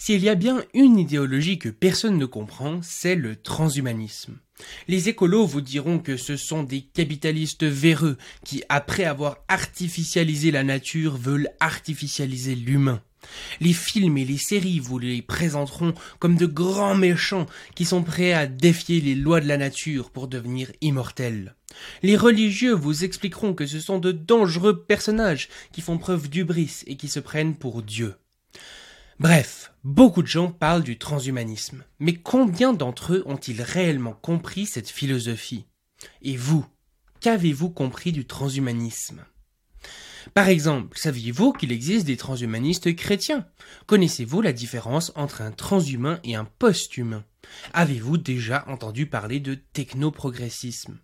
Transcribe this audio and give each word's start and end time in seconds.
S'il 0.00 0.22
y 0.22 0.28
a 0.28 0.36
bien 0.36 0.62
une 0.74 0.96
idéologie 0.96 1.58
que 1.58 1.68
personne 1.68 2.18
ne 2.18 2.24
comprend, 2.24 2.80
c'est 2.82 3.16
le 3.16 3.34
transhumanisme. 3.34 4.38
Les 4.86 5.08
écolos 5.08 5.44
vous 5.44 5.60
diront 5.60 5.98
que 5.98 6.16
ce 6.16 6.36
sont 6.36 6.62
des 6.62 6.82
capitalistes 6.82 7.64
véreux 7.64 8.16
qui, 8.44 8.62
après 8.68 9.04
avoir 9.04 9.38
artificialisé 9.48 10.52
la 10.52 10.62
nature, 10.62 11.16
veulent 11.16 11.50
artificialiser 11.58 12.54
l'humain. 12.54 13.02
Les 13.60 13.72
films 13.72 14.16
et 14.18 14.24
les 14.24 14.38
séries 14.38 14.78
vous 14.78 15.00
les 15.00 15.20
présenteront 15.20 15.92
comme 16.20 16.36
de 16.36 16.46
grands 16.46 16.94
méchants 16.94 17.46
qui 17.74 17.84
sont 17.84 18.04
prêts 18.04 18.32
à 18.32 18.46
défier 18.46 19.00
les 19.00 19.16
lois 19.16 19.40
de 19.40 19.48
la 19.48 19.56
nature 19.56 20.10
pour 20.10 20.28
devenir 20.28 20.70
immortels. 20.80 21.56
Les 22.02 22.16
religieux 22.16 22.72
vous 22.72 23.02
expliqueront 23.02 23.52
que 23.52 23.66
ce 23.66 23.80
sont 23.80 23.98
de 23.98 24.12
dangereux 24.12 24.84
personnages 24.84 25.48
qui 25.72 25.80
font 25.80 25.98
preuve 25.98 26.28
d'ubris 26.28 26.82
et 26.86 26.96
qui 26.96 27.08
se 27.08 27.20
prennent 27.20 27.56
pour 27.56 27.82
Dieu. 27.82 28.14
Bref, 29.20 29.72
beaucoup 29.82 30.22
de 30.22 30.28
gens 30.28 30.52
parlent 30.52 30.84
du 30.84 30.96
transhumanisme, 30.96 31.82
mais 31.98 32.14
combien 32.14 32.72
d'entre 32.72 33.14
eux 33.14 33.24
ont-ils 33.26 33.62
réellement 33.62 34.12
compris 34.12 34.64
cette 34.64 34.88
philosophie? 34.88 35.66
Et 36.22 36.36
vous, 36.36 36.64
qu'avez-vous 37.20 37.70
compris 37.70 38.12
du 38.12 38.28
transhumanisme? 38.28 39.24
Par 40.34 40.48
exemple, 40.48 40.96
saviez-vous 40.96 41.52
qu'il 41.52 41.72
existe 41.72 42.06
des 42.06 42.16
transhumanistes 42.16 42.94
chrétiens? 42.94 43.48
Connaissez-vous 43.86 44.40
la 44.40 44.52
différence 44.52 45.10
entre 45.16 45.42
un 45.42 45.50
transhumain 45.50 46.20
et 46.22 46.36
un 46.36 46.44
post-humain? 46.44 47.24
Avez-vous 47.72 48.18
déjà 48.18 48.64
entendu 48.68 49.06
parler 49.06 49.40
de 49.40 49.54
technoprogressisme? 49.54 51.00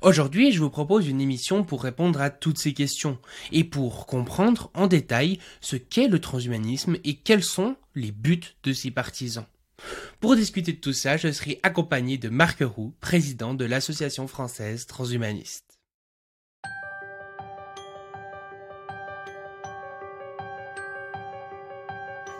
Aujourd'hui, 0.00 0.52
je 0.52 0.60
vous 0.60 0.70
propose 0.70 1.08
une 1.08 1.20
émission 1.20 1.64
pour 1.64 1.82
répondre 1.82 2.20
à 2.20 2.30
toutes 2.30 2.58
ces 2.58 2.74
questions 2.74 3.18
et 3.52 3.64
pour 3.64 4.06
comprendre 4.06 4.70
en 4.74 4.86
détail 4.86 5.38
ce 5.60 5.76
qu'est 5.76 6.08
le 6.08 6.20
transhumanisme 6.20 6.96
et 7.04 7.16
quels 7.16 7.44
sont 7.44 7.76
les 7.94 8.12
buts 8.12 8.40
de 8.62 8.72
ses 8.72 8.90
partisans. 8.90 9.46
Pour 10.20 10.34
discuter 10.34 10.72
de 10.72 10.80
tout 10.80 10.92
ça, 10.92 11.16
je 11.16 11.30
serai 11.30 11.60
accompagné 11.62 12.18
de 12.18 12.28
Marc 12.28 12.62
Roux, 12.62 12.94
président 13.00 13.54
de 13.54 13.64
l'Association 13.64 14.26
française 14.26 14.86
transhumaniste. 14.86 15.78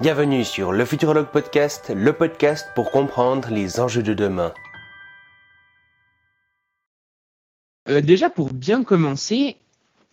Bienvenue 0.01 0.45
sur 0.45 0.71
le 0.71 0.85
Futurologue 0.85 1.27
Podcast, 1.27 1.91
le 1.93 2.13
podcast 2.13 2.69
pour 2.77 2.93
comprendre 2.93 3.49
les 3.51 3.81
enjeux 3.81 4.05
de 4.05 4.15
demain. 4.15 4.55
Euh, 7.89 8.01
déjà, 8.01 8.31
pour 8.31 8.53
bien 8.53 8.85
commencer, 8.85 9.57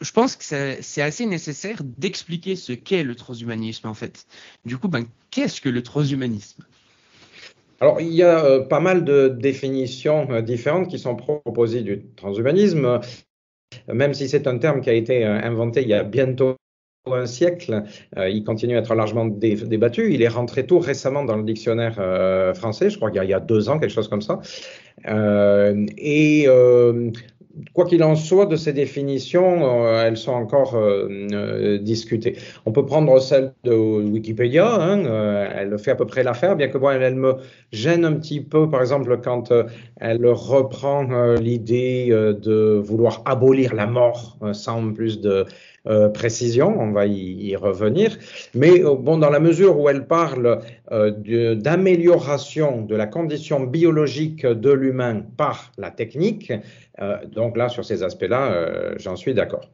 je 0.01 0.11
pense 0.11 0.35
que 0.35 0.43
c'est 0.43 1.01
assez 1.01 1.25
nécessaire 1.25 1.81
d'expliquer 1.83 2.55
ce 2.55 2.73
qu'est 2.73 3.03
le 3.03 3.15
transhumanisme 3.15 3.87
en 3.87 3.93
fait. 3.93 4.25
Du 4.65 4.77
coup, 4.77 4.87
ben, 4.87 5.05
qu'est-ce 5.31 5.61
que 5.61 5.69
le 5.69 5.83
transhumanisme? 5.83 6.63
Alors, 7.81 7.99
il 7.99 8.13
y 8.13 8.23
a 8.23 8.43
euh, 8.43 8.61
pas 8.61 8.79
mal 8.79 9.03
de 9.03 9.27
définitions 9.27 10.27
euh, 10.31 10.41
différentes 10.41 10.87
qui 10.87 10.97
sont 10.97 11.15
proposées 11.15 11.81
du 11.81 12.05
transhumanisme, 12.15 12.99
même 13.91 14.13
si 14.13 14.29
c'est 14.29 14.47
un 14.47 14.57
terme 14.57 14.79
qui 14.79 14.89
a 14.89 14.93
été 14.93 15.25
inventé 15.25 15.81
il 15.81 15.89
y 15.89 15.93
a 15.93 16.03
bientôt 16.03 16.55
un 17.11 17.25
siècle, 17.27 17.83
il 18.17 18.43
continue 18.43 18.75
à 18.75 18.79
être 18.79 18.95
largement 18.95 19.25
débattu. 19.25 20.13
Il 20.13 20.23
est 20.23 20.27
rentré 20.27 20.65
tout 20.65 20.79
récemment 20.79 21.23
dans 21.23 21.35
le 21.35 21.43
dictionnaire 21.43 21.95
français, 22.55 22.89
je 22.89 22.97
crois 22.97 23.11
qu'il 23.11 23.21
y, 23.23 23.27
y, 23.27 23.33
a 23.33 23.39
deux 23.39 23.69
ans, 23.69 23.77
quelque 23.77 23.91
chose 23.91 24.07
comme 24.07 24.23
ça. 24.23 24.39
et 25.05 26.47
quoi 27.73 27.85
qu'il 27.85 28.03
en 28.03 28.15
soit, 28.15 28.45
de 28.45 28.55
ces 28.55 28.73
définitions, 28.73 29.85
euh, 29.85 30.05
elles 30.05 30.17
sont 30.17 30.33
encore 30.33 30.75
euh, 30.75 31.07
euh, 31.31 31.77
discutées. 31.77 32.35
On 32.65 32.71
peut 32.71 32.85
prendre 32.85 33.19
celle 33.19 33.53
de 33.63 33.73
Wikipédia, 33.73 34.67
hein, 34.67 35.03
elle 35.55 35.77
fait 35.77 35.91
à 35.91 35.95
peu 35.95 36.05
près 36.05 36.23
l'affaire, 36.23 36.55
bien 36.55 36.67
que 36.67 36.77
bon, 36.77 36.89
elle, 36.89 37.15
me 37.15 37.35
gêne 37.71 38.05
un 38.05 38.13
petit 38.13 38.41
peu, 38.41 38.69
par 38.69 38.81
exemple, 38.81 39.19
quand 39.23 39.51
elle 39.97 40.25
reprend 40.25 41.35
l'idée 41.35 42.09
de 42.09 42.81
vouloir 42.83 43.21
abolir 43.25 43.73
la 43.73 43.87
mort 43.87 44.37
sans 44.53 44.91
plus 44.91 45.21
de 45.21 45.45
précision, 46.13 46.75
on 46.79 46.91
va 46.91 47.05
y, 47.05 47.55
revenir. 47.55 48.17
Mais 48.53 48.79
bon, 48.79 49.17
dans 49.17 49.29
la 49.29 49.39
mesure 49.39 49.79
où 49.79 49.87
elle 49.87 50.07
parle 50.07 50.61
d'amélioration 50.91 52.81
de, 52.81 52.95
la 52.95 53.07
condition 53.07 53.61
biologique 53.61 54.45
de 54.45 54.71
l'humain 54.71 55.21
par 55.37 55.71
la 55.77 55.91
technique, 55.91 56.51
donc 57.31 57.57
là, 57.57 57.67
sur 57.67 57.83
ces 57.83 58.03
aspects-là, 58.03 58.95
j'en 58.97 59.15
suis 59.15 59.33
d'accord. 59.33 59.69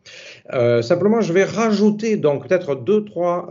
simplement, 0.82 1.22
je 1.22 1.34
vais 1.34 1.44
rajouter 1.44 2.18
donc 2.18 2.48
peut-être 2.48 2.76
deux, 2.76 3.06
trois 3.06 3.48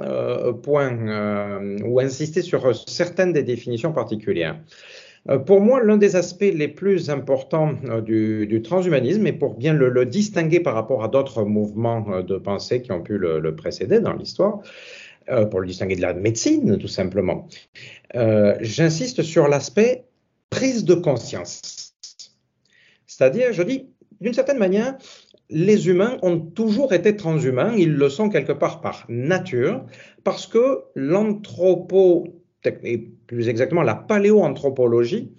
points 0.63 1.79
ou 1.85 2.01
insister 2.01 2.43
sur 2.43 2.75
certaines 2.89 3.33
des 3.33 3.43
définitions 3.43 3.93
particulières. 3.93 4.57
Euh, 5.29 5.39
pour 5.39 5.61
moi, 5.61 5.83
l'un 5.83 5.97
des 5.97 6.17
aspects 6.17 6.41
les 6.41 6.69
plus 6.69 7.11
importants 7.11 7.75
euh, 7.85 8.01
du, 8.01 8.63
transhumanisme, 8.63 9.27
et 9.27 9.33
pour 9.33 9.55
bien 9.55 9.75
le, 9.75 10.07
distinguer 10.07 10.61
par 10.61 10.75
rapport 10.75 11.05
à 11.05 11.09
d'autres 11.09 11.45
mouvements 11.45 12.07
euh, 12.11 12.23
de 12.23 12.37
pensée 12.37 12.81
qui 12.81 12.93
ont 12.93 13.03
pu 13.03 13.19
le, 13.19 13.55
précéder 13.55 14.01
dans 14.01 14.15
l'histoire, 14.15 14.61
pour 15.51 15.61
le 15.61 15.67
distinguer 15.67 15.95
de 15.95 16.01
la 16.01 16.13
médecine, 16.13 16.77
tout 16.79 16.89
simplement, 16.89 17.47
j'insiste 18.61 19.23
sur 19.23 19.47
l'aspect 19.47 20.05
prise 20.49 20.85
de 20.85 20.95
conscience. 20.95 21.90
C'est-à-dire, 23.21 23.53
je 23.53 23.63
dis, 23.63 23.91
d'une 24.23 24.33
certaine 24.33 24.57
manière, 24.57 24.97
les 25.51 25.89
humains 25.89 26.17
ont 26.23 26.39
toujours 26.39 26.95
été 26.95 27.17
transhumains, 27.17 27.75
ils 27.77 27.93
le 27.93 28.09
sont 28.09 28.31
quelque 28.31 28.53
part 28.53 28.81
par 28.81 29.05
nature, 29.11 29.85
parce 30.25 30.47
que 30.47 30.85
l'anthropo 30.95 32.25
et 32.83 33.11
plus 33.27 33.51
exactement 33.51 33.83
la 33.83 33.95
paléoanthropologie, 33.95 35.33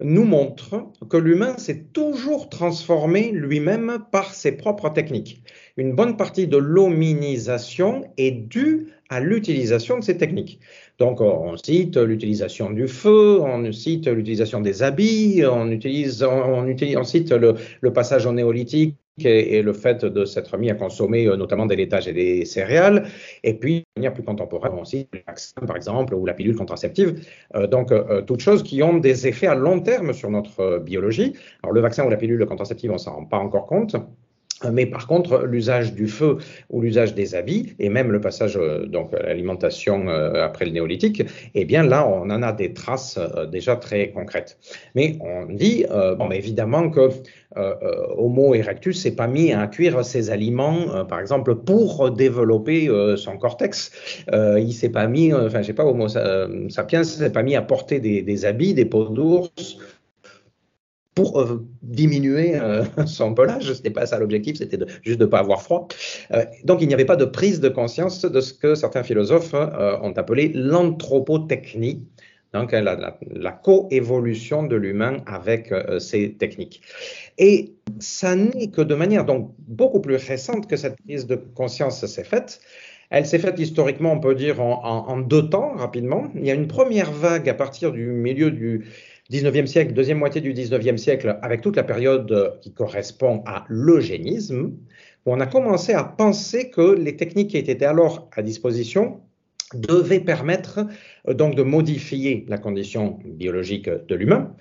nous 0.00 0.24
montre 0.24 0.86
que 1.10 1.18
l'humain 1.18 1.58
s'est 1.58 1.84
toujours 1.92 2.48
transformé 2.48 3.32
lui-même 3.32 3.98
par 4.10 4.32
ses 4.32 4.52
propres 4.52 4.88
techniques. 4.88 5.42
Une 5.76 5.94
bonne 5.94 6.16
partie 6.16 6.46
de 6.46 6.56
l'hominisation 6.56 8.04
est 8.16 8.30
due 8.30 8.88
à 9.10 9.20
l'utilisation 9.20 9.98
de 9.98 10.04
ces 10.04 10.16
techniques. 10.16 10.60
Donc, 10.98 11.20
on 11.20 11.56
cite 11.58 11.96
l'utilisation 11.98 12.70
du 12.70 12.88
feu, 12.88 13.40
on 13.40 13.70
cite 13.70 14.06
l'utilisation 14.06 14.60
des 14.60 14.82
habits, 14.82 15.42
on, 15.44 15.70
on, 15.70 16.66
on 16.66 17.04
cite 17.04 17.32
le, 17.32 17.92
passage 17.92 18.24
au 18.24 18.32
néolithique 18.32 18.96
et, 19.24 19.62
le 19.62 19.72
fait 19.72 20.04
de 20.04 20.24
s'être 20.24 20.56
mis 20.58 20.70
à 20.70 20.74
consommer 20.74 21.26
euh, 21.26 21.36
notamment 21.36 21.66
des 21.66 21.76
laitages 21.76 22.08
et 22.08 22.12
des 22.12 22.44
céréales, 22.44 23.08
et 23.42 23.54
puis 23.54 23.80
de 23.80 23.84
manière 24.00 24.14
plus 24.14 24.22
contemporaine 24.22 24.78
aussi 24.80 25.08
le 25.12 25.20
vaccin 25.26 25.60
par 25.66 25.76
exemple 25.76 26.14
ou 26.14 26.26
la 26.26 26.34
pilule 26.34 26.56
contraceptive, 26.56 27.20
euh, 27.54 27.66
donc 27.66 27.92
euh, 27.92 28.22
toutes 28.22 28.40
choses 28.40 28.62
qui 28.62 28.82
ont 28.82 28.98
des 28.98 29.26
effets 29.26 29.46
à 29.46 29.54
long 29.54 29.80
terme 29.80 30.12
sur 30.12 30.30
notre 30.30 30.78
biologie. 30.78 31.34
Alors 31.62 31.72
le 31.72 31.80
vaccin 31.80 32.04
ou 32.04 32.10
la 32.10 32.16
pilule 32.16 32.44
contraceptive, 32.46 32.90
on 32.90 32.98
s'en 32.98 33.16
rend 33.16 33.24
pas 33.24 33.38
encore 33.38 33.66
compte. 33.66 33.96
Mais 34.72 34.86
par 34.86 35.06
contre, 35.06 35.44
l'usage 35.44 35.92
du 35.92 36.08
feu 36.08 36.38
ou 36.70 36.80
l'usage 36.80 37.14
des 37.14 37.34
habits, 37.34 37.74
et 37.78 37.90
même 37.90 38.10
le 38.10 38.20
passage 38.22 38.56
euh, 38.56 38.86
donc 38.86 39.12
à 39.12 39.22
l'alimentation 39.22 40.08
euh, 40.08 40.42
après 40.44 40.64
le 40.64 40.70
néolithique, 40.70 41.22
eh 41.54 41.64
bien 41.66 41.82
là, 41.82 42.08
on 42.08 42.30
en 42.30 42.42
a 42.42 42.52
des 42.52 42.72
traces 42.72 43.18
euh, 43.18 43.44
déjà 43.44 43.76
très 43.76 44.10
concrètes. 44.10 44.58
Mais 44.94 45.18
on 45.20 45.52
dit, 45.52 45.84
bon, 46.18 46.30
évidemment 46.30 46.90
que 46.90 47.10
Homo 48.16 48.54
erectus 48.54 49.00
s'est 49.00 49.14
pas 49.14 49.26
mis 49.26 49.52
à 49.52 49.66
cuire 49.66 50.04
ses 50.04 50.30
aliments, 50.30 51.04
par 51.06 51.20
exemple, 51.20 51.54
pour 51.54 52.10
développer 52.10 52.88
son 53.16 53.38
cortex. 53.38 53.92
il 54.32 54.72
s'est 54.72 54.90
pas 54.90 55.06
mis, 55.06 55.32
enfin, 55.32 55.62
je 55.62 55.68
sais 55.68 55.72
pas, 55.72 55.84
Homo 55.84 56.08
sapiens 56.08 57.04
s'est 57.04 57.32
pas 57.32 57.42
mis 57.42 57.56
à 57.56 57.62
porter 57.62 58.00
des, 58.00 58.22
des 58.22 58.44
habits, 58.44 58.74
des 58.74 58.84
peaux 58.84 59.08
d'ours 59.08 59.78
pour 61.16 61.40
euh, 61.40 61.66
diminuer 61.82 62.56
euh, 62.60 62.84
son 63.06 63.34
pelage. 63.34 63.64
Ce 63.64 63.78
n'était 63.78 63.90
pas 63.90 64.06
ça 64.06 64.20
l'objectif, 64.20 64.58
c'était 64.58 64.78
juste 65.02 65.18
de 65.18 65.24
ne 65.24 65.30
pas 65.30 65.40
avoir 65.40 65.62
froid. 65.62 65.88
Euh, 66.32 66.44
donc 66.62 66.80
il 66.82 66.86
n'y 66.86 66.94
avait 66.94 67.06
pas 67.06 67.16
de 67.16 67.24
prise 67.24 67.58
de 67.58 67.68
conscience 67.68 68.24
de 68.24 68.40
ce 68.40 68.52
que 68.52 68.76
certains 68.76 69.02
philosophes 69.02 69.54
ont 69.54 70.12
appelé 70.16 70.52
l'anthropotechnie, 70.54 72.04
donc 72.52 72.72
la, 72.72 73.50
coévolution 73.64 74.62
de 74.62 74.76
l'humain 74.76 75.22
avec 75.26 75.72
ces 75.98 76.34
techniques. 76.34 76.82
Et 77.38 77.72
ça 77.98 78.36
n'est 78.36 78.68
que 78.68 78.82
de 78.82 78.94
manière 78.94 79.24
donc 79.24 79.54
beaucoup 79.58 80.00
plus 80.00 80.16
récente 80.16 80.68
que 80.68 80.76
cette 80.76 80.96
prise 81.02 81.26
de 81.26 81.36
conscience 81.36 82.04
s'est 82.04 82.24
faite. 82.24 82.60
Elle 83.10 83.24
s'est 83.24 83.38
faite 83.38 83.58
historiquement, 83.58 84.12
on 84.12 84.20
peut 84.20 84.34
dire, 84.34 84.60
en, 84.60 85.16
deux 85.18 85.48
temps, 85.48 85.72
rapidement. 85.76 86.28
Il 86.34 86.44
y 86.44 86.50
a 86.50 86.54
une 86.54 86.66
première 86.66 87.12
vague 87.12 87.48
à 87.48 87.54
partir 87.54 87.92
du 87.92 88.06
milieu 88.06 88.50
du 88.50 88.86
19e 89.30 89.66
siècle, 89.66 89.92
deuxième 89.92 90.18
moitié 90.18 90.40
du 90.40 90.52
19e 90.52 90.96
siècle, 90.96 91.38
avec 91.42 91.60
toute 91.60 91.76
la 91.76 91.82
période 91.82 92.58
qui 92.62 92.72
correspond 92.72 93.42
à 93.46 93.64
l'eugénisme, 93.68 94.72
où 95.24 95.32
on 95.32 95.40
a 95.40 95.46
commencé 95.46 95.92
à 95.92 96.04
penser 96.04 96.70
que 96.70 96.94
les 96.94 97.16
techniques 97.16 97.50
qui 97.50 97.58
étaient 97.58 97.84
alors 97.84 98.30
à 98.36 98.42
disposition 98.42 99.20
devaient 99.74 100.20
permettre 100.20 100.86
euh, 101.28 101.34
donc 101.34 101.54
de 101.54 101.62
modifier 101.62 102.44
la 102.48 102.58
condition 102.58 103.18
biologique 103.24 103.88
de 103.88 104.14
l'humain, 104.14 104.54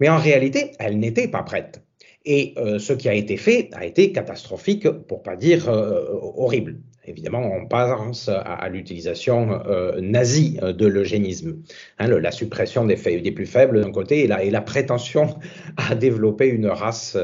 mais 0.00 0.08
en 0.08 0.18
réalité, 0.18 0.72
elles 0.78 0.98
n'étaient 0.98 1.28
pas 1.28 1.42
prêtes. 1.42 1.82
Et 2.26 2.54
euh, 2.58 2.78
ce 2.78 2.92
qui 2.92 3.08
a 3.08 3.14
été 3.14 3.36
fait 3.36 3.70
a 3.72 3.86
été 3.86 4.12
catastrophique, 4.12 4.88
pour 4.88 5.22
pas 5.22 5.36
dire 5.36 5.68
euh, 5.68 6.04
horrible. 6.20 6.78
Évidemment, 7.10 7.42
on 7.42 7.66
pense 7.66 8.28
à, 8.28 8.68
l'utilisation 8.68 9.60
nazie 10.00 10.58
de 10.62 10.86
l'eugénisme, 10.86 11.62
hein, 11.98 12.08
la 12.08 12.30
suppression 12.30 12.84
des, 12.84 12.96
plus 12.96 13.46
faibles 13.46 13.82
d'un 13.82 13.90
côté 13.90 14.24
et 14.24 14.26
la, 14.26 14.60
prétention 14.60 15.36
à 15.76 15.94
développer 15.94 16.48
une 16.48 16.66
race 16.66 17.16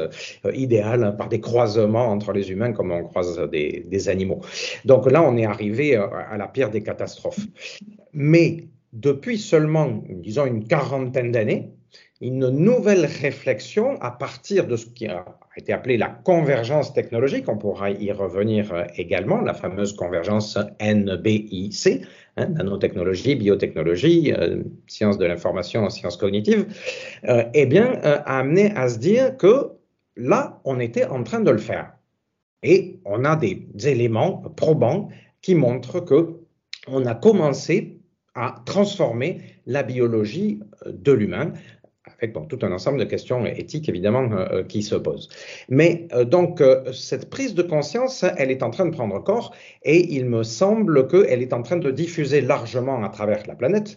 idéale 0.52 1.16
par 1.16 1.28
des 1.28 1.40
croisements 1.40 2.08
entre 2.08 2.32
les 2.32 2.50
humains 2.50 2.72
comme 2.72 2.90
on 2.90 3.04
croise 3.04 3.40
des, 3.50 3.86
des 3.88 4.08
animaux. 4.08 4.40
Donc 4.84 5.10
là, 5.10 5.22
on 5.22 5.36
est 5.36 5.46
arrivé 5.46 5.96
à 5.96 6.36
la 6.36 6.48
pire 6.48 6.70
des 6.70 6.82
catastrophes. 6.82 7.46
Mais 8.12 8.68
depuis 8.92 9.38
seulement, 9.38 10.02
disons, 10.08 10.46
une 10.46 10.66
quarantaine 10.66 11.30
d'années, 11.30 11.75
une 12.20 12.48
nouvelle 12.48 13.04
réflexion 13.04 14.00
à 14.00 14.10
partir 14.10 14.66
de 14.66 14.76
ce 14.76 14.86
qui 14.86 15.06
a 15.06 15.24
été 15.56 15.72
appelé 15.72 15.96
la 15.96 16.08
convergence 16.08 16.94
technologique, 16.94 17.48
on 17.48 17.58
pourra 17.58 17.90
y 17.90 18.10
revenir 18.12 18.72
euh, 18.72 18.84
également, 18.96 19.40
la 19.40 19.54
fameuse 19.54 19.94
convergence 19.94 20.58
NBIC, 20.80 22.06
hein, 22.36 22.46
nanotechnologie, 22.46 23.36
biotechnologie, 23.36 24.32
euh, 24.32 24.62
sciences 24.86 25.18
de 25.18 25.26
l'information, 25.26 25.88
sciences 25.90 26.16
cognitives, 26.16 26.66
euh, 27.24 27.44
eh 27.52 27.66
bien, 27.66 27.98
a 28.02 28.38
amené 28.38 28.72
à 28.72 28.88
se 28.88 28.98
dire 28.98 29.36
que 29.36 29.72
là, 30.16 30.60
on 30.64 30.80
était 30.80 31.04
en 31.04 31.22
train 31.22 31.40
de 31.40 31.50
le 31.50 31.58
faire. 31.58 31.92
Et 32.62 32.98
on 33.04 33.24
a 33.24 33.36
des 33.36 33.66
éléments 33.84 34.38
probants 34.56 35.10
qui 35.42 35.54
montrent 35.54 36.00
que 36.00 36.36
on 36.88 37.04
a 37.04 37.14
commencé 37.14 37.98
à 38.34 38.62
transformer 38.66 39.40
la 39.66 39.82
biologie 39.82 40.60
de 40.86 41.12
l'humain 41.12 41.52
avec 42.20 42.34
tout 42.48 42.58
un 42.62 42.72
ensemble 42.72 42.98
de 42.98 43.04
questions 43.04 43.44
éthiques 43.46 43.88
évidemment 43.88 44.30
euh, 44.32 44.46
euh, 44.52 44.62
qui 44.62 44.82
se 44.82 44.94
posent. 44.94 45.28
Mais 45.68 46.08
euh, 46.12 46.24
donc 46.24 46.62
cette 46.92 47.30
prise 47.30 47.54
de 47.54 47.62
conscience, 47.62 48.24
elle 48.36 48.50
est 48.50 48.62
en 48.62 48.70
train 48.70 48.86
de 48.86 48.90
prendre 48.90 49.22
corps 49.22 49.54
et 49.82 50.14
il 50.14 50.26
me 50.26 50.42
semble 50.42 51.06
qu'elle 51.08 51.42
est 51.42 51.52
en 51.52 51.62
train 51.62 51.76
de 51.76 51.90
diffuser 51.90 52.40
largement 52.40 53.02
à 53.04 53.08
travers 53.08 53.42
la 53.46 53.54
planète 53.54 53.96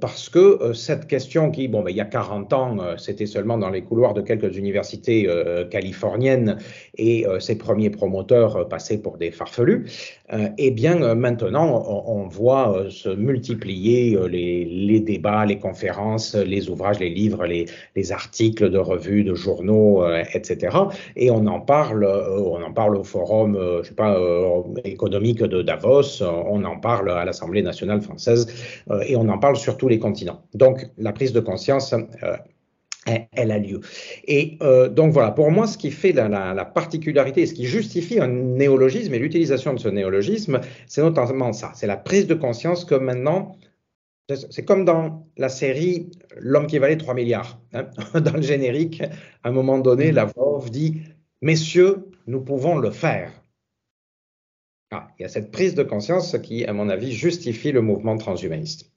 parce 0.00 0.28
que 0.28 0.72
cette 0.74 1.06
question 1.06 1.50
qui, 1.50 1.66
bon, 1.66 1.82
ben, 1.82 1.90
il 1.90 1.96
y 1.96 2.02
a 2.02 2.04
40 2.04 2.52
ans, 2.52 2.76
c'était 2.98 3.24
seulement 3.24 3.56
dans 3.56 3.70
les 3.70 3.80
couloirs 3.80 4.12
de 4.12 4.20
quelques 4.20 4.56
universités 4.58 5.26
californiennes 5.70 6.58
et 6.98 7.24
ses 7.38 7.56
premiers 7.56 7.88
promoteurs 7.88 8.68
passaient 8.68 8.98
pour 8.98 9.16
des 9.16 9.30
farfelus, 9.30 9.86
eh 10.58 10.70
bien 10.70 11.14
maintenant 11.14 11.82
on, 12.06 12.28
voit 12.28 12.86
se 12.90 13.08
multiplier 13.08 14.18
les, 14.28 14.66
les 14.66 15.00
débats, 15.00 15.46
les 15.46 15.58
conférences, 15.58 16.34
les 16.34 16.68
ouvrages, 16.68 17.00
les 17.00 17.10
livres, 17.10 17.46
les, 17.50 18.12
articles 18.12 18.70
de 18.70 18.78
revues, 18.78 19.24
de 19.24 19.34
journaux, 19.34 20.02
euh, 20.02 20.22
etc. 20.34 20.76
Et 21.16 21.30
on 21.30 21.46
en 21.46 21.60
parle, 21.60 22.04
euh, 22.04 22.38
on 22.38 22.62
en 22.62 22.72
parle 22.72 22.96
au 22.96 23.04
forum, 23.04 23.56
euh, 23.56 23.82
économique 24.84 25.42
de 25.42 25.62
Davos, 25.62 26.22
on 26.22 26.64
en 26.64 26.78
parle 26.78 27.10
à 27.10 27.24
l'Assemblée 27.24 27.62
nationale 27.62 28.00
française, 28.00 28.46
et 29.06 29.16
on 29.16 29.28
en 29.28 29.38
parle 29.38 29.56
sur 29.56 29.76
tous 29.76 29.88
les 29.88 29.98
continents. 29.98 30.42
Donc 30.54 30.86
la 30.98 31.12
prise 31.12 31.32
de 31.32 31.40
conscience 31.40 31.94
elle 33.06 33.50
a 33.50 33.58
lieu. 33.58 33.80
Et 34.26 34.58
donc 34.92 35.12
voilà, 35.12 35.30
pour 35.30 35.50
moi, 35.50 35.66
ce 35.66 35.78
qui 35.78 35.90
fait 35.90 36.12
la, 36.12 36.28
la, 36.28 36.64
particularité, 36.64 37.46
ce 37.46 37.54
qui 37.54 37.64
justifie 37.64 38.20
un 38.20 38.28
néologisme 38.28 39.14
et 39.14 39.18
l'utilisation 39.18 39.72
de 39.72 39.78
ce 39.80 39.88
néologisme, 39.88 40.60
c'est 40.86 41.02
notamment 41.02 41.52
ça, 41.52 41.72
c'est 41.74 41.86
la 41.86 41.96
prise 41.96 42.26
de 42.26 42.34
conscience 42.34 42.84
que 42.84 42.94
maintenant, 42.94 43.56
c'est 44.36 44.64
comme 44.64 44.84
dans 44.84 45.26
la 45.36 45.48
série 45.48 46.10
L'homme 46.36 46.66
qui 46.66 46.78
valait 46.78 46.96
3 46.96 47.14
milliards. 47.14 47.60
Hein. 47.72 47.90
Dans 48.20 48.34
le 48.34 48.42
générique, 48.42 49.02
à 49.42 49.48
un 49.48 49.52
moment 49.52 49.78
donné, 49.78 50.12
la 50.12 50.24
voix 50.24 50.64
dit 50.70 51.02
Messieurs, 51.42 52.10
nous 52.26 52.40
pouvons 52.40 52.78
le 52.78 52.90
faire. 52.90 53.32
Ah, 54.92 55.08
il 55.18 55.22
y 55.22 55.24
a 55.24 55.28
cette 55.28 55.52
prise 55.52 55.74
de 55.74 55.82
conscience 55.82 56.36
qui, 56.42 56.64
à 56.64 56.72
mon 56.72 56.88
avis, 56.88 57.12
justifie 57.12 57.70
le 57.72 57.80
mouvement 57.80 58.16
transhumaniste. 58.16 58.90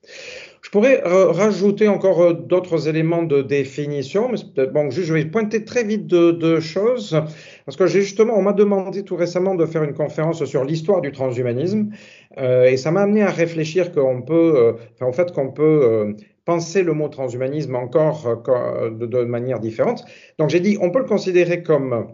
Je 0.63 0.69
pourrais 0.69 1.05
euh, 1.05 1.29
rajouter 1.29 1.89
encore 1.89 2.21
euh, 2.21 2.33
d'autres 2.33 2.87
éléments 2.87 3.21
de 3.21 3.41
définition, 3.41 4.29
mais 4.31 4.67
bon, 4.67 4.89
je 4.89 5.13
vais 5.13 5.25
pointer 5.25 5.65
très 5.65 5.83
vite 5.83 6.07
deux, 6.07 6.59
choses, 6.61 7.21
parce 7.65 7.75
que 7.75 7.85
justement, 7.85 8.33
on 8.37 8.41
m'a 8.41 8.53
demandé 8.53 9.03
tout 9.03 9.17
récemment 9.17 9.55
de 9.55 9.65
faire 9.65 9.83
une 9.83 9.93
conférence 9.93 10.43
sur 10.45 10.63
l'histoire 10.63 11.01
du 11.01 11.11
transhumanisme, 11.11 11.89
euh, 12.37 12.63
et 12.63 12.77
ça 12.77 12.91
m'a 12.91 13.01
amené 13.01 13.23
à 13.23 13.29
réfléchir 13.29 13.91
qu'on 13.91 14.21
peut, 14.21 14.75
enfin, 14.95 15.05
en 15.05 15.11
fait, 15.11 15.33
qu'on 15.33 15.51
peut 15.51 16.15
penser 16.45 16.81
le 16.81 16.93
mot 16.93 17.09
transhumanisme 17.09 17.75
encore 17.75 18.41
de, 18.89 19.23
manière 19.25 19.59
différente. 19.59 20.05
Donc 20.39 20.49
j'ai 20.49 20.61
dit, 20.61 20.77
on 20.79 20.91
peut 20.91 20.99
le 20.99 21.05
considérer 21.05 21.61
comme 21.61 22.07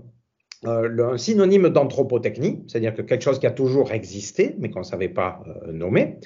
euh, 0.66 1.13
un 1.13 1.18
synonyme 1.18 1.69
d'anthropotechnie, 1.69 2.66
c'est-à-dire 2.68 2.94
que 2.94 3.01
quelque 3.01 3.22
chose 3.22 3.40
qui 3.40 3.48
a 3.48 3.51
toujours 3.51 3.94
existé, 3.94 4.56
mais 4.60 4.69
qu'on 4.69 4.80
ne 4.80 4.86
savait 4.86 5.07
pas 5.07 5.42
euh, 5.48 5.72
nommer. 5.72 6.18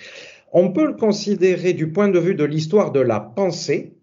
On 0.53 0.71
peut 0.71 0.85
le 0.85 0.93
considérer 0.93 1.73
du 1.73 1.91
point 1.91 2.09
de 2.09 2.19
vue 2.19 2.35
de 2.35 2.43
l'histoire 2.43 2.91
de 2.91 2.99
la 2.99 3.19
pensée. 3.19 3.97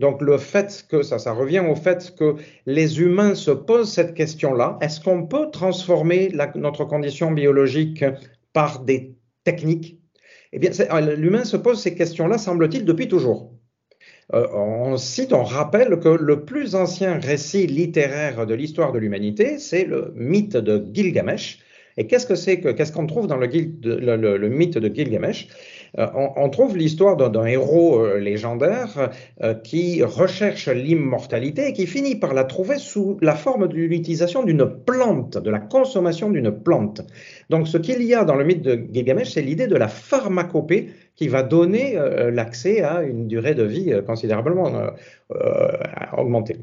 Donc 0.00 0.20
le 0.20 0.36
fait 0.36 0.84
que 0.90 1.02
ça, 1.02 1.32
revient 1.32 1.62
au 1.66 1.76
fait 1.76 2.12
que 2.18 2.34
les 2.66 3.00
humains 3.00 3.36
se 3.36 3.52
posent 3.52 3.92
cette 3.92 4.14
question-là. 4.14 4.78
Est-ce 4.82 5.00
qu'on 5.00 5.26
peut 5.26 5.48
transformer 5.52 6.32
notre 6.56 6.84
condition 6.84 7.30
biologique 7.30 8.04
par 8.52 8.80
des 8.80 9.14
techniques? 9.44 10.00
Eh 10.52 10.58
bien, 10.58 10.70
l'humain 11.16 11.44
se 11.44 11.56
pose 11.56 11.80
ces 11.80 11.94
questions-là, 11.94 12.36
semble-t-il, 12.36 12.84
depuis 12.84 13.08
toujours. 13.08 13.52
Euh, 14.34 14.46
on 14.52 14.96
cite, 14.96 15.32
on 15.32 15.44
rappelle 15.44 16.00
que 16.00 16.08
le 16.08 16.44
plus 16.44 16.74
ancien 16.74 17.18
récit 17.20 17.68
littéraire 17.68 18.44
de 18.44 18.54
l'histoire 18.54 18.92
de 18.92 18.98
l'humanité, 18.98 19.58
c'est 19.58 19.84
le 19.84 20.12
mythe 20.16 20.56
de 20.56 20.84
Gilgamesh. 20.92 21.60
Et 21.96 22.06
qu'est-ce 22.06 22.26
que 22.26 22.34
c'est 22.34 22.60
que 22.60 22.68
qu'est-ce 22.70 22.92
qu'on 22.92 23.06
trouve 23.06 23.26
dans 23.26 23.38
le 23.38 23.46
mythe 24.48 24.78
de 24.78 24.94
Gilgamesh? 24.94 25.48
Euh, 25.98 26.06
on, 26.14 26.48
trouve 26.50 26.76
l'histoire 26.76 27.16
d'un 27.16 27.46
héros 27.46 27.98
euh, 27.98 28.18
légendaire 28.18 29.10
euh, 29.42 29.54
qui 29.54 30.02
recherche 30.02 30.68
l'immortalité 30.68 31.68
et 31.68 31.72
qui 31.72 31.86
finit 31.86 32.16
par 32.16 32.34
la 32.34 32.44
trouver 32.44 32.78
sous 32.78 33.18
la 33.22 33.34
forme 33.34 33.68
de 33.68 33.74
l'utilisation 33.74 34.42
d'une 34.42 34.66
plante, 34.66 35.38
de 35.38 35.50
la 35.50 35.58
consommation 35.58 36.30
d'une 36.30 36.50
plante. 36.50 37.02
Donc 37.50 37.68
ce 37.68 37.78
qu'il 37.78 38.02
y 38.02 38.14
a 38.14 38.24
dans 38.24 38.36
le 38.36 38.44
mythe 38.44 38.62
de 38.62 38.86
Gilgamesh, 38.92 39.30
c'est 39.30 39.42
l'idée 39.42 39.66
de 39.66 39.76
la 39.76 39.88
pharmacopée 39.88 40.90
qui 41.14 41.28
va 41.28 41.42
donner 41.42 41.98
l'accès 42.30 42.82
à 42.82 43.02
une 43.02 43.26
durée 43.26 43.54
de 43.54 43.62
vie 43.62 43.92
considérablement 44.06 44.70
augmentée. 46.16 46.58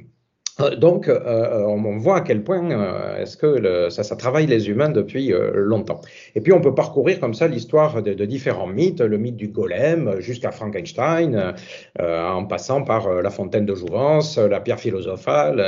Euh, 0.60 0.76
donc, 0.76 1.08
euh, 1.08 1.20
euh, 1.26 1.66
on 1.66 1.98
voit 1.98 2.18
à 2.18 2.22
quel 2.22 2.44
point 2.44 3.18
est-ce 3.18 3.38
que 3.38 3.90
ça, 3.90 4.16
travaille 4.16 4.46
les 4.46 4.70
humains 4.70 4.90
depuis 4.90 5.34
longtemps. 5.54 6.02
Et 6.36 6.42
puis, 6.42 6.54
on 6.54 6.62
peut 6.62 6.76
parcourir 6.76 7.20
comme 7.20 7.34
ça 7.34 7.48
l'histoire 7.48 8.02
de, 8.02 8.26
différents 8.26 8.68
mythes, 8.68 9.02
le 9.02 9.18
mythe 9.18 9.36
du 9.36 9.48
golem 9.48 10.20
jusqu'à 10.20 10.52
Frankenstein, 10.52 11.54
en 12.00 12.46
passant 12.46 12.84
par 12.84 13.22
la 13.22 13.30
fontaine 13.30 13.66
de 13.66 13.76
Jouvence, 13.76 14.38
la 14.38 14.60
pierre 14.60 14.80
philosophale, 14.80 15.60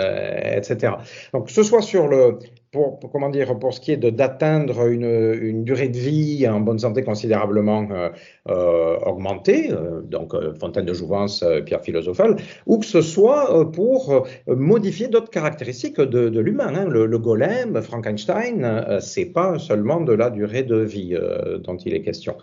etc. 0.56 0.94
Donc, 1.34 1.50
ce 1.50 1.64
soit 1.64 1.82
sur 1.82 2.08
le, 2.08 2.38
pour, 2.76 3.00
comment 3.12 3.30
dire, 3.30 3.58
pour 3.58 3.74
ce 3.74 3.80
qui 3.80 3.94
est 3.94 3.98
d'atteindre 3.98 4.88
une, 4.88 5.38
une, 5.42 5.64
durée 5.64 5.88
de 5.88 5.98
vie 5.98 6.46
en 6.48 6.60
bonne 6.60 6.80
santé 6.80 7.04
considérablement 7.04 7.88
euh, 7.90 8.10
euh 8.50 8.98
augmentée, 9.06 9.72
euh, 9.72 10.02
donc 10.02 10.34
fontaine 10.60 10.86
de 10.86 10.94
jouvence, 10.94 11.44
pierre 11.66 11.82
philosophale, 11.82 12.36
ou 12.66 12.80
que 12.80 12.86
ce 12.86 13.02
soit 13.02 13.72
pour 13.72 14.28
modifier 14.48 15.08
d'autres 15.08 15.30
caractéristiques 15.30 16.02
de, 16.02 16.30
de 16.30 16.40
l'humain. 16.42 16.74
Hein. 16.76 16.86
Le, 16.90 17.06
le, 17.06 17.20
golem, 17.20 17.82
Frankenstein, 17.82 19.00
c'est 19.00 19.32
pas 19.40 19.58
seulement 19.58 20.02
de 20.02 20.14
la 20.14 20.30
durée 20.30 20.64
de 20.64 20.78
vie 20.78 21.18
dont 21.64 21.78
il 21.78 21.94
est 21.94 22.02
question. 22.02 22.36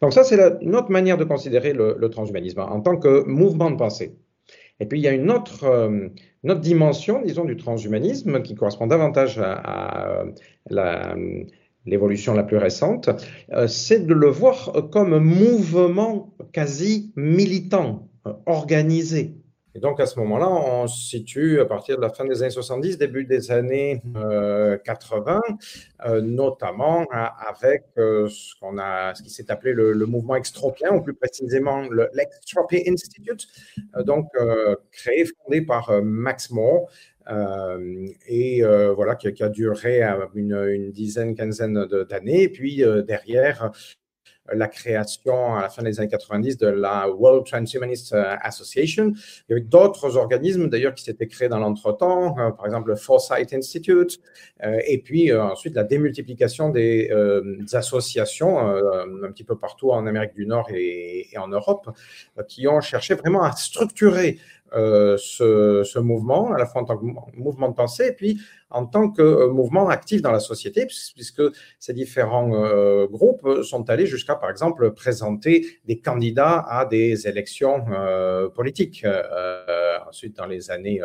Donc 0.00 0.14
ça, 0.14 0.24
c'est 0.24 0.62
notre 0.62 0.90
manière 0.90 1.18
de 1.18 1.24
considérer 1.24 1.72
le 1.74 2.08
transhumanisme 2.08 2.60
en 2.60 2.80
tant 2.80 2.96
que 2.96 3.24
mouvement 3.26 3.70
de 3.70 3.76
pensée. 3.76 4.16
Et 4.80 4.86
puis 4.86 4.98
il 4.98 5.02
y 5.02 5.08
a 5.08 5.12
une 5.12 5.30
autre, 5.30 5.64
euh, 5.64 6.08
dimension, 6.42 7.22
disons, 7.22 7.44
du 7.44 7.56
transhumanisme 7.56 8.42
qui 8.42 8.54
correspond 8.54 8.86
davantage 8.86 9.38
à, 9.38 10.24
l'évolution 11.86 12.34
la 12.34 12.42
plus 12.42 12.58
récente, 12.58 13.08
euh, 13.52 13.66
c'est 13.66 14.06
de 14.06 14.12
le 14.12 14.28
voir 14.28 14.72
comme 14.90 15.14
un 15.14 15.20
mouvement 15.20 16.34
quasi 16.52 17.12
militant, 17.16 18.08
euh, 18.26 18.32
organisé. 18.46 19.34
Et 19.74 19.78
donc 19.78 20.00
à 20.00 20.06
ce 20.06 20.18
moment-là, 20.18 20.48
on 20.48 20.88
se 20.88 21.08
situe 21.08 21.60
à 21.60 21.64
partir 21.64 21.96
de 21.96 22.02
la 22.02 22.10
fin 22.10 22.24
des 22.24 22.42
années 22.42 22.50
70, 22.50 22.98
début 22.98 23.24
des 23.24 23.52
années 23.52 24.02
80, 24.84 25.40
euh, 25.48 26.08
euh, 26.08 26.20
notamment 26.20 27.06
avec 27.10 27.84
euh, 27.96 28.28
ce, 28.28 28.54
qu'on 28.60 28.78
a, 28.78 29.14
ce 29.14 29.22
qui 29.22 29.30
s'est 29.30 29.50
appelé 29.50 29.72
le, 29.72 30.06
mouvement 30.06 30.34
extropien, 30.34 30.92
ou 30.92 31.02
plus 31.02 31.14
précisément 31.14 31.82
l'Extropy 32.14 32.82
Institute, 32.88 33.46
donc 34.04 34.26
créé, 34.90 35.24
fondé 35.24 35.62
par 35.62 36.02
Max 36.02 36.50
Moore. 36.50 36.90
et 38.26 38.62
voilà, 38.96 39.14
qui, 39.14 39.42
a 39.42 39.48
duré 39.48 40.02
une, 40.34 40.54
une 40.54 40.90
dizaine, 40.90 41.36
quinzaine 41.36 41.86
d'années. 42.08 42.42
Et 42.42 42.48
puis 42.48 42.82
derrière, 43.06 43.70
la 44.52 44.68
création 44.68 45.54
à 45.56 45.62
la 45.62 45.68
fin 45.68 45.82
des 45.82 46.00
années 46.00 46.08
90 46.08 46.58
de 46.58 46.68
la 46.68 47.08
World 47.08 47.46
Transhumanist 47.46 48.14
Association. 48.42 49.12
Il 49.48 49.50
y 49.50 49.52
avait 49.52 49.60
d'autres 49.62 50.16
organismes 50.16 50.68
d'ailleurs 50.68 50.94
qui 50.94 51.04
s'étaient 51.04 51.26
créés 51.26 51.48
dans 51.48 51.58
l'entretemps, 51.58 52.34
par 52.34 52.66
exemple 52.66 52.90
le 52.90 52.96
Foresight 52.96 53.52
Institute, 53.52 54.20
et 54.62 54.98
puis 54.98 55.32
ensuite 55.32 55.74
la 55.74 55.84
démultiplication 55.84 56.70
des, 56.70 57.10
associations 57.72 58.58
un 58.58 59.30
petit 59.32 59.44
peu 59.44 59.56
partout 59.56 59.90
en 59.90 60.06
Amérique 60.06 60.34
du 60.34 60.46
Nord 60.46 60.68
et 60.72 61.28
en 61.36 61.48
Europe, 61.48 61.90
qui 62.48 62.66
ont 62.68 62.80
cherché 62.80 63.14
vraiment 63.14 63.42
à 63.42 63.52
structurer 63.52 64.38
euh, 64.72 65.16
ce, 65.16 65.98
mouvement, 65.98 66.52
à 66.52 66.58
la 66.58 66.66
fois 66.66 66.82
en 66.82 66.84
tant 66.84 66.96
que 66.96 67.04
mouvement 67.36 67.68
de 67.68 67.74
pensée 67.74 68.06
et 68.08 68.12
puis 68.12 68.40
en 68.70 68.86
tant 68.86 69.10
que 69.10 69.22
euh, 69.22 69.48
mouvement 69.48 69.88
actif 69.88 70.22
dans 70.22 70.30
la 70.30 70.40
société, 70.40 70.86
puisque 70.86 71.42
ces 71.78 71.92
différents 71.92 72.52
euh, 72.54 73.06
groupes 73.08 73.62
sont 73.62 73.90
allés 73.90 74.06
jusqu'à, 74.06 74.36
par 74.36 74.50
exemple, 74.50 74.92
présenter 74.92 75.66
des 75.86 76.00
candidats 76.00 76.64
à 76.68 76.84
des 76.86 77.26
élections 77.26 77.84
politiques, 78.54 79.04
ensuite 80.08 80.36
dans 80.36 80.46
les 80.46 80.70
années 80.70 81.00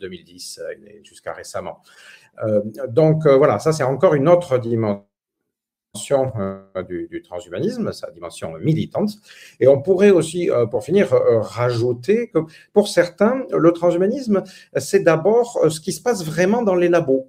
2010 0.00 0.60
jusqu'à 1.02 1.32
récemment. 1.32 1.82
donc 2.88 3.26
voilà, 3.26 3.58
ça 3.58 3.72
c'est 3.72 3.82
encore 3.82 4.14
une 4.14 4.28
autre 4.28 4.58
dimension 4.58 5.04
euh, 6.12 6.82
du, 6.82 7.22
transhumanisme, 7.22 7.92
sa 7.92 8.10
dimension 8.10 8.52
militante. 8.60 9.10
Et 9.60 9.68
on 9.68 9.80
pourrait 9.80 10.10
aussi, 10.10 10.50
euh, 10.50 10.66
pour 10.66 10.84
finir, 10.84 11.12
euh, 11.12 11.40
rajouter 11.40 12.28
que 12.28 12.38
pour 12.72 12.88
certains, 12.88 13.44
le 13.52 13.72
transhumanisme, 13.72 14.42
c'est 14.76 15.00
d'abord 15.00 15.58
ce 15.68 15.80
qui 15.80 15.92
se 15.92 16.02
passe 16.02 16.24
vraiment 16.24 16.62
dans 16.62 16.74
les 16.74 16.88
labos, 16.88 17.28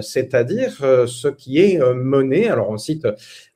c'est-à-dire 0.00 0.72
ce 1.06 1.28
qui 1.28 1.58
est 1.58 1.78
mené. 1.94 2.48
Alors 2.48 2.70
on 2.70 2.78
cite 2.78 3.06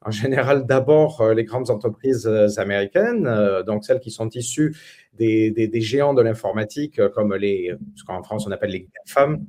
en 0.04 0.11
général 0.11 0.66
d'abord 0.66 1.33
les 1.33 1.45
grandes 1.45 1.71
entreprises 1.71 2.26
américaines, 2.57 3.28
donc 3.66 3.85
celles 3.85 4.00
qui 4.00 4.11
sont 4.11 4.28
issues 4.31 4.76
des, 5.14 5.50
des 5.50 5.81
géants 5.81 6.14
de 6.14 6.23
l'informatique, 6.23 7.00
comme 7.14 7.35
les, 7.35 7.75
ce 7.97 8.04
qu'en 8.04 8.23
France 8.23 8.47
on 8.47 8.52
appelle 8.52 8.71
les 8.71 8.88
GAFAM, 9.07 9.45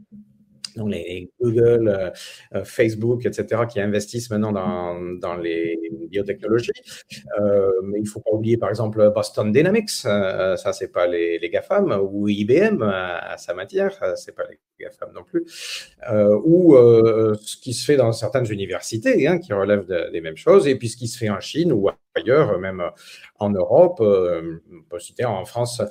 les 0.88 1.30
Google, 1.42 1.88
euh, 1.88 2.10
euh, 2.56 2.64
Facebook, 2.64 3.26
etc., 3.26 3.64
qui 3.70 3.80
investissent 3.80 4.30
maintenant 4.30 4.52
dans, 4.52 5.00
dans 5.20 5.36
les 5.36 5.80
biotechnologies. 6.10 6.72
Euh, 7.40 7.72
mais 7.84 8.00
il 8.00 8.04
ne 8.04 8.08
faut 8.08 8.22
pas 8.22 8.32
oublier, 8.32 8.58
par 8.58 8.70
exemple, 8.70 9.12
Boston 9.14 9.52
Dynamics, 9.52 9.90
ça, 9.90 10.74
c'est 10.74 10.92
pas 10.92 11.08
les, 11.08 11.40
les 11.40 11.50
GAFAM, 11.50 11.98
ou 12.02 12.28
IBM 12.28 12.82
à, 12.84 13.38
sa 13.38 13.54
matière, 13.54 13.98
c'est 14.16 14.36
pas 14.36 14.44
les 14.50 14.60
GAFAM 14.80 15.12
non 15.14 15.24
plus, 15.24 15.46
ou 16.46 16.76
ce 17.42 17.58
qui 17.58 17.74
se 17.74 17.86
fait 17.86 17.98
dans 17.98 18.12
certaines 18.12 18.52
universités, 18.52 19.28
hein, 19.28 19.40
qui 19.40 19.54
relèvent 19.54 19.88
des 20.12 20.22
mêmes 20.22 20.38
choses, 20.38 20.68
et 20.68 20.76
puis 20.76 20.90
ce 20.90 20.98
qui 20.98 21.08
se 21.08 21.18
fait 21.18 21.30
en 21.30 21.40
Chine 21.40 21.72
ou 21.72 21.90
ailleurs, 22.16 22.60
même 22.60 22.84
en 23.40 23.50
Europe. 23.50 24.00
on 24.00 24.84
peut 24.90 25.00
citer 25.00 25.26
en 25.26 25.46
France 25.46 25.82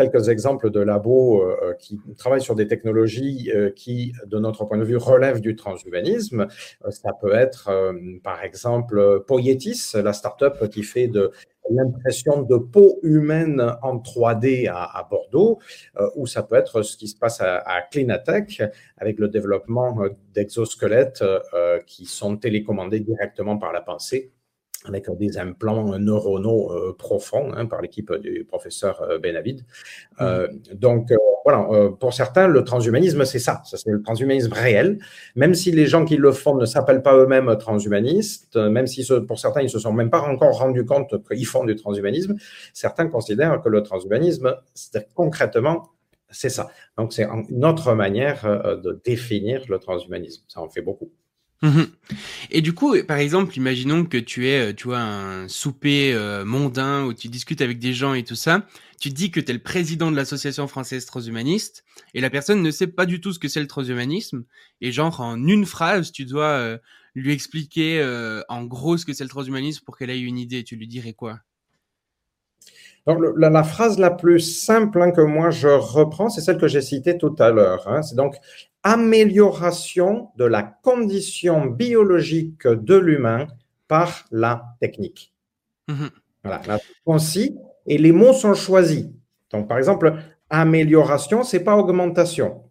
quelques 0.00 0.28
exemples 0.28 0.70
de 0.70 0.80
labos 0.80 1.42
euh, 1.42 1.56
euh, 1.62 1.74
qui 1.74 2.00
travaillent 2.16 2.40
sur 2.40 2.54
des 2.54 2.66
technologies 2.66 3.50
euh, 3.54 3.70
qui, 3.70 4.12
de 4.26 4.38
notre 4.38 4.64
point 4.64 4.78
de 4.78 4.84
vue, 4.84 4.96
relèvent 4.96 5.40
du 5.40 5.56
transhumanisme. 5.56 6.46
ça 6.88 7.10
peut 7.20 7.34
être, 7.34 7.70
par 8.22 8.42
exemple, 8.42 9.22
Poietis, 9.26 9.92
la 9.94 10.12
start-up 10.12 10.68
qui 10.68 10.82
fait 10.82 11.08
de 11.08 11.30
l'impression 11.70 12.42
de 12.42 12.56
peau 12.56 12.98
humaine 13.02 13.60
en 13.82 13.98
3D 13.98 14.68
à, 14.68 15.06
Bordeaux, 15.08 15.58
ou 16.16 16.26
ça 16.26 16.42
peut 16.42 16.56
être 16.56 16.82
ce 16.82 16.96
qui 16.96 17.08
se 17.08 17.16
passe 17.16 17.40
à, 17.40 17.58
à 17.58 17.82
Cleanatech 17.82 18.62
avec 18.96 19.18
le 19.18 19.28
développement 19.28 19.96
d'exosquelettes 20.34 21.24
qui 21.86 22.06
sont 22.06 22.36
télécommandés 22.36 23.00
directement 23.00 23.58
par 23.58 23.72
la 23.72 23.80
pensée 23.80 24.32
avec 24.84 25.10
des 25.16 25.38
implants 25.38 25.98
neuronaux 25.98 26.72
euh, 26.72 26.96
profonds 26.96 27.52
hein, 27.54 27.66
par 27.66 27.82
l'équipe 27.82 28.12
du 28.14 28.44
professeur 28.44 29.02
euh, 29.02 29.18
Benavid. 29.18 29.64
Euh, 30.20 30.48
mmh. 30.48 30.74
donc 30.74 31.12
voilà, 31.44 31.66
pour 31.98 32.12
certains, 32.12 32.48
le 32.48 32.64
transhumanisme, 32.64 33.24
c'est 33.24 33.38
ça, 33.38 33.62
ça 33.64 33.78
c'est 33.78 33.90
le 33.90 34.02
transhumanisme 34.02 34.52
réel. 34.52 34.98
Même 35.36 35.54
si 35.54 35.72
les 35.72 35.86
gens 35.86 36.04
qui 36.04 36.16
le 36.16 36.32
font 36.32 36.54
ne 36.54 36.66
s'appellent 36.66 37.02
pas 37.02 37.16
eux-mêmes 37.16 37.56
transhumanistes, 37.58 38.56
même 38.56 38.86
si 38.86 39.08
pour 39.26 39.38
certains, 39.38 39.62
ils 39.62 39.70
se 39.70 39.78
sont 39.78 39.92
même 39.92 40.10
pas 40.10 40.20
encore 40.20 40.58
rendus 40.58 40.84
compte 40.84 41.14
qu'ils 41.26 41.46
font 41.46 41.64
du 41.64 41.76
transhumanisme, 41.76 42.36
certains 42.74 43.08
considèrent 43.08 43.62
que 43.62 43.70
le 43.70 43.82
transhumanisme, 43.82 44.54
concrètement, 45.14 45.88
c'est 46.28 46.50
ça. 46.50 46.68
Donc 46.98 47.14
c'est 47.14 47.24
une 47.24 47.64
autre 47.64 47.94
manière 47.94 48.42
de 48.76 49.00
définir 49.02 49.62
le 49.70 49.78
transhumanisme. 49.78 50.44
Ça 50.46 50.60
en 50.60 50.68
fait 50.68 50.82
beaucoup. 50.82 51.10
Mhm. 51.62 51.88
Et 52.50 52.62
du 52.62 52.72
coup, 52.72 52.94
par 53.06 53.18
exemple, 53.18 53.56
imaginons 53.56 54.06
que 54.06 54.16
tu 54.16 54.48
es, 54.48 54.70
euh, 54.70 54.74
tu 54.74 54.84
vois, 54.88 55.00
un 55.00 55.46
souper 55.48 56.14
euh, 56.14 56.44
mondain 56.44 57.04
où 57.04 57.12
tu 57.12 57.28
discutes 57.28 57.60
avec 57.60 57.78
des 57.78 57.92
gens 57.92 58.14
et 58.14 58.24
tout 58.24 58.34
ça. 58.34 58.66
Tu 59.00 59.10
dis 59.10 59.30
que 59.30 59.40
tu 59.40 59.50
es 59.50 59.54
le 59.54 59.62
président 59.62 60.10
de 60.10 60.16
l'association 60.16 60.66
française 60.68 61.04
transhumaniste 61.06 61.84
et 62.14 62.20
la 62.22 62.30
personne 62.30 62.62
ne 62.62 62.70
sait 62.70 62.86
pas 62.86 63.04
du 63.06 63.20
tout 63.20 63.32
ce 63.34 63.38
que 63.38 63.48
c'est 63.48 63.60
le 63.60 63.66
transhumanisme. 63.66 64.44
Et 64.80 64.90
genre, 64.92 65.20
en 65.20 65.36
une 65.46 65.66
phrase, 65.66 66.12
tu 66.12 66.24
dois 66.24 66.46
euh, 66.48 66.78
lui 67.14 67.32
expliquer 67.32 68.02
en 68.48 68.64
gros 68.64 68.96
ce 68.96 69.04
que 69.04 69.12
c'est 69.12 69.24
le 69.24 69.30
transhumanisme 69.30 69.84
pour 69.84 69.98
qu'elle 69.98 70.10
ait 70.10 70.20
une 70.20 70.38
idée. 70.38 70.64
Tu 70.64 70.76
lui 70.76 70.88
dirais 70.88 71.12
quoi? 71.14 71.40
Donc, 73.06 73.18
la, 73.36 73.64
phrase 73.64 73.98
la 73.98 74.10
plus 74.10 74.40
simple 74.40 75.00
hein, 75.00 75.10
que 75.10 75.20
moi 75.20 75.50
je 75.50 75.68
reprends, 75.68 76.28
c'est 76.28 76.40
celle 76.40 76.58
que 76.58 76.68
j'ai 76.68 76.82
citée 76.82 77.18
tout 77.18 77.34
à 77.38 77.50
l'heure. 77.50 77.88
Hein. 77.88 78.02
C'est 78.02 78.14
donc 78.14 78.36
amélioration 78.82 80.28
de 80.36 80.44
la 80.44 80.62
condition 80.62 81.66
biologique 81.66 82.66
de 82.66 82.96
l'humain 82.96 83.46
par 83.88 84.24
la 84.30 84.74
technique. 84.80 85.32
Mmh 85.88 86.06
voilà, 86.42 86.62
là, 86.66 86.78
concis 87.04 87.58
et 87.86 87.98
les 87.98 88.12
mots 88.12 88.32
sont 88.32 88.54
choisis. 88.54 89.06
Donc, 89.50 89.68
par 89.68 89.76
exemple, 89.76 90.14
amélioration, 90.48 91.42
c'est 91.42 91.60
pas 91.60 91.76
augmentation. 91.76 92.62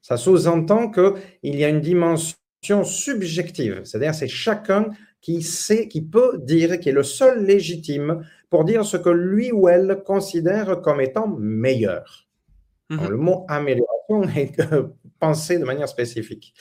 Ça 0.00 0.16
sous-entend 0.16 0.90
qu'il 0.90 1.56
y 1.56 1.64
a 1.64 1.68
une 1.68 1.80
dimension 1.80 2.36
subjective, 2.84 3.80
c'est-à-dire 3.84 4.14
c'est 4.14 4.28
chacun 4.28 4.86
qui 5.20 5.42
sait, 5.42 5.88
qui 5.88 6.02
peut 6.02 6.38
dire, 6.38 6.80
qui 6.80 6.88
est 6.88 6.92
le 6.92 7.02
seul 7.02 7.44
légitime 7.44 8.24
pour 8.48 8.64
dire 8.64 8.84
ce 8.84 8.96
que 8.96 9.10
lui 9.10 9.52
ou 9.52 9.68
elle 9.68 10.02
considère 10.04 10.80
comme 10.80 11.00
étant 11.00 11.28
meilleur. 11.28 12.26
Mmh 12.90 13.06
le 13.08 13.16
mot 13.16 13.46
amélioration 13.48 14.22
est 14.36 14.60
pensé 15.20 15.58
de 15.58 15.64
manière 15.64 15.88
spécifique. 15.88 16.54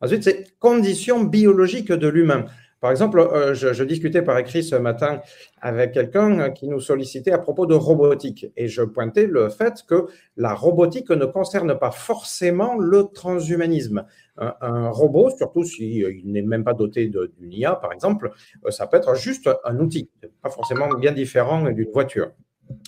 Ensuite, 0.00 0.22
c'est 0.22 0.58
conditions 0.58 1.24
biologiques 1.24 1.92
de 1.92 2.08
l'humain. 2.08 2.46
Par 2.82 2.90
exemple, 2.90 3.18
euh, 3.20 3.54
je, 3.54 3.84
discutais 3.84 4.20
par 4.20 4.36
écrit 4.38 4.62
ce 4.62 4.76
matin 4.76 5.22
avec 5.62 5.92
quelqu'un 5.92 6.50
qui 6.50 6.68
nous 6.68 6.80
sollicitait 6.80 7.32
à 7.32 7.38
propos 7.38 7.64
de 7.64 7.74
robotique 7.74 8.46
et 8.58 8.68
je 8.68 8.82
pointais 8.82 9.26
le 9.26 9.48
fait 9.48 9.82
que 9.88 10.06
la 10.36 10.52
robotique 10.52 11.08
ne 11.10 11.24
concerne 11.24 11.78
pas 11.78 11.92
forcément 11.92 12.76
le 12.76 13.04
transhumanisme. 13.04 14.04
Un, 14.36 14.90
robot, 14.90 15.30
surtout 15.30 15.64
s'il 15.64 16.22
n'est 16.24 16.42
même 16.42 16.64
pas 16.64 16.74
doté 16.74 17.06
d'une 17.06 17.52
IA, 17.52 17.76
par 17.76 17.92
exemple, 17.92 18.32
euh, 18.66 18.70
ça 18.70 18.86
peut 18.86 18.98
être 18.98 19.14
juste 19.14 19.48
un 19.64 19.78
outil, 19.78 20.10
pas 20.42 20.50
forcément 20.50 20.88
bien 20.88 21.12
différent 21.12 21.70
d'une 21.70 21.90
voiture. 21.90 22.32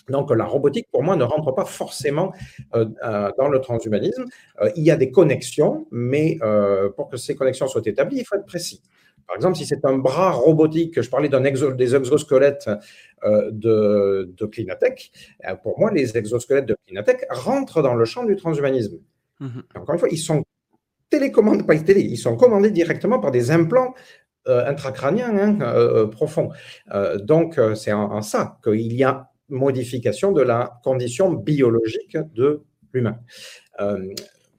Donc 0.08 0.30
la 0.30 0.44
robotique, 0.44 0.88
pour 0.90 1.02
moi, 1.02 1.16
ne 1.16 1.24
rentre 1.24 1.52
pas 1.52 1.64
forcément 1.64 2.32
euh, 2.74 2.86
euh, 3.04 3.30
dans 3.38 3.48
le 3.48 3.60
transhumanisme. 3.60 4.24
Euh, 4.60 4.70
il 4.76 4.84
y 4.84 4.90
a 4.90 4.96
des 4.96 5.10
connexions, 5.10 5.86
mais 5.90 6.38
pour 6.96 7.08
que 7.08 7.16
ces 7.16 7.34
connexions 7.34 7.66
soient 7.66 7.82
établies, 7.84 8.18
il 8.18 8.24
faut 8.24 8.36
être 8.36 8.46
précis. 8.46 8.82
Par 9.26 9.36
exemple, 9.36 9.56
si 9.56 9.66
c'est 9.66 9.84
un 9.84 9.98
bras 9.98 10.30
robotique, 10.30 11.00
je 11.00 11.08
parlais 11.08 11.28
d'un 11.28 11.44
exo, 11.44 11.72
des 11.72 11.94
exosquelettes 11.94 12.68
de, 13.24 14.32
de 14.36 14.46
Clinatech, 14.46 15.10
pour 15.62 15.78
moi, 15.78 15.90
les 15.90 16.16
exosquelettes 16.16 16.66
de 16.66 16.76
Clinatech 16.86 17.26
rentrent 17.30 17.82
dans 17.82 17.94
le 17.94 18.04
champ 18.04 18.24
du 18.24 18.36
transhumanisme. 18.36 18.98
Mhm. 19.40 19.62
Encore 19.76 19.94
une 19.94 19.98
fois, 19.98 20.08
ils 20.10 20.18
sont 20.18 20.44
télécommandés, 21.08 21.64
pas 21.64 21.76
télé, 21.78 22.02
ils 22.02 22.18
sont 22.18 22.36
commandés 22.36 22.70
directement 22.70 23.18
par 23.18 23.30
des 23.30 23.50
implants 23.50 23.94
intracrâniens 24.46 25.34
hein, 25.38 26.06
profonds. 26.08 26.50
donc, 27.22 27.58
c'est 27.76 27.92
en, 27.92 28.20
ça 28.20 28.58
qu'il 28.62 28.92
y 28.92 29.04
a 29.04 29.30
modification 29.48 30.32
de 30.32 30.42
la 30.42 30.80
condition 30.82 31.32
biologique 31.32 32.16
de 32.34 32.62
l'humain. 32.92 33.18
Euh, 33.80 34.14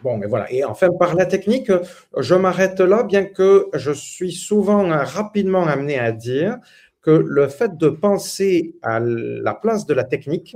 bon, 0.05 0.17
mais 0.17 0.27
voilà. 0.27 0.51
Et 0.51 0.63
enfin, 0.63 0.89
par 0.99 1.15
la 1.15 1.25
technique, 1.25 1.71
je 2.15 2.35
m'arrête 2.35 2.79
là, 2.79 3.03
bien 3.03 3.25
que 3.25 3.67
je 3.73 3.91
suis 3.91 4.31
souvent 4.31 4.87
rapidement 5.19 5.65
amené 5.65 5.97
à 5.97 6.11
dire 6.11 6.57
que 7.01 7.11
le 7.11 7.47
fait 7.47 7.75
de 7.77 7.89
penser 7.89 8.75
à 8.83 8.99
la 8.99 9.55
place 9.55 9.85
de 9.87 9.93
la 9.95 10.03
technique 10.03 10.55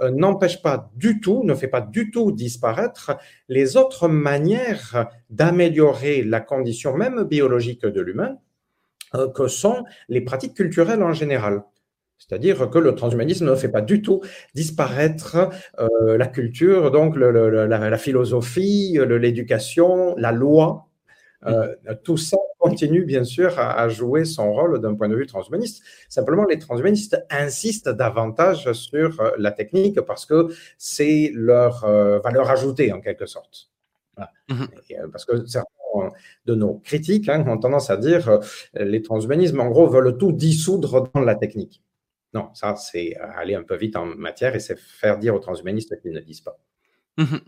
euh, 0.00 0.10
n'empêche 0.10 0.60
pas 0.62 0.90
du 0.94 1.20
tout, 1.20 1.42
ne 1.44 1.54
fait 1.54 1.68
pas 1.68 1.80
du 1.80 2.10
tout 2.10 2.32
disparaître 2.32 3.16
les 3.48 3.76
autres 3.76 4.08
manières 4.08 5.08
d'améliorer 5.30 6.22
la 6.22 6.40
condition 6.40 6.94
même 6.94 7.24
biologique 7.24 7.86
de 7.86 8.00
l'humain, 8.00 8.36
euh, 9.14 9.28
que 9.28 9.48
sont 9.48 9.84
les 10.08 10.20
pratiques 10.20 10.54
culturelles 10.54 11.02
en 11.02 11.14
général. 11.14 11.62
C'est-à-dire 12.28 12.70
que 12.70 12.78
le 12.78 12.94
transhumanisme 12.94 13.46
ne 13.46 13.54
fait 13.54 13.68
pas 13.68 13.80
du 13.80 14.02
tout 14.02 14.20
disparaître 14.54 15.50
euh, 15.78 16.16
la 16.16 16.26
culture, 16.26 16.90
donc 16.90 17.16
la, 17.16 17.98
philosophie, 17.98 18.98
l'éducation, 19.06 20.14
la 20.16 20.32
loi. 20.32 20.86
tout 22.04 22.16
ça 22.16 22.36
continue 22.58 23.04
bien 23.04 23.24
sûr 23.24 23.58
à, 23.58 23.88
jouer 23.88 24.24
son 24.24 24.52
rôle 24.52 24.80
d'un 24.80 24.94
point 24.94 25.08
de 25.08 25.16
vue 25.16 25.26
transhumaniste. 25.26 25.82
Simplement, 26.08 26.44
les 26.44 26.58
transhumanistes 26.58 27.18
insistent 27.28 27.88
davantage 27.88 28.72
sur 28.72 29.20
la 29.36 29.50
technique 29.50 30.00
parce 30.02 30.24
que 30.24 30.48
c'est 30.78 31.32
leur 31.34 31.84
valeur 32.22 32.50
ajoutée 32.50 32.92
en 32.92 33.00
quelque 33.00 33.26
sorte. 33.26 33.70
Mmh 34.48 34.66
parce 35.10 35.24
que 35.24 35.46
certains 35.46 35.72
de 36.46 36.54
nos 36.54 36.74
critiques 36.74 37.28
hein, 37.28 37.44
ont 37.46 37.58
tendance 37.58 37.90
à 37.90 37.96
dire 37.96 38.28
euh, 38.28 38.40
les 38.74 39.02
transhumanismes, 39.02 39.60
en 39.60 39.70
gros, 39.70 39.86
veulent 39.86 40.16
tout 40.16 40.32
dissoudre 40.32 41.10
dans 41.14 41.20
la 41.20 41.34
technique. 41.34 41.82
Non, 42.34 42.52
ça, 42.54 42.76
c'est 42.76 43.14
aller 43.16 43.54
un 43.54 43.62
peu 43.62 43.76
vite 43.76 43.96
en 43.96 44.06
matière 44.06 44.54
et 44.54 44.60
c'est 44.60 44.78
faire 44.78 45.18
dire 45.18 45.34
aux 45.34 45.38
transhumanistes 45.38 46.00
qu'ils 46.00 46.12
ne 46.12 46.20
disent 46.20 46.40
pas. 46.40 46.58
Mhm. 47.18 47.40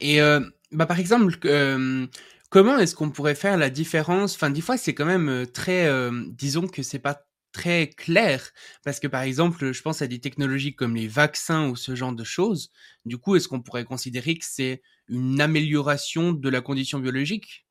Et 0.00 0.20
euh, 0.20 0.40
bah, 0.72 0.86
par 0.86 0.98
exemple, 0.98 1.36
euh, 1.44 2.06
comment 2.50 2.78
est-ce 2.78 2.94
qu'on 2.94 3.10
pourrait 3.10 3.34
faire 3.34 3.56
la 3.56 3.70
différence? 3.70 4.34
Enfin, 4.34 4.50
des 4.50 4.60
fois, 4.60 4.76
c'est 4.76 4.94
quand 4.94 5.06
même 5.06 5.46
très, 5.52 5.90
disons 6.30 6.66
que 6.66 6.82
c'est 6.82 6.98
pas 6.98 7.26
très 7.52 7.88
clair 7.88 8.50
parce 8.84 9.00
que 9.00 9.06
par 9.06 9.22
exemple, 9.22 9.72
je 9.72 9.82
pense 9.82 10.02
à 10.02 10.06
des 10.06 10.20
technologies 10.20 10.74
comme 10.74 10.94
les 10.94 11.08
vaccins 11.08 11.68
ou 11.68 11.76
ce 11.76 11.94
genre 11.94 12.12
de 12.12 12.24
choses. 12.24 12.70
Du 13.06 13.16
coup, 13.18 13.36
est-ce 13.36 13.48
qu'on 13.48 13.62
pourrait 13.62 13.84
considérer 13.84 14.36
que 14.36 14.44
c'est 14.46 14.82
une 15.08 15.40
amélioration 15.40 16.32
de 16.32 16.48
la 16.50 16.60
condition 16.60 16.98
biologique? 16.98 17.65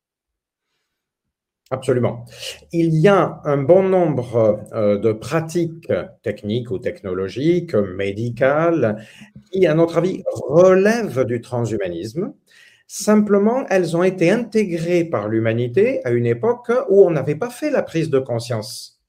Absolument. 1.70 2.24
Il 2.72 2.94
y 2.94 3.08
a 3.08 3.40
un 3.44 3.56
bon 3.56 3.82
nombre 3.82 4.64
euh, 4.72 4.98
de 4.98 5.12
pratiques 5.12 5.92
techniques 6.22 6.70
ou 6.70 6.78
technologiques, 6.78 7.74
médicales, 7.74 9.04
qui, 9.50 9.66
à 9.66 9.74
notre 9.74 9.98
avis, 9.98 10.22
relèvent 10.48 11.24
du 11.24 11.40
transhumanisme. 11.40 12.32
Simplement, 12.86 13.66
elles 13.68 13.96
ont 13.96 14.04
été 14.04 14.30
intégrées 14.30 15.04
par 15.04 15.28
l'humanité 15.28 16.04
à 16.04 16.12
une 16.12 16.26
époque 16.26 16.70
où 16.88 17.04
on 17.04 17.10
n'avait 17.10 17.34
pas 17.34 17.50
fait 17.50 17.70
la 17.70 17.82
prise 17.82 18.10
de 18.10 18.20
conscience. 18.20 19.00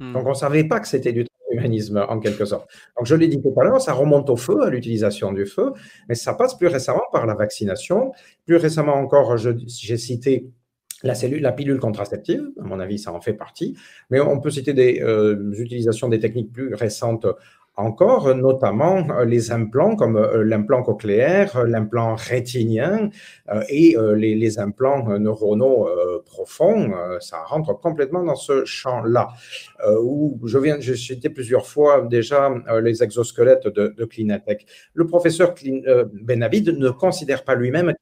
Hmm. 0.00 0.14
Donc, 0.14 0.26
on 0.26 0.30
ne 0.30 0.34
savait 0.34 0.64
pas 0.64 0.80
que 0.80 0.88
c'était 0.88 1.12
du 1.12 1.24
transhumanisme, 1.24 2.04
en 2.08 2.18
quelque 2.18 2.44
sorte. 2.44 2.68
Donc, 2.96 3.06
je 3.06 3.14
l'ai 3.14 3.28
dit 3.28 3.40
tout 3.40 3.54
à 3.56 3.62
l'heure, 3.62 3.80
ça 3.80 3.92
remonte 3.92 4.30
au 4.30 4.36
feu, 4.36 4.64
à 4.64 4.70
l'utilisation 4.70 5.32
du 5.32 5.46
feu, 5.46 5.72
mais 6.08 6.16
ça 6.16 6.34
passe 6.34 6.58
plus 6.58 6.66
récemment 6.66 7.04
par 7.12 7.24
la 7.24 7.34
vaccination. 7.34 8.10
Plus 8.46 8.56
récemment 8.56 8.94
encore, 8.94 9.36
j'ai 9.36 9.96
cité 9.96 10.50
la 11.04 11.14
cellule, 11.14 11.42
la 11.42 11.52
pilule 11.52 11.78
contraceptive, 11.78 12.50
à 12.60 12.64
mon 12.64 12.80
avis, 12.80 12.98
ça 12.98 13.12
en 13.12 13.20
fait 13.20 13.34
partie. 13.34 13.76
Mais 14.10 14.20
on 14.20 14.40
peut 14.40 14.50
citer 14.50 14.72
des 14.72 15.00
euh, 15.02 15.52
utilisations 15.58 16.08
des 16.08 16.18
techniques 16.18 16.50
plus 16.50 16.74
récentes 16.74 17.26
encore, 17.76 18.34
notamment 18.34 19.06
euh, 19.10 19.24
les 19.24 19.50
implants 19.50 19.96
comme 19.96 20.16
euh, 20.16 20.44
l'implant 20.44 20.82
cochléaire, 20.82 21.64
l'implant 21.64 22.14
rétinien 22.14 23.10
et 23.68 23.96
les, 24.16 24.58
implants 24.58 25.18
neuronaux 25.18 25.88
profonds. 26.24 26.92
Ça 27.20 27.42
rentre 27.44 27.78
complètement 27.78 28.22
dans 28.22 28.36
ce 28.36 28.64
champ-là. 28.64 29.28
Où 30.00 30.40
je 30.44 30.58
viens, 30.58 30.76
j'ai 30.80 30.96
cité 30.96 31.28
plusieurs 31.28 31.66
fois 31.66 32.06
déjà 32.08 32.54
les 32.82 33.02
exosquelettes 33.02 33.66
de, 33.66 33.88
de 33.88 34.04
Clinatech. 34.04 34.66
Le 34.94 35.06
professeur 35.06 35.54
Benabid 36.12 36.68
ne 36.78 36.90
considère 36.90 37.44
pas 37.44 37.54
lui-même 37.54 37.92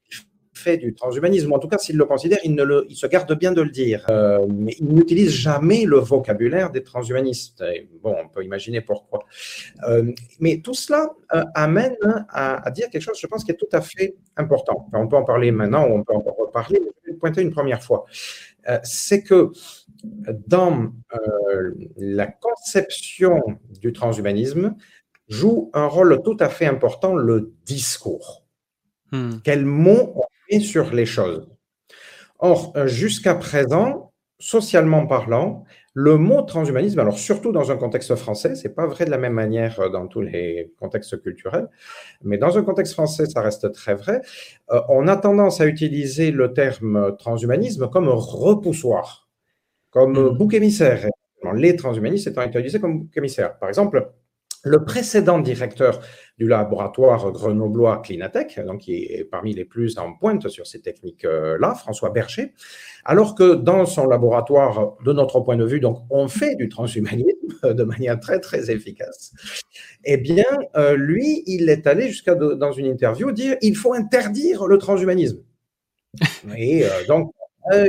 fait 0.63 0.77
du 0.77 0.95
transhumanisme. 0.95 1.53
En 1.53 1.59
tout 1.59 1.69
cas, 1.69 1.79
s'il 1.79 1.97
le 1.97 2.05
considère, 2.05 2.39
il, 2.45 2.55
ne 2.55 2.63
le, 2.63 2.87
il 2.89 2.97
se 2.97 3.07
garde 3.07 3.33
bien 3.39 3.53
de 3.53 3.63
le 3.63 3.71
dire. 3.71 4.07
Euh, 4.11 4.47
mais 4.49 4.75
il 4.79 4.95
n'utilise 4.95 5.31
jamais 5.31 5.85
le 5.85 5.99
vocabulaire 5.99 6.71
des 6.71 6.83
transhumanistes. 6.83 7.65
bon, 8.03 8.17
on 8.25 8.29
peut 8.29 8.45
imaginer 8.45 8.81
pourquoi. 8.81 9.21
Euh, 9.89 10.13
mais 10.41 10.61
tout 10.65 10.75
cela 10.75 11.11
euh, 11.35 11.43
amène 11.55 11.97
à, 12.31 12.71
dire 12.71 12.89
quelque 12.91 13.03
chose, 13.03 13.19
je 13.21 13.27
pense, 13.27 13.45
qui 13.45 13.51
est 13.51 13.57
tout 13.57 13.73
à 13.73 13.81
fait 13.81 14.15
important. 14.37 14.89
on 14.93 15.09
peut 15.09 15.17
en 15.17 15.25
parler 15.25 15.51
maintenant 15.51 15.87
ou 15.89 15.93
on 15.95 16.05
peut 16.05 16.15
en 16.15 16.21
reparler, 16.21 16.81
mais 16.83 16.91
je 17.05 17.11
vais 17.11 17.17
pointer 17.17 17.43
une 17.43 17.53
première 17.53 17.83
fois. 17.83 18.05
C'est 18.85 19.25
que 19.25 19.51
dans 20.47 20.93
la 21.97 22.27
conception 22.27 23.41
du 23.81 23.93
transhumanisme, 23.93 24.77
joue 25.29 25.71
un 25.73 25.87
rôle 25.87 26.23
tout 26.23 26.37
à 26.41 26.49
fait 26.49 26.67
important 26.67 27.15
le 27.15 27.53
discours. 27.65 28.45
Hmm. 29.11 29.39
Quels 29.45 29.67
mots 29.67 30.23
sur 30.61 30.93
les 30.93 31.07
choses. 31.07 31.49
Or, 32.39 32.73
euh, 32.77 32.87
jusqu'à 32.87 33.35
présent, 33.35 34.13
socialement 34.39 35.07
parlant, 35.07 35.65
le 35.95 36.17
mot 36.17 36.43
transhumanisme, 36.43 36.99
alors 36.99 37.19
surtout 37.19 37.53
dans 37.53 37.71
un 37.71 37.77
contexte 37.77 38.17
français, 38.17 38.55
c'est 38.57 38.75
pas 38.75 38.87
vrai 38.87 39.05
de 39.05 39.11
la 39.11 39.19
même 39.19 39.35
manière 39.35 39.79
euh, 39.79 39.89
dans 39.89 40.09
tous 40.09 40.23
les 40.23 40.73
contextes 40.81 41.21
culturels, 41.23 41.69
mais 42.23 42.39
dans 42.39 42.59
un 42.59 42.63
contexte 42.63 42.95
français, 42.95 43.27
ça 43.27 43.43
reste 43.43 43.71
très 43.73 43.95
vrai. 43.95 44.23
Euh, 44.73 44.81
on 44.89 45.07
a 45.07 45.17
tendance 45.17 45.61
à 45.61 45.67
utiliser 45.67 46.31
le 46.31 46.53
terme 46.53 47.17
transhumanisme 47.19 47.89
comme 47.89 48.09
repoussoir, 48.09 49.29
comme 49.91 50.13
mmh. 50.13 50.37
bouc 50.37 50.55
émissaire. 50.55 51.07
Les 51.55 51.77
transhumanistes 51.77 52.27
étant 52.29 52.43
utilisés 52.43 52.81
comme 52.81 53.01
bouc 53.01 53.17
émissaire. 53.17 53.59
Par 53.59 53.69
exemple, 53.69 54.13
le 54.65 54.85
précédent 54.85 55.41
directeur 55.41 56.01
du 56.39 56.49
laboratoire 56.49 57.31
grenoblois 57.31 57.99
Clinatech, 57.99 58.61
donc 58.67 58.81
qui 58.81 59.05
est 59.05 59.25
parmi 59.25 59.55
les 59.55 59.65
plus 59.65 59.99
en 59.99 60.15
pointe 60.15 60.49
sur 60.49 60.67
ces 60.67 60.81
techniques-là, 60.81 61.75
François 61.75 62.11
Berger, 62.11 62.53
alors 63.05 63.35
que 63.35 63.55
dans 63.55 63.85
son 63.87 64.07
laboratoire, 64.07 64.97
de 65.05 65.13
notre 65.13 65.41
point 65.41 65.57
de 65.57 65.65
vue, 65.65 65.81
donc 65.81 65.99
on 66.11 66.29
fait 66.29 66.55
du 66.57 66.69
transhumanisme 66.69 67.29
de 67.65 67.83
manière 67.85 68.19
très 68.19 68.41
très 68.41 68.71
efficace. 68.71 69.33
Eh 70.05 70.17
bien, 70.17 70.45
euh, 70.77 70.97
lui, 70.97 71.43
il 71.47 71.69
est 71.69 71.87
allé 71.87 72.09
jusqu'à 72.09 72.35
dans 72.35 72.73
une 72.73 72.87
interview 72.87 73.33
dire 73.33 73.57
il 73.61 73.77
faut 73.77 73.95
interdire 73.95 74.67
le 74.67 74.79
transhumanisme. 74.79 75.43
Et 76.57 76.85
euh, 76.85 76.89
donc, 77.09 77.33
euh, 77.73 77.87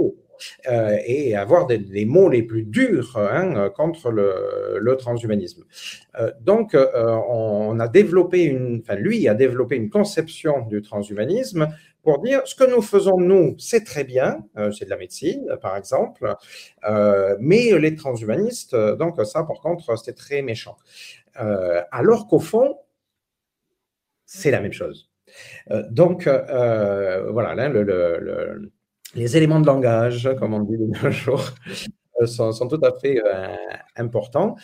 euh, 0.67 0.97
et 1.05 1.35
avoir 1.35 1.67
des, 1.67 2.05
mots 2.05 2.29
les 2.29 2.43
plus 2.43 2.63
durs 2.63 3.17
hein, 3.17 3.69
contre 3.69 4.11
le, 4.11 4.95
transhumanisme. 4.97 5.63
Euh, 6.19 6.31
donc, 6.41 6.75
euh, 6.75 7.17
on 7.27 7.79
a 7.79 7.87
développé 7.87 8.43
une, 8.43 8.81
enfin, 8.83 8.95
lui 8.95 9.27
a 9.27 9.33
développé 9.33 9.75
une 9.75 9.89
conception 9.89 10.65
du 10.67 10.81
transhumanisme 10.81 11.67
pour 12.03 12.19
dire 12.19 12.41
ce 12.45 12.55
que 12.55 12.69
nous 12.69 12.81
faisons, 12.81 13.17
nous, 13.17 13.55
c'est 13.57 13.85
très 13.85 14.03
bien, 14.03 14.45
c'est 14.77 14.83
de 14.83 14.89
la 14.89 14.97
médecine, 14.97 15.57
par 15.61 15.77
exemple, 15.77 16.35
mais 17.39 17.79
les 17.79 17.95
transhumanistes, 17.95 18.75
donc 18.75 19.25
ça, 19.25 19.43
par 19.43 19.61
contre, 19.61 19.97
c'est 19.97 20.13
très 20.13 20.41
méchant. 20.41 20.75
alors 21.91 22.27
qu'au 22.27 22.39
fond, 22.39 22.75
c'est 24.25 24.51
la 24.51 24.59
même 24.59 24.73
chose. 24.73 25.09
donc, 25.91 26.27
voilà, 26.27 27.69
le, 27.69 28.73
les 29.15 29.37
éléments 29.37 29.59
de 29.59 29.65
langage, 29.67 30.29
comme 30.39 30.53
on 30.53 30.61
dit 30.61 30.77
de 30.77 30.85
nos 30.85 31.11
jours, 31.11 31.53
euh, 32.21 32.25
sont, 32.27 32.67
tout 32.67 32.79
à 32.83 32.91
fait 32.99 33.21
euh, 33.23 33.55
importants. 33.95 34.55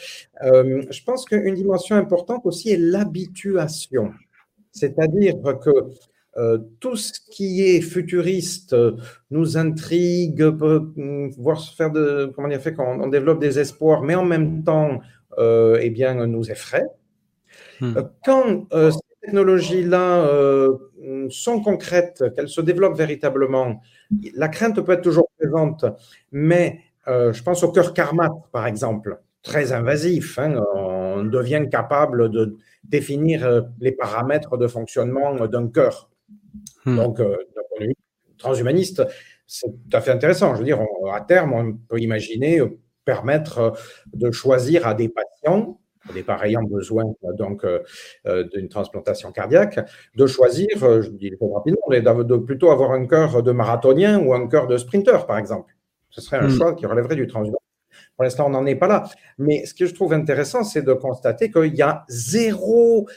Euh, 0.44 0.84
je 0.90 1.04
pense 1.04 1.26
qu'une 1.26 1.56
dimension 1.56 1.96
importante 1.96 2.42
aussi 2.46 2.72
est 2.72 2.78
l'habituation. 2.78 4.14
C'est-à-dire 4.72 5.36
que 5.64 5.70
tout 6.80 6.96
ce 6.96 7.12
qui 7.32 7.64
est 7.64 7.82
futuriste 7.82 8.74
nous 9.30 9.58
intrigue, 9.58 10.50
peut 10.52 10.94
mm, 10.96 11.32
voir 11.32 11.60
se 11.60 11.76
faire 11.76 11.92
de, 11.92 12.32
comment 12.34 12.48
dire, 12.48 12.62
fait 12.62 12.74
qu'on 12.74 13.08
développe 13.08 13.42
des 13.42 13.60
espoirs, 13.60 14.04
mais 14.04 14.16
en 14.16 14.24
même 14.24 14.64
temps, 14.64 15.02
eh 15.38 15.90
bien, 15.90 16.26
nous 16.28 16.50
effraie. 16.50 16.86
Hmm. 17.82 17.94
Quand 18.24 18.68
ces 18.72 19.00
technologies-là 19.22 20.70
sont 21.30 21.62
concrètes, 21.62 22.24
qu'elles 22.36 22.50
se 22.50 22.62
développent 22.62 22.98
véritablement, 22.98 23.82
la 24.34 24.48
crainte 24.48 24.82
peut 24.82 24.94
être 24.94 25.02
toujours 25.02 25.30
présente, 25.38 25.86
mais 26.32 26.82
euh, 27.08 27.34
je 27.34 27.44
pense 27.44 27.64
au 27.64 27.72
cœur 27.72 27.94
karma, 27.94 28.30
par 28.52 28.68
exemple, 28.68 29.20
très 29.42 29.72
invasif. 29.72 30.38
Hein, 30.40 30.62
on 30.76 31.24
devient 31.24 31.66
capable 31.72 32.30
de 32.30 32.58
définir 32.84 33.46
euh, 33.46 33.62
les 33.80 33.92
paramètres 33.92 34.58
de 34.58 34.68
fonctionnement 34.68 35.48
d'un 35.48 35.68
cœur. 35.70 36.10
Hmm. 36.86 36.96
Donc, 36.98 37.20
euh, 37.20 37.38
transhumaniste, 38.38 39.04
c'est 39.46 39.68
tout 39.68 39.98
à 39.98 40.02
fait 40.02 40.12
intéressant. 40.12 40.54
Je 40.54 40.60
veux 40.60 40.66
dire, 40.66 40.80
à 41.12 41.22
terme, 41.22 41.54
on 41.54 41.74
peut 41.74 42.00
imaginer 42.00 42.62
permettre 43.04 43.74
de 44.14 44.30
choisir 44.32 44.86
à 44.86 44.94
des 44.94 45.10
patients 45.10 45.79
pareils 46.26 46.52
ayant 46.52 46.64
besoin 46.64 47.04
donc 47.38 47.64
euh, 47.64 47.80
euh, 48.26 48.44
d'une 48.54 48.70
transplantation 48.70 49.32
cardiaque, 49.32 49.80
de 50.16 50.28
choisir, 50.28 50.68
euh, 50.84 51.02
je 51.02 51.10
dis 51.10 51.32
rapidement, 51.54 52.24
de, 52.24 52.38
plutôt 52.38 52.72
avoir 52.72 52.92
un 52.92 53.06
cœur 53.06 53.44
de 53.44 53.52
marathonien 53.52 54.20
ou 54.20 54.34
un 54.34 54.48
cœur 54.48 54.68
de 54.68 54.78
sprinter, 54.78 55.26
par 55.26 55.38
exemple. 55.38 55.74
Ce 56.10 56.22
serait 56.22 56.38
un 56.38 56.48
hmm. 56.48 56.58
choix 56.58 56.76
qui 56.76 56.86
relèverait 56.86 57.16
du 57.16 57.28
transhumanisme. 57.28 57.58
Pour 58.16 58.24
l'instant, 58.24 58.48
on 58.48 58.50
n'en 58.50 58.66
est 58.66 58.76
pas 58.76 58.88
là. 58.88 59.04
Mais 59.38 59.66
ce 59.66 59.74
que 59.74 59.86
je 59.86 59.94
trouve 59.94 60.14
intéressant, 60.14 60.64
c'est 60.64 60.82
de 60.82 60.94
constater 60.94 61.52
qu'il 61.52 61.76
y 61.76 61.82
a 61.82 62.04
zéro 62.10 63.08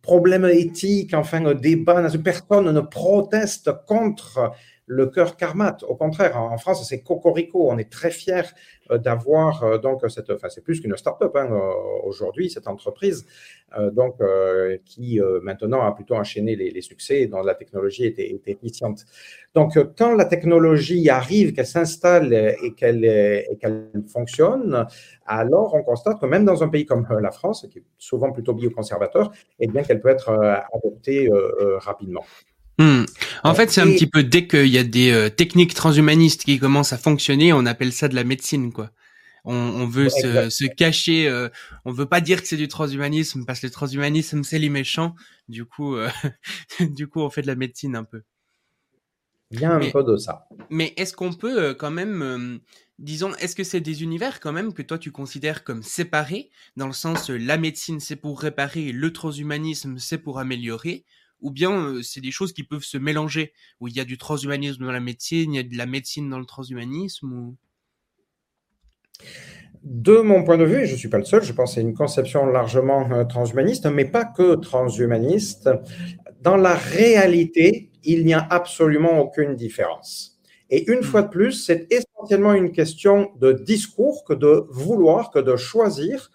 problème 0.00 0.46
éthique, 0.46 1.12
enfin, 1.14 1.54
débat. 1.54 2.02
Personne 2.24 2.70
ne 2.70 2.80
proteste 2.80 3.70
contre 3.86 4.52
le 4.86 5.06
cœur 5.06 5.36
karmat. 5.36 5.78
Au 5.88 5.94
contraire, 5.94 6.36
en 6.36 6.58
France, 6.58 6.86
c'est 6.88 7.02
cocorico. 7.02 7.70
On 7.70 7.78
est 7.78 7.90
très 7.90 8.10
fiers 8.10 8.42
euh, 8.90 8.98
d'avoir 8.98 9.62
euh, 9.62 9.78
donc 9.78 10.02
cette, 10.08 10.30
enfin 10.30 10.48
c'est 10.48 10.62
plus 10.62 10.80
qu'une 10.80 10.96
start-up 10.96 11.34
hein, 11.36 11.48
aujourd'hui 12.04 12.50
cette 12.50 12.66
entreprise 12.66 13.26
donc 13.92 14.16
qui 14.84 15.18
maintenant 15.42 15.80
a 15.80 15.92
plutôt 15.92 16.14
enchaîné 16.14 16.56
les, 16.56 16.82
succès 16.82 17.26
dont 17.26 17.40
la 17.40 17.54
technologie 17.54 18.04
était, 18.04 18.38
efficiente. 18.46 19.06
Donc 19.54 19.78
quand 19.96 20.14
la 20.14 20.26
technologie 20.26 21.08
arrive, 21.08 21.54
qu'elle 21.54 21.66
s'installe 21.66 22.34
et 22.34 22.74
qu'elle 22.74 23.06
et 23.06 23.56
qu'elle 23.58 23.88
fonctionne, 24.08 24.86
alors 25.24 25.74
on 25.74 25.82
constate 25.82 26.20
que 26.20 26.26
même 26.26 26.44
dans 26.44 26.62
un 26.62 26.68
pays 26.68 26.84
comme 26.84 27.06
la 27.18 27.30
France, 27.30 27.66
qui 27.72 27.78
est 27.78 27.84
souvent 27.96 28.30
plutôt 28.30 28.52
bioconservateur, 28.52 29.32
eh 29.58 29.68
bien 29.68 29.82
qu'elle 29.82 30.02
peut 30.02 30.10
être 30.10 30.28
adoptée 30.74 31.30
rapidement. 31.78 32.24
Hmm. 32.78 33.04
En 33.44 33.54
fait, 33.54 33.70
c'est 33.70 33.80
un 33.80 33.86
petit 33.86 34.06
peu 34.06 34.22
dès 34.22 34.46
qu'il 34.46 34.68
y 34.68 34.78
a 34.78 34.84
des 34.84 35.10
euh, 35.10 35.28
techniques 35.28 35.74
transhumanistes 35.74 36.44
qui 36.44 36.58
commencent 36.58 36.92
à 36.92 36.98
fonctionner, 36.98 37.52
on 37.52 37.66
appelle 37.66 37.92
ça 37.92 38.08
de 38.08 38.14
la 38.14 38.24
médecine, 38.24 38.72
quoi. 38.72 38.90
On, 39.44 39.88
veut 39.88 40.08
se, 40.08 40.66
cacher, 40.66 41.26
euh, 41.26 41.48
on 41.84 41.90
veut 41.90 42.06
pas 42.06 42.20
dire 42.20 42.40
que 42.40 42.46
c'est 42.46 42.56
du 42.56 42.68
transhumanisme 42.68 43.44
parce 43.44 43.58
que 43.58 43.66
le 43.66 43.72
transhumanisme 43.72 44.44
c'est 44.44 44.60
les 44.60 44.68
méchants. 44.68 45.16
Du 45.48 45.64
coup, 45.64 45.96
euh, 45.96 46.08
du 46.80 47.08
coup, 47.08 47.20
on 47.20 47.28
fait 47.28 47.42
de 47.42 47.48
la 47.48 47.56
médecine 47.56 47.96
un 47.96 48.04
peu. 48.04 48.22
Bien 49.50 49.72
un 49.72 49.90
peu 49.90 50.04
de 50.04 50.16
ça. 50.16 50.46
Mais 50.70 50.94
est-ce 50.96 51.12
qu'on 51.12 51.32
peut 51.32 51.74
quand 51.74 51.90
même, 51.90 52.60
disons, 53.00 53.34
est-ce 53.34 53.56
que 53.56 53.64
c'est 53.64 53.80
des 53.80 54.04
univers 54.04 54.38
quand 54.38 54.52
même 54.52 54.72
que 54.72 54.80
toi 54.80 54.96
tu 54.96 55.10
considères 55.10 55.64
comme 55.64 55.82
séparés 55.82 56.50
dans 56.76 56.86
le 56.86 56.92
sens 56.92 57.28
la 57.28 57.58
médecine 57.58 57.98
c'est 57.98 58.16
pour 58.16 58.40
réparer, 58.40 58.92
le 58.92 59.12
transhumanisme 59.12 59.98
c'est 59.98 60.18
pour 60.18 60.38
améliorer 60.38 61.04
ou 61.42 61.50
bien 61.50 61.94
c'est 62.02 62.20
des 62.20 62.30
choses 62.30 62.52
qui 62.52 62.62
peuvent 62.62 62.84
se 62.84 62.96
mélanger, 62.96 63.52
où 63.80 63.88
il 63.88 63.94
y 63.94 64.00
a 64.00 64.04
du 64.04 64.16
transhumanisme 64.16 64.84
dans 64.84 64.92
la 64.92 65.00
médecine, 65.00 65.52
il 65.52 65.56
y 65.56 65.60
a 65.60 65.62
de 65.62 65.76
la 65.76 65.86
médecine 65.86 66.30
dans 66.30 66.38
le 66.38 66.46
transhumanisme 66.46 67.54
De 69.82 70.20
mon 70.20 70.44
point 70.44 70.56
de 70.56 70.64
vue, 70.64 70.82
et 70.82 70.86
je 70.86 70.92
ne 70.92 70.98
suis 70.98 71.08
pas 71.08 71.18
le 71.18 71.24
seul, 71.24 71.42
je 71.42 71.52
pense 71.52 71.74
c'est 71.74 71.80
une 71.80 71.94
conception 71.94 72.46
largement 72.46 73.26
transhumaniste, 73.26 73.86
mais 73.86 74.04
pas 74.04 74.24
que 74.24 74.54
transhumaniste. 74.54 75.68
Dans 76.40 76.56
la 76.56 76.74
réalité, 76.74 77.90
il 78.04 78.24
n'y 78.24 78.34
a 78.34 78.46
absolument 78.48 79.20
aucune 79.20 79.54
différence. 79.54 80.40
Et 80.70 80.90
une 80.90 81.00
mmh. 81.00 81.04
fois 81.04 81.22
de 81.22 81.28
plus, 81.28 81.52
c'est 81.52 81.86
essentiellement 81.92 82.54
une 82.54 82.72
question 82.72 83.30
de 83.38 83.52
discours 83.52 84.24
que 84.24 84.32
de 84.32 84.64
vouloir, 84.70 85.30
que 85.30 85.38
de 85.38 85.56
choisir 85.56 86.30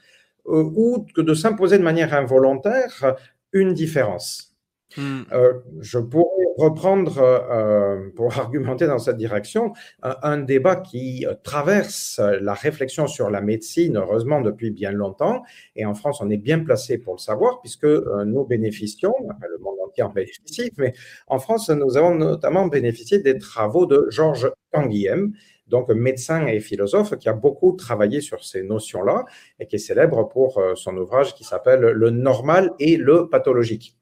ou 0.46 1.06
que 1.14 1.22
de 1.22 1.34
s'imposer 1.34 1.78
de 1.78 1.84
manière 1.84 2.14
involontaire 2.14 3.16
une 3.52 3.74
différence. 3.74 4.57
Hmm. 4.96 5.24
Euh, 5.34 5.54
je 5.82 6.00
pourrais 6.00 6.46
reprendre, 6.58 7.18
euh, 7.20 8.10
pour 8.16 8.38
argumenter 8.40 8.88
dans 8.88 9.00
cette 9.00 9.18
direction, 9.18 9.74
un, 10.02 10.38
débat 10.38 10.78
qui 10.78 11.26
euh, 11.26 11.34
traverse 11.44 12.22
la 12.42 12.54
réflexion 12.54 13.08
sur 13.08 13.30
la 13.30 13.42
médecine, 13.42 13.98
heureusement, 13.98 14.42
depuis 14.42 14.72
bien 14.72 14.92
longtemps. 14.92 15.44
Et 15.76 15.86
en 15.86 15.94
France, 15.94 16.22
on 16.22 16.30
est 16.30 16.38
bien 16.38 16.60
placé 16.60 16.98
pour 16.98 17.16
le 17.16 17.20
savoir, 17.20 17.60
puisque 17.62 17.86
nous 17.86 18.46
bénéficions, 18.46 19.14
le 19.20 19.58
monde 19.60 19.78
entier 19.86 20.04
en 20.04 20.10
bénéficie, 20.10 20.72
mais 20.78 20.94
en 21.28 21.40
France, 21.40 21.70
nous 21.70 21.98
avons 21.98 22.16
notamment 22.16 22.68
bénéficié 22.68 23.20
des 23.20 23.38
travaux 23.38 23.86
de 23.86 24.08
Georges 24.10 24.52
Canguilhem, 24.72 25.34
donc 25.68 25.90
médecin 25.90 26.48
et 26.48 26.62
philosophe 26.62 27.18
qui 27.18 27.28
a 27.28 27.34
beaucoup 27.34 27.74
travaillé 27.74 28.22
sur 28.22 28.44
ces 28.44 28.64
notions-là 28.64 29.26
et 29.60 29.68
qui 29.68 29.76
est 29.76 29.80
célèbre 29.80 30.30
pour 30.30 30.62
son 30.76 30.96
ouvrage 30.96 31.36
qui 31.36 31.44
s'appelle 31.44 31.82
Le 31.82 32.10
normal 32.10 32.72
et 32.80 32.96
le 32.96 33.28
pathologique 33.28 33.98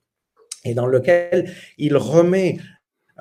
et 0.66 0.74
dans 0.74 0.88
lequel 0.88 1.50
il 1.78 1.96
remet 1.96 2.58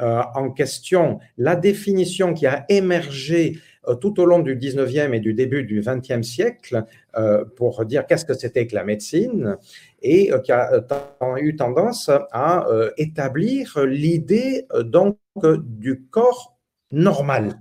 euh, 0.03 0.23
en 0.35 0.51
question 0.51 1.21
la 1.39 1.55
définition 1.55 2.35
qui 2.35 2.47
a 2.47 2.65
émergé 2.69 3.61
euh, 3.87 3.95
tout 3.95 4.19
au 4.19 4.27
long 4.27 4.41
du 4.41 4.57
19e 4.57 5.15
et 5.15 5.21
du 5.21 5.35
début 5.35 5.63
du 5.63 5.81
20e 5.81 6.25
siècle 6.25 6.85
euh, 7.17 7.45
pour 7.45 7.85
dire 7.85 8.05
qu'est-ce 8.07 8.25
que 8.25 8.35
c'était 8.35 8.67
que 8.67 8.75
la 8.75 8.83
médecine 8.83 9.57
et 10.03 10.33
qui 10.43 10.51
a 10.51 10.85
eu 11.39 11.55
tendance 11.57 12.11
à 12.33 12.67
établir 12.99 13.79
l'idée 13.87 14.67
donc 14.83 15.17
du 15.63 16.03
corps 16.11 16.59
normal 16.91 17.61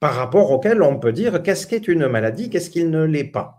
par 0.00 0.14
rapport 0.14 0.50
auquel 0.50 0.82
on 0.82 0.98
peut 0.98 1.12
dire 1.12 1.42
qu'est-ce 1.42 1.66
qu'est 1.66 1.88
une 1.88 2.06
maladie, 2.06 2.50
qu'est-ce 2.50 2.70
qu'il 2.70 2.90
ne 2.90 3.04
l'est 3.04 3.24
pas. 3.24 3.57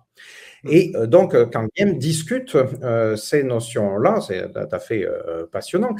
Et 0.67 0.91
euh, 0.95 1.08
donc, 1.08 1.34
euh, 1.34 1.45
quand 1.52 1.67
Guillaume 1.76 1.98
discute 1.98 2.56
euh, 2.56 3.15
ces 3.15 3.43
notions-là, 3.43 4.19
c'est 4.22 4.52
tout 4.52 4.60
à 4.72 4.80
fait 4.80 5.08
passionnant, 5.52 5.95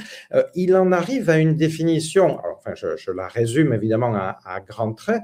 il 0.56 0.76
en 0.76 0.91
arrive 0.91 1.30
à 1.30 1.38
une 1.38 1.56
définition, 1.56 2.39
enfin, 2.58 2.74
je, 2.76 3.12
la 3.12 3.28
résume 3.28 3.74
évidemment 3.74 4.13
à, 4.15 4.39
à 4.45 4.60
grands 4.60 4.93
traits, 4.93 5.22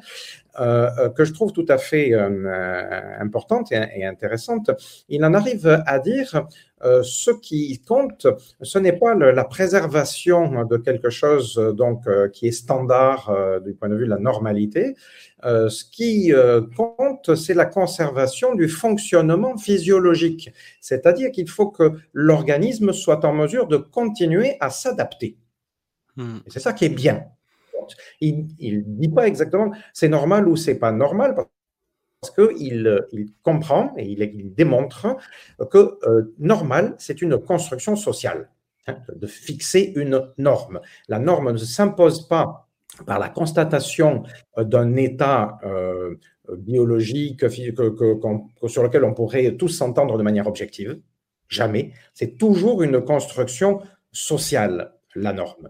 que 0.58 1.26
je 1.26 1.34
trouve 1.34 1.52
tout 1.52 1.66
à 1.68 1.78
fait 1.78 2.14
importante 3.20 3.72
et, 3.72 4.06
intéressante. 4.06 4.72
Il 5.10 5.26
en 5.26 5.34
arrive 5.34 5.84
à 5.86 6.00
dire 6.00 6.48
ce 7.04 7.32
qui 7.32 7.82
compte, 7.82 8.28
ce 8.62 8.80
n'est 8.80 8.94
pas 8.94 9.16
la 9.16 9.44
préservation 9.44 10.66
de 10.66 10.78
quelque 10.78 11.10
chose 11.10 11.56
donc 11.76 12.04
qui 12.34 12.48
est 12.48 12.52
standard 12.52 13.34
du 13.64 13.74
point 13.74 13.90
de 13.90 13.96
vue 13.96 14.06
de 14.06 14.10
la 14.10 14.20
normalité, 14.20 14.96
euh, 15.46 15.70
ce 15.70 15.86
qui 15.86 16.34
euh, 16.34 16.62
compte, 16.76 17.36
c'est 17.36 17.54
la 17.54 17.66
conservation 17.66 18.56
du 18.56 18.68
fonctionnement 18.68 19.58
physiologique, 19.58 20.50
c'est-à-dire 20.82 21.32
qu'il 21.32 21.48
faut 21.48 21.70
que 21.70 21.92
l'organisme 22.14 22.94
soit 22.94 23.24
en 23.26 23.34
mesure 23.34 23.68
de 23.68 23.78
continuer 23.78 24.58
à 24.60 24.72
s'adapter. 24.72 25.38
Hmm. 26.16 26.40
C'est 26.48 26.60
ça 26.60 26.74
qui 26.74 26.86
est 26.86 26.90
bien. 26.90 27.26
Il 28.22 28.48
ne 28.60 28.82
dit 28.82 29.10
pas 29.10 29.28
exactement 29.28 29.72
c'est 29.94 30.10
normal 30.10 30.48
ou 30.48 30.56
c'est 30.56 30.80
pas 30.80 30.92
normal, 30.92 31.36
qu'il 32.32 33.06
il 33.12 33.28
comprend 33.44 33.94
et 33.98 34.06
il, 34.06 34.54
démontre 34.54 35.18
que 35.70 35.98
euh, 36.04 36.34
normal, 36.40 36.96
c'est 36.98 37.22
une 37.22 37.38
construction 37.38 37.96
sociale, 37.96 38.50
hein, 38.88 38.98
de 39.14 39.28
fixer 39.28 39.94
une 39.96 40.28
norme. 40.38 40.80
La 41.08 41.20
norme 41.20 41.52
ne 41.52 41.58
s'impose 41.58 42.28
pas 42.28 42.68
par 43.06 43.20
la 43.20 43.30
constatation 43.30 44.24
euh, 44.58 44.64
d'un 44.64 44.96
état 44.96 45.60
euh, 45.64 46.16
biologique 46.58 47.50
sur 47.50 48.84
lequel 48.84 49.04
on 49.04 49.14
pourrait 49.14 49.56
tous 49.58 49.70
s'entendre 49.70 50.18
de 50.18 50.24
manière 50.24 50.48
objective. 50.48 51.00
Jamais. 51.48 51.92
C'est 52.14 52.38
toujours 52.38 52.84
une 52.84 53.02
construction 53.02 53.82
sociale, 54.12 54.94
la 55.16 55.34
norme. 55.34 55.70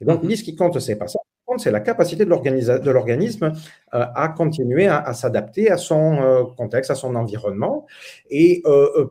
Et 0.00 0.04
donc, 0.04 0.20
il 0.22 0.28
dit 0.28 0.36
ce 0.36 0.44
qui 0.44 0.56
compte, 0.56 0.78
c'est 0.78 0.96
pas 0.96 1.08
ça. 1.08 1.18
C'est 1.58 1.70
la 1.70 1.80
capacité 1.80 2.24
de 2.24 2.90
l'organisme 2.90 3.52
euh, 3.94 4.04
à 4.14 4.28
continuer 4.28 4.88
à, 4.88 5.14
s'adapter 5.14 5.70
à 5.70 5.76
son 5.76 6.52
contexte, 6.56 6.90
à 6.90 6.94
son 6.94 7.14
environnement. 7.14 7.86
Et 8.30 8.62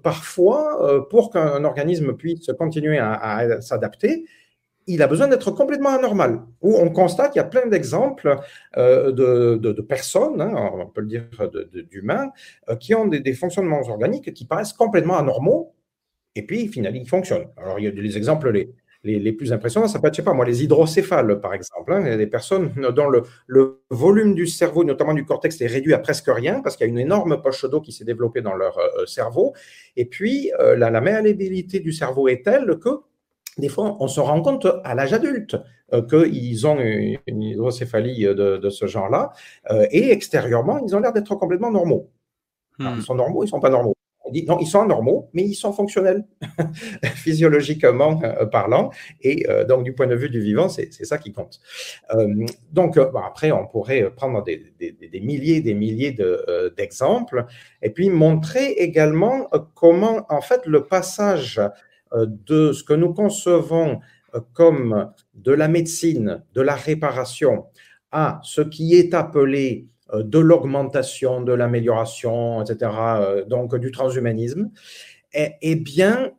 parfois, 0.03 1.07
pour 1.09 1.31
qu'un 1.31 1.63
organisme 1.63 2.13
puisse 2.13 2.51
continuer 2.57 2.99
à 2.99 3.61
s'adapter, 3.61 4.25
il 4.87 5.01
a 5.01 5.07
besoin 5.07 5.27
d'être 5.27 5.51
complètement 5.51 5.89
anormal. 5.89 6.41
Où 6.61 6.75
on 6.75 6.89
constate 6.89 7.31
qu'il 7.31 7.39
y 7.39 7.45
a 7.45 7.47
plein 7.47 7.67
d'exemples 7.67 8.37
euh, 8.77 9.11
de, 9.11 9.81
personnes, 9.81 10.41
hein, 10.41 10.53
on 10.73 10.87
peut 10.87 11.01
le 11.01 11.07
dire 11.07 11.27
d'humains, 11.89 12.31
euh, 12.69 12.75
qui 12.75 12.93
ont 12.93 13.05
des, 13.07 13.33
fonctionnements 13.33 13.81
organiques 13.81 14.33
qui 14.33 14.45
paraissent 14.45 14.73
complètement 14.73 15.17
anormaux, 15.17 15.73
et 16.35 16.45
puis 16.45 16.67
finalement 16.67 16.99
ils 16.99 17.09
fonctionnent. 17.09 17.47
Alors 17.57 17.79
il 17.79 17.85
y 17.85 17.87
a 17.87 17.91
des 17.91 18.17
exemples 18.17 18.51
les, 18.51 18.73
les, 19.05 19.33
plus 19.33 19.53
impressionnants, 19.53 19.87
ça 19.87 19.99
peut 19.99 20.07
être, 20.07 20.13
je 20.13 20.17
sais 20.17 20.25
pas 20.25 20.33
moi, 20.33 20.45
les 20.45 20.63
hydrocéphales 20.63 21.39
par 21.39 21.53
exemple. 21.53 21.93
Hein. 21.93 22.01
il 22.01 22.07
y 22.07 22.11
a 22.11 22.17
des 22.17 22.27
personnes 22.27 22.73
dont 22.95 23.07
le, 23.07 23.81
volume 23.89 24.35
du 24.35 24.47
cerveau, 24.47 24.83
notamment 24.83 25.13
du 25.13 25.25
cortex, 25.25 25.61
est 25.61 25.67
réduit 25.67 25.93
à 25.93 25.99
presque 25.99 26.27
rien 26.27 26.61
parce 26.61 26.75
qu'il 26.75 26.85
y 26.85 26.89
a 26.89 26.91
une 26.91 26.99
énorme 26.99 27.41
poche 27.41 27.65
d'eau 27.65 27.81
qui 27.81 27.91
s'est 27.91 28.05
développée 28.05 28.41
dans 28.41 28.55
leur 28.55 28.77
euh, 28.77 29.05
cerveau. 29.05 29.53
Et 29.95 30.05
puis 30.05 30.51
la, 30.59 30.89
la 30.89 31.01
malléabilité 31.01 31.79
du 31.79 31.93
cerveau 31.93 32.27
est 32.27 32.43
telle 32.43 32.77
que 32.79 32.89
des 33.57 33.69
fois, 33.69 33.95
on 33.99 34.07
se 34.07 34.19
rend 34.19 34.41
compte 34.41 34.67
à 34.83 34.95
l'âge 34.95 35.13
adulte 35.13 35.55
euh, 35.93 36.01
qu'ils 36.01 36.67
ont 36.67 36.77
une, 36.79 37.41
hydrocéphalie 37.41 38.25
de, 38.25 38.69
ce 38.69 38.85
genre-là, 38.85 39.31
euh, 39.71 39.87
et 39.91 40.11
extérieurement, 40.11 40.79
ils 40.85 40.95
ont 40.95 40.99
l'air 40.99 41.13
d'être 41.13 41.35
complètement 41.35 41.71
normaux. 41.71 42.11
ils 42.79 42.85
hmm. 42.85 43.01
sont 43.01 43.15
normaux, 43.15 43.43
ils 43.43 43.47
ne 43.47 43.51
sont 43.51 43.59
pas 43.59 43.69
normaux. 43.69 43.94
Dit 44.31 44.45
non, 44.45 44.57
ils 44.59 44.67
sont 44.67 44.85
normaux, 44.85 45.29
mais 45.33 45.43
ils 45.43 45.53
sont 45.53 45.71
fonctionnels, 45.73 46.25
physiologiquement 47.15 48.21
euh, 48.23 48.45
parlant, 48.45 48.91
et 49.21 49.45
donc 49.67 49.83
du 49.83 49.93
point 49.93 50.07
de 50.07 50.15
vue 50.15 50.29
du 50.29 50.41
vivant, 50.41 50.69
c'est 50.69 50.91
ça 50.91 51.17
qui 51.17 51.31
compte. 51.31 51.59
donc 52.71 52.97
après, 52.97 53.51
on 53.51 53.67
pourrait 53.67 54.09
prendre 54.15 54.43
des, 54.43 54.63
des 54.79 55.19
milliers, 55.19 55.61
des 55.61 55.73
milliers 55.73 56.15
d'exemples, 56.75 57.45
et 57.81 57.89
puis 57.89 58.09
montrer 58.09 58.71
également 58.71 59.49
comment, 59.73 60.25
en 60.29 60.41
fait, 60.41 60.65
le 60.65 60.85
passage 60.85 61.61
euh, 62.13 62.27
de 62.27 62.71
ce 62.71 62.83
que 62.83 62.93
nous 62.93 63.13
concevons 63.13 63.99
euh, 64.35 64.39
comme 64.53 65.11
de 65.33 65.51
la 65.51 65.67
médecine, 65.67 66.43
de 66.53 66.61
la 66.61 66.75
réparation, 66.75 67.65
à 68.11 68.39
ce 68.43 68.61
qui 68.61 68.95
est 68.95 69.13
appelé 69.13 69.88
euh, 69.88 69.94
de 70.13 70.39
l'augmentation, 70.39 71.41
de 71.41 71.53
l'amélioration, 71.53 72.61
etc., 72.61 72.91
donc 73.47 73.75
du 73.75 73.91
transhumanisme, 73.91 74.69
eh, 75.33 75.75
bien, 75.75 76.31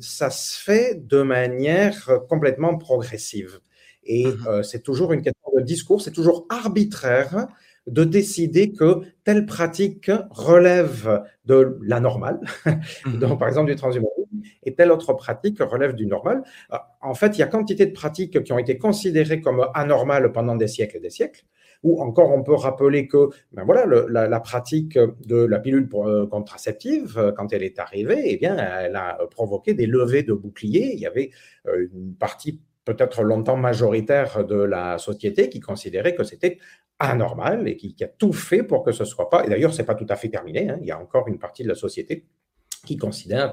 ça 0.00 0.30
se 0.30 0.58
fait 0.58 1.06
de 1.06 1.22
manière 1.22 2.10
complètement 2.28 2.76
progressive. 2.76 3.60
Et 4.06 4.26
mmh 4.26 4.62
c'est 4.62 4.82
toujours 4.82 5.12
une 5.12 5.22
question 5.22 5.50
de 5.56 5.62
discours, 5.62 6.00
c'est 6.00 6.12
toujours 6.12 6.46
arbitraire 6.48 7.48
de 7.86 8.02
décider 8.02 8.72
que 8.72 9.02
telle 9.24 9.46
pratique 9.46 10.10
relève 10.30 11.22
de 11.44 11.78
la 11.82 12.00
normale, 12.00 12.40
mmh 12.66 13.18
donc 13.20 13.38
par 13.38 13.48
exemple 13.48 13.70
du 13.70 13.76
transhumanisme, 13.76 14.16
et 14.64 14.74
telle 14.74 14.90
autre 14.90 15.12
pratique 15.12 15.58
relève 15.60 15.94
du 15.94 16.06
normal. 16.06 16.42
En 17.00 17.14
fait, 17.14 17.36
il 17.36 17.40
y 17.40 17.42
a 17.42 17.46
quantité 17.46 17.86
de 17.86 17.92
pratiques 17.92 18.42
qui 18.42 18.52
ont 18.52 18.58
été 18.58 18.78
considérées 18.78 19.40
comme 19.40 19.66
anormales 19.74 20.32
pendant 20.32 20.56
des 20.56 20.68
siècles 20.68 20.96
et 20.96 21.00
des 21.00 21.10
siècles, 21.10 21.44
ou 21.82 22.00
encore 22.00 22.32
on 22.32 22.42
peut 22.42 22.54
rappeler 22.54 23.06
que 23.06 23.30
ben 23.52 23.64
voilà, 23.64 23.86
la, 23.86 24.40
pratique 24.40 24.98
de 24.98 25.36
la 25.36 25.58
pilule 25.58 25.88
euh, 25.94 26.26
contraceptive, 26.26 27.18
euh, 27.18 27.32
quand 27.32 27.52
elle 27.52 27.62
est 27.62 27.78
arrivée, 27.78 28.22
eh 28.24 28.36
bien, 28.36 28.56
elle 28.56 28.96
a 28.96 29.18
provoqué 29.30 29.74
des 29.74 29.86
levées 29.86 30.22
de 30.22 30.32
boucliers. 30.32 30.92
Il 30.92 31.00
y 31.00 31.06
avait 31.06 31.30
euh, 31.66 31.88
une 31.92 32.14
partie 32.14 32.60
peut-être 32.84 33.22
longtemps 33.22 33.56
majoritaire 33.56 34.44
de 34.44 34.56
la 34.56 34.98
société 34.98 35.48
qui 35.48 35.60
considérait 35.60 36.14
que 36.14 36.24
c'était 36.24 36.58
anormal 36.98 37.66
et 37.68 37.76
qui, 37.76 37.94
a 38.02 38.08
tout 38.08 38.32
fait 38.32 38.62
pour 38.62 38.82
que 38.82 38.92
ce 38.92 39.04
soit 39.04 39.28
pas. 39.28 39.44
Et 39.44 39.48
d'ailleurs, 39.48 39.74
c'est 39.74 39.84
pas 39.84 39.94
tout 39.94 40.06
à 40.08 40.16
fait 40.16 40.28
terminé. 40.28 40.70
Hein. 40.70 40.78
il 40.80 40.86
y 40.86 40.92
a 40.92 40.98
encore 40.98 41.28
une 41.28 41.38
partie 41.38 41.62
de 41.62 41.68
la 41.68 41.74
société 41.74 42.26
qui 42.86 42.96
considère 42.96 43.52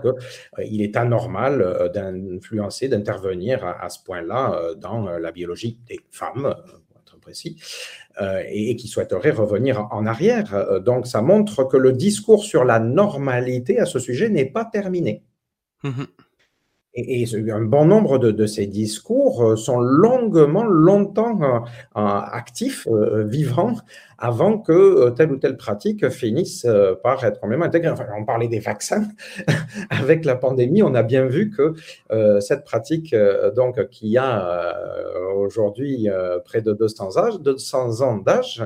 qu'il 0.55 0.81
est 0.83 0.95
anormal 0.95 1.89
d'influencer, 1.91 2.87
d'intervenir 2.87 3.65
à, 3.65 3.89
ce 3.89 4.03
point-là 4.03 4.75
dans 4.77 5.09
la 5.09 5.31
biologie 5.31 5.79
des 5.87 5.99
femmes, 6.11 6.53
précis, 7.23 7.55
euh, 8.21 8.43
et, 8.47 8.75
qui 8.75 8.87
souhaiterait 8.87 9.31
revenir 9.31 9.87
en 9.91 10.05
arrière. 10.05 10.53
Euh, 10.53 10.79
donc 10.79 11.07
ça 11.07 11.21
montre 11.21 11.63
que 11.63 11.77
le 11.77 11.93
discours 11.93 12.43
sur 12.43 12.63
la 12.63 12.79
normalité 12.79 13.79
à 13.79 13.85
ce 13.85 13.99
sujet 13.99 14.29
n'est 14.29 14.45
pas 14.45 14.65
terminé. 14.65 15.23
Mmh 15.83 16.03
et, 16.95 17.25
un 17.51 17.61
bon 17.61 17.85
nombre 17.85 18.17
de, 18.17 18.45
ces 18.45 18.67
discours 18.67 19.43
euh, 19.43 19.55
sont 19.55 19.79
longuement, 19.79 20.63
longtemps 20.63 21.63
actifs, 21.95 22.87
vivants, 23.25 23.75
avant 24.17 24.57
que 24.57 25.09
telle 25.11 25.31
ou 25.31 25.37
telle 25.37 25.57
pratique 25.57 26.09
finisse 26.09 26.67
par 27.01 27.23
être 27.23 27.45
même 27.47 27.61
intégrée. 27.61 27.89
Enfin, 27.89 28.05
on 28.17 28.25
parlait 28.25 28.47
des 28.47 28.59
vaccins. 28.59 29.07
Avec 29.89 30.25
la 30.25 30.35
pandémie, 30.35 30.83
on 30.83 30.93
a 30.93 31.03
bien 31.03 31.25
vu 31.25 31.49
que 31.49 31.73
cette 32.39 32.63
pratique, 32.63 33.15
donc, 33.55 33.87
qui 33.89 34.17
a 34.17 34.75
aujourd'hui 35.35 36.07
près 36.45 36.61
de 36.61 36.73
200, 36.73 37.17
âge, 37.17 37.39
200 37.39 38.01
ans 38.01 38.17
d'âge, 38.17 38.61
euh, 38.61 38.65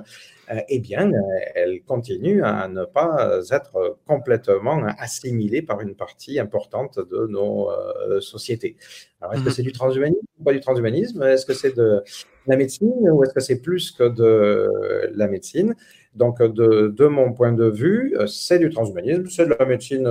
eh 0.69 0.79
bien, 0.79 1.11
euh, 1.11 1.19
elle 1.55 1.81
continue 1.83 2.43
à 2.43 2.67
ne 2.67 2.85
pas 2.85 3.41
être 3.51 3.97
complètement 4.07 4.83
assimilée 4.97 5.61
par 5.61 5.81
une 5.81 5.95
partie 5.95 6.39
importante 6.39 6.99
de 6.99 7.27
nos 7.27 7.69
euh, 7.69 8.21
sociétés. 8.21 8.77
Alors, 9.19 9.33
est-ce 9.33 9.43
que 9.43 9.49
mmh 9.49 9.51
c'est 9.51 9.63
du 9.63 9.71
transhumanisme 9.71 10.25
ou 10.39 10.43
pas 10.43 10.53
du 10.53 10.59
transhumanisme? 10.59 11.23
Est-ce 11.23 11.45
que 11.45 11.53
c'est 11.53 11.75
de 11.75 12.01
la 12.45 12.55
médecine 12.55 13.09
ou 13.09 13.23
est-ce 13.23 13.33
que 13.33 13.41
c'est 13.41 13.61
plus 13.61 13.91
que 13.91 14.07
de 14.07 14.69
la 15.15 15.27
médecine? 15.27 15.75
Donc, 16.15 16.41
de, 16.41 17.07
mon 17.07 17.33
point 17.33 17.51
de 17.51 17.69
vue, 17.69 18.15
c'est 18.27 18.57
du 18.57 18.69
transhumanisme, 18.69 19.27
c'est 19.27 19.45
de 19.45 19.55
la 19.57 19.65
médecine 19.65 20.07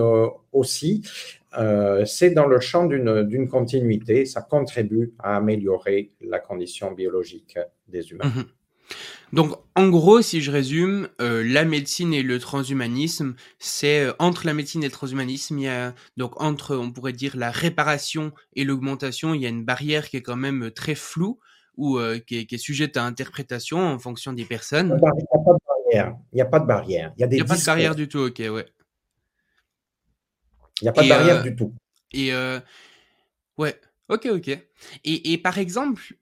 aussi. 0.53 1.03
c'est 2.05 2.31
dans 2.31 2.46
le 2.46 2.61
champ 2.61 2.87
d'une 2.87 3.49
continuité, 3.49 4.25
ça 4.27 4.42
contribue 4.42 5.14
à 5.18 5.37
améliorer 5.37 6.12
la 6.20 6.38
condition 6.38 6.92
biologique 6.92 7.59
des 7.88 8.11
humains. 8.12 8.29
Mmh 8.29 8.42
donc, 9.33 9.57
en 9.75 9.89
gros, 9.89 10.23
si 10.23 10.41
je 10.41 10.51
résume, 10.51 11.09
euh, 11.21 11.43
la 11.45 11.65
médecine 11.65 12.15
et 12.15 12.23
le 12.23 12.39
transhumanisme, 12.39 13.35
c'est 13.59 14.05
euh, 14.05 14.12
entre 14.19 14.47
la 14.47 14.55
médecine 14.55 14.83
et 14.85 14.87
le 14.87 14.93
transhumanisme, 14.93 15.59
il 15.59 15.65
y 15.65 15.69
a 15.69 15.95
donc 16.17 16.41
entre, 16.41 16.77
on 16.77 16.93
pourrait 16.93 17.12
dire, 17.12 17.37
la 17.37 17.51
réparation 17.51 18.33
et 18.55 18.65
l'augmentation, 18.65 19.35
il 19.35 19.43
y 19.43 19.47
a 19.47 19.49
une 19.49 19.65
barrière 19.65 20.09
qui 20.09 20.17
est 20.17 20.23
quand 20.23 20.37
même 20.37 20.71
très 20.71 20.95
floue 20.95 21.41
ou 21.77 21.99
euh, 21.99 22.19
qui, 22.21 22.37
est, 22.39 22.57
sujette 22.57 22.97
à 22.97 23.05
interprétation 23.05 23.79
en 23.79 23.99
fonction 23.99 24.33
des 24.33 24.45
personnes. 24.45 24.97
Il 24.97 25.03
n'y 25.03 25.09
a 25.09 25.45
pas 25.45 25.53
de 25.53 25.59
barrière. 25.67 26.17
Il 26.33 26.37
n'y 26.37 26.43
a 26.43 26.47
pas 26.47 26.61
de 26.61 26.67
barrière. 26.67 27.12
Il 27.19 27.27
n'y 27.27 27.41
a, 27.41 27.45
pas 27.45 27.57
de 27.57 27.65
barrière 27.65 27.95
du 27.95 28.09
tout. 28.09 28.21
Ok, 28.21 28.39
ouais. 28.39 28.67
Il 30.81 30.85
n'y 30.85 30.89
a 30.89 30.93
pas 30.93 31.03
de 31.03 31.09
barrière 31.09 31.43
du 31.43 31.57
tout. 31.57 31.75
Et 32.12 32.33
ouais, 33.59 33.81
ok, 34.09 34.29
ok. 34.31 34.49
Et, 35.05 35.33
et 35.33 35.39
par 35.39 35.59
exemple, 35.59 36.15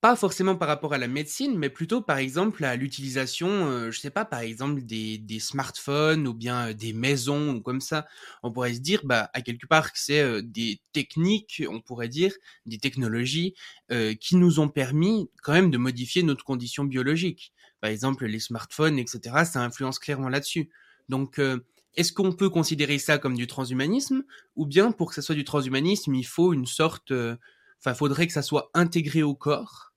pas 0.00 0.14
forcément 0.14 0.54
par 0.54 0.68
rapport 0.68 0.94
à 0.94 0.98
la 0.98 1.08
médecine, 1.08 1.58
mais 1.58 1.70
plutôt 1.70 2.00
par 2.00 2.18
exemple 2.18 2.64
à 2.64 2.76
l'utilisation, 2.76 3.48
euh, 3.48 3.90
je 3.90 3.98
sais 3.98 4.10
pas, 4.10 4.24
par 4.24 4.40
exemple 4.40 4.82
des, 4.82 5.18
des 5.18 5.40
smartphones 5.40 6.28
ou 6.28 6.34
bien 6.34 6.68
euh, 6.68 6.72
des 6.72 6.92
maisons 6.92 7.56
ou 7.56 7.60
comme 7.60 7.80
ça. 7.80 8.06
On 8.44 8.52
pourrait 8.52 8.74
se 8.74 8.78
dire, 8.80 9.00
bah, 9.04 9.28
à 9.34 9.42
quelque 9.42 9.66
part 9.66 9.92
que 9.92 9.98
c'est 9.98 10.20
euh, 10.20 10.40
des 10.40 10.80
techniques, 10.92 11.64
on 11.68 11.80
pourrait 11.80 12.08
dire, 12.08 12.32
des 12.66 12.78
technologies 12.78 13.54
qui 14.20 14.36
nous 14.36 14.60
ont 14.60 14.68
permis 14.68 15.30
quand 15.42 15.52
même 15.52 15.70
de 15.70 15.78
modifier 15.78 16.22
notre 16.22 16.44
condition 16.44 16.84
biologique. 16.84 17.52
Par 17.80 17.90
exemple, 17.90 18.26
les 18.26 18.40
smartphones, 18.40 18.98
etc., 18.98 19.44
ça 19.44 19.62
influence 19.62 19.98
clairement 19.98 20.28
là-dessus. 20.28 20.68
Donc, 21.08 21.40
est-ce 21.94 22.12
qu'on 22.12 22.32
peut 22.32 22.50
considérer 22.50 22.98
ça 22.98 23.18
comme 23.18 23.34
du 23.34 23.46
transhumanisme 23.46 24.24
ou 24.56 24.66
bien 24.66 24.92
pour 24.92 25.08
que 25.08 25.14
ça 25.14 25.22
soit 25.22 25.34
du 25.34 25.44
transhumanisme, 25.44 26.14
il 26.14 26.26
faut 26.26 26.52
une 26.52 26.66
sorte, 26.66 27.12
enfin, 27.78 27.94
faudrait 27.94 28.26
que 28.26 28.32
ça 28.32 28.42
soit 28.42 28.70
intégré 28.74 29.22
au 29.22 29.34
corps 29.34 29.87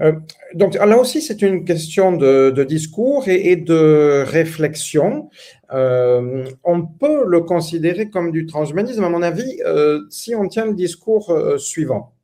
euh, 0.00 0.12
donc 0.54 0.74
là 0.74 0.98
aussi, 0.98 1.20
c'est 1.20 1.42
une 1.42 1.64
question 1.64 2.12
de, 2.12 2.64
discours 2.64 3.28
et, 3.28 3.56
de 3.56 4.24
réflexion. 4.26 5.30
Euh, 5.72 6.44
on 6.64 6.86
peut 6.86 7.24
le 7.26 7.40
considérer 7.40 8.10
comme 8.10 8.30
du 8.30 8.46
transhumanisme, 8.46 9.04
à 9.04 9.08
mon 9.08 9.22
avis, 9.22 9.60
euh, 9.64 10.00
si 10.10 10.34
on 10.34 10.48
tient 10.48 10.66
le 10.66 10.74
discours 10.74 11.36
suivant. 11.58 12.14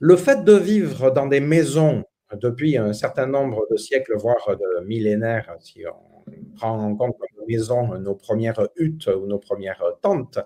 Le 0.00 0.16
fait 0.16 0.44
de 0.44 0.54
vivre 0.54 1.10
dans 1.10 1.26
des 1.26 1.40
maisons 1.40 2.04
depuis 2.34 2.76
un 2.76 2.92
certain 2.92 3.26
nombre 3.26 3.66
de 3.70 3.76
siècles, 3.76 4.16
voire 4.16 4.48
de 4.48 4.84
millénaires, 4.84 5.54
si 5.60 5.84
on 5.86 6.30
prend 6.56 6.78
en 6.78 6.96
compte 6.96 7.16
nos 7.58 8.14
premières 8.14 8.68
huttes 8.76 9.06
ou 9.08 9.26
nos 9.26 9.38
premières 9.38 9.82
tentes, 10.00 10.38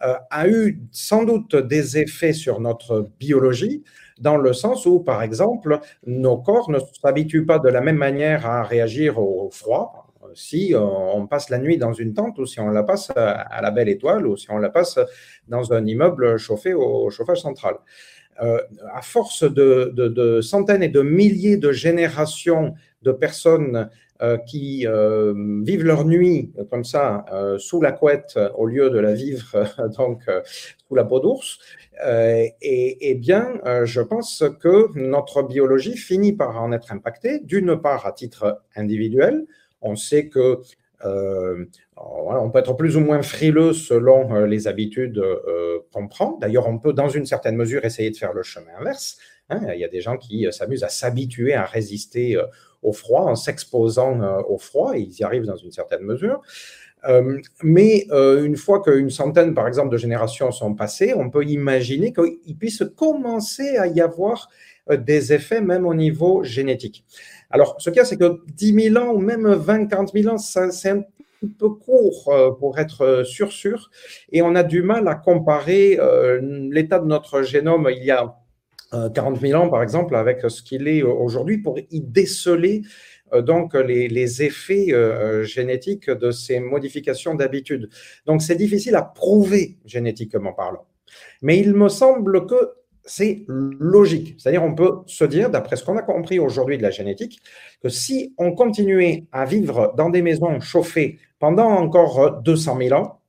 a 0.00 0.48
eu 0.48 0.80
sans 0.90 1.24
doute 1.24 1.56
des 1.56 1.98
effets 1.98 2.32
sur 2.32 2.60
notre 2.60 3.10
biologie, 3.18 3.84
dans 4.18 4.36
le 4.36 4.52
sens 4.52 4.86
où, 4.86 5.00
par 5.00 5.22
exemple, 5.22 5.80
nos 6.06 6.38
corps 6.38 6.70
ne 6.70 6.78
s'habituent 6.78 7.46
pas 7.46 7.58
de 7.58 7.68
la 7.68 7.80
même 7.80 7.96
manière 7.96 8.46
à 8.46 8.62
réagir 8.62 9.18
au 9.18 9.50
froid 9.50 10.06
si 10.34 10.74
on 10.76 11.26
passe 11.26 11.50
la 11.50 11.58
nuit 11.58 11.78
dans 11.78 11.92
une 11.92 12.12
tente 12.12 12.38
ou 12.38 12.46
si 12.46 12.60
on 12.60 12.68
la 12.68 12.82
passe 12.82 13.10
à 13.16 13.60
la 13.62 13.70
belle 13.70 13.88
étoile 13.88 14.26
ou 14.26 14.36
si 14.36 14.50
on 14.50 14.58
la 14.58 14.68
passe 14.68 14.98
dans 15.48 15.72
un 15.72 15.84
immeuble 15.86 16.36
chauffé 16.36 16.74
au 16.74 17.10
chauffage 17.10 17.40
central. 17.40 17.76
Euh, 18.42 18.60
à 18.92 19.00
force 19.00 19.50
de, 19.50 20.40
centaines 20.42 20.82
et 20.82 20.90
de 20.90 21.00
milliers 21.00 21.56
de 21.56 21.72
générations 21.72 22.74
de 23.00 23.10
personnes 23.10 23.76
euh, 23.76 23.84
qui 24.46 24.86
euh, 24.86 25.34
vivent 25.62 25.84
leur 25.84 26.04
nuit 26.04 26.52
comme 26.70 26.84
ça 26.84 27.24
sous 27.58 27.80
la 27.80 27.92
couette 27.92 28.38
au 28.56 28.66
lieu 28.66 28.90
de 28.90 28.98
la 28.98 29.12
vivre 29.12 29.64
donc 29.98 30.22
sous 30.88 30.94
la 30.94 31.04
peau 31.04 31.20
d'ours, 31.20 31.58
et, 32.62 33.14
bien, 33.18 33.60
je 33.84 34.00
pense 34.00 34.44
que 34.60 34.96
notre 34.98 35.42
biologie 35.42 35.96
finit 35.96 36.32
par 36.32 36.60
en 36.62 36.72
être 36.72 36.92
impactée, 36.92 37.40
d'une 37.40 37.80
part 37.80 38.06
à 38.06 38.12
titre 38.12 38.62
individuel. 38.74 39.46
On 39.82 39.96
sait 39.96 40.28
que 40.28 40.60
euh, 41.04 41.64
on 41.96 42.50
peut 42.50 42.58
être 42.58 42.74
plus 42.74 42.96
ou 42.96 43.00
moins 43.00 43.22
frileux 43.22 43.72
selon 43.72 44.34
euh, 44.34 44.46
les 44.46 44.66
habitudes 44.66 45.18
euh, 45.18 45.80
qu'on 45.92 46.08
prend. 46.08 46.38
D'ailleurs, 46.38 46.68
on 46.68 46.78
peut, 46.78 46.92
dans 46.92 47.08
une 47.08 47.26
certaine 47.26 47.56
mesure, 47.56 47.84
essayer 47.84 48.10
de 48.10 48.16
faire 48.16 48.32
le 48.32 48.42
chemin 48.42 48.72
inverse. 48.78 49.18
Hein. 49.50 49.60
Il 49.74 49.80
y 49.80 49.84
a 49.84 49.88
des 49.88 50.00
gens 50.00 50.16
qui 50.16 50.46
s'amusent 50.50 50.84
à 50.84 50.88
s'habituer 50.88 51.54
à 51.54 51.64
résister 51.64 52.36
au 52.86 52.92
froid 52.92 53.22
en 53.22 53.34
s'exposant 53.34 54.20
au 54.48 54.58
froid, 54.58 54.92
ils 54.96 55.12
y 55.18 55.24
arrivent 55.24 55.44
dans 55.44 55.56
une 55.56 55.72
certaine 55.72 56.02
mesure. 56.02 56.40
mais 57.62 58.06
une 58.10 58.56
fois 58.56 58.80
qu'une 58.82 59.10
centaine, 59.10 59.54
par 59.54 59.66
exemple, 59.68 59.90
de 59.90 59.98
générations 59.98 60.50
sont 60.52 60.74
passées, 60.74 61.12
on 61.14 61.28
peut 61.30 61.44
imaginer 61.44 62.12
qu'il 62.12 62.56
puisse 62.58 62.82
commencer 62.96 63.76
à 63.76 63.86
y 63.86 64.00
avoir 64.00 64.48
des 64.90 65.32
effets 65.32 65.60
même 65.60 65.86
au 65.86 65.94
niveau 65.94 66.44
génétique. 66.44 67.04
Alors, 67.50 67.76
ce 67.78 67.90
qu'il 67.90 67.98
y 67.98 68.00
a, 68.00 68.04
c'est 68.04 68.16
que 68.16 68.40
10 68.54 68.90
000 68.92 68.96
ans 68.96 69.12
ou 69.12 69.18
même 69.18 69.46
20, 69.46 69.86
40 69.86 70.12
000 70.12 70.34
ans, 70.34 70.38
c'est 70.38 70.90
un 70.90 71.02
peu 71.58 71.70
court 71.70 72.28
euh, 72.28 72.50
pour 72.50 72.78
être 72.78 73.02
euh, 73.02 73.24
sûr 73.24 73.52
sûr, 73.52 73.90
et 74.32 74.42
on 74.42 74.54
a 74.54 74.62
du 74.62 74.82
mal 74.82 75.06
à 75.08 75.14
comparer 75.14 75.98
euh, 76.00 76.40
l'état 76.70 76.98
de 76.98 77.06
notre 77.06 77.42
génome 77.42 77.88
il 77.94 78.04
y 78.04 78.10
a 78.10 78.36
40 78.92 79.40
000 79.40 79.60
ans, 79.60 79.68
par 79.68 79.82
exemple, 79.82 80.14
avec 80.14 80.40
ce 80.48 80.62
qu'il 80.62 80.88
est 80.88 81.02
aujourd'hui 81.02 81.58
pour 81.58 81.78
y 81.78 82.00
déceler 82.00 82.82
donc 83.34 83.74
les, 83.74 84.42
effets 84.42 84.94
génétiques 85.42 86.08
de 86.08 86.30
ces 86.30 86.60
modifications 86.60 87.34
d'habitude. 87.34 87.90
Donc 88.26 88.42
c'est 88.42 88.54
difficile 88.54 88.94
à 88.94 89.02
prouver 89.02 89.78
génétiquement 89.84 90.52
parlant. 90.52 90.86
Mais 91.42 91.58
il 91.58 91.74
me 91.74 91.88
semble 91.88 92.46
que 92.46 92.74
c'est 93.06 93.44
logique. 93.48 94.34
C'est-à-dire, 94.38 94.64
on 94.64 94.74
peut 94.74 94.98
se 95.06 95.24
dire, 95.24 95.48
d'après 95.48 95.76
ce 95.76 95.84
qu'on 95.84 95.96
a 95.96 96.02
compris 96.02 96.38
aujourd'hui 96.38 96.76
de 96.76 96.82
la 96.82 96.90
génétique, 96.90 97.40
que 97.80 97.88
si 97.88 98.34
on 98.36 98.52
continuait 98.52 99.26
à 99.32 99.44
vivre 99.44 99.94
dans 99.96 100.10
des 100.10 100.22
maisons 100.22 100.60
chauffées 100.60 101.18
pendant 101.38 101.70
encore 101.70 102.42
200 102.42 102.78
000 102.78 103.00
ans, 103.00 103.20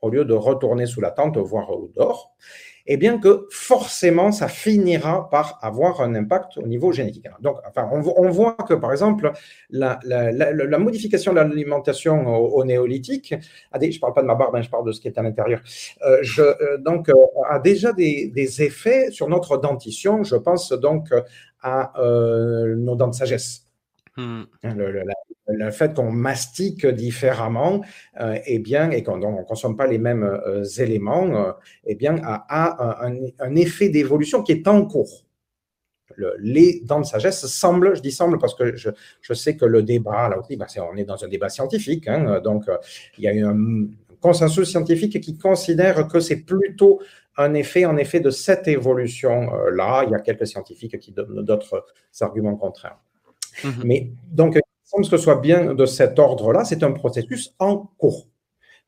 au 0.00 0.10
lieu 0.10 0.24
de 0.24 0.34
retourner 0.34 0.86
sous 0.86 1.00
la 1.00 1.10
tente, 1.10 1.36
voire 1.36 1.70
au 1.70 1.90
dehors, 1.94 2.36
et 2.86 2.96
bien 2.96 3.18
que 3.18 3.46
forcément, 3.50 4.32
ça 4.32 4.48
finira 4.48 5.28
par 5.30 5.58
avoir 5.62 6.00
un 6.00 6.14
impact 6.14 6.58
au 6.58 6.66
niveau 6.66 6.92
génétique. 6.92 7.26
Donc, 7.40 7.56
enfin, 7.66 7.88
on, 7.92 8.30
voit 8.30 8.56
que, 8.68 8.74
par 8.74 8.92
exemple, 8.92 9.32
la, 9.70 9.98
modification 10.78 11.32
de 11.32 11.36
l'alimentation 11.36 12.26
au, 12.26 12.64
néolithique, 12.64 13.34
je 13.74 13.86
ne 13.86 14.00
parle 14.00 14.14
pas 14.14 14.22
de 14.22 14.26
ma 14.26 14.34
barbe, 14.34 14.54
hein, 14.56 14.62
je 14.62 14.70
parle 14.70 14.86
de 14.86 14.92
ce 14.92 15.00
qui 15.00 15.08
est 15.08 15.18
à 15.18 15.22
l'intérieur, 15.22 15.60
euh, 16.02 16.22
euh, 16.38 16.78
donc, 16.78 17.08
euh, 17.08 17.14
a 17.48 17.58
déjà 17.58 17.92
des, 17.92 18.32
effets 18.62 19.10
sur 19.10 19.28
notre 19.28 19.58
dentition. 19.58 20.22
Je 20.22 20.36
pense 20.36 20.72
donc 20.72 21.08
à 21.62 21.92
nos 22.76 22.94
dents 22.94 23.08
de 23.08 23.14
sagesse. 23.14 23.66
Hmm. 24.16 24.44
Hein, 24.62 24.74
le, 24.74 25.02
fait 25.70 25.94
qu'on 25.94 26.10
mastique 26.10 26.86
différemment, 26.86 27.82
euh, 28.20 28.38
eh 28.46 28.58
bien, 28.58 28.90
et 28.90 29.02
qu'on 29.02 29.18
ne 29.18 29.44
consomme 29.44 29.76
pas 29.76 29.86
les 29.86 29.98
mêmes 29.98 30.24
euh, 30.24 30.64
éléments, 30.78 31.26
euh, 31.26 31.52
eh 31.84 31.94
bien, 31.94 32.20
a, 32.24 33.06
un, 33.38 33.56
effet 33.56 33.88
d'évolution 33.88 34.42
qui 34.42 34.52
est 34.52 34.68
en 34.68 34.84
cours. 34.86 35.24
les 36.38 36.80
dents 36.84 37.00
de 37.00 37.06
sagesse 37.06 37.46
semblent, 37.46 37.94
je 37.96 38.00
dis 38.00 38.12
semble 38.12 38.38
parce 38.38 38.54
que 38.54 38.76
je, 38.76 39.34
sais 39.34 39.56
que 39.56 39.64
le 39.64 39.82
débat, 39.82 40.28
là 40.28 40.38
aussi, 40.38 40.56
bah, 40.56 40.66
on 40.92 40.96
est 40.96 41.04
dans 41.04 41.22
un 41.24 41.28
débat 41.28 41.48
scientifique, 41.48 42.08
hein, 42.08 42.40
donc 42.40 42.64
il 43.18 43.24
y 43.24 43.28
a 43.28 43.34
eu 43.34 43.44
un 43.44 43.86
consensus 44.20 44.68
scientifique 44.68 45.20
qui 45.20 45.36
considère 45.36 46.08
que 46.08 46.20
c'est 46.20 46.42
plutôt 46.42 47.00
un 47.36 47.54
effet, 47.54 47.84
en 47.84 47.96
effet, 47.96 48.20
de 48.20 48.30
cette 48.30 48.66
évolution-là. 48.66 50.04
Il 50.06 50.10
y 50.10 50.14
a 50.14 50.20
quelques 50.20 50.46
scientifiques 50.46 50.98
qui 50.98 51.12
donnent 51.12 51.44
d'autres 51.44 51.84
arguments 52.20 52.56
contraires. 52.56 52.98
Mhm. 53.64 53.82
Mais 53.84 54.10
donc, 54.32 54.58
semble 54.86 55.04
que 55.04 55.10
ce 55.10 55.18
soit 55.18 55.40
bien 55.40 55.74
de 55.74 55.86
cet 55.86 56.18
ordre-là, 56.18 56.64
c'est 56.64 56.82
un 56.82 56.92
processus 56.92 57.54
en 57.58 57.90
cours. 57.98 58.28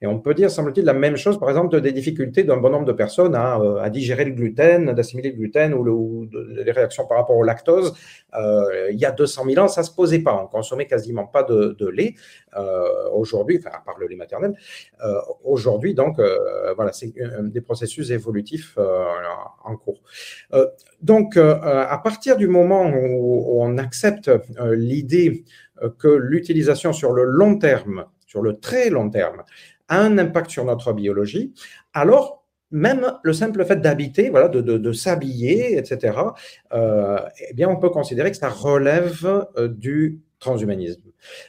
Et 0.01 0.07
on 0.07 0.21
peut 0.21 0.33
dire, 0.33 0.49
semble-t-il, 0.49 0.85
la 0.85 0.93
même 0.93 1.17
chose, 1.17 1.41
par 1.41 1.49
exemple, 1.49 1.81
des 1.81 1.91
difficultés 1.91 2.45
d'un 2.45 2.57
bon 2.57 2.71
nombre 2.71 2.85
de 2.85 2.93
personnes 2.93 3.35
à, 3.35 3.59
euh, 3.59 3.89
digérer 3.89 4.25
le 4.25 4.31
gluten, 4.31 4.93
d'assimiler 4.93 5.31
le 5.31 5.37
gluten 5.37 5.75
ou, 5.75 6.29
les 6.51 6.71
réactions 6.71 7.05
par 7.05 7.19
rapport 7.19 7.37
au 7.37 7.43
lactose. 7.43 7.95
Euh, 8.35 8.91
il 8.93 8.99
y 8.99 9.05
a 9.05 9.11
200 9.11 9.45
000 9.47 9.65
ans, 9.65 9.67
ça 9.67 9.81
ne 9.81 9.87
se 9.87 9.93
posait 9.93 10.21
pas. 10.21 10.41
On 10.41 10.47
consommait 10.47 10.87
quasiment 10.87 11.27
pas 11.27 11.43
de, 11.43 11.89
lait 11.89 12.15
euh, 12.57 13.11
aujourd'hui, 13.13 13.59
enfin, 13.59 13.77
à 13.77 13.81
part 13.85 13.99
le 13.99 14.07
lait 14.07 14.15
maternel. 14.15 14.55
aujourd'hui, 15.45 15.95
donc, 15.95 16.21
voilà, 16.77 16.93
c'est 16.93 17.13
des 17.43 17.61
processus 17.61 18.11
évolutifs 18.11 18.79
en 19.65 19.77
cours. 19.77 20.01
donc, 21.03 21.37
à 21.37 22.01
partir 22.05 22.37
du 22.37 22.47
moment 22.47 22.89
où 22.89 23.61
on 23.61 23.79
accepte 23.79 24.31
l'idée 24.61 25.45
que 25.99 26.09
l'utilisation 26.09 26.93
sur 26.93 27.13
le 27.13 27.25
long 27.25 27.59
terme, 27.59 28.07
sur 28.27 28.43
le 28.43 28.59
très 28.59 28.91
long 28.91 29.11
terme, 29.11 29.43
un 29.89 30.19
impact 30.19 30.51
sur 30.51 30.65
notre 30.65 30.93
biologie, 30.93 31.55
alors 31.95 32.39
même 32.71 33.13
le 33.23 33.33
simple 33.33 33.65
fait 33.65 33.81
d'habiter, 33.81 34.31
voilà, 34.31 34.49
de, 34.49 34.93
s'habiller, 34.93 35.79
etc., 35.79 36.19
euh, 36.73 37.19
eh 37.49 37.55
bien, 37.55 37.69
on 37.69 37.77
peut 37.77 37.91
considérer 37.91 38.31
que 38.31 38.37
ça 38.37 38.51
relève 38.51 39.47
euh, 39.57 39.69
du 39.69 40.21
transhumanisme. 40.39 41.03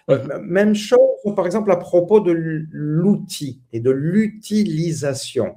Euh, 0.09 0.39
même 0.41 0.75
chose, 0.75 0.99
par 1.35 1.45
exemple, 1.45 1.71
à 1.71 1.75
propos 1.75 2.21
de 2.21 2.31
l'outil 2.31 3.61
et 3.73 3.79
de 3.79 3.91
l'utilisation. 3.91 5.55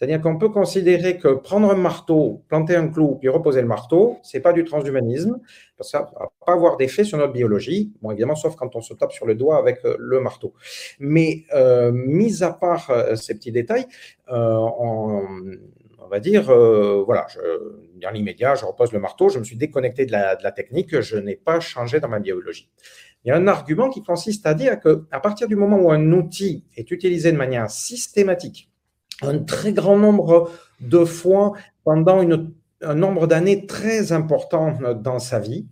C'est-à-dire 0.00 0.22
qu'on 0.22 0.38
peut 0.38 0.48
considérer 0.48 1.18
que 1.18 1.28
prendre 1.28 1.70
un 1.70 1.76
marteau, 1.76 2.42
planter 2.48 2.74
un 2.74 2.88
clou, 2.88 3.16
puis 3.16 3.28
reposer 3.28 3.60
le 3.60 3.66
marteau, 3.66 4.16
ce 4.22 4.34
n'est 4.34 4.40
pas 4.40 4.54
du 4.54 4.64
transhumanisme, 4.64 5.38
parce 5.76 5.92
que 5.92 5.98
ça 5.98 6.10
va 6.18 6.32
pas 6.46 6.54
avoir 6.54 6.78
d'effet 6.78 7.04
sur 7.04 7.18
notre 7.18 7.34
biologie, 7.34 7.92
bon, 8.00 8.10
évidemment, 8.10 8.34
sauf 8.34 8.56
quand 8.56 8.74
on 8.76 8.80
se 8.80 8.94
tape 8.94 9.12
sur 9.12 9.26
le 9.26 9.34
doigt 9.34 9.58
avec 9.58 9.84
euh, 9.84 9.96
le 9.98 10.20
marteau. 10.20 10.54
Mais, 11.00 11.44
euh, 11.54 11.92
mis 11.92 12.42
à 12.42 12.50
part 12.50 12.88
euh, 12.88 13.14
ces 13.14 13.34
petits 13.34 13.52
détails, 13.52 13.84
on, 14.28 15.26
va 16.10 16.18
dire, 16.18 16.44
voilà, 17.04 17.26
je, 17.28 17.38
dans 18.00 18.10
l'immédiat, 18.10 18.54
je 18.54 18.64
repose 18.64 18.92
le 18.92 18.98
marteau, 18.98 19.28
je 19.28 19.38
me 19.38 19.44
suis 19.44 19.56
déconnecté 19.56 20.06
de 20.06 20.12
la, 20.12 20.34
de 20.34 20.42
la 20.42 20.50
technique, 20.50 20.98
je 21.00 21.18
n'ai 21.18 21.36
pas 21.36 21.60
changé 21.60 22.00
dans 22.00 22.08
ma 22.08 22.18
biologie. 22.18 22.68
Il 23.24 23.28
y 23.28 23.30
a 23.30 23.36
un 23.36 23.46
argument 23.46 23.90
qui 23.90 24.02
consiste 24.02 24.46
à 24.46 24.54
dire 24.54 24.80
qu'à 24.80 25.20
partir 25.20 25.46
du 25.46 25.56
moment 25.56 25.76
où 25.76 25.92
un 25.92 26.10
outil 26.12 26.64
est 26.74 26.90
utilisé 26.90 27.30
de 27.30 27.36
manière 27.36 27.70
systématique, 27.70 28.69
un 29.22 29.38
très 29.38 29.72
grand 29.72 29.98
nombre 29.98 30.50
de 30.80 31.04
fois 31.04 31.52
pendant 31.84 32.24
un 32.82 32.94
nombre 32.94 33.26
d'années 33.26 33.66
très 33.66 34.12
important 34.12 34.78
dans 34.94 35.18
sa 35.18 35.38
vie, 35.38 35.66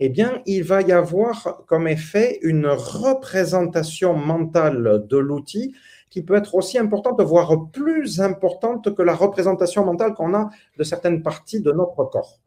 eh 0.00 0.08
bien, 0.08 0.42
il 0.46 0.64
va 0.64 0.82
y 0.82 0.92
avoir 0.92 1.62
comme 1.66 1.88
effet 1.88 2.38
une 2.42 2.66
représentation 2.66 4.14
mentale 4.14 5.06
de 5.08 5.18
l'outil 5.18 5.74
qui 6.10 6.22
peut 6.22 6.36
être 6.36 6.54
aussi 6.54 6.78
importante, 6.78 7.20
voire 7.22 7.70
plus 7.72 8.20
importante 8.20 8.94
que 8.94 9.02
la 9.02 9.14
représentation 9.14 9.84
mentale 9.84 10.14
qu'on 10.14 10.34
a 10.34 10.48
de 10.78 10.84
certaines 10.84 11.22
parties 11.22 11.60
de 11.60 11.72
notre 11.72 12.04
corps. 12.04 12.38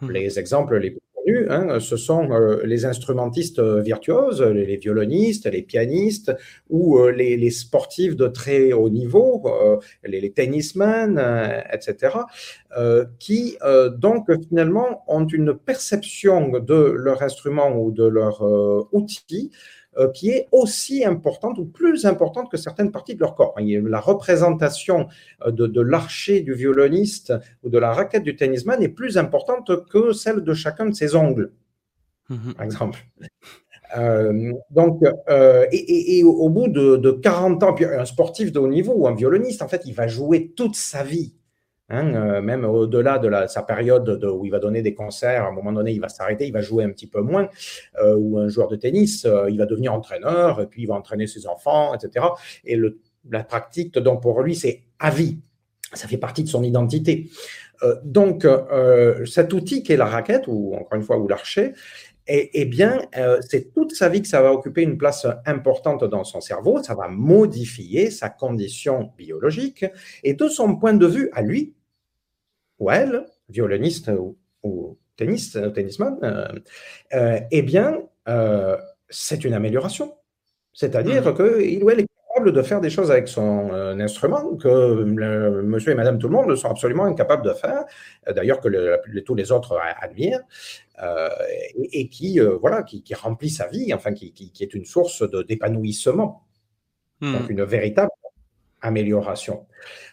Hmm. 0.00 0.10
Les 0.10 0.38
exemples 0.38 0.76
les 0.78 0.92
plus 0.92 1.00
Hein, 1.28 1.80
ce 1.80 1.96
sont 1.96 2.30
euh, 2.30 2.62
les 2.64 2.84
instrumentistes 2.84 3.60
virtuoses, 3.60 4.42
les, 4.42 4.76
violonistes, 4.76 5.46
les 5.46 5.62
pianistes 5.62 6.34
ou 6.70 6.98
euh, 6.98 7.10
les, 7.10 7.50
sportifs 7.50 8.16
de 8.16 8.28
très 8.28 8.72
haut 8.72 8.88
niveau, 8.88 9.42
euh, 9.46 9.76
les, 10.04 10.20
les, 10.20 10.32
tennismen, 10.32 11.20
etc., 11.72 12.16
qui 13.18 13.56
donc 13.96 14.26
finalement 14.48 15.02
ont 15.08 15.26
une 15.26 15.54
perception 15.54 16.58
de 16.58 16.74
leur 16.74 17.22
instrument 17.22 17.76
ou 17.76 17.90
de 17.90 18.06
leur 18.06 18.42
outil 18.92 19.50
euh, 19.50 19.77
qui 20.06 20.30
est 20.30 20.48
aussi 20.52 21.04
importante 21.04 21.58
ou 21.58 21.64
plus 21.64 22.06
importante 22.06 22.50
que 22.50 22.56
certaines 22.56 22.92
parties 22.92 23.14
de 23.14 23.20
leur 23.20 23.34
corps. 23.34 23.54
La 23.58 24.00
représentation 24.00 25.08
euh, 25.46 25.50
de, 25.50 25.80
l'archer 25.80 26.40
du 26.40 26.54
violoniste 26.54 27.32
ou 27.62 27.68
de 27.68 27.78
la 27.78 27.92
raquette 27.92 28.22
du 28.22 28.36
tennisman 28.36 28.82
est 28.82 28.88
plus 28.88 29.18
importante 29.18 29.70
que 29.90 30.12
celle 30.12 30.42
de 30.42 30.54
chacun 30.54 30.86
de 30.86 30.94
ses 30.94 31.14
ongles, 31.14 31.52
mhm. 32.28 32.54
par 32.54 32.64
exemple. 32.64 33.00
Euh, 33.96 34.52
donc, 34.70 35.02
et, 35.72 36.22
au 36.22 36.48
bout 36.50 36.68
de, 36.68 36.96
de 36.96 37.10
40 37.10 37.62
ans, 37.62 37.74
un 37.80 38.04
sportif 38.04 38.52
de 38.52 38.58
haut 38.58 38.68
niveau 38.68 38.92
ou 38.94 39.08
un 39.08 39.14
violoniste, 39.14 39.62
en 39.62 39.68
fait, 39.68 39.82
il 39.86 39.94
va 39.94 40.06
jouer 40.06 40.52
toute 40.54 40.76
sa 40.76 41.02
vie 41.02 41.37
Hein, 41.90 42.14
euh, 42.14 42.42
même 42.42 42.66
au-delà 42.66 43.18
de 43.18 43.30
sa 43.48 43.62
période 43.62 44.22
où 44.22 44.44
il 44.44 44.50
va 44.50 44.58
donner 44.58 44.82
des 44.82 44.92
concerts, 44.92 45.44
à 45.44 45.48
un 45.48 45.52
moment 45.52 45.72
donné, 45.72 45.92
il 45.92 46.00
va 46.00 46.08
s'arrêter, 46.08 46.46
il 46.46 46.52
va 46.52 46.60
jouer 46.60 46.84
un 46.84 46.90
petit 46.90 47.06
peu 47.06 47.22
moins. 47.22 47.48
Euh, 47.98 48.14
ou 48.14 48.38
un 48.38 48.48
joueur 48.48 48.68
de 48.68 48.76
tennis, 48.76 49.24
euh, 49.24 49.48
il 49.48 49.56
va 49.56 49.64
devenir 49.64 49.94
entraîneur, 49.94 50.60
et 50.60 50.66
puis 50.66 50.82
il 50.82 50.86
va 50.86 50.94
entraîner 50.94 51.26
ses 51.26 51.46
enfants, 51.46 51.94
etc. 51.94 52.26
Et 52.64 52.78
la 53.30 53.42
pratique, 53.42 53.98
donc 53.98 54.20
pour 54.20 54.42
lui, 54.42 54.54
c'est 54.54 54.82
à 54.98 55.10
vie. 55.10 55.38
Ça 55.94 56.06
fait 56.08 56.18
partie 56.18 56.44
de 56.44 56.48
son 56.48 56.62
identité. 56.62 57.30
donc, 58.04 58.46
cet 59.24 59.52
outil 59.54 59.82
qui 59.82 59.92
est 59.92 59.96
la 59.96 60.04
raquette, 60.04 60.44
ou 60.46 60.74
encore 60.74 60.98
une 60.98 61.02
fois, 61.02 61.16
ou 61.18 61.28
l'archer, 61.28 61.72
eh 62.26 62.64
bien, 62.66 63.00
c'est 63.40 63.72
toute 63.72 63.92
sa 63.92 64.10
vie 64.10 64.20
que 64.20 64.28
ça 64.28 64.42
va 64.42 64.52
occuper 64.52 64.82
une 64.82 64.98
place 64.98 65.26
importante 65.46 66.04
dans 66.04 66.24
son 66.24 66.42
cerveau, 66.42 66.82
ça 66.82 66.94
va 66.94 67.08
modifier 67.08 68.10
sa 68.10 68.28
condition 68.28 69.12
biologique, 69.16 69.86
et 70.24 70.34
de 70.34 70.48
son 70.48 70.76
point 70.76 70.92
de 70.92 71.06
vue 71.06 71.30
à 71.32 71.40
lui, 71.40 71.74
ou 72.78 72.90
elle, 72.90 73.24
violoniste 73.48 74.10
ou, 74.62 74.98
tennis, 75.16 75.58
tennisman, 75.74 76.18
euh, 76.22 76.46
euh, 77.14 77.40
eh 77.50 77.62
bien, 77.62 78.02
euh, 78.28 78.76
c'est 79.08 79.44
une 79.44 79.54
amélioration. 79.54 80.14
C'est-à-dire 80.72 81.26
mmh. 81.26 81.34
qu'il 81.34 81.82
ou 81.82 81.90
elle 81.90 82.00
est 82.00 82.06
capable 82.28 82.52
de 82.52 82.62
faire 82.62 82.80
des 82.80 82.90
choses 82.90 83.10
avec 83.10 83.26
son 83.26 83.72
instrument 83.72 84.54
que 84.56 85.02
monsieur 85.02 85.90
et 85.90 85.96
madame 85.96 86.20
tout 86.20 86.28
le 86.28 86.34
monde 86.34 86.54
sont 86.54 86.70
absolument 86.70 87.04
incapables 87.04 87.44
de 87.44 87.52
faire, 87.52 87.84
d'ailleurs 88.32 88.60
que 88.60 89.20
tous 89.22 89.34
les 89.34 89.50
autres 89.50 89.76
admirent, 90.00 90.42
et, 91.74 92.08
qui, 92.08 92.38
voilà, 92.60 92.84
qui, 92.84 93.14
remplit 93.14 93.50
sa 93.50 93.66
vie, 93.66 93.92
enfin, 93.92 94.12
qui, 94.12 94.52
est 94.60 94.74
une 94.74 94.84
source 94.84 95.28
d'épanouissement. 95.48 96.44
Mmh. 97.20 97.32
Donc, 97.32 97.50
une 97.50 97.64
véritable 97.64 98.10
amélioration. 98.82 99.66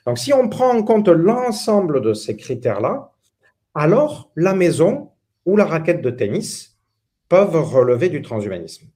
Donc, 0.06 0.17
si 0.17 0.34
on 0.34 0.49
prend 0.49 0.69
en 0.69 0.84
compte 0.84 1.10
l'ensemble 1.10 2.01
de 2.01 2.13
ces 2.13 2.36
critères-là, 2.36 3.12
alors 3.73 4.32
la 4.36 4.54
maison 4.54 5.12
ou 5.45 5.58
la 5.58 5.65
raquette 5.65 6.01
de 6.01 6.10
tennis 6.10 6.78
peuvent 7.30 7.56
relever 7.56 8.10
du 8.10 8.21
transhumanisme. 8.21 8.88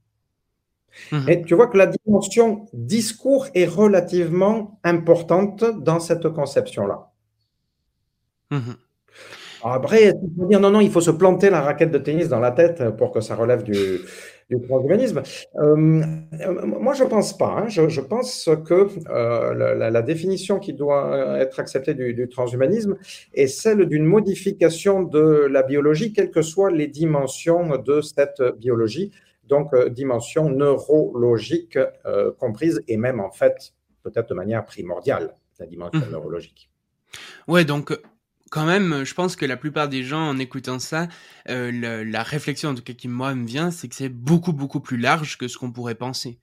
Mhm. 1.12 1.30
Et 1.30 1.42
tu 1.44 1.56
vois 1.56 1.68
que 1.68 1.78
la 1.78 1.88
dimension 1.88 2.66
discours 2.74 3.48
est 3.54 3.66
relativement 3.66 4.80
importante 4.84 5.64
dans 5.64 6.00
cette 6.00 6.30
conception-là. 6.30 7.12
Mhm. 8.52 8.76
Après, 9.64 10.14
dire 10.22 10.60
non, 10.60 10.72
non, 10.72 10.80
il 10.80 10.90
faut 10.90 11.02
se 11.02 11.12
planter 11.12 11.50
la 11.50 11.62
raquette 11.62 11.92
de 11.92 11.98
tennis 11.98 12.30
dans 12.30 12.40
la 12.40 12.52
tête 12.52 12.96
pour 12.98 13.12
que 13.12 13.20
ça 13.20 13.36
relève 13.36 13.64
du, 13.64 14.00
du 14.50 14.60
transhumanisme. 14.62 15.22
Euh, 15.56 15.76
moi, 15.76 16.94
je 16.94 17.04
ne 17.04 17.10
pense 17.10 17.38
pas. 17.38 17.56
Hein. 17.58 17.68
Je, 17.68 18.02
pense 18.02 18.50
que 18.66 18.88
euh, 19.10 19.90
la, 19.90 20.02
définition 20.02 20.60
qui 20.60 20.74
doit 20.74 21.38
être 21.40 21.60
acceptée 21.60 21.94
du, 21.94 22.28
transhumanisme 22.30 22.98
est 23.34 23.48
celle 23.48 23.86
d'une 23.86 24.06
modification 24.06 25.04
de 25.04 25.48
la 25.50 25.64
biologie, 25.64 26.14
quelles 26.14 26.32
que 26.32 26.42
soient 26.42 26.72
les 26.72 26.88
dimensions 26.88 27.78
de 27.78 28.02
cette 28.02 28.42
biologie, 28.58 29.12
donc 29.48 29.74
euh, 29.74 29.90
dimension 29.90 30.50
neurologique 30.50 31.78
comprise, 32.38 32.82
et 32.88 32.98
même 32.98 33.20
en 33.20 33.32
fait, 33.32 33.74
peut-être 34.04 34.30
de 34.30 34.36
manière 34.36 34.66
primordiale, 34.66 35.36
la 35.60 35.66
dimension 35.66 36.00
mmh. 36.00 36.12
neurologique. 36.12 36.70
Ouais, 37.48 37.66
donc 37.66 37.98
quand 38.50 38.66
même, 38.66 39.04
je 39.04 39.14
pense 39.14 39.36
que 39.36 39.46
la 39.46 39.58
plupart 39.58 39.90
des 39.90 40.04
gens, 40.04 40.30
en 40.30 40.40
écoutant 40.40 40.80
ça, 40.80 41.08
euh, 41.50 42.04
la 42.06 42.24
réflexion 42.24 42.70
en 42.70 42.76
tout 42.76 42.84
cas 42.84 42.94
qui 42.94 43.08
moi 43.08 43.34
me 43.36 43.46
vient, 43.46 43.72
c'est 43.72 43.88
que 43.88 43.96
c'est 43.96 44.10
beaucoup 44.10 44.54
beaucoup 44.54 44.80
plus 44.80 44.98
large 44.98 45.38
que 45.38 45.48
ce 45.48 45.58
qu'on 45.58 45.72
pourrait 45.72 45.96
penser. 45.96 46.40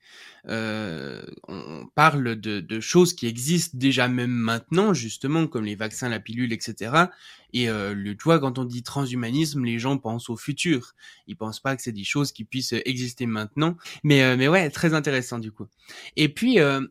Euh, 0.49 1.21
on 1.47 1.87
parle 1.93 2.37
de, 2.37 2.61
de, 2.61 2.79
choses 2.79 3.13
qui 3.13 3.27
existent 3.27 3.77
déjà 3.77 4.07
même 4.07 4.31
maintenant, 4.31 4.93
justement, 4.93 5.45
comme 5.45 5.65
les 5.65 5.75
vaccins, 5.75 6.07
la 6.07 6.21
pilule, 6.21 6.53
etc. 6.53 7.07
Et 7.53 7.69
euh, 7.69 7.93
le, 7.93 8.15
tu 8.15 8.23
vois, 8.23 8.39
quand 8.39 8.57
on 8.59 8.65
dit 8.65 8.83
transhumanisme, 8.83 9.63
les 9.63 9.79
gens 9.79 9.97
pensent 9.97 10.29
au 10.29 10.37
futur. 10.37 10.93
Ils 11.27 11.35
pensent 11.35 11.59
pas 11.59 11.75
que 11.75 11.81
c'est 11.81 11.91
des 11.91 12.03
choses 12.03 12.31
qui 12.31 12.43
puissent 12.43 12.73
exister 12.85 13.25
maintenant. 13.25 13.77
Mais 14.03 14.23
euh, 14.23 14.35
mais 14.37 14.47
ouais, 14.47 14.69
très 14.69 14.93
intéressant 14.93 15.39
du 15.39 15.51
coup. 15.51 15.67
Et 16.15 16.29
puis 16.29 16.59
euh, 16.59 16.81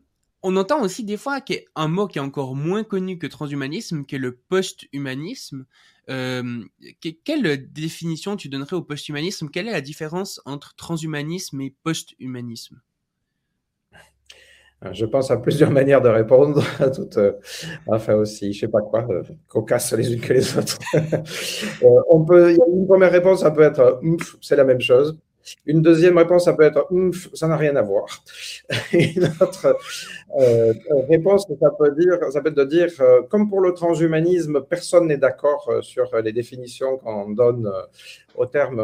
on 0.47 0.55
entend 0.55 0.81
aussi 0.81 1.03
des 1.03 1.17
fois 1.17 1.39
un 1.75 1.87
mot 1.89 2.07
qui 2.07 2.19
est 2.19 2.21
encore 2.21 2.55
moins 2.55 2.85
connu 2.85 3.17
que 3.17 3.27
transhumanisme, 3.27 4.05
qui 4.05 4.15
est 4.15 4.19
le 4.19 4.33
post-humanisme. 4.33 5.65
Euh, 6.09 6.63
quelle 7.25 7.69
définition 7.73 8.37
tu 8.37 8.47
donnerais 8.47 8.77
au 8.77 8.81
post-humanisme? 8.81 9.49
Quelle 9.49 9.67
est 9.67 9.73
la 9.73 9.81
différence 9.81 10.39
entre 10.45 10.73
transhumanisme 10.75 11.59
et 11.59 11.75
post-humanisme? 11.83 12.79
Je 14.93 15.05
pense 15.05 15.31
à 15.31 15.37
plusieurs 15.37 15.71
manières 15.79 16.01
de 16.01 16.07
répondre, 16.07 16.63
à 16.79 16.89
toutes, 16.91 17.17
euh, 17.17 17.33
enfin 17.87 18.13
aussi, 18.13 18.53
je 18.53 18.61
sais 18.61 18.67
pas 18.69 18.81
quoi, 18.81 19.05
euh, 19.09 19.23
cocasses 19.49 19.91
les 19.93 20.13
unes 20.13 20.21
que 20.21 20.31
les 20.31 20.57
autres. 20.57 20.77
euh, 20.95 22.01
on 22.09 22.23
peut, 22.23 22.51
une 22.53 22.87
première 22.87 23.11
réponse, 23.11 23.41
ça 23.41 23.51
peut 23.51 23.63
être, 23.63 23.99
c'est 24.41 24.55
la 24.55 24.63
même 24.63 24.79
chose. 24.79 25.19
Une 25.65 25.81
deuxième 25.81 26.17
réponse, 26.17 26.45
ça 26.45 26.53
peut 26.53 26.63
être 26.63 26.87
ça 27.33 27.47
n'a 27.47 27.57
rien 27.57 27.75
à 27.75 27.81
voir. 27.81 28.23
Une 28.93 29.29
autre 29.39 29.77
euh, 30.39 30.73
réponse, 31.09 31.45
ça 31.59 31.69
peut, 31.71 31.91
dire, 31.97 32.17
ça 32.31 32.41
peut 32.41 32.49
être 32.49 32.55
de 32.55 32.65
dire, 32.65 32.89
euh, 32.99 33.21
comme 33.29 33.49
pour 33.49 33.61
le 33.61 33.73
transhumanisme, 33.73 34.61
personne 34.61 35.07
n'est 35.07 35.17
d'accord 35.17 35.67
euh, 35.69 35.81
sur 35.81 36.15
les 36.23 36.33
définitions 36.33 36.97
qu'on 36.97 37.29
donne 37.31 37.71
au 38.35 38.45
terme 38.45 38.81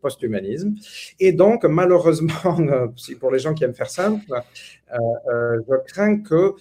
post-humanisme. 0.00 0.74
Et 1.18 1.32
donc, 1.32 1.64
malheureusement, 1.64 2.56
pour 3.20 3.30
les 3.30 3.38
gens 3.38 3.54
qui 3.54 3.64
aiment 3.64 3.74
faire 3.74 3.90
simple, 3.90 4.32
je 4.90 5.76
crains 5.86 6.18
que, 6.18 6.54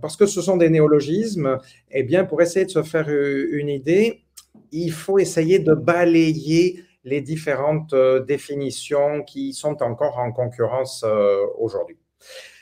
parce 0.00 0.16
que 0.16 0.26
ce 0.26 0.42
sont 0.42 0.56
des 0.56 0.68
néologismes, 0.68 1.58
eh 1.90 2.02
bien, 2.02 2.24
pour 2.24 2.42
essayer 2.42 2.66
de 2.66 2.70
se 2.70 2.82
faire 2.82 3.08
une 3.08 3.68
idée, 3.68 4.22
il 4.70 4.92
faut 4.92 5.18
essayer 5.18 5.58
de 5.58 5.74
balayer 5.74 6.82
les 7.04 7.20
différentes 7.20 7.92
euh, 7.92 8.20
définitions 8.20 9.22
qui 9.22 9.52
sont 9.52 9.82
encore 9.82 10.18
en 10.18 10.32
concurrence 10.32 11.04
euh, 11.06 11.44
aujourd'hui. 11.58 11.98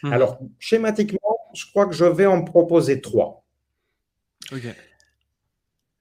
Mhm. 0.03 0.12
Alors, 0.12 0.38
schématiquement, 0.59 1.38
je 1.55 1.66
crois 1.66 1.86
que 1.86 1.93
je 1.93 2.05
vais 2.05 2.26
en 2.26 2.43
proposer 2.43 3.01
trois. 3.01 3.45
OK. 4.53 4.62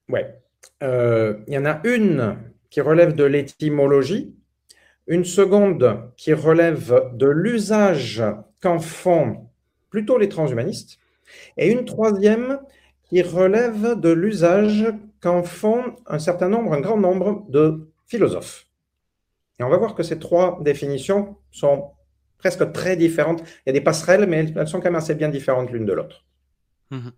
Ouais. 0.08 0.38
Euh, 0.82 1.38
il 1.46 1.54
y 1.54 1.58
en 1.58 1.66
a 1.66 1.80
une 1.84 2.38
qui 2.70 2.80
relève 2.80 3.14
de 3.14 3.24
l'étymologie, 3.24 4.34
une 5.06 5.24
seconde 5.24 6.10
qui 6.16 6.32
relève 6.32 7.10
de 7.14 7.26
l'usage 7.26 8.22
qu'en 8.62 8.78
font 8.78 9.48
plutôt 9.90 10.18
les 10.18 10.28
transhumanistes, 10.28 10.98
et 11.56 11.70
une 11.70 11.84
troisième 11.84 12.60
qui 13.04 13.22
relève 13.22 13.98
de 13.98 14.10
l'usage 14.10 14.86
qu'en 15.20 15.42
font 15.42 15.96
un 16.06 16.18
certain 16.18 16.48
nombre, 16.48 16.72
un 16.72 16.80
grand 16.80 16.96
nombre 16.96 17.44
de 17.48 17.89
philosophe. 18.10 18.66
Et 19.58 19.62
on 19.62 19.68
va 19.68 19.76
voir 19.76 19.94
que 19.94 20.02
ces 20.02 20.18
trois 20.18 20.58
définitions 20.62 21.36
sont 21.50 21.92
presque 22.38 22.72
très 22.72 22.96
différentes. 22.96 23.40
Il 23.40 23.68
y 23.68 23.70
a 23.70 23.72
des 23.72 23.80
passerelles, 23.80 24.26
mais 24.26 24.46
elles 24.56 24.68
sont 24.68 24.78
quand 24.78 24.90
même 24.90 24.96
assez 24.96 25.14
bien 25.14 25.28
différentes 25.28 25.70
l'une 25.70 25.86
de 25.86 25.92
l'autre. 25.92 26.24
Mhm. 26.90 27.12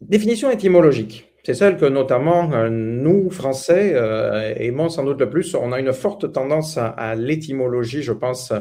Définition 0.00 0.50
étymologique. 0.50 1.28
C'est 1.42 1.54
celle 1.54 1.78
que 1.78 1.86
notamment 1.86 2.52
euh, 2.52 2.68
nous, 2.68 3.30
Français, 3.30 3.92
euh, 3.94 4.54
aimons 4.56 4.90
sans 4.90 5.02
doute 5.02 5.18
le 5.18 5.30
plus. 5.30 5.54
On 5.54 5.72
a 5.72 5.80
une 5.80 5.92
forte 5.92 6.30
tendance 6.30 6.76
à, 6.78 7.14
l'étymologie, 7.14 8.02
je 8.02 8.12
pense, 8.12 8.52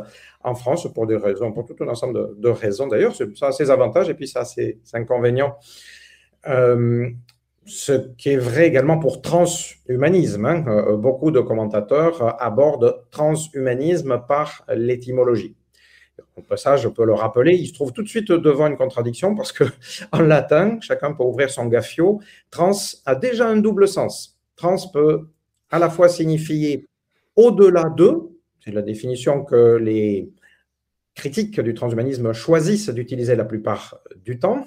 en 0.41 0.55
France, 0.55 0.87
pour 0.93 1.05
des 1.05 1.17
raisons, 1.17 1.51
pour 1.51 1.65
tout 1.65 1.75
un 1.81 1.87
ensemble 1.89 2.39
de, 2.39 2.49
raisons. 2.49 2.87
D'ailleurs, 2.87 3.13
ça 3.35 3.47
a 3.47 3.51
ses 3.51 3.69
avantages 3.69 4.09
et 4.09 4.13
puis 4.13 4.27
ça 4.27 4.41
a 4.41 4.45
ses, 4.45 4.79
inconvénients. 4.93 5.57
Euh, 6.47 7.09
ce 7.67 7.91
qui 8.17 8.29
est 8.29 8.37
vrai 8.37 8.67
également 8.67 8.97
pour 8.97 9.21
transhumanisme. 9.21 10.45
Hein. 10.45 10.65
Euh, 10.67 10.97
beaucoup 10.97 11.31
de 11.31 11.39
commentateurs 11.39 12.41
abordent 12.41 13.03
transhumanisme 13.11 14.23
par 14.27 14.65
l'étymologie. 14.73 15.55
Ça, 16.55 16.77
je 16.77 16.87
peux 16.87 17.05
le 17.05 17.13
rappeler, 17.13 17.55
il 17.55 17.67
se 17.67 17.73
trouve 17.73 17.93
tout 17.93 18.03
de 18.03 18.07
suite 18.07 18.31
devant 18.31 18.67
une 18.67 18.77
contradiction 18.77 19.35
parce 19.35 19.51
que 19.51 19.63
en 20.11 20.21
latin, 20.21 20.79
chacun 20.81 21.13
peut 21.13 21.23
ouvrir 21.23 21.49
son 21.49 21.65
gaffio, 21.65 22.21
trans 22.51 22.71
a 23.05 23.15
déjà 23.15 23.47
un 23.47 23.57
double 23.57 23.87
sens. 23.87 24.37
Trans 24.55 24.77
peut 24.91 25.27
à 25.69 25.79
la 25.79 25.89
fois 25.89 26.09
signifier 26.09 26.87
au-delà 27.35 27.89
de, 27.95 28.13
c'est 28.63 28.71
la 28.71 28.81
définition 28.81 29.43
que 29.43 29.75
les 29.75 30.31
critiques 31.15 31.59
du 31.59 31.73
transhumanisme 31.73 32.31
choisissent 32.33 32.89
d'utiliser 32.89 33.35
la 33.35 33.45
plupart 33.45 33.99
du 34.23 34.39
temps, 34.39 34.65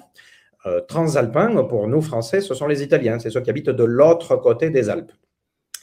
euh, 0.65 0.81
transalpins, 0.81 1.63
pour 1.63 1.87
nous 1.87 2.01
Français, 2.01 2.41
ce 2.41 2.53
sont 2.53 2.67
les 2.67 2.83
Italiens, 2.83 3.17
c'est 3.19 3.31
ceux 3.31 3.41
qui 3.41 3.49
habitent 3.49 3.69
de 3.69 3.83
l'autre 3.83 4.35
côté 4.35 4.69
des 4.69 4.89
Alpes. 4.89 5.11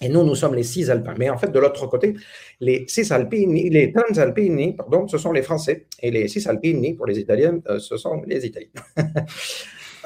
Et 0.01 0.09
nous, 0.09 0.23
nous 0.23 0.37
sommes 0.37 0.55
les 0.55 0.63
Cisalpins. 0.63 1.15
Mais 1.19 1.29
en 1.29 1.37
fait, 1.37 1.51
de 1.51 1.59
l'autre 1.59 1.89
côté, 1.89 2.15
les 2.61 2.87
Cisalpini, 2.87 3.69
les 3.69 3.93
Transalpini, 3.93 4.75
pardon, 4.75 5.09
ce 5.09 5.19
sont 5.19 5.33
les 5.33 5.43
Français. 5.43 5.87
Et 6.01 6.13
les 6.13 6.29
Cisalpini, 6.29 6.95
pour 6.95 7.07
les 7.07 7.19
Italiens, 7.19 7.59
euh, 7.69 7.81
ce 7.81 7.97
sont 7.97 8.23
les 8.27 8.47
Italiens. 8.47 8.69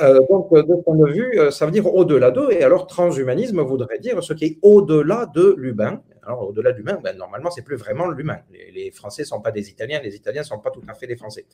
Euh, 0.01 0.21
donc, 0.31 0.51
de 0.51 0.65
ce 0.67 0.83
point 0.83 0.97
de 0.97 1.13
vue, 1.13 1.39
ça 1.51 1.67
veut 1.67 1.71
dire 1.71 1.87
au-delà 1.87 2.31
d'eux. 2.31 2.51
Et 2.51 2.65
alors, 2.65 2.87
transhumanisme 2.87 3.61
voudrait 3.61 3.99
dire 3.99 4.23
ce 4.23 4.33
qui 4.33 4.45
est 4.47 4.59
au-delà 4.63 5.31
de 5.35 5.55
l'humain. 5.59 6.03
Alors, 6.23 6.49
au-delà 6.49 6.73
de 6.73 6.79
l'humain, 6.79 6.99
ben, 7.05 7.15
normalement, 7.15 7.51
c'est 7.51 7.63
plus 7.63 7.77
vraiment 7.77 8.09
l'humain. 8.09 8.39
Les, 8.51 8.73
les, 8.73 8.91
Français 8.91 9.23
ne 9.23 9.27
sont 9.27 9.43
pas 9.43 9.51
des 9.51 9.69
Italiens, 9.69 10.01
les 10.03 10.17
Italiens 10.17 10.41
ne 10.41 10.47
sont 10.47 10.61
pas 10.61 10.71
tout 10.71 10.81
à 10.89 10.95
fait 10.95 11.07
des 11.07 11.17
Français. 11.17 11.45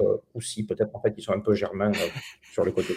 Euh, 0.00 0.16
aussi, 0.34 0.64
peut-être 0.64 0.94
en 0.94 1.00
fait 1.00 1.12
ils 1.16 1.22
sont 1.22 1.32
un 1.32 1.40
peu 1.40 1.54
germains 1.54 1.92
euh, 1.92 2.08
sur 2.52 2.64
le 2.64 2.72
côté. 2.72 2.94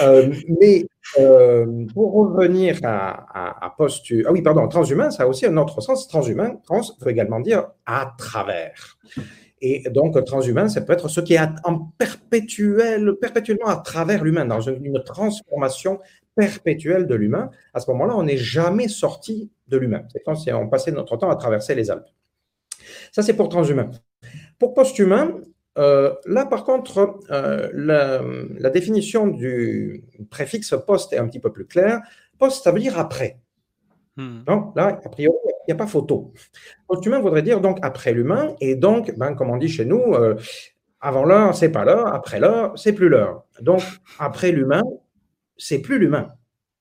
Euh, 0.00 0.32
mais 0.60 0.86
pour 1.94 2.12
revenir 2.12 2.78
à, 2.82 3.64
à, 3.64 3.70
postu... 3.70 4.24
Ah 4.26 4.32
oui, 4.32 4.42
pardon, 4.42 4.68
transhumain, 4.68 5.10
ça 5.10 5.22
a 5.24 5.26
aussi 5.26 5.46
un 5.46 5.56
autre 5.56 5.80
sens. 5.80 6.06
Transhumain, 6.08 6.56
trans 6.64 6.82
veut 7.00 7.10
également 7.10 7.40
dire 7.40 7.68
à 7.86 8.14
travers. 8.18 8.98
Et 9.60 9.88
donc, 9.90 10.22
transhumain, 10.24 10.68
ça 10.68 10.82
peut 10.82 10.92
être 10.92 11.08
ce 11.08 11.20
qui 11.20 11.34
est 11.34 11.40
en 11.64 11.78
perpétuel, 11.98 13.14
perpétuellement 13.20 13.68
à 13.68 13.76
travers 13.76 14.22
l'humain, 14.22 14.44
dans 14.44 14.60
une, 14.60 15.02
transformation 15.04 15.98
perpétuelle 16.36 17.06
de 17.06 17.14
l'humain. 17.14 17.50
À 17.74 17.80
ce 17.80 17.90
moment-là, 17.90 18.14
on 18.16 18.24
n'est 18.24 18.36
jamais 18.36 18.88
sorti 18.88 19.50
de 19.66 19.76
l'humain. 19.78 20.02
C'est 20.12 20.22
si 20.36 20.52
on 20.52 20.68
passait 20.68 20.92
notre 20.92 21.16
temps 21.16 21.30
à 21.30 21.36
traverser 21.36 21.74
les 21.74 21.90
Alpes. 21.90 22.06
Ça, 23.12 23.22
c'est 23.22 23.34
pour 23.34 23.48
transhumain. 23.48 23.90
Pour 24.58 24.74
post-humain, 24.74 25.40
euh, 25.78 26.12
là, 26.26 26.44
par 26.46 26.64
contre, 26.64 27.20
euh, 27.30 27.68
la, 27.72 28.70
définition 28.70 29.28
du 29.28 30.04
préfixe 30.30 30.74
post 30.86 31.12
est 31.12 31.18
un 31.18 31.28
petit 31.28 31.38
peu 31.38 31.52
plus 31.52 31.66
claire. 31.66 32.00
Post, 32.38 32.64
ça 32.64 32.72
veut 32.72 32.80
dire 32.80 32.98
après. 32.98 33.38
Hmm. 34.16 34.42
Donc, 34.44 34.76
là, 34.76 34.98
a 35.04 35.08
priori, 35.08 35.36
il 35.44 35.72
n'y 35.72 35.74
a 35.74 35.76
pas 35.76 35.86
photo. 35.86 36.32
Post-humain 36.88 37.20
voudrait 37.20 37.42
dire 37.42 37.60
donc 37.60 37.78
après 37.82 38.12
l'humain, 38.12 38.56
et 38.60 38.74
donc, 38.74 39.16
ben, 39.16 39.34
comme 39.34 39.50
on 39.50 39.56
dit 39.56 39.68
chez 39.68 39.84
nous, 39.84 40.14
euh, 40.14 40.34
avant 41.00 41.24
l'heure, 41.24 41.54
c'est 41.54 41.70
pas 41.70 41.84
l'heure, 41.84 42.08
après 42.08 42.40
l'heure, 42.40 42.76
c'est 42.76 42.92
plus 42.92 43.08
l'heure. 43.08 43.44
Donc, 43.60 43.82
après 44.18 44.50
l'humain, 44.50 44.82
c'est 45.56 45.78
plus 45.80 46.00
l'humain. 46.00 46.32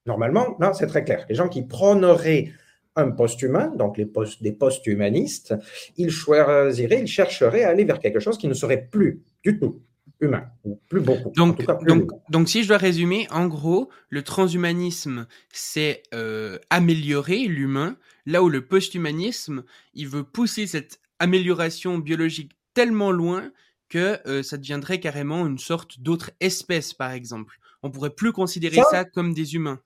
Normalement, 0.07 0.55
là, 0.59 0.73
c'est 0.73 0.88
très 0.88 1.03
clair. 1.03 1.25
Les 1.30 1.36
gens 1.36 1.49
qui 1.49 1.63
prôneraient 1.63 2.51
un 2.97 3.11
post-humain, 3.11 3.71
donc 3.75 3.97
les 3.97 4.05
post, 4.05 4.43
des 4.43 4.51
post-humanistes, 4.51 5.55
ils 5.95 6.11
choisiraient, 6.11 7.01
ils 7.01 7.07
chercheraient 7.07 7.63
à 7.63 7.69
aller 7.69 7.85
vers 7.85 7.99
quelque 7.99 8.19
chose 8.19 8.37
qui 8.37 8.47
ne 8.47 8.53
serait 8.53 8.87
plus 8.91 9.21
du 9.43 9.59
tout 9.59 9.81
humain, 10.19 10.45
ou 10.63 10.79
plus 10.89 10.99
beaucoup. 10.99 11.31
Donc, 11.35 11.63
donc, 11.85 12.09
donc, 12.29 12.49
si 12.49 12.63
je 12.63 12.69
dois 12.69 12.77
résumer, 12.77 13.27
en 13.29 13.47
gros, 13.47 13.89
le 14.09 14.23
transhumanisme, 14.23 15.27
c'est 15.53 16.01
euh, 16.13 16.57
améliorer 16.69 17.45
l'humain, 17.45 17.97
là 18.25 18.41
où 18.41 18.49
le 18.49 18.65
post-humanisme, 18.65 19.63
il 19.93 20.07
veut 20.07 20.23
pousser 20.23 20.65
cette 20.65 20.99
amélioration 21.19 21.99
biologique 21.99 22.53
tellement 22.73 23.11
loin 23.11 23.51
que 23.89 24.19
euh, 24.27 24.43
ça 24.43 24.57
deviendrait 24.57 24.99
carrément 24.99 25.45
une 25.45 25.59
sorte 25.59 25.99
d'autre 25.99 26.31
espèce, 26.39 26.93
par 26.93 27.11
exemple. 27.11 27.59
On 27.83 27.91
pourrait 27.91 28.09
plus 28.09 28.31
considérer 28.31 28.81
ça 28.89 29.05
comme 29.05 29.33
des 29.33 29.55
humains. 29.55 29.79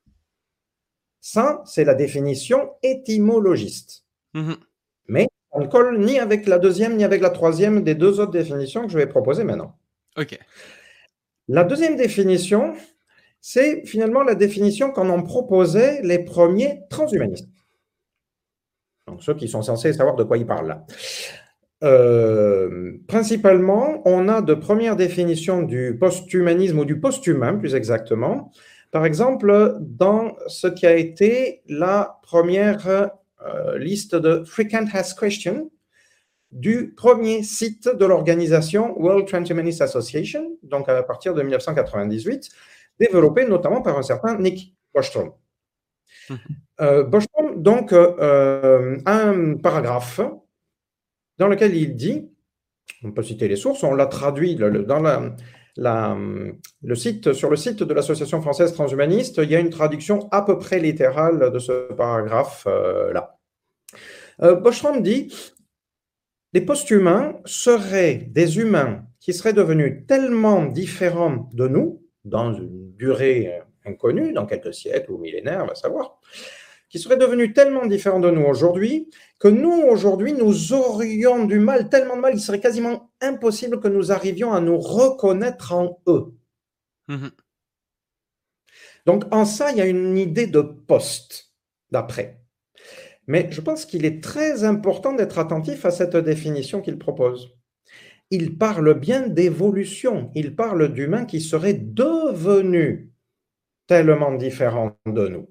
Ça, 1.22 1.61
c'est 1.65 1.84
la 1.84 1.93
définition 1.93 2.72
étymologiste. 2.84 4.03
Mhm. 4.34 4.57
Mais 5.07 5.28
on 5.51 5.61
ne 5.61 5.67
colle 5.67 5.99
ni 5.99 6.19
avec 6.19 6.47
la 6.47 6.57
deuxième 6.57 6.97
ni 6.97 7.03
avec 7.03 7.22
la 7.22 7.30
troisième 7.30 7.84
des 7.84 7.95
deux 7.95 8.19
autres 8.19 8.32
définitions 8.32 8.86
que 8.86 8.91
je 8.91 8.97
vais 8.97 9.07
proposer 9.07 9.43
maintenant. 9.43 9.78
OK. 10.17 10.38
La 11.47 11.63
deuxième 11.63 11.95
définition, 11.95 12.74
c'est 13.39 13.86
finalement 13.86 14.24
la 14.24 14.36
définition 14.36 14.91
qu'en 14.91 15.09
ont 15.09 15.24
proposé 15.24 16.01
les 16.01 16.19
premiers 16.19 16.82
transhumanistes. 16.89 17.49
Donc 19.07 19.24
ceux 19.24 19.36
qui 19.36 19.47
sont 19.47 19.61
censés 19.61 19.93
savoir 19.93 20.15
de 20.15 20.24
quoi 20.24 20.38
ils 20.38 20.45
parlent 20.45 20.67
là. 20.67 20.86
euh, 21.84 22.99
principalement, 23.07 24.01
on 24.05 24.28
a 24.28 24.41
de 24.41 24.53
premières 24.53 24.95
définitions 24.95 25.63
du 25.63 25.97
post-humanisme 25.99 26.78
ou 26.80 26.86
du 26.86 26.99
post-humain, 26.99 27.55
plus 27.55 27.74
exactement. 27.74 28.51
Par 28.92 29.06
exemple, 29.06 29.78
dans 29.80 30.36
ce 30.48 30.68
qui 30.68 30.86
a 30.86 30.96
été 30.96 31.64
la 31.68 32.20
première 32.24 32.88
euh, 32.88 33.78
liste 33.78 34.16
de 34.16 34.44
Frequent 34.44 34.88
Asked 34.94 35.18
Questions 35.18 35.72
du 36.52 36.94
premier 36.94 37.44
site 37.44 37.88
de 37.88 38.06
l'organisation 38.06 39.00
World 39.00 39.26
Transhumanist 39.28 39.82
Association, 39.82 40.58
donc 40.64 40.89
à 40.89 41.02
partir 41.04 41.34
de 41.34 41.42
1998, 41.42 42.50
développé 43.00 43.46
notamment 43.46 43.82
par 43.82 43.98
un 43.98 44.02
certain 44.02 44.38
Nick 44.38 44.76
Bostrom. 44.94 45.32
Mhm. 46.30 46.38
Euh, 46.82 47.04
Bostrom, 47.04 47.62
donc, 47.62 47.94
euh, 47.94 48.98
un 49.06 49.56
paragraphe 49.56 50.20
dans 51.38 51.48
lequel 51.48 51.76
il 51.76 51.96
dit, 51.96 52.30
on 53.04 53.12
peut 53.12 53.24
citer 53.24 53.48
les 53.48 53.56
sources, 53.56 53.84
on 53.84 53.94
l'a 53.94 54.08
traduit 54.08 54.56
dans 54.56 55.00
la, 55.00 55.34
le 55.78 56.95
site, 56.95 57.34
sur 57.34 57.49
le 57.49 57.55
site 57.55 57.84
de 57.84 57.93
l'Association 57.93 58.41
française 58.41 58.74
transhumaniste, 58.74 59.38
il 59.38 59.49
y 59.49 59.55
a 59.55 59.59
une 59.59 59.69
traduction 59.69 60.28
à 60.32 60.41
peu 60.41 60.57
près 60.57 60.80
littérale 60.80 61.51
de 61.51 61.59
ce 61.59 61.93
paragraphe-là. 61.93 63.38
Euh, 64.41 65.01
dit 65.01 65.34
les 66.53 66.61
post-humains 66.61 67.39
seraient 67.45 68.15
des 68.15 68.59
humains 68.59 69.05
qui 69.22 69.34
seraient 69.34 69.53
devenus 69.53 70.05
tellement 70.05 70.65
différents 70.65 71.49
de 71.53 71.67
nous, 71.67 72.03
dans 72.26 72.53
une 72.53 72.93
durée 72.97 73.61
inconnue, 73.86 74.34
dans 74.34 74.45
quelques 74.45 74.74
siècles 74.74 75.11
ou 75.11 75.17
millénaires, 75.17 75.61
on 75.63 75.67
va 75.67 75.76
savoir, 75.76 76.19
qui 76.92 77.00
seraient 77.00 77.18
devenus 77.18 77.54
tellement 77.54 77.86
différents 77.86 78.20
de 78.20 78.30
nous 78.30 78.44
aujourd'hui, 78.44 79.10
que 79.39 79.48
nous, 79.48 79.72
aujourd'hui, 79.72 80.34
nous 80.34 80.74
aurions 80.74 81.46
du 81.46 81.58
mal, 81.58 81.88
tellement 81.88 82.18
de 82.18 82.22
mal, 82.22 82.34
il 82.36 82.42
serait 82.42 82.60
quasiment 82.60 83.14
impossible 83.22 83.80
que 83.80 83.88
nous 83.88 84.12
arrivions 84.12 84.52
à 84.52 84.60
nous 84.60 84.78
reconnaître 84.78 85.72
en 85.72 86.02
eux. 86.08 86.34
Mmh 87.08 87.30
Donc, 89.06 89.24
en 89.32 89.46
ça, 89.46 89.72
il 89.72 89.78
y 89.78 89.82
a 89.82 89.86
une 89.86 90.18
idée 90.18 90.48
de 90.48 90.60
poste, 90.60 91.54
d'après. 91.92 92.42
Mais 93.26 93.48
je 93.52 93.62
pense 93.62 93.86
qu'il 93.86 94.04
est 94.04 94.22
très 94.22 94.66
important 94.66 95.14
d'être 95.14 95.39
attentif 95.39 95.86
à 95.86 95.92
cette 95.92 96.18
définition 96.18 96.82
qu'il 96.82 96.98
propose. 96.98 97.56
Il 98.32 98.58
parle 98.58 99.00
bien 99.00 99.28
d'évolution, 99.28 100.30
il 100.36 100.58
parle 100.58 100.92
d'humains 100.92 101.26
qui 101.26 101.39
seraient 101.39 101.74
devenus 101.74 103.08
tellement 103.88 104.34
différents 104.34 104.98
de 105.06 105.28
nous. 105.30 105.48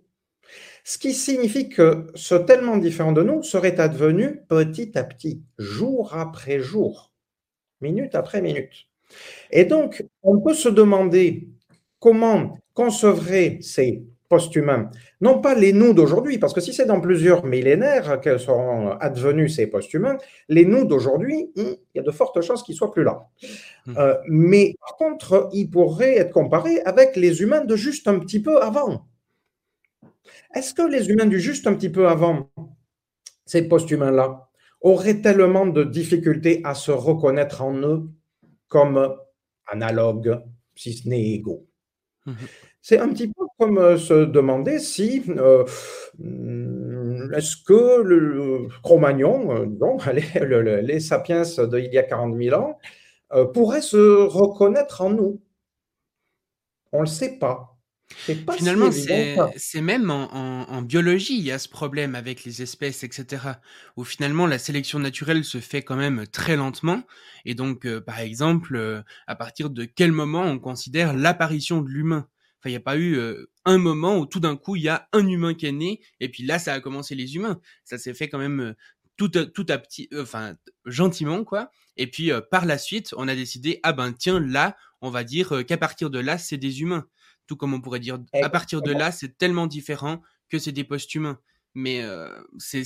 Ce 0.90 0.98
qui 0.98 1.14
signifie 1.14 1.68
que 1.68 2.08
ce 2.16 2.34
tellement 2.34 2.76
différent 2.76 3.12
de 3.12 3.22
nous 3.22 3.44
serait 3.44 3.78
advenu 3.78 4.42
petit 4.48 4.98
à 4.98 5.04
petit, 5.04 5.40
jour 5.56 6.16
après 6.16 6.58
jour, 6.58 7.12
minute 7.80 8.16
après 8.16 8.42
minute. 8.42 8.88
Et 9.52 9.66
donc, 9.66 10.04
on 10.24 10.40
peut 10.40 10.52
se 10.52 10.68
demander 10.68 11.46
comment 12.00 12.58
concevraient 12.74 13.58
ces 13.60 14.02
post-humains. 14.28 14.90
Non 15.20 15.40
pas 15.40 15.54
les 15.54 15.72
nous 15.72 15.94
d'aujourd'hui, 15.94 16.38
parce 16.38 16.52
que 16.52 16.60
si 16.60 16.72
c'est 16.72 16.86
dans 16.86 17.00
plusieurs 17.00 17.46
millénaires 17.46 18.20
qu'elles 18.20 18.40
seront 18.40 18.90
advenus 18.98 19.54
ces 19.54 19.68
post-humains, 19.68 20.18
les 20.48 20.64
nous 20.64 20.84
d'aujourd'hui, 20.84 21.52
il 21.54 21.78
y 21.94 22.00
a 22.00 22.02
de 22.02 22.10
fortes 22.10 22.40
chances 22.40 22.64
qu'ils 22.64 22.74
soient 22.74 22.90
plus 22.90 23.04
là. 23.04 23.28
Hmm. 23.86 23.94
Euh, 23.96 24.16
mais 24.26 24.74
par 24.80 24.96
contre, 24.96 25.50
ils 25.52 25.70
pourraient 25.70 26.16
être 26.16 26.32
comparés 26.32 26.80
avec 26.80 27.14
les 27.14 27.42
humains 27.42 27.64
de 27.64 27.76
juste 27.76 28.08
un 28.08 28.18
petit 28.18 28.42
peu 28.42 28.60
avant. 28.60 29.06
Est-ce 30.54 30.74
que 30.74 30.82
les 30.82 31.08
humains 31.08 31.26
du 31.26 31.38
juste 31.38 31.66
un 31.66 31.74
petit 31.74 31.90
peu 31.90 32.08
avant, 32.08 32.50
ces 33.46 33.68
post-humains-là, 33.68 34.48
auraient 34.80 35.20
tellement 35.20 35.66
de 35.66 35.84
difficultés 35.84 36.60
à 36.64 36.74
se 36.74 36.90
reconnaître 36.90 37.62
en 37.62 37.74
eux 37.78 38.08
comme 38.68 39.14
analogues, 39.66 40.40
si 40.74 40.94
ce 40.94 41.08
n'est 41.08 41.30
égaux? 41.32 41.66
Hmm. 42.26 42.34
C'est 42.82 42.98
un 42.98 43.08
petit 43.10 43.28
peu 43.28 43.44
comme 43.58 43.78
euh, 43.78 43.98
se 43.98 44.24
demander 44.24 44.78
si 44.78 45.22
euh, 45.28 45.64
est-ce 47.36 47.56
que 47.56 48.00
le 48.00 48.68
Cro-Magnon, 48.82 49.54
euh, 49.54 50.80
les, 50.82 51.00
sapiens 51.00 51.42
d'il 51.42 51.92
y 51.92 51.98
a 51.98 52.02
40 52.02 52.36
000 52.36 52.58
ans, 52.58 52.78
pourraient 53.52 53.82
se 53.82 54.26
reconnaître 54.26 55.02
en 55.02 55.10
nous? 55.10 55.42
On 56.92 57.00
ne 57.00 57.04
le 57.04 57.08
sait 57.08 57.38
pas. 57.38 57.69
Finalement, 58.16 58.90
c'est 58.92 59.80
même 59.80 60.10
en, 60.10 60.82
biologie, 60.82 61.38
il 61.38 61.44
y 61.44 61.52
a 61.52 61.58
ce 61.58 61.68
problème 61.68 62.14
avec 62.14 62.44
les 62.44 62.62
espèces, 62.62 63.04
etc. 63.04 63.44
Où 63.96 64.04
finalement 64.04 64.46
la 64.46 64.58
sélection 64.58 64.98
naturelle 64.98 65.44
se 65.44 65.58
fait 65.58 65.82
quand 65.82 65.96
même 65.96 66.26
très 66.26 66.56
lentement. 66.56 67.02
Et 67.44 67.54
donc, 67.54 67.88
par 68.00 68.20
exemple, 68.20 69.02
à 69.26 69.34
partir 69.36 69.70
de 69.70 69.84
quel 69.84 70.12
moment 70.12 70.42
on 70.42 70.58
considère 70.58 71.14
l'apparition 71.14 71.80
de 71.80 71.88
l'humain? 71.88 72.26
Enfin, 72.58 72.68
il 72.68 72.72
n'y 72.72 72.76
a 72.76 72.80
pas 72.80 72.98
eu 72.98 73.18
un 73.64 73.78
moment 73.78 74.18
où 74.18 74.26
tout 74.26 74.40
d'un 74.40 74.56
coup, 74.56 74.76
il 74.76 74.82
y 74.82 74.88
a 74.88 75.08
un 75.12 75.26
humain 75.26 75.54
qui 75.54 75.66
est 75.66 75.72
né, 75.72 76.00
et 76.18 76.28
puis 76.28 76.44
là, 76.44 76.58
ça 76.58 76.74
a 76.74 76.80
commencé 76.80 77.14
les 77.14 77.36
humains. 77.36 77.60
Ça 77.84 77.96
s'est 77.96 78.14
fait 78.14 78.28
quand 78.28 78.38
même 78.38 78.74
tout, 79.16 79.30
à, 79.34 79.46
tout 79.46 79.66
à 79.68 79.78
petit, 79.78 80.08
enfin, 80.18 80.54
gentiment, 80.84 81.44
quoi. 81.44 81.70
Et 81.96 82.06
puis, 82.06 82.30
par 82.50 82.66
la 82.66 82.78
suite, 82.78 83.14
on 83.16 83.28
a 83.28 83.34
décidé, 83.34 83.80
ah 83.82 83.92
ben, 83.92 84.12
tiens, 84.12 84.40
là, 84.40 84.76
on 85.00 85.10
va 85.10 85.24
dire 85.24 85.64
qu'à 85.66 85.76
partir 85.76 86.10
de 86.10 86.18
là, 86.18 86.38
c'est 86.38 86.58
des 86.58 86.82
humains. 86.82 87.06
Tout 87.50 87.56
comme 87.56 87.74
on 87.74 87.80
pourrait 87.80 87.98
dire, 87.98 88.22
à 88.32 88.48
partir 88.48 88.80
de 88.80 88.92
là, 88.92 89.10
c'est 89.10 89.36
tellement 89.36 89.66
différent 89.66 90.20
que 90.48 90.60
c'est 90.60 90.70
des 90.70 90.84
post-humains. 90.84 91.40
Mais 91.74 92.00
c'est 92.58 92.84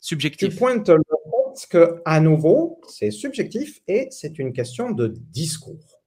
subjectif. 0.00 0.48
Tu 0.48 0.56
pointes 0.56 0.88
le 0.88 1.00
fait 1.56 1.68
que, 1.68 2.02
à 2.04 2.18
nouveau, 2.18 2.80
c'est 2.88 3.12
subjectif 3.12 3.82
et 3.86 4.08
c'est 4.10 4.40
une 4.40 4.52
question 4.52 4.90
de 4.90 5.06
discours. 5.06 6.02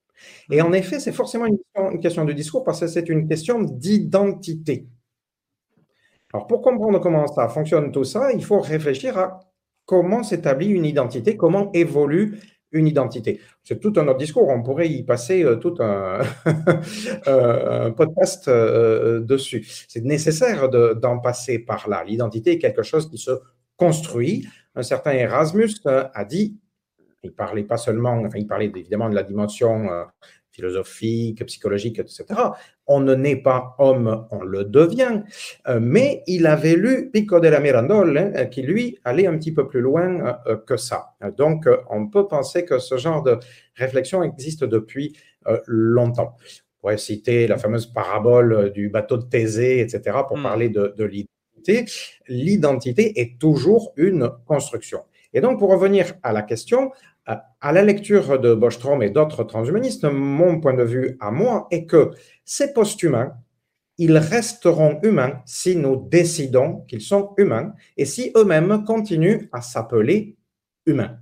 Et 0.52 0.62
en 0.62 0.74
effet, 0.74 1.00
c'est 1.00 1.14
forcément 1.14 1.46
une 1.46 2.00
question, 2.02 2.26
de 2.26 2.34
discours 2.34 2.66
parce 2.66 2.82
que 2.82 2.88
c'est 2.88 3.08
une 3.08 3.26
question 3.26 3.62
d'identité. 3.62 4.90
Alors, 6.34 6.46
pour 6.46 6.62
comprendre 6.62 7.00
comment 7.00 7.28
ça 7.28 7.48
fonctionne 7.48 7.94
tout 7.94 8.04
ça, 8.04 8.34
il 8.34 8.44
faut 8.44 8.60
réfléchir 8.60 9.18
à 9.18 9.40
comment 9.86 10.24
s'établit 10.24 10.68
une 10.68 10.84
identité, 10.84 11.38
comment 11.38 11.72
évolue 11.72 12.42
une 12.74 12.88
identité. 12.88 13.40
C'est 13.64 13.80
tout 13.80 13.94
un 13.98 14.08
autre 14.08 14.18
discours, 14.18 14.50
on 14.50 14.62
pourrait 14.62 14.90
y 14.90 15.04
passer 15.04 15.44
euh, 15.44 15.56
tout 15.56 15.76
un, 15.80 16.20
euh, 17.28 17.92
podcast 17.92 18.48
euh, 18.48 19.22
dessus. 19.22 19.66
C'est 19.88 20.04
nécessaire 20.04 20.70
d'en 20.70 21.20
passer 21.20 21.60
par 21.60 21.88
là. 21.88 22.04
L'identité 22.04 22.54
est 22.54 22.60
quelque 22.60 22.84
chose 22.84 23.10
qui 23.10 23.18
se 23.18 23.32
construit. 23.78 24.48
Un 24.76 24.84
certain 24.84 25.12
Erasmus 25.12 25.76
a 25.86 26.26
dit 26.26 26.58
il 27.26 27.34
parlait 27.34 27.64
pas 27.64 27.78
seulement, 27.78 28.22
enfin, 28.26 28.38
il 28.38 28.48
parlait 28.48 28.70
évidemment 28.76 29.10
de 29.10 29.16
la 29.16 29.24
dimension 29.24 29.88
philosophique, 30.54 31.46
psychologique, 31.46 32.00
etc. 32.00 32.26
On 32.88 33.00
ne 33.00 33.16
naît 33.16 33.36
pas 33.36 33.76
homme, 33.80 34.28
on 34.32 34.44
le 34.44 34.64
devient. 34.64 35.24
Euh, 35.68 35.80
mais 35.82 36.24
il 36.28 36.48
avait 36.48 36.76
lu 36.76 37.10
Pico 37.12 37.40
de 37.40 37.48
la 37.48 37.60
Mirandole, 37.60 38.18
hein, 38.18 38.46
qui 38.46 38.62
lui 38.62 39.00
allait 39.04 39.28
un 39.28 39.38
petit 39.38 39.54
peu 39.54 39.68
plus 39.68 39.82
loin 39.82 40.40
euh, 40.48 40.58
que 40.58 40.78
ça. 40.78 41.16
Donc, 41.38 41.68
on 41.90 42.08
peut 42.08 42.28
penser 42.28 42.66
que 42.66 42.80
ce 42.80 42.98
genre 42.98 43.24
de 43.24 43.38
réflexion 43.76 44.24
existe 44.24 44.64
depuis 44.64 45.16
longtemps. 45.68 46.38
On 46.38 46.82
pourrait 46.82 46.98
citer 46.98 47.48
la 47.48 47.58
fameuse 47.58 47.88
parabole 47.88 48.72
du 48.72 48.90
bateau 48.90 49.18
de 49.18 49.24
Thésée, 49.24 49.80
etc., 49.80 50.18
pour 50.28 50.38
hmm. 50.38 50.44
parler 50.44 50.70
de, 50.70 50.94
de 50.98 51.04
l'identité. 51.04 51.86
L'identité 52.28 53.20
est 53.20 53.40
toujours 53.40 53.94
une 53.98 54.30
construction. 54.46 55.02
Et 55.34 55.42
donc, 55.42 55.60
pour 55.60 55.72
revenir 55.72 56.14
à 56.22 56.32
la 56.32 56.44
question, 56.44 56.92
à 57.26 57.72
la 57.72 57.84
lecture 57.84 58.40
de 58.40 58.54
Bostrom 58.54 59.02
et 59.02 59.10
d'autres 59.10 59.44
transhumanistes, 59.44 60.04
mon 60.04 60.60
point 60.60 60.74
de 60.74 60.84
vue 60.84 61.18
à 61.22 61.32
moi 61.32 61.68
est 61.72 61.86
que 61.86 62.12
ces 62.44 62.74
post-humains, 62.74 63.34
ils 63.98 64.18
resteront 64.18 65.00
humains 65.04 65.42
si 65.46 65.76
nous 65.76 66.08
décidons 66.10 66.82
qu'ils 66.88 67.02
sont 67.02 67.34
humains 67.38 67.74
et 67.96 68.06
si 68.06 68.32
eux-mêmes 68.36 68.84
continuent 68.86 69.48
à 69.52 69.62
s'appeler 69.62 70.36
humains. 70.86 71.20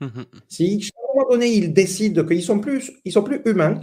Mhm. 0.00 0.26
Si 0.48 0.90
à 0.94 1.00
un 1.00 1.14
moment 1.14 1.30
donné 1.30 1.46
ils 1.48 1.72
décident 1.72 2.24
qu'ils 2.24 2.42
sont 2.42 2.58
plus, 2.58 2.92
ils 3.04 3.12
sont 3.12 3.22
plus 3.22 3.40
humains, 3.44 3.80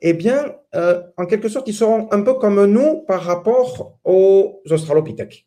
eh 0.00 0.12
bien, 0.12 0.54
euh, 0.74 1.02
en 1.16 1.26
quelque 1.26 1.48
sorte, 1.48 1.68
ils 1.68 1.74
seront 1.74 2.12
un 2.12 2.22
peu 2.22 2.34
comme 2.34 2.64
nous 2.66 3.02
par 3.02 3.22
rapport 3.22 3.98
aux 4.04 4.62
australopithèques. 4.70 5.46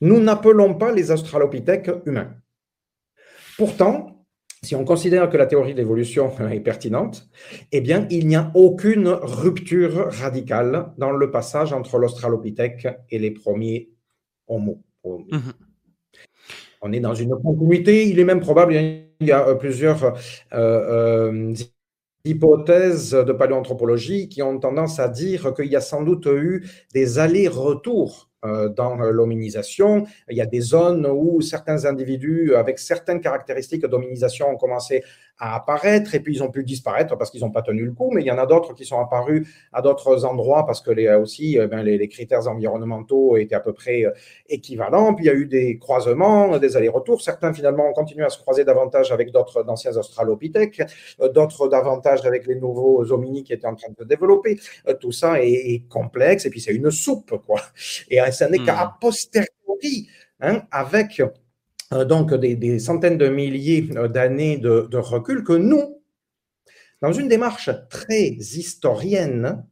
Nous 0.00 0.20
n'appelons 0.20 0.74
pas 0.74 0.92
les 0.92 1.10
australopithèques 1.10 1.90
humains. 2.06 2.34
Pourtant, 3.60 4.24
si 4.62 4.74
on 4.74 4.86
considère 4.86 5.28
que 5.28 5.36
la 5.36 5.44
théorie 5.44 5.74
de 5.74 5.78
l'évolution 5.80 6.32
est 6.50 6.60
pertinente, 6.60 7.28
eh 7.72 7.82
bien, 7.82 8.06
il 8.08 8.26
n'y 8.26 8.34
a 8.34 8.50
aucune 8.54 9.08
rupture 9.08 10.10
radicale 10.10 10.94
dans 10.96 11.10
le 11.10 11.30
passage 11.30 11.74
entre 11.74 11.98
l'Australopithèque 11.98 12.88
et 13.10 13.18
les 13.18 13.32
premiers 13.32 13.90
Homo. 14.46 14.82
Mhm. 15.04 15.52
On 16.80 16.90
est 16.94 17.00
dans 17.00 17.12
une 17.12 17.36
continuité. 17.36 18.08
Il 18.08 18.18
est 18.18 18.24
même 18.24 18.40
probable, 18.40 18.72
il 18.72 19.26
y 19.26 19.30
a 19.30 19.46
euh, 19.46 19.56
plusieurs 19.56 20.04
euh, 20.04 20.14
euh, 20.54 21.54
hypothèses 22.24 23.10
de 23.10 23.32
paléoanthropologie 23.34 24.30
qui 24.30 24.40
ont 24.40 24.58
tendance 24.58 24.98
à 24.98 25.08
dire 25.08 25.52
qu'il 25.52 25.66
y 25.66 25.76
a 25.76 25.82
sans 25.82 26.02
doute 26.02 26.24
eu 26.24 26.66
des 26.94 27.18
allers-retours 27.18 28.29
dans 28.42 28.96
l'hominisation. 28.96 30.06
Il 30.30 30.36
y 30.36 30.40
a 30.40 30.46
des 30.46 30.60
zones 30.60 31.06
où 31.06 31.40
certains 31.40 31.84
individus 31.84 32.54
avec 32.54 32.78
certaines 32.78 33.20
caractéristiques 33.20 33.84
d'hominisation 33.84 34.48
ont 34.48 34.56
commencé 34.56 35.04
à 35.40 35.56
apparaître 35.56 36.14
et 36.14 36.20
puis 36.20 36.34
ils 36.36 36.42
ont 36.42 36.50
pu 36.50 36.62
disparaître 36.62 37.16
parce 37.16 37.30
qu'ils 37.30 37.40
n'ont 37.40 37.50
pas 37.50 37.62
tenu 37.62 37.84
le 37.84 37.92
coup, 37.92 38.10
mais 38.12 38.20
il 38.22 38.26
y 38.26 38.30
en 38.30 38.38
a 38.38 38.46
d'autres 38.46 38.74
qui 38.74 38.84
sont 38.84 39.00
apparus 39.00 39.48
à 39.72 39.80
d'autres 39.80 40.24
endroits 40.24 40.66
parce 40.66 40.80
que 40.82 40.90
les, 40.90 41.08
aussi 41.14 41.58
eh 41.60 41.66
ben, 41.66 41.82
les, 41.82 42.08
critères 42.08 42.46
environnementaux 42.46 43.36
étaient 43.36 43.54
à 43.54 43.60
peu 43.60 43.72
près 43.72 44.04
euh, 44.04 44.10
équivalents. 44.48 45.14
Puis 45.14 45.24
il 45.24 45.28
y 45.28 45.30
a 45.30 45.34
eu 45.34 45.46
des 45.46 45.78
croisements, 45.78 46.58
des 46.58 46.76
allers-retours. 46.76 47.22
Certains 47.22 47.52
finalement 47.52 47.88
ont 47.88 47.92
continué 47.92 48.24
à 48.24 48.28
se 48.28 48.38
croiser 48.38 48.64
davantage 48.64 49.12
avec 49.12 49.32
d'autres 49.32 49.62
d'anciens 49.62 49.96
australopithèques, 49.96 50.82
euh, 51.20 51.28
d'autres 51.28 51.68
davantage 51.68 52.26
avec 52.26 52.46
les 52.46 52.56
nouveaux 52.56 53.10
hominides 53.10 53.46
qui 53.46 53.52
étaient 53.52 53.66
en 53.66 53.74
train 53.74 53.90
de 53.90 53.96
se 53.96 54.04
développer. 54.04 54.58
Euh, 54.88 54.94
tout 54.94 55.12
ça 55.12 55.42
est, 55.42 55.88
complexe 55.88 56.44
et 56.44 56.50
puis 56.50 56.60
c'est 56.60 56.74
une 56.74 56.90
soupe, 56.90 57.40
quoi. 57.46 57.60
Et 58.10 58.18
ça 58.30 58.48
n'est 58.48 58.58
qu'à 58.58 58.84
hmm. 58.84 58.92
posteriori, 59.00 60.08
hein, 60.40 60.62
avec 60.70 61.20
euh, 61.20 61.28
donc 61.90 62.34
des, 62.34 62.78
centaines 62.78 63.18
de 63.18 63.28
milliers 63.28 63.88
euh, 63.96 64.08
d'années 64.08 64.58
de, 64.58 64.96
recul, 64.96 65.44
que 65.44 65.52
nous, 65.52 66.00
dans 67.02 67.12
une 67.12 67.28
démarche 67.28 67.70
très 67.88 68.28
historienne, 68.28 69.64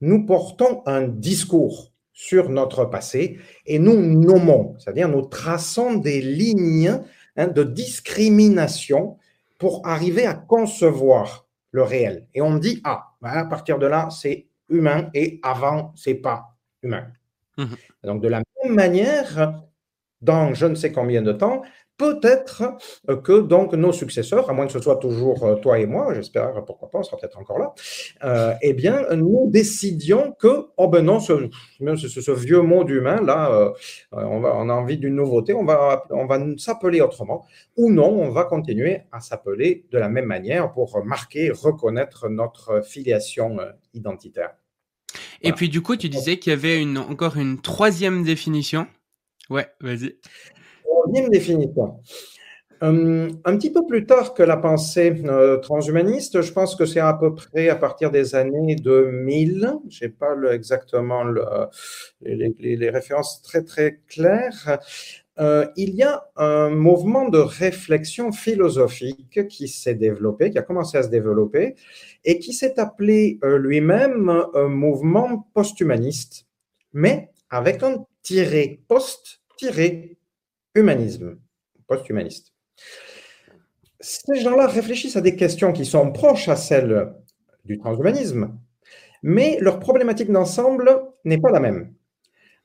nous 0.00 0.24
portons 0.24 0.82
un 0.86 1.06
discours 1.06 1.92
sur 2.12 2.48
notre 2.48 2.84
passé 2.84 3.38
et 3.66 3.78
nous 3.78 3.96
nommons, 3.96 4.76
c'est-à-dire 4.78 5.08
nous 5.08 5.22
traçons 5.22 5.94
des 5.94 6.20
lignes 6.20 7.00
hein, 7.36 7.48
de 7.48 7.62
discrimination 7.62 9.18
pour 9.58 9.86
arriver 9.86 10.26
à 10.26 10.34
concevoir 10.34 11.46
le 11.72 11.82
réel. 11.82 12.26
Et 12.34 12.40
on 12.40 12.56
dit, 12.56 12.80
ah, 12.84 13.12
ben, 13.20 13.30
à 13.30 13.44
partir 13.44 13.78
de 13.78 13.86
là, 13.86 14.08
c'est 14.10 14.46
humain 14.68 15.10
et 15.14 15.40
avant, 15.42 15.92
c'est 15.96 16.14
pas 16.14 16.56
humain. 16.82 17.06
Mmh 17.56 17.64
donc 18.02 18.22
de 18.22 18.28
la 18.28 18.42
même 18.64 18.74
manière, 18.74 19.60
dans 20.22 20.54
je 20.54 20.66
ne 20.66 20.74
sais 20.74 20.92
combien 20.92 21.22
de 21.22 21.32
temps, 21.32 21.62
peut-être 22.00 22.62
euh, 23.10 23.16
que 23.16 23.40
donc 23.40 23.74
nos 23.74 23.92
successeurs, 23.92 24.48
à 24.48 24.54
moins 24.54 24.66
que 24.66 24.72
ce 24.72 24.80
soit 24.80 24.96
toujours 24.96 25.44
euh, 25.44 25.56
toi 25.56 25.78
et 25.78 25.86
moi, 25.86 26.14
j'espère, 26.14 26.64
pourquoi 26.64 26.88
pas, 26.90 27.00
on 27.00 27.02
sera 27.02 27.18
peut-être 27.18 27.38
encore 27.38 27.58
là, 27.58 27.74
euh, 28.24 28.54
eh 28.62 28.72
bien, 28.72 29.04
nous 29.14 29.50
décidions 29.50 30.32
que, 30.32 30.68
oh 30.78 30.88
ben 30.88 31.04
non, 31.04 31.20
ce, 31.20 31.50
ce, 31.96 32.30
vieux 32.30 32.62
mot 32.62 32.84
d'humain, 32.84 33.20
là, 33.20 33.72
on, 34.12 34.40
va, 34.40 34.56
on 34.56 34.70
a 34.70 34.72
envie 34.72 34.96
d'une 34.96 35.14
nouveauté, 35.14 35.52
on 35.52 35.64
va, 35.64 36.06
on 36.08 36.24
va 36.24 36.38
s'appeler 36.56 37.02
autrement, 37.02 37.44
ou 37.76 37.90
non, 37.90 38.08
on 38.08 38.30
va 38.30 38.44
continuer 38.44 39.02
à 39.12 39.20
s'appeler 39.20 39.84
de 39.90 39.98
la 39.98 40.08
même 40.08 40.24
manière 40.24 40.72
pour 40.72 41.04
marquer, 41.04 41.50
reconnaître 41.50 42.30
notre 42.30 42.82
filiation 42.82 43.58
identitaire. 43.92 44.54
Et 45.42 45.52
puis, 45.52 45.68
du 45.68 45.82
coup, 45.82 45.96
tu 45.96 46.08
disais 46.08 46.38
qu'il 46.38 46.50
y 46.50 46.54
avait 46.54 46.80
une, 46.80 46.98
encore 46.98 47.36
une 47.36 47.60
troisième 47.60 48.22
définition. 48.22 48.86
Ouais, 49.50 49.66
vas-y. 49.80 50.16
Troisième 50.84 51.28
définition. 51.28 52.00
Euh, 52.82 53.28
un 53.44 53.56
petit 53.58 53.70
peu 53.70 53.86
plus 53.86 54.06
tard 54.06 54.32
que 54.32 54.42
la 54.42 54.56
pensée 54.56 55.22
euh, 55.26 55.58
transhumaniste, 55.58 56.40
je 56.40 56.52
pense 56.52 56.76
que 56.76 56.86
c'est 56.86 57.00
à 57.00 57.12
peu 57.12 57.34
près 57.34 57.68
à 57.68 57.76
partir 57.76 58.10
des 58.10 58.34
années 58.34 58.74
2000, 58.76 59.74
je 59.90 60.04
n'ai 60.04 60.10
pas 60.10 60.34
exactement 60.50 61.24
les, 62.22 62.90
références 62.90 63.42
très 63.42 63.64
très 63.64 64.00
claires, 64.08 64.78
euh, 65.38 65.66
il 65.76 65.94
y 65.94 66.02
a 66.02 66.24
un 66.36 66.70
mouvement 66.70 67.28
de 67.28 67.38
réflexion 67.38 68.32
philosophique 68.32 69.46
qui 69.48 69.68
s'est 69.68 69.94
développé, 69.94 70.50
qui 70.50 70.58
a 70.58 70.62
commencé 70.62 70.96
à 70.96 71.02
se 71.02 71.08
développer, 71.08 71.74
et 72.24 72.38
qui 72.38 72.54
s'est 72.54 72.80
appelé 72.80 73.38
lui-même 73.42 74.30
un 74.54 74.68
mouvement 74.68 75.50
post-humaniste, 75.52 76.46
mais 76.94 77.30
avec 77.50 77.82
un 77.82 78.06
tiré 78.22 78.80
post 78.88 79.39
humanisme, 80.74 81.38
post-humaniste. 81.86 82.52
Ces 84.00 84.40
gens-là 84.40 84.66
réfléchissent 84.66 85.16
à 85.16 85.20
des 85.20 85.36
questions 85.36 85.72
qui 85.72 85.84
sont 85.84 86.10
proches 86.12 86.48
à 86.48 86.56
celles 86.56 87.12
du 87.64 87.78
transhumanisme, 87.78 88.58
mais 89.22 89.58
leur 89.60 89.78
problématique 89.78 90.30
d'ensemble 90.30 91.02
n'est 91.24 91.38
pas 91.38 91.50
la 91.50 91.60
même. 91.60 91.94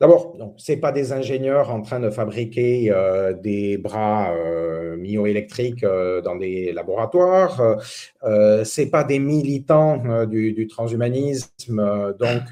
D'abord, 0.01 0.35
ce 0.57 0.73
n'est 0.73 0.77
pas 0.77 0.91
des 0.91 1.13
ingénieurs 1.13 1.71
en 1.71 1.81
train 1.81 2.01
de 2.01 2.09
fabriquer 2.09 2.91
euh, 2.91 3.31
des 3.31 3.77
bras 3.77 4.33
euh, 4.33 4.97
myoélectriques 4.97 5.85
euh, 5.85 6.21
dans 6.21 6.35
des 6.35 6.73
laboratoires, 6.73 7.79
ce 8.21 8.81
n'est 8.81 8.89
pas 8.89 9.05
des 9.05 9.19
militants 9.19 10.25
du, 10.25 10.51
du, 10.51 10.67
transhumanisme, 10.67 12.13
donc 12.19 12.43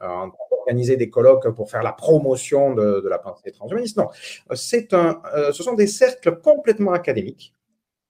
en 0.00 0.30
organiser 0.68 0.96
des 0.96 1.08
colloques 1.08 1.48
pour 1.54 1.70
faire 1.70 1.82
la 1.82 1.92
promotion 1.92 2.74
de, 2.74 3.08
la 3.08 3.18
pensée 3.18 3.52
transhumaniste. 3.52 3.96
Non, 3.96 4.08
c'est 4.54 4.92
un, 4.92 5.22
euh, 5.34 5.52
ce 5.52 5.62
sont 5.62 5.74
des 5.74 5.86
cercles 5.86 6.40
complètement 6.40 6.92
académiques, 6.92 7.54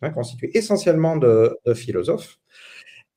hein, 0.03 0.11
constitués 0.11 0.51
essentiellement 0.55 1.17
de, 1.17 1.57
philosophes, 1.75 2.39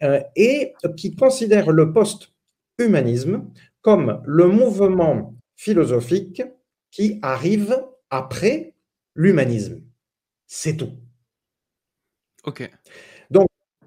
euh, 0.04 0.22
et 0.36 0.74
qui 0.96 1.16
considèrent 1.16 1.72
le 1.72 1.92
post-humanisme 1.92 3.48
comme 3.82 4.22
le 4.26 4.48
mouvement 4.48 5.34
philosophique 5.56 6.44
qui 6.92 7.20
arrive 7.24 7.84
après 8.12 8.74
l'humanisme. 9.16 9.82
C'est 10.46 10.78
tout. 10.78 10.92
OK. 12.44 12.70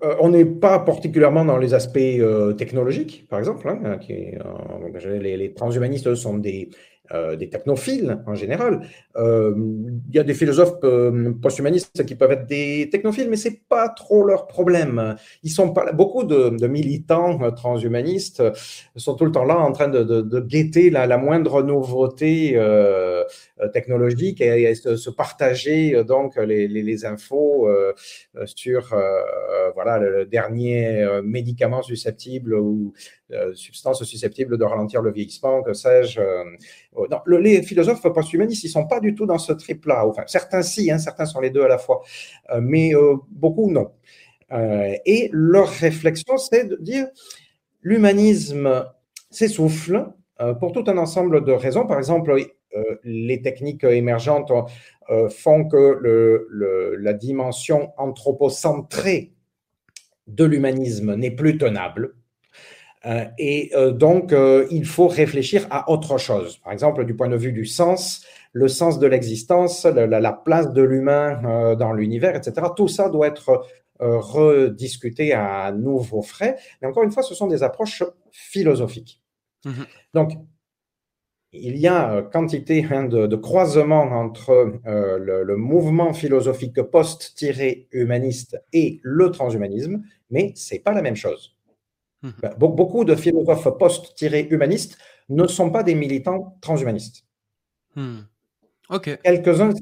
Euh, 0.04 0.16
on 0.20 0.28
n'est 0.28 0.44
pas 0.44 0.78
particulièrement 0.78 1.44
dans 1.44 1.56
les 1.56 1.72
aspects 1.72 1.96
euh, 1.98 2.52
technologiques, 2.52 3.26
par 3.28 3.38
exemple. 3.38 3.68
Hein, 3.68 3.98
euh, 4.10 5.18
les, 5.20 5.54
transhumanistes 5.54 6.14
sont 6.14 6.36
des, 6.36 6.68
euh, 7.12 7.36
des 7.36 7.50
technophiles 7.50 8.22
en 8.26 8.34
général. 8.34 8.88
Euh, 9.16 9.54
il 10.08 10.16
y 10.16 10.18
a 10.18 10.24
des 10.24 10.32
philosophes 10.32 10.78
euh, 10.84 11.34
post-humanistes 11.34 12.06
qui 12.06 12.14
peuvent 12.14 12.32
être 12.32 12.46
des 12.46 12.88
technophiles, 12.90 13.28
mais 13.28 13.36
c'est 13.36 13.60
pas 13.68 13.90
trop 13.90 14.24
leur 14.24 14.46
problème. 14.46 15.14
Ils 15.42 15.50
sont 15.50 15.74
pas 15.74 15.92
beaucoup 15.92 16.24
de, 16.24 16.66
militants 16.66 17.38
transhumanistes 17.52 18.42
sont 18.96 19.16
tout 19.16 19.26
le 19.26 19.32
temps 19.32 19.44
là 19.44 19.58
en 19.58 19.72
train 19.72 19.88
de, 19.88 20.40
guetter 20.40 20.88
la, 20.88 21.18
moindre 21.18 21.62
nouveauté 21.62 22.58
technologique 23.74 24.40
et, 24.40 24.74
se, 24.74 25.10
partager 25.10 26.02
donc 26.04 26.36
les, 26.36 27.04
infos 27.04 27.68
sur 28.46 28.96
voilà 29.74 29.98
le 29.98 30.24
dernier 30.24 31.06
médicament 31.22 31.82
susceptible 31.82 32.54
ou 32.54 32.94
substance 33.54 34.02
susceptible 34.04 34.56
de 34.56 34.64
ralentir 34.64 35.02
le 35.02 35.12
vieillissement, 35.12 35.62
que 35.62 35.74
sais-je. 35.74 36.20
Euh, 36.96 37.06
non, 37.10 37.38
les 37.38 37.62
philosophes 37.62 38.02
post-humanistes, 38.02 38.64
ils 38.64 38.68
ne 38.68 38.72
sont 38.72 38.86
pas 38.86 39.00
du 39.00 39.14
tout 39.14 39.26
dans 39.26 39.38
ce 39.38 39.52
trip-là. 39.52 40.04
Certains 40.26 40.62
si, 40.62 40.90
hein, 40.90 40.98
certains 40.98 41.26
sont 41.26 41.40
les 41.40 41.50
deux 41.50 41.62
à 41.62 41.68
la 41.68 41.78
fois, 41.78 42.02
euh, 42.50 42.60
mais 42.62 42.94
euh, 42.94 43.16
beaucoup 43.30 43.70
non. 43.70 43.92
et 44.50 45.30
leur 45.32 45.68
réflexion, 45.68 46.36
c'est 46.36 46.64
de 46.64 46.76
dire 46.76 47.06
l'humanisme 47.82 48.86
s'essouffle 49.30 50.06
pour 50.60 50.72
tout 50.72 50.84
un 50.86 50.96
ensemble 50.98 51.44
de 51.44 51.52
raisons. 51.52 51.86
Par 51.86 51.98
exemple, 51.98 52.36
les 53.02 53.42
techniques 53.42 53.82
émergentes 53.84 54.52
font 55.30 55.64
que 55.64 56.46
la 57.00 57.12
dimension 57.14 57.92
anthropocentrée 57.96 59.32
de 60.28 60.44
l'humanisme 60.44 61.14
n'est 61.14 61.34
plus 61.34 61.58
tenable. 61.58 62.14
Euh, 63.06 63.24
et 63.38 63.70
euh, 63.74 63.92
donc, 63.92 64.32
euh, 64.32 64.66
il 64.70 64.86
faut 64.86 65.08
réfléchir 65.08 65.66
à 65.70 65.90
autre 65.90 66.18
chose. 66.18 66.58
Par 66.58 66.72
exemple, 66.72 67.04
du 67.04 67.14
point 67.14 67.28
de 67.28 67.36
vue 67.36 67.52
du 67.52 67.66
sens, 67.66 68.24
le 68.52 68.68
sens 68.68 68.98
de 68.98 69.06
l'existence, 69.06 69.84
la, 69.84 70.32
place 70.32 70.72
de 70.72 70.82
l'humain 70.82 71.74
dans 71.76 71.92
l'univers, 71.92 72.36
etc. 72.36 72.68
Tout 72.76 72.88
ça 72.88 73.08
doit 73.08 73.26
être 73.26 73.66
rediscuté 73.98 75.32
à 75.32 75.72
nouveau 75.72 76.22
frais. 76.22 76.56
Mais 76.80 76.88
encore 76.88 77.02
une 77.02 77.10
fois, 77.10 77.22
ce 77.22 77.34
sont 77.34 77.48
des 77.48 77.62
approches 77.62 78.04
philosophiques. 78.30 79.20
Mmh 79.64 79.82
donc, 80.12 80.32
il 81.52 81.76
y 81.76 81.88
a 81.88 82.22
quantité 82.22 82.86
hein, 82.90 83.04
de, 83.04 83.36
croisements 83.36 84.02
entre 84.02 84.80
le, 84.84 85.56
mouvement 85.56 86.12
philosophique 86.12 86.80
post-humaniste 86.82 88.60
et 88.72 89.00
le 89.02 89.30
transhumanisme, 89.32 90.02
mais 90.30 90.52
ce 90.54 90.74
n'est 90.74 90.80
pas 90.80 90.92
la 90.92 91.02
même 91.02 91.16
chose. 91.16 91.53
Mhm. 92.24 92.54
Beaucoup 92.56 93.04
de 93.04 93.14
philosophes 93.14 93.68
post-humanistes 93.78 94.96
ne 95.28 95.46
sont 95.46 95.70
pas 95.70 95.82
des 95.82 95.94
militants 95.94 96.56
transhumanistes. 96.62 97.24
Hmm. 97.94 98.20
Ok. 98.88 99.18
Quelques-uns. 99.22 99.74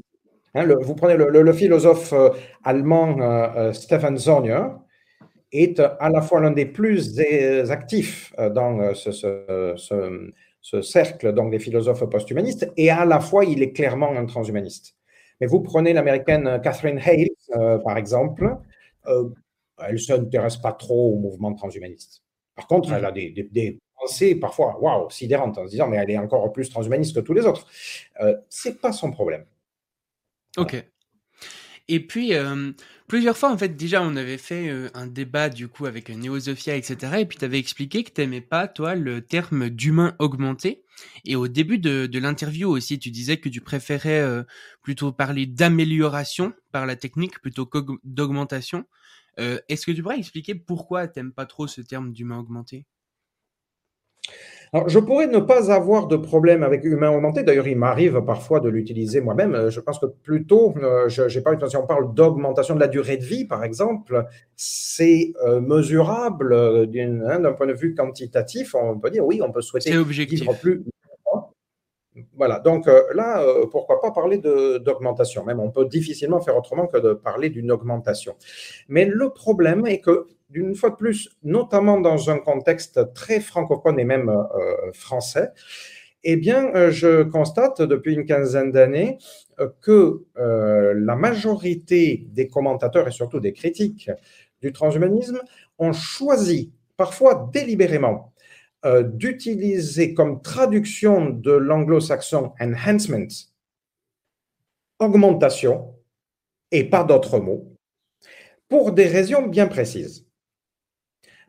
Hein, 0.55 0.67
vous 0.81 0.93
prenez 0.93 1.15
le, 1.15 1.53
philosophe 1.53 2.13
euh, 2.13 2.29
allemand 2.63 3.19
euh, 3.19 3.47
euh, 3.55 3.73
Stefan 3.73 4.17
Zornier, 4.17 4.59
est 5.51 5.79
à 5.79 6.09
la 6.09 6.21
fois 6.21 6.41
l'un 6.41 6.51
des 6.51 6.65
plus 6.65 7.19
actifs 7.69 8.33
dans 8.37 8.93
ce, 8.95 9.11
ce, 10.61 10.81
cercle 10.81 11.31
donc, 11.33 11.51
des 11.51 11.59
philosophes 11.59 12.09
post-humanistes, 12.09 12.71
et 12.75 12.89
à 12.89 13.05
la 13.05 13.19
fois 13.19 13.45
il 13.45 13.61
est 13.61 13.71
clairement 13.71 14.11
un 14.11 14.25
transhumaniste. 14.25 14.95
Mais 15.39 15.45
vous 15.45 15.61
prenez 15.61 15.93
l'américaine 15.93 16.59
Catherine 16.63 16.99
Hale, 16.99 17.29
par 17.83 17.97
exemple, 17.97 18.57
elle 19.05 19.91
ne 19.91 19.97
s'intéresse 19.97 20.57
pas 20.57 20.71
trop 20.71 21.13
au 21.13 21.19
mouvement 21.19 21.53
transhumaniste. 21.53 22.22
Par 22.55 22.67
contre, 22.67 22.91
elle 22.91 23.05
a 23.05 23.11
des, 23.11 23.79
pensée 23.99 24.35
parfois, 24.35 24.77
waouh, 24.79 25.09
sidérante, 25.09 25.57
en 25.57 25.65
se 25.65 25.71
disant, 25.71 25.87
mais 25.87 25.97
elle 25.97 26.11
est 26.11 26.17
encore 26.17 26.51
plus 26.51 26.69
transhumaniste 26.69 27.15
que 27.15 27.21
tous 27.21 27.33
les 27.33 27.45
autres. 27.45 27.67
Euh, 28.21 28.35
c'est 28.49 28.79
pas 28.81 28.91
son 28.91 29.11
problème. 29.11 29.45
Ok. 30.57 30.83
Et 31.89 31.99
puis, 31.99 32.33
euh, 32.33 32.71
plusieurs 33.07 33.37
fois, 33.37 33.51
en 33.51 33.57
fait, 33.57 33.75
déjà, 33.75 34.01
on 34.01 34.15
avait 34.15 34.37
fait 34.37 34.69
euh, 34.69 34.89
un 34.93 35.07
débat, 35.07 35.49
du 35.49 35.67
coup, 35.67 35.85
avec 35.85 36.09
Néosophia, 36.09 36.75
etc. 36.75 37.19
Et 37.19 37.25
puis, 37.25 37.37
tu 37.37 37.45
avais 37.45 37.59
expliqué 37.59 38.03
que 38.03 38.11
tu 38.11 38.21
n'aimais 38.21 38.41
pas, 38.41 38.67
toi, 38.67 38.95
le 38.95 39.21
terme 39.21 39.69
d'humain 39.69 40.15
augmenté. 40.19 40.85
Et 41.25 41.35
au 41.35 41.47
début 41.47 41.79
de, 41.79 42.05
de 42.05 42.19
l'interview 42.19 42.69
aussi, 42.69 42.99
tu 42.99 43.11
disais 43.11 43.37
que 43.37 43.49
tu 43.49 43.59
préférais 43.59 44.21
euh, 44.21 44.43
plutôt 44.81 45.11
parler 45.11 45.45
d'amélioration 45.45 46.53
par 46.71 46.85
la 46.85 46.95
technique 46.95 47.39
plutôt 47.41 47.65
que 47.65 47.79
d'augmentation. 49.39 49.59
Est-ce 49.69 49.85
que 49.85 49.91
tu 49.91 50.01
pourrais 50.01 50.17
expliquer 50.19 50.55
pourquoi 50.55 51.07
tu 51.07 51.19
n'aimes 51.19 51.33
pas 51.33 51.45
trop 51.45 51.67
ce 51.67 51.81
terme 51.81 52.11
d'humain 52.11 52.39
augmenté? 52.39 52.85
Alors, 54.75 54.89
je 54.89 54.97
pourrais 54.97 55.27
ne 55.27 55.37
pas 55.37 55.71
avoir 55.71 56.07
de 56.07 56.15
problème 56.17 56.63
avec 56.63 56.83
humain 56.83 57.11
augmenté. 57.11 57.43
D'ailleurs, 57.43 57.67
il 57.67 57.77
m'arrive 57.77 58.21
parfois 58.25 58.59
de 58.59 58.69
l'utiliser 58.69 59.21
moi-même. 59.21 59.69
Je 59.69 59.79
pense 59.79 59.99
que 59.99 60.07
plutôt, 60.07 60.73
euh, 60.81 61.07
pas 61.43 61.69
si 61.69 61.77
on 61.77 61.85
parle 61.85 62.15
d'augmentation 62.15 62.73
de 62.73 62.79
la 62.79 62.87
durée 62.87 63.17
de 63.17 63.23
vie, 63.23 63.45
par 63.45 63.63
exemple, 63.63 64.25
c'est 64.55 65.31
euh, 65.45 65.61
mesurable 65.61 66.55
hein, 66.55 67.39
d'un 67.39 67.53
point 67.53 67.67
de 67.67 67.73
vue 67.73 67.93
quantitatif. 67.93 68.73
On 68.73 68.97
peut 68.97 69.11
dire 69.11 69.23
oui, 69.23 69.41
on 69.43 69.51
peut 69.51 69.61
souhaiter 69.61 69.95
vivre 70.03 70.59
plus. 70.59 70.83
Voilà, 72.35 72.59
donc 72.59 72.87
euh, 72.87 73.01
là, 73.13 73.43
pourquoi 73.71 73.99
pas 73.99 74.11
parler 74.11 74.37
d'augmentation 74.37 75.43
Même 75.45 75.59
on 75.59 75.71
peut 75.71 75.85
difficilement 75.85 76.41
faire 76.41 76.55
autrement 76.57 76.87
que 76.87 76.97
de 76.97 77.13
parler 77.13 77.49
d'une 77.49 77.71
augmentation. 77.71 78.35
Mais 78.87 79.05
le 79.05 79.29
problème 79.29 79.85
est 79.87 79.99
que 79.99 80.27
d'une 80.53 80.75
fois 80.75 80.91
de 80.91 80.95
plus, 80.95 81.29
notamment 81.43 81.99
dans 81.99 82.29
un 82.29 82.37
contexte 82.37 83.13
très 83.13 83.39
francophone 83.39 83.99
et 83.99 84.05
même 84.05 84.29
euh, 84.29 84.91
français, 84.93 85.49
eh 86.23 86.37
bien, 86.37 86.73
euh, 86.75 86.91
je 86.91 87.23
constate 87.23 87.81
depuis 87.81 88.13
une 88.13 88.25
quinzaine 88.25 88.71
d'années 88.71 89.17
euh, 89.59 89.67
que 89.81 90.23
la 90.37 91.15
majorité 91.15 92.27
des 92.31 92.47
commentateurs 92.47 93.07
et 93.07 93.11
surtout 93.11 93.39
des 93.39 93.51
critiques 93.51 94.09
du 94.61 94.71
transhumanisme 94.71 95.41
ont 95.79 95.91
choisi, 95.91 96.71
parfois 96.95 97.49
délibérément, 97.51 98.32
d'utiliser 98.85 100.13
comme 100.13 100.41
traduction 100.41 101.29
de 101.29 101.51
l'anglo-saxon 101.51 102.51
enhancement, 102.59 103.27
augmentation, 104.99 105.95
et 106.71 106.83
pas 106.83 107.03
d'autres 107.03 107.39
mots, 107.39 107.73
pour 108.67 108.91
des 108.91 109.07
raisons 109.07 109.47
bien 109.47 109.67
précises. 109.67 110.25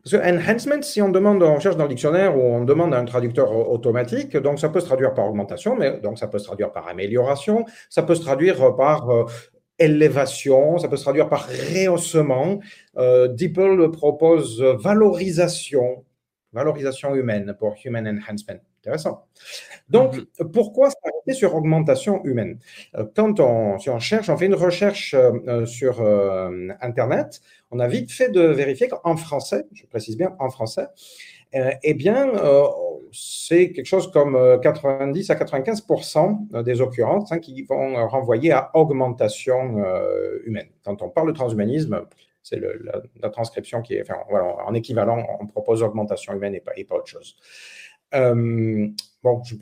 Parce 0.05 0.21
que 0.21 0.29
enhancement, 0.29 0.83
si 0.83 1.01
on 1.01 1.09
demande, 1.09 1.41
on 1.41 1.59
cherche 1.59 1.77
dans 1.77 1.85
le 1.85 1.89
dictionnaire 1.89 2.37
ou 2.37 2.41
on 2.41 2.63
demande 2.63 2.93
à 2.93 2.99
un 2.99 3.05
traducteur 3.05 3.51
automatique, 3.51 4.37
donc 4.37 4.59
ça 4.59 4.69
peut 4.69 4.79
se 4.79 4.85
traduire 4.85 5.15
par 5.15 5.27
augmentation, 5.27 5.75
mais 5.75 5.99
donc 5.99 6.19
ça 6.19 6.27
peut 6.27 6.37
se 6.37 6.45
traduire 6.45 6.71
par 6.71 6.87
amélioration, 6.87 7.65
ça 7.89 8.03
peut 8.03 8.13
se 8.13 8.21
traduire 8.21 8.75
par 8.75 9.09
euh, 9.09 9.25
élévation, 9.79 10.77
ça 10.77 10.87
peut 10.87 10.97
se 10.97 11.01
traduire 11.01 11.27
par 11.27 11.47
rehaussement. 11.47 12.59
Euh, 12.97 13.35
propose 13.91 14.61
valorisation, 14.61 16.04
valorisation 16.55 17.13
humaine 17.13 17.53
pour 17.59 17.75
human 17.83 18.07
enhancement. 18.07 18.59
Intéressant. 18.79 19.25
Donc, 19.89 20.15
mhm. 20.15 20.51
pourquoi 20.51 20.89
s'arrêter 20.89 21.33
sur 21.33 21.55
augmentation 21.55 22.23
humaine? 22.23 22.59
Euh, 22.95 23.05
Quand 23.15 23.39
on, 23.39 23.77
si 23.77 23.89
on 23.89 23.99
cherche, 23.99 24.29
on 24.29 24.37
fait 24.37 24.45
une 24.45 24.55
recherche 24.55 25.13
euh, 25.15 25.65
sur 25.65 26.01
euh, 26.01 26.69
Internet, 26.81 27.41
on 27.71 27.79
a 27.79 27.87
vite 27.87 28.11
fait 28.11 28.29
de 28.29 28.41
vérifier 28.41 28.87
qu'en 28.87 29.17
français, 29.17 29.65
je 29.73 29.85
précise 29.85 30.17
bien 30.17 30.35
en 30.39 30.49
français, 30.49 30.87
eh 31.83 31.93
bien, 31.93 32.33
c'est 33.13 33.71
quelque 33.71 33.85
chose 33.85 34.11
comme 34.11 34.59
90 34.61 35.29
à 35.29 35.35
95% 35.35 36.63
des 36.63 36.81
occurrences 36.81 37.31
hein, 37.31 37.39
qui 37.39 37.63
vont 37.63 38.05
renvoyer 38.07 38.51
à 38.51 38.71
augmentation 38.73 39.81
humaine. 40.45 40.67
Quand 40.83 41.01
on 41.01 41.09
parle 41.09 41.29
de 41.29 41.33
transhumanisme, 41.33 42.01
c'est 42.45 42.61
la, 43.21 43.29
transcription 43.31 43.81
qui 43.81 43.95
est, 43.95 44.01
enfin, 44.03 44.19
en 44.29 44.73
équivalent, 44.75 45.25
on 45.39 45.47
propose 45.47 45.81
augmentation 45.81 46.31
humaine 46.31 46.53
et 46.53 46.59
pas, 46.59 46.95
autre 46.95 47.07
chose. 47.07 47.35
Euh, 48.13 48.87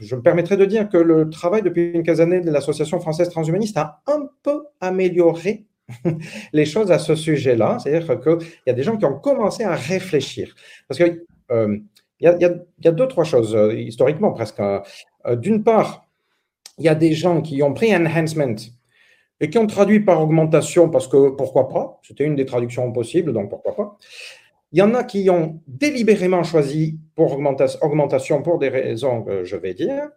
je, 0.02 0.16
me 0.16 0.22
permettrai 0.22 0.58
de 0.58 0.66
dire 0.66 0.90
que 0.90 0.98
le 0.98 1.30
travail 1.30 1.62
depuis 1.62 1.92
une 1.94 2.04
quinzaine 2.04 2.32
d'années 2.32 2.44
de 2.44 2.52
l'Association 2.52 3.00
française 3.00 3.30
transhumaniste 3.30 3.78
a 3.78 4.02
un 4.06 4.28
peu 4.44 4.66
amélioré 4.82 5.66
les 6.54 6.66
choses 6.66 6.92
à 6.92 7.00
ce 7.00 7.16
sujet-là. 7.16 7.78
C'est-à-dire 7.80 8.20
qu'il 8.20 8.48
y 8.68 8.70
a 8.70 8.74
des 8.74 8.84
gens 8.84 8.98
qui 8.98 9.06
ont 9.06 9.18
commencé 9.18 9.64
à 9.64 9.76
réfléchir. 9.76 10.54
Parce 10.90 10.98
qu'il 10.98 11.24
euh, 11.52 11.80
y, 12.20 12.28
a, 12.28 12.38
y, 12.38 12.88
a, 12.88 12.92
deux, 12.92 13.08
trois 13.08 13.24
choses, 13.24 13.56
euh, 13.56 13.74
historiquement 13.74 14.34
presque. 14.34 14.60
Hein. 14.60 14.84
D'une 15.38 15.64
part, 15.64 16.06
il 16.80 16.84
y 16.84 16.90
a 16.90 16.96
des 16.96 17.14
gens 17.14 17.42
qui 17.42 17.64
ont 17.64 17.74
pris 17.74 17.96
enhancement 17.96 18.56
et 19.40 19.50
qui 19.50 19.58
ont 19.58 19.68
traduit 19.68 20.00
par 20.00 20.22
augmentation 20.22 20.90
parce 20.90 21.08
que 21.08 21.30
pourquoi 21.32 21.68
pas, 21.68 22.00
c'était 22.04 22.24
une 22.24 22.36
des 22.36 22.46
traductions 22.46 22.92
possibles, 22.92 23.34
donc 23.34 23.50
pourquoi 23.50 23.76
pas. 23.76 23.98
Il 24.72 24.80
y 24.80 24.82
en 24.82 24.94
a 24.96 25.04
qui 25.04 25.30
ont 25.30 25.62
délibérément 25.68 26.44
choisi 26.44 27.00
pour 27.16 27.34
augmentation 27.34 28.42
pour 28.42 28.58
des 28.58 28.70
raisons 28.70 29.24
que 29.24 29.44
je 29.44 29.56
vais 29.56 29.74
dire. 29.74 30.10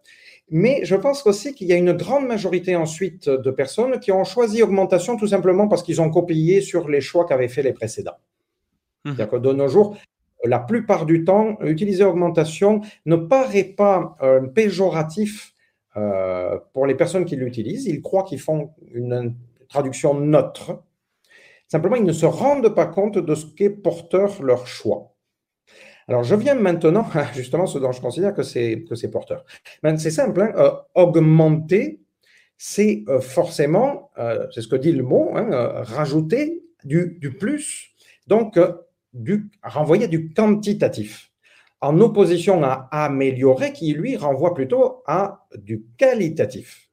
Mais 0.49 0.81
je 0.85 0.95
pense 0.95 1.27
aussi 1.27 1.55
qu'il 1.55 1.67
y 1.67 1.73
a 1.73 1.77
une 1.77 1.93
grande 1.93 2.27
majorité 2.27 2.77
ensuite 2.77 3.29
de 3.29 3.51
personnes 3.51 3.99
qui 3.99 4.12
ont 4.12 4.25
choisi 4.25 4.62
augmentation 4.62 5.17
tout 5.17 5.27
simplement 5.27 5.67
parce 5.67 5.83
qu'ils 5.83 6.01
ont 6.01 6.09
copié 6.09 6.61
sur 6.61 6.89
les 6.89 7.01
choix 7.01 7.27
qu'avaient 7.27 7.49
fait 7.49 7.62
les 7.62 7.73
précédents. 7.73 8.17
Mmh. 9.05 9.11
C'est-à-dire 9.11 9.29
que 9.29 9.37
de 9.37 9.53
nos 9.53 9.69
jours, 9.69 9.97
la 10.45 10.61
plupart 10.61 11.05
du 11.05 11.25
temps, 11.25 11.59
utiliser 11.62 12.05
augmentation 12.05 12.81
ne 13.07 13.17
paraît 13.17 13.64
pas 13.64 14.17
euh, 14.23 14.41
péjoratif 14.43 15.53
euh, 15.97 16.59
pour 16.73 16.87
les 16.87 16.95
personnes 16.95 17.25
qui 17.25 17.37
l'utilisent. 17.37 17.87
Ils 17.87 18.03
croient 18.03 18.25
qu'ils 18.25 18.41
font 18.41 18.71
une 18.93 19.35
traduction 19.69 20.15
neutre 20.15 20.83
Simplement, 21.69 21.97
ils 21.97 22.05
ne 22.05 22.13
se 22.13 22.27
rendent 22.27 22.75
pas 22.75 22.87
compte 22.87 23.19
de 23.19 23.35
ce 23.35 23.47
qu'est 23.47 23.71
porteur 23.71 24.41
leur 24.43 24.67
choix. 24.67 25.15
Alors, 26.09 26.23
je 26.23 26.37
viens 26.37 26.55
maintenant 26.55 27.07
à 27.15 27.33
justement 27.33 27.67
ce 27.67 27.79
dont 27.79 27.93
je 27.93 28.01
considère 28.01 28.35
que 28.35 28.45
c'est, 28.45 28.85
que 28.89 28.95
c'est 28.95 29.11
porteur. 29.11 29.45
Ben, 29.83 29.99
c'est 29.99 30.13
simple, 30.13 30.43
hein, 30.43 30.53
euh, 30.57 30.71
augmenter, 30.95 32.01
c'est 32.57 33.05
euh, 33.09 33.21
forcément, 33.21 34.11
euh, 34.19 34.47
c'est 34.55 34.63
ce 34.63 34.69
que 34.69 34.77
dit 34.77 34.93
le 34.93 35.03
mot, 35.03 35.33
hein, 35.35 35.83
rajouter 35.83 36.63
du, 36.85 37.19
du, 37.21 37.37
plus, 37.37 37.91
donc 38.29 38.59
du, 39.13 39.51
renvoyer 39.65 40.07
du 40.07 40.33
quantitatif, 40.33 41.33
en 41.87 42.01
opposition 42.01 42.64
à 42.64 42.89
améliorer, 42.91 43.72
qui 43.72 43.93
lui 43.93 44.16
renvoie 44.16 44.55
plutôt 44.55 45.03
à 45.07 45.47
du 45.57 45.84
qualitatif. 45.97 46.89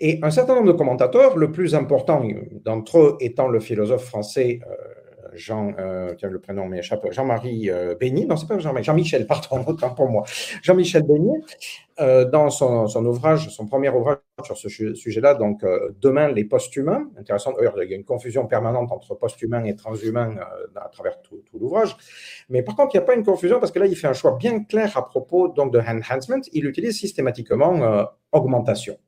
Et 0.00 0.18
un 0.22 0.30
certain 0.30 0.54
nombre 0.54 0.72
de 0.72 0.78
commentateurs, 0.78 1.36
le 1.36 1.52
plus 1.52 1.74
important 1.74 2.22
d'entre 2.64 2.98
eux 2.98 3.16
étant 3.20 3.48
le 3.48 3.60
philosophe 3.60 4.04
français 4.04 4.60
euh, 4.68 4.74
Jean, 5.38 5.72
euh, 5.78 6.14
le 6.20 6.38
prénom 6.40 6.66
m'échappe, 6.66 7.06
Jean-Marie 7.10 7.70
euh, 7.70 7.94
non, 8.28 8.36
c'est 8.36 8.46
pas 8.46 8.58
Jean-Marie, 8.58 8.84
Jean-Michel, 8.84 9.26
pardon, 9.26 9.64
pour 9.96 10.08
moi, 10.08 10.24
Jean-Michel 10.62 11.04
Beigny, 11.04 11.30
euh, 12.00 12.24
dans 12.24 12.50
son, 12.50 12.86
son, 12.88 13.06
ouvrage, 13.06 13.48
son 13.50 13.66
premier 13.66 13.88
ouvrage 13.88 14.18
sur 14.44 14.56
ce 14.58 14.68
sujet-là, 14.94 15.34
donc 15.34 15.64
Demain, 16.00 16.28
les 16.28 16.44
post-humains, 16.44 17.08
intéressant, 17.18 17.54
il 17.60 17.90
y 17.90 17.94
a 17.94 17.96
une 17.96 18.04
confusion 18.04 18.46
permanente 18.46 18.90
entre 18.92 19.14
post-humain 19.14 19.64
et 19.64 19.74
transhumain 19.74 20.36
à 20.76 20.88
travers 20.88 21.20
tout, 21.22 21.42
tout 21.50 21.58
l'ouvrage, 21.58 21.96
mais 22.48 22.62
par 22.62 22.76
contre, 22.76 22.94
il 22.94 22.98
n'y 22.98 23.04
a 23.04 23.06
pas 23.06 23.14
une 23.14 23.24
confusion 23.24 23.60
parce 23.60 23.72
que 23.72 23.78
là, 23.78 23.86
il 23.86 23.96
fait 23.96 24.08
un 24.08 24.12
choix 24.12 24.36
bien 24.36 24.64
clair 24.64 24.96
à 24.96 25.06
propos 25.06 25.48
donc, 25.48 25.72
de 25.72 25.78
enhancement, 25.78 26.40
il 26.52 26.66
utilise 26.66 26.98
systématiquement 26.98 28.06
augmentation. 28.32 28.98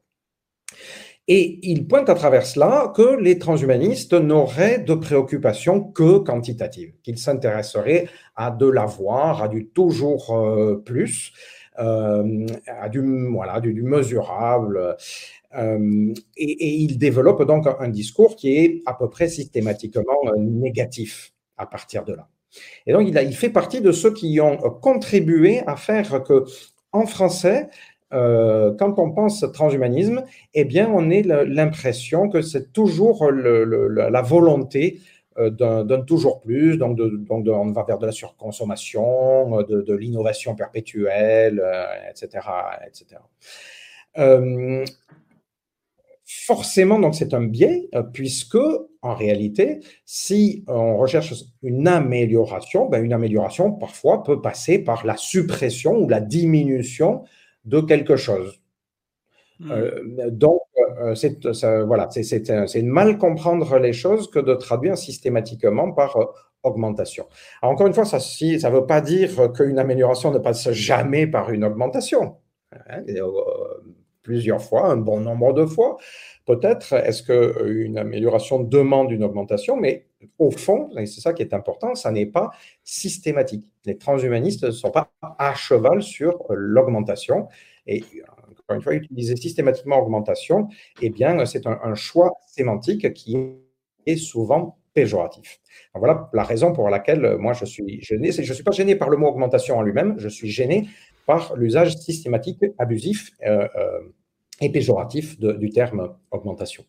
Et 1.29 1.61
il 1.63 1.87
pointe 1.87 2.09
à 2.09 2.15
travers 2.15 2.45
cela 2.45 2.93
que 2.97 3.21
les 3.21 3.39
transhumanistes 3.39 4.15
n'auraient 4.15 4.79
de 4.79 4.95
préoccupation 4.95 5.81
que 5.81 6.19
quantitative, 6.19 6.93
qu'ils 7.03 7.19
s'intéresseraient 7.19 8.09
à 8.37 8.51
de 8.51 8.67
l'avoir, 8.67 9.43
à 9.43 9.49
du 9.49 9.69
toujours 9.69 10.37
euh, 10.37 10.83
plus, 10.85 11.33
euh, 11.79 12.47
à 12.67 12.89
du, 12.89 13.01
voilà, 13.33 13.61
du, 13.61 13.83
mesurable. 13.83 14.97
Euh, 15.57 16.15
et, 16.37 16.75
il 16.83 16.99
développe 16.99 17.45
donc 17.45 17.67
un, 17.79 17.89
discours 17.89 18.35
qui 18.37 18.57
est 18.57 18.83
à 18.87 18.95
peu 18.95 19.09
près 19.09 19.29
systématiquement 19.29 20.21
négatif 20.37 21.33
à 21.57 21.67
partir 21.67 22.05
de 22.05 22.15
là. 22.15 22.29
Et 22.87 22.93
donc, 22.93 23.07
il, 23.07 23.17
il 23.17 23.37
fait 23.37 23.51
partie 23.51 23.81
de 23.81 23.93
ceux 23.93 24.13
qui 24.13 24.41
ont 24.41 24.57
contribué 24.57 25.61
à 25.67 25.77
faire 25.77 26.25
que, 26.25 26.45
en 26.93 27.07
français, 27.07 27.69
euh, 28.13 28.75
quand 28.79 28.99
on 28.99 29.13
pense 29.13 29.45
transhumanisme, 29.53 30.25
eh 30.55 30.65
bien, 30.65 30.91
on 30.93 31.11
a 31.11 31.45
l'impression 31.45 32.29
que 32.29 32.43
c'est 32.43 32.73
toujours 32.73 33.31
la 33.31 34.23
volonté 34.23 35.01
euh, 35.39 35.51
d'un 35.51 36.01
toujours 36.03 36.41
plus, 36.41 36.77
donc, 36.77 36.99
donc 36.99 37.47
on 37.49 37.73
va 37.73 37.85
vers 37.85 37.99
de 37.99 38.07
la 38.07 38.13
surconsommation, 38.13 39.63
de, 39.63 39.95
l'innovation 39.95 40.57
perpétuelle, 40.57 41.63
etc. 42.11 42.47
Euh, 42.49 42.87
etc. 42.87 43.21
forcément, 46.25 46.99
donc 46.99 47.15
c'est 47.15 47.33
un 47.33 47.43
biais, 47.45 47.89
euh, 47.95 48.03
puisque 48.03 48.59
en 49.03 49.15
réalité, 49.15 49.81
si 50.05 50.65
on 50.69 50.97
recherche 50.97 51.33
une 51.63 51.89
amélioration, 51.89 52.89
ben 52.89 53.03
une 53.03 53.13
amélioration 53.13 53.73
parfois 53.73 54.23
peut 54.23 54.41
passer 54.41 54.79
par 54.79 55.07
la 55.07 55.17
suppression 55.17 55.97
ou 55.97 56.09
la 56.09 56.21
diminution 56.21 57.25
de 57.65 57.81
quelque 57.81 58.17
chose. 58.17 58.61
Hmm. 59.59 59.71
Euh, 59.71 60.31
donc, 60.31 60.63
euh, 61.03 61.15
c'est 61.15 61.47
voilà, 61.87 62.09
c'est 62.11 62.83
mal 62.83 63.19
comprendre 63.19 63.79
les 63.79 63.93
choses 63.93 64.31
que 64.31 64.39
de 64.39 64.55
traduire 64.55 64.97
systématiquement 64.97 65.93
par 65.93 66.17
augmentation. 66.63 67.27
encore 67.63 67.87
une 67.87 67.95
fois, 67.95 68.05
ça 68.05 68.19
ne 68.19 68.75
veut 68.75 68.87
pas 68.87 69.01
dire 69.01 69.53
qu'une 69.53 69.79
amélioration 69.79 70.31
ne 70.31 70.39
passe 70.39 70.71
jamais 70.73 71.27
par 71.27 71.51
une 71.51 71.65
augmentation. 71.65 72.37
Hein, 72.73 73.03
plusieurs 74.23 74.63
fois, 74.63 74.89
un 74.89 74.97
bon 74.97 75.21
nombre 75.21 75.53
de 75.53 75.67
fois. 75.67 75.97
Peut-être 76.47 76.95
est-ce 76.95 77.23
qu'une 77.23 77.99
amélioration 77.99 78.61
demande 78.61 79.11
une 79.13 79.25
augmentation, 79.25 79.77
mais 79.77 80.07
au 80.39 80.51
fond, 80.51 80.91
et 80.99 81.07
c'est 81.07 81.21
ça 81.21 81.33
qui 81.33 81.43
est 81.43 81.55
important, 81.55 81.95
ça 81.95 82.11
n'est 82.11 82.27
pas 82.27 82.51
systématique. 82.83 83.65
Les 83.85 83.97
transhumanistes 83.97 84.65
ne 84.65 84.71
sont 84.71 84.91
pas 84.91 85.11
à 85.39 85.55
cheval 85.55 86.03
sur 86.03 86.45
l'augmentation. 86.51 87.49
Et 87.87 88.03
encore 88.51 88.77
une 88.77 88.83
fois, 88.83 88.95
utiliser 88.95 89.37
systématiquement 89.37 89.99
augmentation, 89.99 90.69
eh 91.01 91.11
bien, 91.11 91.45
c'est 91.47 91.67
un, 91.67 91.95
choix 91.95 92.33
sémantique 92.47 93.13
qui 93.15 93.37
est 94.07 94.17
souvent 94.17 94.77
péjoratif. 94.93 95.61
voilà 95.95 96.29
la 96.33 96.43
raison 96.43 96.73
pour 96.73 96.91
laquelle 96.91 97.37
moi 97.39 97.53
je 97.53 97.65
suis 97.65 98.03
gêné. 98.03 98.33
Je 98.33 98.41
ne 98.41 98.55
suis 98.55 98.65
pas 98.65 98.73
gêné 98.73 98.97
par 98.97 99.09
le 99.09 99.17
mot 99.17 99.29
augmentation 99.29 99.79
en 99.79 99.83
lui-même, 99.83 100.17
je 100.19 100.29
suis 100.29 100.51
gêné 100.51 100.89
par 101.27 101.57
l'usage 101.57 101.97
systématique, 101.97 102.65
abusif 102.79 103.33
euh, 103.47 103.67
euh, 103.77 104.01
et 104.61 104.71
péjoratif 104.71 105.39
du 105.39 105.71
terme 105.71 106.15
augmentation. 106.31 106.85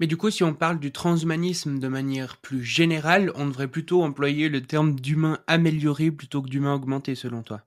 Mais 0.00 0.06
du 0.06 0.16
coup, 0.16 0.30
si 0.30 0.42
on 0.42 0.52
parle 0.52 0.80
du 0.80 0.92
transhumanisme 0.92 1.78
de 1.78 1.88
manière 1.88 2.38
plus 2.42 2.62
générale, 2.62 3.32
on 3.36 3.46
devrait 3.46 3.68
plutôt 3.68 4.02
employer 4.02 4.48
le 4.48 4.60
terme 4.60 4.94
d'humain 4.96 5.38
amélioré 5.46 6.10
plutôt 6.10 6.42
que 6.42 6.48
d'humain 6.48 6.74
augmenté, 6.74 7.14
selon 7.14 7.42
toi? 7.42 7.60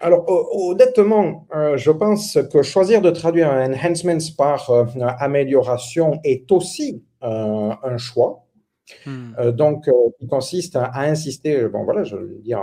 Alors, 0.00 0.24
honnêtement, 0.28 1.46
euh, 1.54 1.76
je 1.76 1.90
pense 1.90 2.38
que 2.52 2.62
choisir 2.62 3.00
de 3.00 3.10
traduire 3.10 3.50
un 3.50 3.72
enhancement 3.72 4.18
par 4.36 4.70
amélioration 5.20 6.20
est 6.24 6.50
aussi 6.52 7.02
un 7.20 7.98
choix. 7.98 8.44
Hmm. 9.04 9.50
donc, 9.50 9.84
il 10.20 10.28
consiste 10.28 10.74
à, 10.74 10.84
à, 10.84 11.04
insister, 11.04 11.68
bon 11.68 11.84
voilà, 11.84 12.04
je 12.04 12.16
le 12.16 12.38
dis 12.42 12.54
en, 12.54 12.62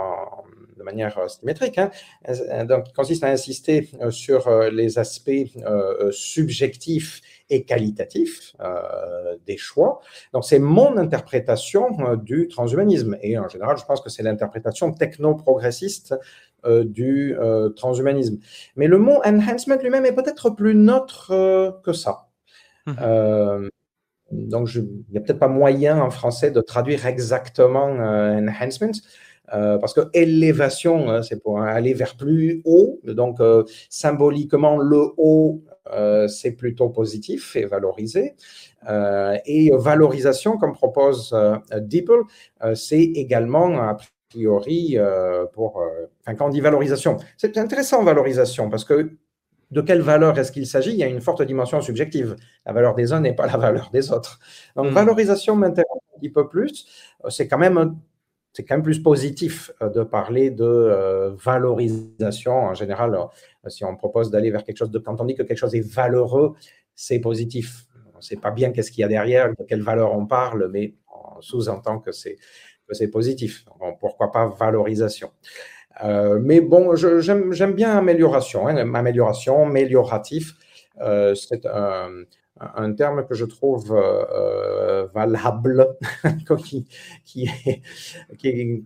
manière 0.86 1.18
euh, 1.18 1.28
symétrique, 1.28 1.76
hein, 1.76 1.90
euh, 2.28 2.64
donc, 2.64 2.84
qui 2.84 2.92
consiste 2.94 3.22
à 3.24 3.28
insister 3.28 3.90
euh, 4.00 4.10
sur 4.10 4.48
les 4.70 4.98
aspects 4.98 5.46
subjectifs 6.10 7.20
et 7.50 7.64
qualitatifs 7.64 8.56
des 9.46 9.56
choix. 9.56 10.00
Donc, 10.32 10.44
c'est 10.44 10.58
mon 10.58 10.96
interprétation 10.96 12.16
du 12.16 12.48
transhumanisme. 12.48 13.16
Et 13.22 13.38
en 13.38 13.48
général, 13.48 13.76
je 13.78 13.84
pense 13.84 14.00
que 14.00 14.10
c'est 14.10 14.22
l'interprétation 14.22 14.92
techno-progressiste 14.92 16.14
du 16.64 17.36
transhumanisme. 17.76 18.38
Mais 18.76 18.88
le 18.88 18.98
mot 18.98 19.20
enhancement 19.24 19.76
lui-même 19.80 20.06
est 20.06 20.14
peut-être 20.14 20.50
plus 20.50 20.74
neutre 20.74 21.80
que 21.84 21.92
ça. 21.92 22.28
Mmh. 22.86 23.68
donc, 24.32 24.74
il 24.74 25.04
n'y 25.10 25.18
a 25.18 25.20
peut-être 25.20 25.40
pas 25.40 25.48
moyen 25.48 26.00
en 26.00 26.10
français 26.10 26.50
de 26.50 26.60
traduire 26.60 27.06
exactement 27.06 27.86
enhancement. 27.86 28.96
Euh, 29.54 29.78
parce 29.78 29.94
que 29.94 30.00
élévation, 30.12 31.10
hein, 31.10 31.22
c'est 31.22 31.42
pour 31.42 31.60
aller 31.60 31.94
vers 31.94 32.16
plus 32.16 32.62
haut. 32.64 33.00
Donc, 33.04 33.40
euh, 33.40 33.64
symboliquement, 33.88 34.78
le 34.78 35.12
haut, 35.16 35.62
euh, 35.92 36.26
c'est 36.28 36.52
plutôt 36.52 36.88
positif 36.88 37.56
et 37.56 37.64
valorisé. 37.66 38.34
et 39.46 39.70
valorisation, 39.72 40.58
comme 40.58 40.72
propose 40.72 41.34
DeepL, 41.72 42.20
c'est 42.74 43.02
également, 43.02 43.78
a 43.78 43.96
priori, 44.30 44.96
pour. 45.52 45.82
enfin, 46.20 46.34
quand 46.36 46.46
on 46.46 46.50
dit 46.50 46.60
valorisation, 46.60 47.16
c'est 47.36 47.56
intéressant, 47.58 48.04
valorisation, 48.04 48.70
parce 48.70 48.84
que 48.84 49.10
de 49.72 49.80
quelle 49.80 50.02
valeur 50.02 50.38
est-ce 50.38 50.52
qu'il 50.52 50.66
s'agit? 50.66 50.92
Il 50.92 50.98
y 50.98 51.02
a 51.02 51.08
une 51.08 51.20
forte 51.20 51.42
dimension 51.42 51.80
subjective. 51.80 52.36
La 52.64 52.72
valeur 52.72 52.94
des 52.94 53.12
uns 53.12 53.18
n'est 53.18 53.34
pas 53.34 53.46
la 53.46 53.56
valeur 53.56 53.90
des 53.92 54.12
autres. 54.12 54.38
Donc, 54.76 54.90
hmm. 54.90 54.94
valorisation 54.94 55.56
m'intéresse 55.56 55.90
un 56.14 56.20
petit 56.20 56.30
peu 56.30 56.48
plus. 56.48 56.86
C'est 57.28 57.48
quand 57.48 57.58
même 57.58 57.96
c'est 58.56 58.64
quand 58.64 58.76
même 58.76 58.82
plus 58.82 59.02
positif 59.02 59.70
euh, 59.82 59.90
de 59.90 60.02
parler 60.02 60.48
de 60.48 60.64
euh, 60.64 61.32
valorisation. 61.36 62.54
En 62.54 62.72
général, 62.72 63.14
euh, 63.14 63.68
si 63.68 63.84
on 63.84 63.94
propose 63.96 64.30
d'aller 64.30 64.50
vers 64.50 64.64
quelque 64.64 64.78
chose 64.78 64.90
de, 64.90 64.98
quand 64.98 65.20
on 65.20 65.26
dit 65.26 65.34
que 65.34 65.42
quelque 65.42 65.58
chose 65.58 65.74
est 65.74 65.86
valeureux, 65.86 66.54
c'est 66.94 67.18
positif. 67.18 67.84
On 68.14 68.16
ne 68.16 68.22
sait 68.22 68.36
pas 68.36 68.50
bien 68.50 68.72
qu'est-ce 68.72 68.90
qu'il 68.90 69.02
y 69.02 69.04
a 69.04 69.08
derrière, 69.08 69.50
de 69.50 69.62
quelle 69.68 69.82
valeur 69.82 70.14
on 70.14 70.24
parle, 70.24 70.70
mais 70.72 70.94
on 71.36 71.42
sous-entend 71.42 71.98
que 71.98 72.12
c'est, 72.12 72.38
positif. 73.12 73.66
pourquoi 74.00 74.30
pas 74.32 74.46
valorisation 74.46 75.30
mais 76.40 76.60
bon, 76.60 76.94
j'aime, 76.94 77.74
bien 77.74 77.96
amélioration, 77.96 78.68
hein, 78.68 78.76
amélioration, 78.94 79.64
amélioratif. 79.64 80.52
c'est 81.34 81.64
un, 81.64 82.10
un 82.60 82.92
terme 82.92 83.26
que 83.26 83.34
je 83.34 83.44
trouve 83.44 83.92
euh, 83.92 84.24
euh, 84.30 85.06
valable, 85.14 85.96
qui, 86.64 86.86
qui, 87.24 87.44
est, 87.44 87.82
qui 88.38 88.84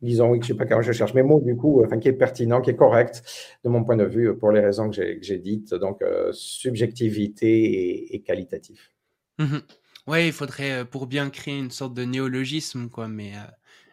disons, 0.00 0.30
oui, 0.30 0.38
je 0.40 0.44
ne 0.44 0.48
sais 0.48 0.54
pas 0.54 0.66
comment 0.66 0.82
je 0.82 0.92
cherche 0.92 1.14
mes 1.14 1.22
mots, 1.22 1.40
du 1.40 1.56
coup, 1.56 1.82
enfin, 1.84 1.98
qui 1.98 2.08
est 2.08 2.12
pertinent, 2.12 2.60
qui 2.60 2.70
est 2.70 2.76
correct, 2.76 3.22
de 3.64 3.68
mon 3.70 3.84
point 3.84 3.96
de 3.96 4.04
vue, 4.04 4.36
pour 4.36 4.52
les 4.52 4.60
raisons 4.60 4.90
que 4.90 5.18
j'ai 5.20 5.38
dites, 5.38 5.74
donc 5.74 6.02
euh, 6.02 6.30
subjectivité 6.32 8.14
et, 8.14 8.22
qualitatif. 8.22 8.92
Mmh 9.38 9.58
oui, 10.06 10.26
il 10.26 10.32
faudrait, 10.34 10.84
pour 10.84 11.06
bien 11.06 11.30
créer 11.30 11.58
une 11.58 11.70
sorte 11.70 11.94
de 11.94 12.04
néologisme, 12.04 12.90
quoi, 12.90 13.08
mais 13.08 13.32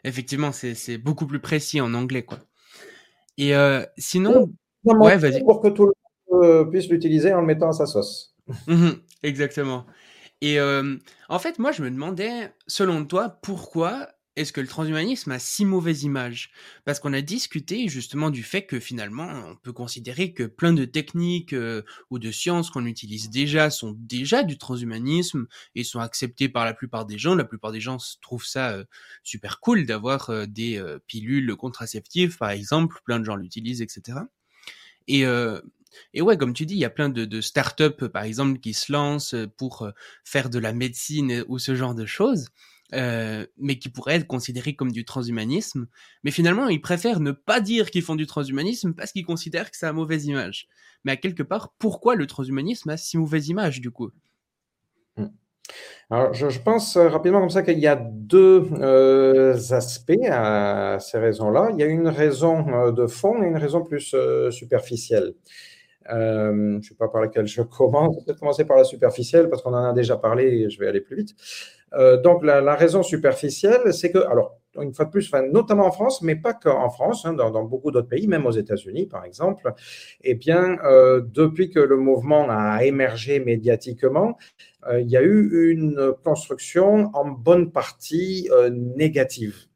effectivement, 0.04 0.52
c'est 0.52 0.98
beaucoup 0.98 1.26
plus 1.26 1.40
précis 1.40 1.80
en 1.80 1.94
anglais, 1.94 2.24
quoi. 2.24 2.40
Et 3.38 3.54
sinon, 3.98 4.52
ouais, 4.84 5.16
vas-y. 5.16 5.42
Pour 5.42 5.62
que 5.62 5.70
tout 5.70 5.86
le 5.86 5.94
euh, 6.42 6.66
puisse 6.66 6.90
l'utiliser 6.90 7.34
en 7.34 7.42
le 7.42 7.48
mettant 7.48 7.70
à 7.70 7.74
sa 7.74 7.86
sauce. 7.86 8.36
Mhm, 8.68 9.02
exactement. 9.24 9.86
Et 10.42 10.60
euh, 10.60 10.98
en 11.30 11.40
fait, 11.40 11.60
moi, 11.60 11.72
je 11.72 11.84
me 11.84 11.92
demandais, 11.92 12.54
selon 12.68 13.06
toi, 13.06 13.40
pourquoi 13.42 14.10
est-ce 14.38 14.54
que 14.54 14.62
le 14.62 14.68
transhumanisme 14.68 15.32
a 15.32 15.40
si 15.40 15.66
mauvaise 15.66 16.04
image? 16.04 16.52
Parce 16.86 17.00
qu'on 17.00 17.14
a 17.14 17.22
discuté 17.22 17.90
justement 17.90 18.30
du 18.30 18.44
fait 18.44 18.66
que 18.66 18.80
finalement, 18.80 19.28
on 19.28 19.56
peut 19.58 19.74
considérer 19.74 20.34
que 20.34 20.44
plein 20.44 20.74
de 20.74 20.86
techniques 20.86 21.54
euh, 21.54 21.84
ou 22.10 22.18
de 22.18 22.32
sciences 22.32 22.72
qu'on 22.72 22.86
utilise 22.86 23.30
déjà 23.30 23.70
sont 23.70 23.94
déjà 24.00 24.44
du 24.44 24.58
transhumanisme 24.58 25.48
et 25.76 25.84
sont 25.84 26.00
acceptées 26.00 26.50
par 26.50 26.66
la 26.66 26.74
plupart 26.74 27.06
des 27.06 27.20
gens. 27.20 27.36
La 27.36 27.44
plupart 27.44 27.72
des 27.72 27.82
gens 27.82 27.98
trouvent 28.22 28.46
ça 28.46 28.78
super 29.24 29.60
cool 29.60 29.86
d'avoir 29.86 30.48
des 30.48 30.82
pilules 31.08 31.56
contraceptives, 31.56 32.38
par 32.38 32.50
exemple. 32.50 33.00
Plein 33.04 33.20
de 33.20 33.26
gens 33.26 33.36
l'utilisent, 33.36 33.82
etc. 33.82 34.20
Et 35.08 35.26
et 36.14 36.22
ouais, 36.22 36.38
comme 36.38 36.54
tu 36.54 36.66
dis, 36.66 36.76
il 36.76 36.80
y 36.80 36.86
a 36.86 36.90
plein 36.90 37.10
de, 37.10 37.26
de 37.26 37.42
startups, 37.42 38.10
par 38.12 38.24
exemple, 38.24 38.60
qui 38.60 38.74
se 38.74 38.92
lancent 38.92 39.36
pour 39.58 39.84
euh, 39.84 39.92
faire 40.24 40.50
de 40.50 40.60
la 40.60 40.74
médecine 40.74 41.44
ou 41.48 41.60
ce 41.60 41.76
genre 41.76 41.96
de 41.96 42.06
choses, 42.06 42.50
euh, 42.94 43.46
mais 43.58 43.78
qui 43.78 43.90
pourraient 43.90 44.16
être 44.16 44.28
considérés 44.28 44.76
comme 44.76 44.92
du 44.92 45.06
transhumanisme. 45.06 45.88
Mais 46.24 46.32
finalement, 46.32 46.68
ils 46.68 46.82
préfèrent 46.82 47.20
ne 47.20 47.32
pas 47.32 47.62
dire 47.62 47.92
qu'ils 47.92 48.04
font 48.04 48.16
du 48.16 48.28
transhumanisme 48.28 48.94
parce 48.94 49.12
qu'ils 49.12 49.26
considèrent 49.26 49.72
que 49.72 49.78
ça 49.78 49.90
a 49.90 49.94
mauvaise 49.94 50.26
image. 50.26 50.68
Mais 51.04 51.14
à 51.14 51.18
quelque 51.18 51.44
part, 51.44 51.74
pourquoi 51.80 52.16
le 52.16 52.28
transhumanisme 52.28 52.90
a 52.90 52.98
si 52.98 53.18
mauvaise 53.18 53.48
image, 53.48 53.82
du 53.82 53.92
coup? 53.92 54.12
Mmh. 55.18 55.26
Alors, 56.10 56.34
je, 56.34 56.60
pense 56.60 56.98
euh, 56.98 57.08
rapidement 57.08 57.40
comme 57.40 57.50
ça 57.50 57.64
qu'il 57.64 57.80
y 57.80 57.88
a 57.88 57.96
deux 57.96 58.68
aspects 59.72 60.12
à 60.30 60.98
ces 61.00 61.18
raisons-là. 61.18 61.70
Il 61.72 61.80
y 61.80 61.84
a 61.84 61.86
une 61.86 62.10
raison 62.10 62.92
de 62.92 63.08
fond 63.08 63.42
et 63.42 63.48
une 63.48 63.58
raison 63.58 63.84
plus 63.84 64.14
superficielle. 64.52 65.34
Euh, 66.10 66.52
je 66.52 66.78
ne 66.78 66.82
sais 66.82 66.96
pas 66.96 67.08
par 67.08 67.22
laquelle 67.22 67.48
je 67.48 67.62
commence. 67.62 68.24
Peut-être 68.24 68.40
commencer 68.40 68.66
par 68.66 68.78
la 68.78 68.84
superficielle 68.84 69.50
parce 69.50 69.62
qu'on 69.62 69.74
en 69.74 69.84
a 69.84 69.94
déjà 69.94 70.18
parlé 70.18 70.46
et 70.46 70.70
je 70.70 70.80
vais 70.80 70.88
aller 70.88 71.02
plus 71.02 71.18
vite. 71.18 71.36
Euh, 71.94 72.22
donc 72.22 72.44
la, 72.44 72.76
raison 72.76 73.04
superficielle, 73.04 73.94
c'est 73.94 74.12
que, 74.12 74.20
alors 74.20 74.58
une 74.80 74.94
fois 74.94 75.04
de 75.04 75.12
plus, 75.12 75.30
notamment 75.52 75.86
en 75.86 75.92
France, 75.92 76.22
mais 76.22 76.38
pas 76.38 76.54
qu'en 76.54 76.90
France, 76.90 77.26
hein, 77.26 77.34
dans, 77.34 77.64
beaucoup 77.64 77.92
d'autres 77.92 78.08
pays, 78.08 78.28
même 78.28 78.46
aux 78.46 78.52
États-Unis 78.52 79.06
par 79.06 79.26
exemple, 79.26 79.74
eh 80.24 80.34
bien, 80.34 80.78
euh, 80.86 81.22
depuis 81.22 81.70
que 81.70 81.80
le 81.80 81.98
mouvement 81.98 82.48
a 82.50 82.84
émergé 82.86 83.40
médiatiquement, 83.40 84.38
il 84.98 85.08
y 85.12 85.18
a 85.18 85.22
eu 85.22 85.70
une 85.72 86.14
construction 86.24 87.12
en 87.14 87.28
bonne 87.30 87.72
partie 87.72 88.50
négative. 88.72 89.68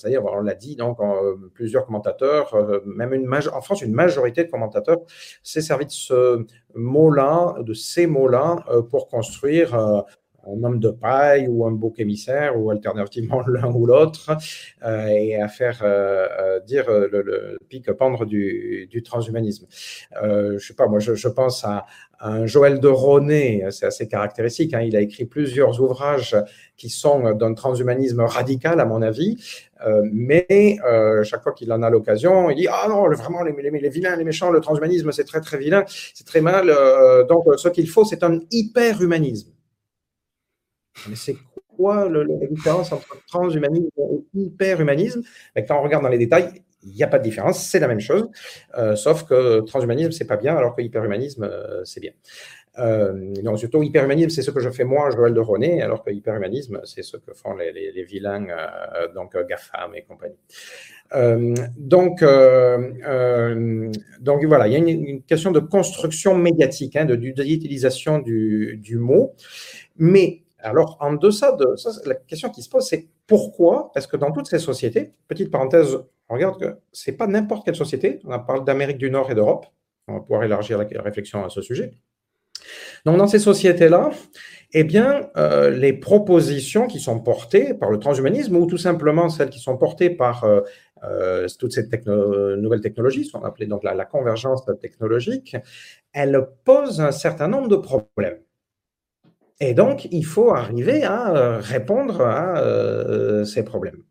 C'est-à-dire, 0.00 0.24
on 0.24 0.40
l'a 0.40 0.54
dit, 0.54 0.76
donc 0.76 0.98
euh, 1.00 1.36
plusieurs 1.52 1.84
commentateurs, 1.84 2.54
euh, 2.54 2.80
même 2.86 3.12
en 3.52 3.60
France, 3.60 3.82
une 3.82 3.92
majorité 3.92 4.44
de 4.44 4.50
commentateurs 4.50 4.98
s'est 5.42 5.60
servi 5.60 5.84
de 5.84 5.90
ce 5.90 6.46
mot-là, 6.74 7.56
de 7.60 7.74
ces 7.74 8.06
mots-là, 8.06 8.64
euh, 8.70 8.82
pour 8.82 9.08
construire 9.08 10.04
un 10.56 10.64
homme 10.64 10.78
de 10.78 10.90
paille 10.90 11.48
ou 11.48 11.66
un 11.66 11.72
bouc 11.72 11.98
émissaire 11.98 12.58
ou 12.58 12.70
alternativement 12.70 13.40
l'un 13.46 13.72
ou 13.72 13.86
l'autre 13.86 14.36
et 14.84 15.36
à 15.36 15.48
faire 15.48 15.82
dire 16.66 16.90
le, 16.90 17.58
pic 17.68 17.90
pendre 17.92 18.24
du, 18.24 19.02
transhumanisme. 19.04 19.66
je 20.22 20.58
sais 20.58 20.74
pas, 20.74 20.86
moi 20.86 20.98
je, 20.98 21.28
pense 21.28 21.64
à, 21.64 21.86
un 22.20 22.46
Joël 22.46 22.80
de 22.80 22.88
Ronet, 22.88 23.64
c'est 23.70 23.86
assez 23.86 24.06
caractéristique. 24.06 24.74
Hein, 24.74 24.82
il 24.82 24.94
a 24.94 25.00
écrit 25.00 25.24
plusieurs 25.24 25.80
ouvrages 25.80 26.36
qui 26.76 26.90
sont 26.90 27.32
d'un 27.32 27.54
transhumanisme 27.54 28.20
radical, 28.20 28.78
à 28.80 28.84
mon 28.84 29.00
avis, 29.00 29.38
euh, 29.86 30.02
mais 30.12 30.78
euh, 30.84 31.22
chaque 31.24 31.42
fois 31.42 31.52
qu'il 31.52 31.72
en 31.72 31.82
a 31.82 31.90
l'occasion, 31.90 32.50
il 32.50 32.56
dit 32.56 32.68
Ah 32.70 32.86
non, 32.88 33.08
vraiment, 33.08 33.42
les, 33.42 33.88
vilains, 33.88 34.16
les 34.16 34.24
méchants, 34.24 34.50
le 34.50 34.60
transhumanisme, 34.60 35.12
c'est 35.12 35.24
très 35.24 35.40
très 35.40 35.58
vilain, 35.58 35.84
c'est 35.86 36.26
très 36.26 36.40
mal. 36.40 36.70
Euh, 36.70 37.24
donc, 37.24 37.44
ce 37.56 37.68
qu'il 37.68 37.88
faut, 37.88 38.04
c'est 38.04 38.22
un 38.22 38.38
hyper-humanisme. 38.50 39.50
Mais 41.08 41.16
c'est 41.16 41.36
quoi 41.76 42.08
la 42.08 42.46
différence 42.46 42.92
entre 42.92 43.24
transhumanisme 43.26 43.88
et 43.98 44.40
hyper-humanisme? 44.40 45.22
Quand 45.56 45.78
on 45.78 45.82
regarde 45.82 46.02
dans 46.02 46.10
les 46.10 46.18
détails, 46.18 46.62
il 46.82 46.92
n'y 46.92 47.02
a 47.02 47.06
pas 47.06 47.18
de 47.18 47.24
différence, 47.24 47.66
c'est 47.66 47.78
la 47.78 47.88
même 47.88 48.00
chose, 48.00 48.28
euh, 48.78 48.96
sauf 48.96 49.24
que 49.24 49.60
transhumanisme, 49.60 50.12
c'est 50.12 50.26
pas 50.26 50.36
bien, 50.36 50.56
alors 50.56 50.74
que 50.74 50.82
hyperhumanisme, 50.82 51.44
euh, 51.44 51.84
c'est 51.84 52.00
bien. 52.00 52.12
Euh, 52.78 53.34
donc, 53.42 53.58
surtout, 53.58 53.82
hyperhumanisme, 53.82 54.30
c'est 54.30 54.42
ce 54.42 54.50
que 54.50 54.60
je 54.60 54.70
fais 54.70 54.84
moi, 54.84 55.10
Joël 55.10 55.34
de 55.34 55.40
René, 55.40 55.82
alors 55.82 56.02
que 56.02 56.10
hyperhumanisme, 56.10 56.80
c'est 56.84 57.02
ce 57.02 57.16
que 57.16 57.34
font 57.34 57.54
les, 57.54 57.72
les, 57.72 58.04
vilains, 58.04 58.46
donc 59.14 59.36
GAFAM 59.36 59.94
et 59.94 60.02
compagnie. 60.02 60.38
donc, 61.76 62.24
donc, 64.20 64.44
voilà, 64.44 64.68
il 64.68 64.72
y 64.72 64.76
a 64.76 64.78
une, 64.78 65.22
question 65.22 65.50
de 65.50 65.60
construction 65.60 66.38
médiatique, 66.38 66.96
hein, 66.96 67.04
de, 67.04 67.16
d'utilisation 67.16 68.20
du, 68.20 68.78
du 68.78 68.96
mot, 68.96 69.34
mais 69.98 70.39
alors, 70.62 70.96
en 71.00 71.14
deçà 71.14 71.52
de 71.52 71.76
ça, 71.76 71.90
la 72.04 72.14
question 72.14 72.50
qui 72.50 72.62
se 72.62 72.68
pose, 72.68 72.86
c'est 72.86 73.08
pourquoi 73.26 73.90
Parce 73.94 74.06
que 74.06 74.16
dans 74.16 74.32
toutes 74.32 74.48
ces 74.48 74.58
sociétés, 74.58 75.12
petite 75.28 75.50
parenthèse, 75.50 75.98
on 76.28 76.34
regarde 76.34 76.60
que 76.60 76.76
ce 76.92 77.10
n'est 77.10 77.16
pas 77.16 77.26
n'importe 77.26 77.64
quelle 77.64 77.76
société, 77.76 78.20
on 78.24 78.38
parle 78.40 78.64
d'Amérique 78.64 78.98
du 78.98 79.10
Nord 79.10 79.30
et 79.30 79.34
d'Europe, 79.34 79.66
on 80.08 80.14
va 80.14 80.20
pouvoir 80.20 80.44
élargir 80.44 80.78
la 80.78 81.02
réflexion 81.02 81.44
à 81.44 81.48
ce 81.48 81.62
sujet. 81.62 81.92
Donc, 83.04 83.16
dans 83.16 83.26
ces 83.26 83.38
sociétés-là, 83.38 84.10
eh 84.72 84.84
bien, 84.84 85.30
euh, 85.36 85.70
les 85.70 85.92
propositions 85.92 86.86
qui 86.86 87.00
sont 87.00 87.20
portées 87.20 87.74
par 87.74 87.90
le 87.90 87.98
transhumanisme 87.98 88.56
ou 88.56 88.66
tout 88.66 88.78
simplement 88.78 89.28
celles 89.28 89.50
qui 89.50 89.58
sont 89.58 89.76
portées 89.76 90.10
par 90.10 90.44
euh, 90.44 90.60
euh, 91.04 91.46
toutes 91.58 91.72
ces 91.72 91.88
nouvelles 92.58 92.82
technologies, 92.82 93.24
ce 93.24 93.32
qu'on 93.32 93.44
appelait 93.44 93.66
donc 93.66 93.82
la 93.82 94.04
convergence 94.04 94.64
technologique, 94.80 95.56
elles 96.12 96.46
posent 96.64 97.00
un 97.00 97.12
certain 97.12 97.48
nombre 97.48 97.68
de 97.68 97.76
problèmes. 97.76 98.38
Et 99.60 99.74
donc, 99.74 100.08
il 100.10 100.24
faut 100.24 100.52
arriver 100.52 101.04
à 101.04 101.36
euh, 101.36 101.58
répondre 101.58 102.22
à 102.22 102.58
euh, 102.58 103.44
ces 103.44 103.62
problèmes. 103.62 104.02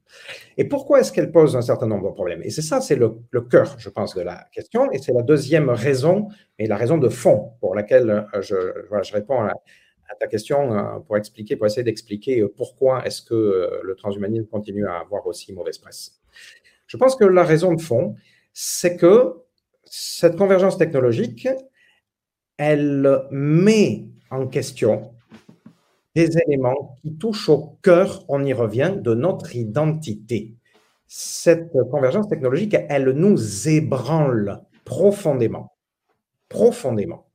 Et 0.58 0.66
pourquoi 0.66 1.00
est-ce 1.00 1.12
qu'elle 1.12 1.32
pose 1.32 1.56
un 1.56 1.62
certain 1.62 1.88
nombre 1.88 2.10
de 2.10 2.14
problèmes? 2.14 2.44
Et 2.44 2.52
c'est 2.52 2.62
ça, 2.62 2.82
c'est 2.82 2.96
le, 2.96 3.10
cœur, 3.50 3.76
je 3.80 3.90
pense, 3.90 4.16
de 4.16 4.22
la 4.22 4.46
question. 4.52 4.92
Et 4.92 5.00
c'est 5.00 5.14
la 5.14 5.24
deuxième 5.24 5.70
raison, 5.70 6.28
et 6.60 6.68
la 6.68 6.78
raison 6.78 7.00
de 7.00 7.10
fond 7.10 7.54
pour 7.62 7.74
laquelle 7.74 8.28
euh, 8.36 8.42
je, 8.42 8.56
je 9.02 9.14
réponds 9.14 9.42
à, 9.42 9.54
ta 10.20 10.26
question 10.26 11.02
pour 11.06 11.18
expliquer, 11.18 11.56
pour 11.56 11.68
essayer 11.68 11.84
d'expliquer 11.84 12.44
pourquoi 12.58 13.06
est-ce 13.06 13.22
que 13.22 13.80
le 13.84 13.96
transhumanisme 13.96 14.48
continue 14.48 14.88
à 14.88 14.98
avoir 14.98 15.28
aussi 15.28 15.54
mauvaise 15.54 15.78
presse. 15.78 16.20
Je 16.88 16.98
pense 16.98 17.16
que 17.16 17.26
la 17.26 17.44
raison 17.44 17.76
de 17.76 17.80
fond, 17.80 18.16
c'est 18.52 18.98
que 18.98 19.36
cette 19.84 20.36
convergence 20.36 20.80
technologique, 20.80 21.48
elle 22.58 23.28
met 23.30 24.08
en 24.32 24.48
question 24.48 25.12
des 26.20 26.38
éléments 26.40 26.98
qui 27.02 27.16
touchent 27.16 27.50
au 27.50 27.78
cœur, 27.82 28.26
on 28.28 28.44
y 28.44 28.54
revient, 28.54 28.94
de 28.98 29.14
notre 29.14 29.56
identité. 29.56 30.56
Cette 31.08 31.72
convergence 31.92 32.28
technologique, 32.28 32.76
elle 32.90 33.12
nous 33.12 33.70
ébranle 33.70 34.62
profondément. 34.84 35.72
Profondément. 36.50 37.26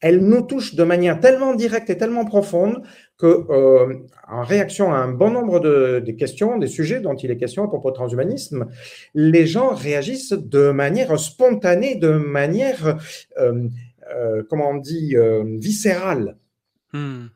Elle 0.00 0.18
nous 0.24 0.42
touche 0.42 0.74
de 0.74 0.84
manière 0.84 1.20
tellement 1.20 1.54
directe 1.54 1.90
et 1.90 1.96
tellement 1.96 2.24
profonde 2.24 2.82
que, 3.18 3.26
euh, 3.50 3.94
en 4.28 4.42
réaction 4.42 4.92
à 4.92 4.96
un 4.96 5.12
bon 5.12 5.30
nombre 5.30 5.60
de, 5.60 6.00
questions, 6.12 6.58
des 6.58 6.68
sujets 6.68 7.00
dont 7.00 7.14
il 7.14 7.30
est 7.30 7.36
question 7.36 7.64
à 7.64 7.68
propos 7.68 7.90
de 7.90 7.96
transhumanisme, 7.96 8.66
les 9.14 9.46
gens 9.46 9.74
réagissent 9.74 10.32
de 10.32 10.70
manière 10.70 11.18
spontanée, 11.18 11.96
de 11.96 12.10
manière, 12.10 12.98
euh, 13.38 13.68
euh, 14.14 14.42
comment 14.48 14.70
on 14.70 14.76
dit, 14.76 15.16
viscérale. 15.58 16.36
Hmm 16.92 17.26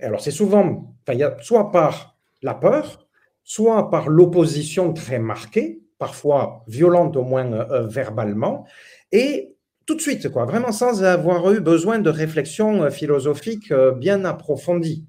alors 0.00 0.20
c'est 0.20 0.30
souvent, 0.30 0.94
soit 1.40 1.72
par 1.72 2.16
la 2.42 2.54
peur, 2.54 3.06
soit 3.42 3.90
par 3.90 4.08
l'opposition 4.08 4.92
très 4.92 5.18
marquée, 5.18 5.80
parfois 5.98 6.64
violente 6.66 7.16
au 7.16 7.22
moins 7.22 7.52
euh, 7.52 7.86
verbalement, 7.86 8.66
et 9.12 9.54
tout 9.86 9.94
de 9.94 10.00
suite, 10.00 10.30
quoi, 10.30 10.46
vraiment 10.46 10.72
sans 10.72 11.04
avoir 11.04 11.52
eu 11.52 11.60
besoin 11.60 11.98
de 11.98 12.10
réflexion 12.10 12.84
euh, 12.84 12.90
philosophique 12.90 13.70
euh, 13.70 13.92
bien 13.92 14.24
approfondie. 14.24 15.04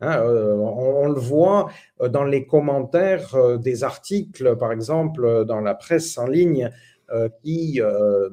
Hein, 0.00 0.22
on, 0.22 1.08
le 1.08 1.18
voit 1.18 1.70
dans 2.10 2.24
les 2.24 2.44
commentaires 2.44 3.34
des 3.58 3.82
articles, 3.82 4.54
par 4.56 4.70
exemple, 4.70 5.46
dans 5.46 5.62
la 5.62 5.74
presse 5.74 6.18
en 6.18 6.26
ligne, 6.26 6.70
qui 7.42 7.80
euh, 7.80 8.28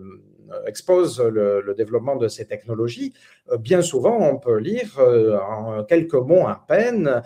expose 0.68 1.20
le, 1.22 1.74
développement 1.76 2.16
de 2.16 2.28
ces 2.28 2.46
technologies, 2.46 3.14
euh, 3.52 3.58
bien 3.58 3.82
souvent, 3.82 4.18
on 4.18 4.38
peut 4.38 4.58
lire 4.58 5.00
euh, 5.00 5.38
en 5.40 5.84
quelques 5.84 6.14
mots 6.14 6.48
à 6.48 6.64
peine. 6.68 7.22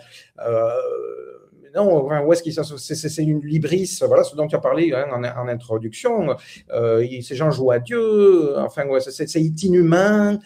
non, 1.74 2.06
où 2.24 2.32
est-ce 2.32 2.42
qu'il 2.42 2.54
c'est 2.54 3.22
une 3.22 3.44
libris, 3.44 3.98
voilà 4.06 4.24
ce 4.24 4.34
dont 4.34 4.46
tu 4.46 4.56
as 4.56 4.60
parlé 4.60 4.92
hein, 4.92 5.06
en, 5.12 5.48
introduction. 5.48 6.36
ces 6.70 7.34
gens 7.34 7.50
jouent 7.50 7.70
à 7.70 7.78
Dieu, 7.78 8.58
enfin, 8.58 8.84
c'est 9.00 9.40
inhumain. 9.40 10.38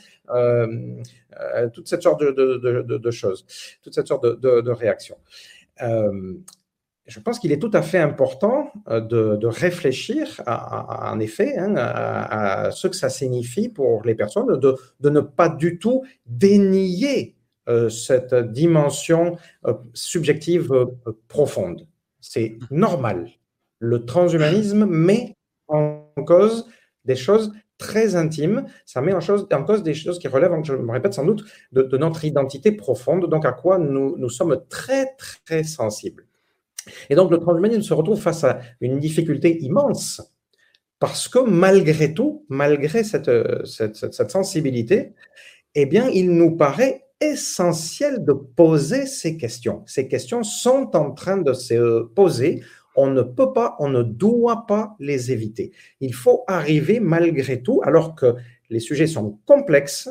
toute 1.72 1.88
cette 1.88 2.02
sorte 2.02 2.20
de, 2.20 3.10
choses, 3.10 3.46
toute 3.82 3.94
cette 3.94 4.08
sorte 4.08 4.24
de, 4.24 4.70
réactions 4.70 5.18
je 7.06 7.20
pense 7.20 7.38
qu'il 7.38 7.52
est 7.52 7.58
tout 7.58 7.70
à 7.72 7.82
fait 7.82 7.98
important 7.98 8.70
euh, 8.88 9.00
de, 9.00 9.46
réfléchir, 9.46 10.40
en 10.46 11.18
effet, 11.18 11.56
hein, 11.58 11.74
à, 11.76 12.70
ce 12.70 12.86
que 12.86 12.96
ça 12.96 13.08
signifie 13.08 13.68
pour 13.68 14.02
les 14.04 14.14
personnes, 14.14 14.58
de, 14.58 15.10
ne 15.10 15.20
pas 15.20 15.48
du 15.48 15.78
tout 15.78 16.04
dénier 16.26 17.36
euh, 17.68 17.88
cette 17.88 18.34
dimension 18.34 19.36
euh, 19.66 19.74
subjective 19.94 20.72
profonde. 21.28 21.86
C'est 22.20 22.58
normal. 22.70 23.28
Le 23.80 24.04
transhumanisme 24.04 24.84
met 24.86 25.34
en 25.66 26.04
cause 26.24 26.68
des 27.04 27.16
choses 27.16 27.52
très 27.78 28.14
intimes, 28.14 28.64
ça 28.86 29.00
met 29.00 29.12
en, 29.12 29.64
cause 29.64 29.82
des 29.82 29.94
choses 29.94 30.20
qui 30.20 30.28
relèvent, 30.28 30.52
je 30.62 30.74
me 30.74 30.92
répète 30.92 31.14
sans 31.14 31.24
doute, 31.24 31.44
de, 31.72 31.96
notre 31.96 32.24
identité 32.24 32.70
profonde, 32.70 33.28
donc 33.28 33.44
à 33.44 33.50
quoi 33.50 33.78
nous 33.78 34.28
sommes 34.28 34.62
très, 34.68 35.16
très 35.16 35.64
sensibles. 35.64 36.28
Et 37.10 37.14
donc 37.14 37.30
le 37.30 37.38
transhumanisme 37.38 37.82
se 37.82 37.94
retrouve 37.94 38.20
face 38.20 38.44
à 38.44 38.60
une 38.80 38.98
difficulté 38.98 39.58
immense 39.62 40.22
parce 41.02 41.26
que 41.26 41.40
malgré 41.40 42.14
tout, 42.14 42.46
malgré 42.48 43.02
cette, 43.02 43.28
cette, 43.64 44.30
sensibilité, 44.30 45.14
eh 45.74 45.84
bien, 45.84 46.08
il 46.08 46.30
nous 46.30 46.56
paraît 46.56 47.08
essentiel 47.20 48.24
de 48.24 48.32
poser 48.32 49.06
ces 49.06 49.36
questions. 49.36 49.82
Ces 49.84 50.06
questions 50.06 50.44
sont 50.44 50.94
en 50.94 51.10
train 51.10 51.38
de 51.38 51.54
se 51.54 52.04
poser. 52.04 52.62
On 52.94 53.08
ne 53.08 53.22
peut 53.22 53.52
pas, 53.52 53.74
on 53.80 53.88
ne 53.88 54.04
doit 54.04 54.64
pas 54.66 54.94
les 55.00 55.32
éviter. 55.32 55.72
Il 55.98 56.14
faut 56.14 56.44
arriver 56.46 57.00
malgré 57.00 57.62
tout, 57.62 57.80
alors 57.82 58.14
que 58.14 58.36
les 58.70 58.78
sujets 58.78 59.08
sont 59.08 59.40
complexes, 59.44 60.08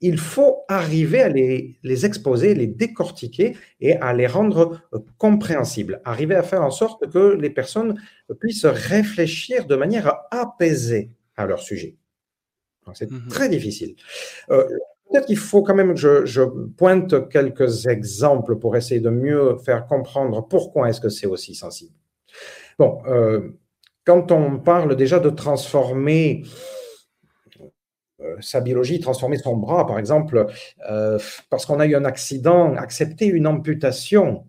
il 0.00 0.18
faut 0.18 0.64
arriver 0.68 1.22
à 1.22 1.28
les, 1.28 2.06
exposer, 2.06 2.54
les 2.54 2.66
décortiquer 2.66 3.56
et 3.80 3.96
à 3.96 4.12
les 4.12 4.26
rendre 4.26 4.82
euh, 4.92 4.98
compréhensibles, 5.18 6.00
arriver 6.04 6.34
à 6.34 6.42
faire 6.42 6.62
en 6.62 6.70
sorte 6.70 7.10
que 7.10 7.34
les 7.34 7.50
personnes 7.50 8.00
puissent 8.40 8.66
réfléchir 8.66 9.66
de 9.66 9.76
manière 9.76 10.20
apaisée 10.30 11.10
à 11.36 11.46
leur 11.46 11.60
sujet. 11.60 11.96
C'est 12.94 13.10
mmh 13.10 13.28
très 13.28 13.48
difficile. 13.48 13.96
Euh, 14.50 14.64
peut-être 15.10 15.26
qu'il 15.26 15.38
faut 15.38 15.62
quand 15.62 15.74
même 15.74 15.94
que 15.94 16.24
je, 16.24 16.42
pointe 16.76 17.28
quelques 17.28 17.86
exemples 17.86 18.56
pour 18.56 18.76
essayer 18.76 19.00
de 19.00 19.10
mieux 19.10 19.56
faire 19.64 19.86
comprendre 19.86 20.46
pourquoi 20.46 20.88
est-ce 20.88 21.00
que 21.00 21.08
c'est 21.08 21.26
aussi 21.26 21.54
sensible. 21.54 21.94
Bon, 22.78 23.02
euh, 23.06 23.50
quand 24.04 24.30
on 24.30 24.58
parle 24.58 24.94
déjà 24.94 25.18
de 25.18 25.30
transformer 25.30 26.44
sa 28.40 28.60
biologie, 28.60 29.00
transformer 29.00 29.38
son 29.38 29.56
bras, 29.56 29.86
par 29.86 29.98
exemple, 29.98 30.46
euh, 30.90 31.18
parce 31.50 31.66
qu'on 31.66 31.80
a 31.80 31.86
eu 31.86 31.94
un 31.94 32.04
accident, 32.04 32.74
accepter 32.76 33.26
une 33.26 33.46
amputation 33.46 34.44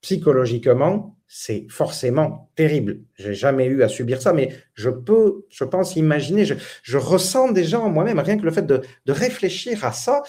psychologiquement, 0.00 1.16
c'est 1.26 1.66
forcément 1.68 2.50
terrible. 2.56 3.00
J'ai 3.16 3.34
jamais 3.34 3.66
eu 3.66 3.82
à 3.82 3.88
subir 3.88 4.22
ça, 4.22 4.32
mais 4.32 4.52
je 4.74 4.90
peux, 4.90 5.44
je 5.50 5.64
pense, 5.64 5.96
imaginer, 5.96 6.44
je, 6.44 6.96
ressens 6.96 7.52
déjà 7.52 7.80
en 7.80 7.90
moi-même, 7.90 8.18
rien 8.18 8.38
que 8.38 8.44
le 8.44 8.50
fait 8.50 8.66
de, 8.66 8.82
réfléchir 9.06 9.84
à 9.84 9.92
ça, 9.92 10.22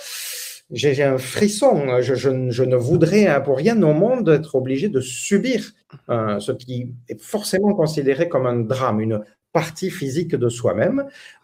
j'ai 0.72 1.02
un 1.02 1.18
frisson. 1.18 2.02
Je, 2.02 2.30
ne 2.30 2.76
voudrais 2.76 3.28
hein, 3.28 3.42
pour 3.42 3.58
rien 3.58 3.82
au 3.82 3.94
monde 3.94 4.30
être 4.30 4.56
obligé 4.56 4.90
de 4.90 5.00
subir 5.00 5.72
euh, 6.10 6.40
ce 6.40 6.52
qui 6.52 6.94
est 7.08 7.20
forcément 7.20 7.74
considéré 7.74 8.28
comme 8.30 8.46
un 8.46 8.60
drame, 8.60 9.00
une 9.00 9.24
partie 9.62 9.92
physique 9.92 10.36
de 10.36 10.50
soi-même. 10.50 10.98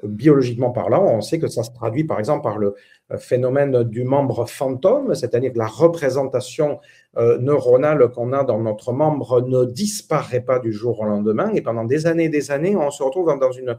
Biologiquement 0.03 0.71
parlant, 0.71 1.03
on 1.17 1.21
sait 1.21 1.39
que 1.39 1.47
ça 1.47 1.63
se 1.63 1.71
traduit 1.71 2.05
par 2.05 2.19
exemple 2.19 2.43
par 2.43 2.57
le 2.57 2.75
euh, 3.11 3.17
phénomène 3.17 3.83
du 3.83 4.03
membre 4.03 4.45
fantôme, 4.59 5.13
c'est-à-dire 5.15 5.51
que 5.53 5.57
la 5.57 5.67
représentation 5.83 6.79
euh, 7.17 7.37
neuronale 7.39 8.09
qu'on 8.13 8.31
a 8.31 8.43
dans 8.43 8.61
notre 8.69 8.93
membre 8.93 9.41
ne 9.41 9.65
disparaît 9.65 10.45
pas 10.51 10.59
du 10.59 10.71
jour 10.71 11.01
au 11.01 11.05
lendemain. 11.05 11.49
Et 11.53 11.61
pendant 11.61 11.83
des 11.83 12.07
années 12.07 12.25
et 12.25 12.35
des 12.39 12.51
années, 12.51 12.75
on 12.75 12.89
se 12.89 13.03
retrouve 13.03 13.37
dans 13.39 13.51
une 13.51 13.77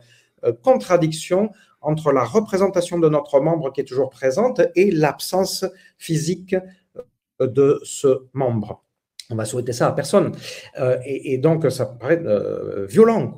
contradiction 0.62 1.50
entre 1.80 2.12
la 2.12 2.24
représentation 2.24 2.98
de 2.98 3.08
notre 3.08 3.40
membre 3.40 3.72
qui 3.72 3.80
est 3.80 3.84
toujours 3.84 4.10
présente 4.10 4.60
et 4.74 4.90
l'absence 4.90 5.64
physique 5.98 6.56
euh, 7.40 7.46
de 7.46 7.80
ce 7.84 8.26
membre. 8.32 8.82
On 9.30 9.34
va 9.34 9.44
souhaiter 9.44 9.72
ça 9.72 9.88
à 9.88 9.92
personne. 9.92 10.32
Euh, 10.78 10.98
et, 11.04 11.38
donc, 11.38 11.70
ça 11.70 11.86
paraît 11.86 12.22
euh, 12.24 12.86
violent. 12.86 13.34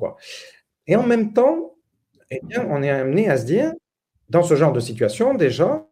Et 0.89 0.95
en 0.95 1.03
même 1.03 1.33
temps, 1.33 1.75
eh 2.31 2.41
on 2.67 2.81
est 2.81 2.89
amené 2.89 3.29
à 3.29 3.37
se 3.37 3.45
dire, 3.45 3.71
dans 4.29 4.41
ce 4.41 4.55
genre 4.55 4.73
de 4.73 4.79
situation, 4.79 5.35
déjà, 5.35 5.87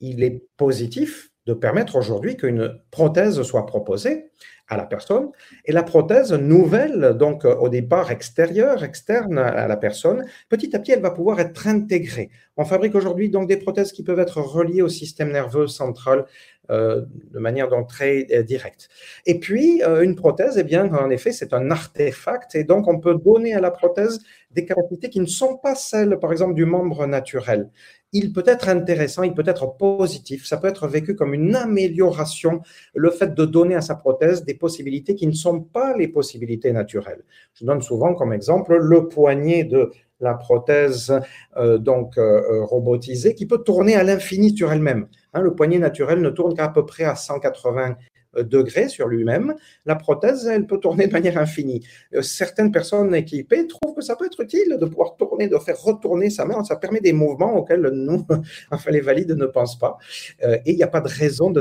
il 0.00 0.24
est 0.24 0.42
positif 0.56 1.30
de 1.44 1.52
permettre 1.52 1.96
aujourd'hui 1.96 2.38
qu'une 2.38 2.80
prothèse 2.90 3.42
soit 3.42 3.66
proposée 3.66 4.30
à 4.66 4.78
la 4.78 4.84
personne. 4.84 5.28
Et 5.66 5.72
la 5.72 5.82
prothèse 5.82 6.32
nouvelle, 6.32 7.16
donc 7.18 7.44
euh, 7.44 7.54
au 7.56 7.68
départ 7.68 8.10
extérieure, 8.10 8.82
externe 8.82 9.36
à 9.36 9.66
la 9.66 9.76
personne, 9.76 10.24
petit 10.48 10.74
à 10.74 10.78
petit, 10.78 10.92
elle 10.92 11.02
va 11.02 11.10
pouvoir 11.10 11.38
être 11.40 11.66
intégrée. 11.66 12.30
On 12.56 12.64
fabrique 12.64 12.94
aujourd'hui 12.94 13.28
donc 13.28 13.46
des 13.46 13.58
prothèses 13.58 13.92
qui 13.92 14.04
peuvent 14.04 14.20
être 14.20 14.40
reliées 14.40 14.80
au 14.80 14.88
système 14.88 15.32
nerveux 15.32 15.66
central 15.66 16.24
de 16.70 17.38
manière 17.38 17.68
donc 17.68 17.88
très 17.88 18.26
euh, 18.32 18.42
directe. 18.42 18.88
Et 19.26 19.38
puis, 19.38 19.82
une 20.02 20.14
prothèse, 20.14 20.56
eh 20.58 20.64
bien, 20.64 20.92
en 20.94 21.10
effet, 21.10 21.32
c'est 21.32 21.52
un 21.52 21.70
artefact 21.70 22.54
et 22.54 22.64
donc 22.64 22.88
on 22.88 22.98
peut 23.00 23.14
donner 23.14 23.54
à 23.54 23.60
la 23.60 23.70
prothèse 23.70 24.20
des 24.50 24.64
capacités 24.64 25.08
qui 25.10 25.20
ne 25.20 25.26
sont 25.26 25.56
pas 25.56 25.74
celles, 25.74 26.18
par 26.18 26.32
exemple, 26.32 26.54
du 26.54 26.64
membre 26.64 27.06
naturel 27.06 27.70
il 28.12 28.32
peut 28.32 28.44
être 28.46 28.68
intéressant, 28.68 29.22
il 29.22 29.34
peut 29.34 29.44
être 29.46 29.76
positif, 29.76 30.46
ça 30.46 30.56
peut 30.56 30.68
être 30.68 30.88
vécu 30.88 31.14
comme 31.14 31.34
une 31.34 31.54
amélioration, 31.54 32.60
le 32.94 33.10
fait 33.10 33.34
de 33.34 33.44
donner 33.44 33.74
à 33.74 33.80
sa 33.80 33.94
prothèse 33.94 34.44
des 34.44 34.54
possibilités 34.54 35.14
qui 35.14 35.26
ne 35.26 35.32
sont 35.32 35.60
pas 35.60 35.96
les 35.96 36.08
possibilités 36.08 36.72
naturelles. 36.72 37.22
Je 37.54 37.64
donne 37.64 37.82
souvent 37.82 38.14
comme 38.14 38.32
exemple 38.32 38.76
le 38.76 39.08
poignet 39.08 39.64
de 39.64 39.90
la 40.20 40.34
prothèse 40.34 41.12
euh, 41.56 41.78
donc 41.78 42.18
euh, 42.18 42.22
euh, 42.22 42.64
robotisée 42.64 43.34
qui 43.34 43.46
peut 43.46 43.58
tourner 43.58 43.96
à 43.96 44.04
l'infini 44.04 44.56
sur 44.56 44.72
elle-même. 44.72 45.08
Hein, 45.34 45.40
le 45.40 45.54
poignet 45.54 45.78
naturel 45.78 46.20
ne 46.20 46.30
tourne 46.30 46.54
qu'à 46.54 46.68
peu 46.68 46.86
près 46.86 47.04
à 47.04 47.14
180 47.14 47.96
degrés 48.44 48.88
sur 48.88 49.08
lui-même, 49.08 49.56
la 49.86 49.96
prothèse, 49.96 50.46
elle 50.46 50.64
peut 50.64 50.78
tourner 50.78 51.08
de 51.08 51.12
manière 51.12 51.36
infinie. 51.36 51.84
Certaines 52.20 52.70
personnes 52.70 53.12
équipées 53.12 53.66
trouvent 53.66 53.96
que 53.96 54.02
ça 54.02 54.14
peut 54.14 54.26
être 54.26 54.38
utile 54.38 54.78
de 54.80 54.86
pouvoir 54.86 55.16
tourner, 55.16 55.48
de 55.48 55.58
faire 55.58 55.80
retourner 55.80 56.30
sa 56.30 56.44
main. 56.44 56.62
Ça 56.62 56.76
permet 56.76 57.00
des 57.00 57.12
mouvements 57.12 57.56
auxquels 57.56 57.90
nous, 57.92 58.24
enfin 58.70 58.90
les 58.92 59.00
valides, 59.00 59.32
ne 59.32 59.46
pensent 59.46 59.80
pas. 59.80 59.98
Et 60.44 60.70
il 60.70 60.76
n'y 60.76 60.84
a 60.84 60.88
pas 60.88 61.00
de 61.00 61.08
raison 61.08 61.50
de 61.50 61.60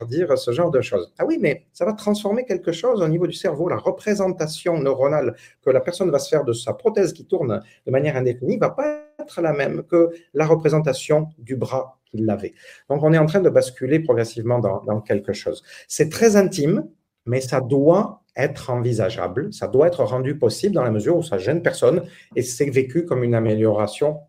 s'interdire 0.00 0.38
ce 0.38 0.52
genre 0.52 0.70
de 0.70 0.80
choses. 0.80 1.12
Ah 1.18 1.24
oui, 1.26 1.38
mais 1.40 1.66
ça 1.72 1.84
va 1.84 1.92
transformer 1.92 2.44
quelque 2.44 2.72
chose 2.72 3.02
au 3.02 3.08
niveau 3.08 3.26
du 3.26 3.32
cerveau. 3.32 3.68
La 3.68 3.76
représentation 3.76 4.78
neuronale 4.78 5.36
que 5.62 5.70
la 5.70 5.80
personne 5.80 6.10
va 6.10 6.18
se 6.18 6.28
faire 6.28 6.44
de 6.44 6.52
sa 6.52 6.72
prothèse 6.72 7.12
qui 7.12 7.26
tourne 7.26 7.62
de 7.86 7.90
manière 7.90 8.16
indéfinie 8.16 8.58
va 8.58 8.70
pas 8.70 9.02
être 9.18 9.40
la 9.40 9.52
même 9.52 9.82
que 9.84 10.10
la 10.34 10.46
représentation 10.46 11.28
du 11.38 11.56
bras 11.56 11.98
qu'il 12.06 12.24
l'avait. 12.24 12.54
Donc 12.88 13.02
on 13.02 13.12
est 13.12 13.18
en 13.18 13.26
train 13.26 13.40
de 13.40 13.50
basculer 13.50 14.00
progressivement 14.00 14.58
dans, 14.58 14.82
dans 14.82 15.00
quelque 15.00 15.32
chose. 15.32 15.62
C'est 15.88 16.08
très 16.08 16.36
intime, 16.36 16.86
mais 17.26 17.40
ça 17.40 17.60
doit 17.60 18.22
être 18.36 18.70
envisageable, 18.70 19.52
ça 19.52 19.68
doit 19.68 19.88
être 19.88 20.04
rendu 20.04 20.38
possible 20.38 20.74
dans 20.74 20.84
la 20.84 20.90
mesure 20.90 21.16
où 21.16 21.22
ça 21.22 21.38
gêne 21.38 21.62
personne 21.62 22.04
et 22.36 22.42
c'est 22.42 22.70
vécu 22.70 23.04
comme 23.04 23.22
une 23.24 23.34
amélioration 23.34 24.20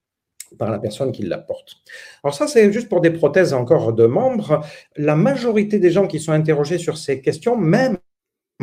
par 0.58 0.70
la 0.72 0.80
personne 0.80 1.12
qui 1.12 1.24
l'apporte. 1.24 1.78
Alors 2.24 2.34
ça, 2.34 2.48
c'est 2.48 2.72
juste 2.72 2.90
pour 2.90 3.02
des 3.02 3.12
prothèses 3.12 3.54
encore 3.54 3.94
de 3.94 4.06
membres. 4.06 4.66
La 4.96 5.16
majorité 5.16 5.80
des 5.80 5.92
gens 5.92 6.08
qui 6.08 6.20
sont 6.20 6.32
interrogés 6.32 6.78
sur 6.78 6.98
ces 6.98 7.22
questions, 7.22 7.58
même 7.58 7.98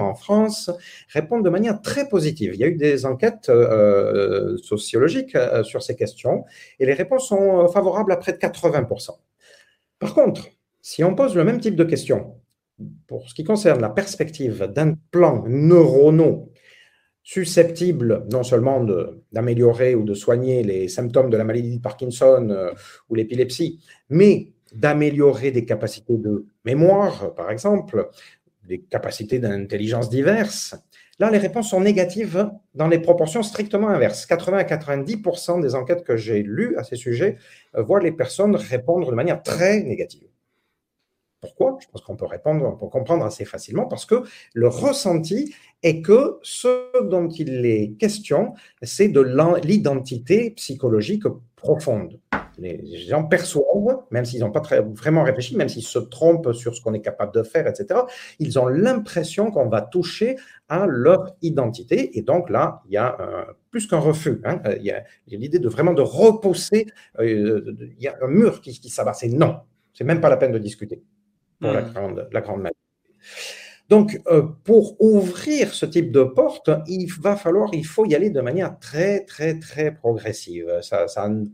en 0.01 0.15
France, 0.15 0.71
répondent 1.09 1.45
de 1.45 1.51
manière 1.51 1.81
très 1.81 2.09
positive. 2.09 2.53
Il 2.55 2.61
y 2.61 2.65
a 2.65 2.69
eu 2.69 2.77
des 2.77 3.05
enquêtes 3.05 3.49
euh, 3.49 4.57
sociologiques 4.59 5.35
euh, 5.35 5.65
sur 5.65 5.83
ces 5.83 5.97
questions 5.97 6.45
et 6.79 6.87
les 6.87 6.95
réponses 6.95 7.29
sont 7.29 7.69
favorables 7.69 8.13
à 8.13 8.17
près 8.17 8.33
de 8.33 8.39
80%. 8.39 9.11
Par 9.99 10.15
contre, 10.15 10.49
si 10.81 11.03
on 11.03 11.15
pose 11.15 11.35
le 11.35 11.45
même 11.45 11.61
type 11.61 11.75
de 11.75 11.85
questions 11.85 12.37
pour 13.09 13.29
ce 13.29 13.35
qui 13.35 13.43
concerne 13.43 13.81
la 13.81 13.89
perspective 13.89 14.65
d'un 14.67 14.95
plan 15.11 15.45
neuronaux 15.49 16.53
susceptible 17.29 18.25
non 18.33 18.43
seulement 18.43 18.83
d'améliorer 19.33 19.95
ou 19.95 20.03
de 20.03 20.15
soigner 20.15 20.63
les 20.63 20.89
symptômes 20.89 21.29
de 21.29 21.37
la 21.37 21.45
maladie 21.45 21.77
de 21.77 21.83
Parkinson 21.83 22.49
euh, 22.51 22.73
ou 23.11 23.17
l'épilepsie, 23.17 23.81
mais 24.09 24.55
d'améliorer 24.73 25.51
des 25.51 25.67
capacités 25.67 26.17
de 26.17 26.47
mémoire, 26.65 27.35
par 27.35 27.51
exemple, 27.51 28.09
des 28.65 28.81
capacités 28.81 29.39
d'intelligence 29.41 30.09
diverses. 30.09 30.75
Là, 31.19 31.31
les 31.31 31.37
réponses 31.37 31.69
sont 31.69 31.83
négatives 31.83 32.51
dans 32.75 32.89
les 32.89 32.99
proportions 32.99 33.43
strictement 33.43 33.89
inverses. 33.89 34.25
80 34.25 34.57
à 34.57 34.65
90% 34.65 35.61
des 35.61 35.75
enquêtes 35.75 36.05
que 36.05 36.17
j'ai 36.17 36.43
lues 36.43 36.79
à 36.79 36.83
ces 36.83 36.97
sujets 36.97 37.37
euh, 37.77 37.83
voient 37.83 38.01
les 38.01 38.13
personnes 38.13 38.57
répondre 38.57 39.11
de 39.11 39.15
manière 39.15 39.43
très 39.43 39.83
négative. 39.83 40.29
Pourquoi? 41.41 41.79
Je 41.81 41.87
pense 41.89 42.01
qu'on 42.01 42.17
peut 42.17 42.27
répondre, 42.27 42.65
on 42.65 42.77
peut 42.77 42.89
comprendre 42.89 43.25
assez 43.25 43.45
facilement 43.45 43.87
parce 43.87 44.05
que 44.07 44.23
le 44.55 44.69
ressenti 44.69 45.55
est 45.83 46.03
que 46.03 46.39
ce 46.43 47.03
dont 47.05 47.29
il 47.29 47.65
est 47.67 47.93
question, 47.99 48.55
c'est 48.83 49.09
de 49.09 49.21
l'identité 49.65 50.51
psychologique 50.53 51.25
profonde. 51.57 52.19
Les 52.59 52.99
gens 52.99 53.23
perçoivent, 53.25 54.03
même 54.11 54.25
s'ils 54.25 54.41
n'ont 54.41 54.51
pas 54.51 54.61
très, 54.61 54.81
vraiment 54.81 55.23
réfléchi, 55.23 55.57
même 55.57 55.69
s'ils 55.69 55.85
se 55.85 56.01
trompent 56.01 56.53
sur 56.53 56.75
ce 56.75 56.83
qu'on 56.83 56.93
est 56.93 57.01
capable 57.01 57.33
de 57.33 57.45
faire, 57.45 57.69
etc., 57.69 58.01
ils 58.41 58.59
ont 58.59 58.67
l'impression 58.67 59.53
qu'on 59.53 59.69
va 59.69 59.81
toucher 59.81 60.37
à 60.69 60.87
leur 60.87 61.37
identité. 61.41 62.19
Et 62.19 62.23
donc 62.23 62.51
là, 62.51 62.83
il 62.87 62.93
y 62.93 62.97
a 62.97 63.17
plus 63.71 63.87
qu'un 63.87 63.99
refus. 63.99 64.41
Hein, 64.45 64.61
il 64.79 64.85
y 64.85 64.91
a, 64.91 65.05
l'idée 65.27 65.61
de 65.61 65.69
vraiment 65.69 65.93
de 65.93 66.03
repousser. 66.03 66.87
Euh, 67.21 67.75
il 67.79 68.03
y 68.03 68.09
a 68.09 68.17
un 68.23 68.29
mur 68.29 68.61
qui, 68.61 68.79
qui 68.79 68.89
s'abat. 68.89 69.13
C'est 69.13 69.29
non. 69.29 69.61
C'est 69.93 70.05
même 70.05 70.21
pas 70.21 70.29
la 70.29 70.37
peine 70.37 70.53
de 70.53 70.59
discuter 70.59 71.03
pour 71.61 71.73
la, 71.73 71.83
hmm. 71.83 71.93
grande, 71.93 72.29
la 72.33 72.41
grande 72.41 72.63
majorité. 72.63 72.79
Donc, 73.89 74.21
euh, 74.27 74.43
pour 74.65 75.01
ouvrir 75.01 75.73
ce 75.73 75.87
type 75.87 76.13
de 76.13 76.23
porte, 76.23 76.71
il 76.87 77.07
va 77.21 77.37
falloir, 77.37 77.71
il 77.73 77.87
faut 77.87 78.05
y 78.05 78.15
aller 78.15 78.29
de 78.29 78.41
manière 78.43 78.79
très, 78.79 79.25
très, 79.25 79.59
très 79.59 79.95
progressive. 79.95 80.71
Ça, 80.83 81.07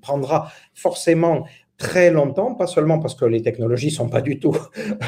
prendra 0.03 0.51
forcément 0.75 1.47
très 1.77 2.11
longtemps, 2.11 2.55
pas 2.55 2.67
seulement 2.67 2.99
parce 2.99 3.15
que 3.15 3.25
les 3.25 3.43
technologies 3.43 3.91
sont 3.91 4.09
pas 4.09 4.21
du 4.21 4.39
tout 4.39 4.57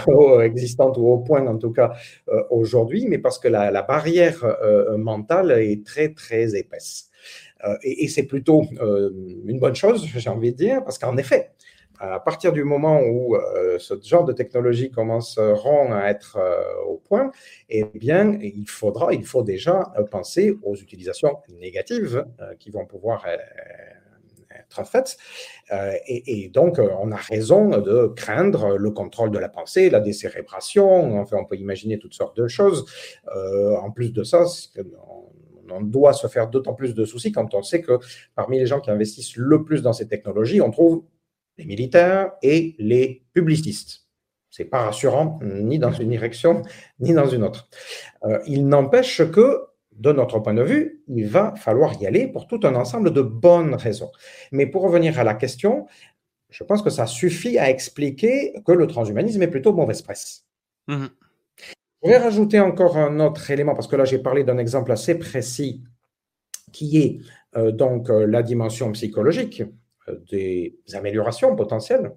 existantes 0.43 0.99
ou 0.99 1.09
au 1.09 1.19
point 1.19 1.47
en 1.47 1.59
tout 1.59 1.73
cas 1.73 1.95
euh, 2.29 2.43
aujourd'hui, 2.51 3.07
mais 3.09 3.19
parce 3.19 3.39
que 3.39 3.49
la, 3.49 3.83
barrière 3.83 4.45
euh, 4.45 4.97
mentale 4.97 5.53
est 5.53 5.85
très 5.85 6.13
très 6.13 6.57
épaisse. 6.57 7.11
et 7.83 8.07
c'est 8.09 8.25
plutôt 8.25 8.63
une 9.47 9.59
bonne 9.59 9.75
chose, 9.75 10.07
j'ai 10.15 10.31
envie 10.31 10.53
de 10.53 10.57
dire, 10.57 10.85
parce 10.85 10.99
qu'en 10.99 11.17
effet, 11.17 11.51
à 11.99 12.21
partir 12.21 12.53
du 12.53 12.65
moment 12.65 13.01
où 13.01 13.37
euh, 13.37 13.79
ce 13.79 13.95
genre 14.03 14.25
de 14.25 14.33
technologie 14.33 14.91
commenceront 14.91 15.93
à 15.93 16.09
être 16.09 16.37
euh, 16.37 16.63
au 16.87 16.97
point, 16.99 17.31
eh 17.69 17.85
bien, 17.85 18.39
il 18.41 18.69
faudra, 18.69 19.13
il 19.13 19.25
faut 19.25 19.43
déjà 19.43 19.93
penser 20.11 20.57
aux 20.63 20.77
utilisations 20.77 21.39
négatives 21.61 22.27
euh, 22.41 22.55
qui 22.59 22.71
vont 22.71 22.87
pouvoir 22.87 23.27
être 23.27 24.87
faites. 24.87 25.17
Et, 26.07 26.45
et, 26.45 26.49
donc, 26.49 26.79
on 26.79 27.13
a 27.13 27.17
raison 27.17 27.69
de 27.79 28.09
craindre 28.09 28.77
le 28.77 28.91
contrôle 28.91 29.31
de 29.31 29.39
la 29.39 29.49
pensée, 29.49 29.91
la 29.91 30.01
décérébration. 30.01 31.19
Enfin, 31.21 31.37
on 31.41 31.45
peut 31.45 31.57
imaginer 31.57 31.99
toutes 31.99 32.15
sortes 32.15 32.37
de 32.37 32.49
choses. 32.49 32.87
en 33.27 33.91
plus 33.91 34.13
de 34.13 34.25
ça, 34.25 34.45
on 35.71 35.81
doit 35.83 36.13
se 36.13 36.27
faire 36.27 36.49
d'autant 36.49 36.75
plus 36.75 36.95
de 36.95 37.05
soucis 37.05 37.33
quand 37.33 37.55
on 37.55 37.63
sait 37.63 37.81
que 37.81 37.99
parmi 38.35 38.59
les 38.59 38.67
gens 38.67 38.81
qui 38.81 38.91
investissent 38.91 39.37
le 39.37 39.65
plus 39.65 39.83
dans 39.83 39.93
ces 39.93 40.09
technologies, 40.09 40.61
on 40.61 40.71
trouve 40.71 41.05
les 41.59 41.65
militaires 41.65 42.33
et 42.43 42.75
les 42.79 43.25
publicistes. 43.33 44.07
C'est 44.51 44.65
pas 44.65 44.85
rassurant 44.85 45.39
ni 45.43 45.79
dans 45.79 45.93
une 45.93 46.11
direction 46.11 46.63
ni 47.01 47.13
dans 47.13 47.27
une 47.27 47.43
autre. 47.43 47.69
Euh, 48.25 48.39
il 48.47 48.67
n'empêche 48.67 49.23
que, 49.31 49.67
de 49.93 50.13
notre 50.13 50.39
point 50.41 50.55
de 50.55 50.63
vue, 50.63 51.03
il 51.09 51.27
va 51.27 51.55
falloir 51.57 52.01
y 52.01 52.07
aller 52.07 52.27
pour 52.27 52.47
tout 52.47 52.61
un 52.65 52.75
ensemble 52.75 53.13
de 53.13 53.23
bonnes 53.23 53.75
raisons. 53.75 54.11
Mais 54.53 54.67
pour 54.67 54.83
revenir 54.83 55.19
à 55.19 55.25
la 55.25 55.35
question, 55.35 55.87
je 56.51 56.65
pense 56.65 56.83
que 56.83 56.91
ça 56.91 57.07
suffit 57.07 57.59
à 57.59 57.71
expliquer 57.71 58.55
que 58.65 58.73
le 58.73 58.87
transhumanisme 58.87 59.43
est 59.43 59.49
plutôt 59.49 59.73
mauvaise 59.73 60.03
presse. 60.03 60.47
Mmh. 60.87 61.07
Je 62.03 62.09
vais 62.09 62.19
rajouter 62.19 62.61
encore 62.61 62.97
un 62.99 63.21
autre 63.21 63.51
élément, 63.51 63.75
parce 63.75 63.89
que 63.89 63.97
là 63.97 64.05
j'ai 64.05 64.19
parlé 64.19 64.45
d'un 64.45 64.59
exemple 64.59 64.93
assez 64.93 65.19
précis 65.19 65.83
qui 66.73 66.99
est 66.99 67.21
euh, 67.57 67.73
donc 67.73 68.11
euh, 68.11 68.27
la 68.27 68.43
dimension 68.43 68.93
psychologique 68.93 69.63
des 70.31 70.77
améliorations 70.95 71.55
potentielles. 71.57 72.13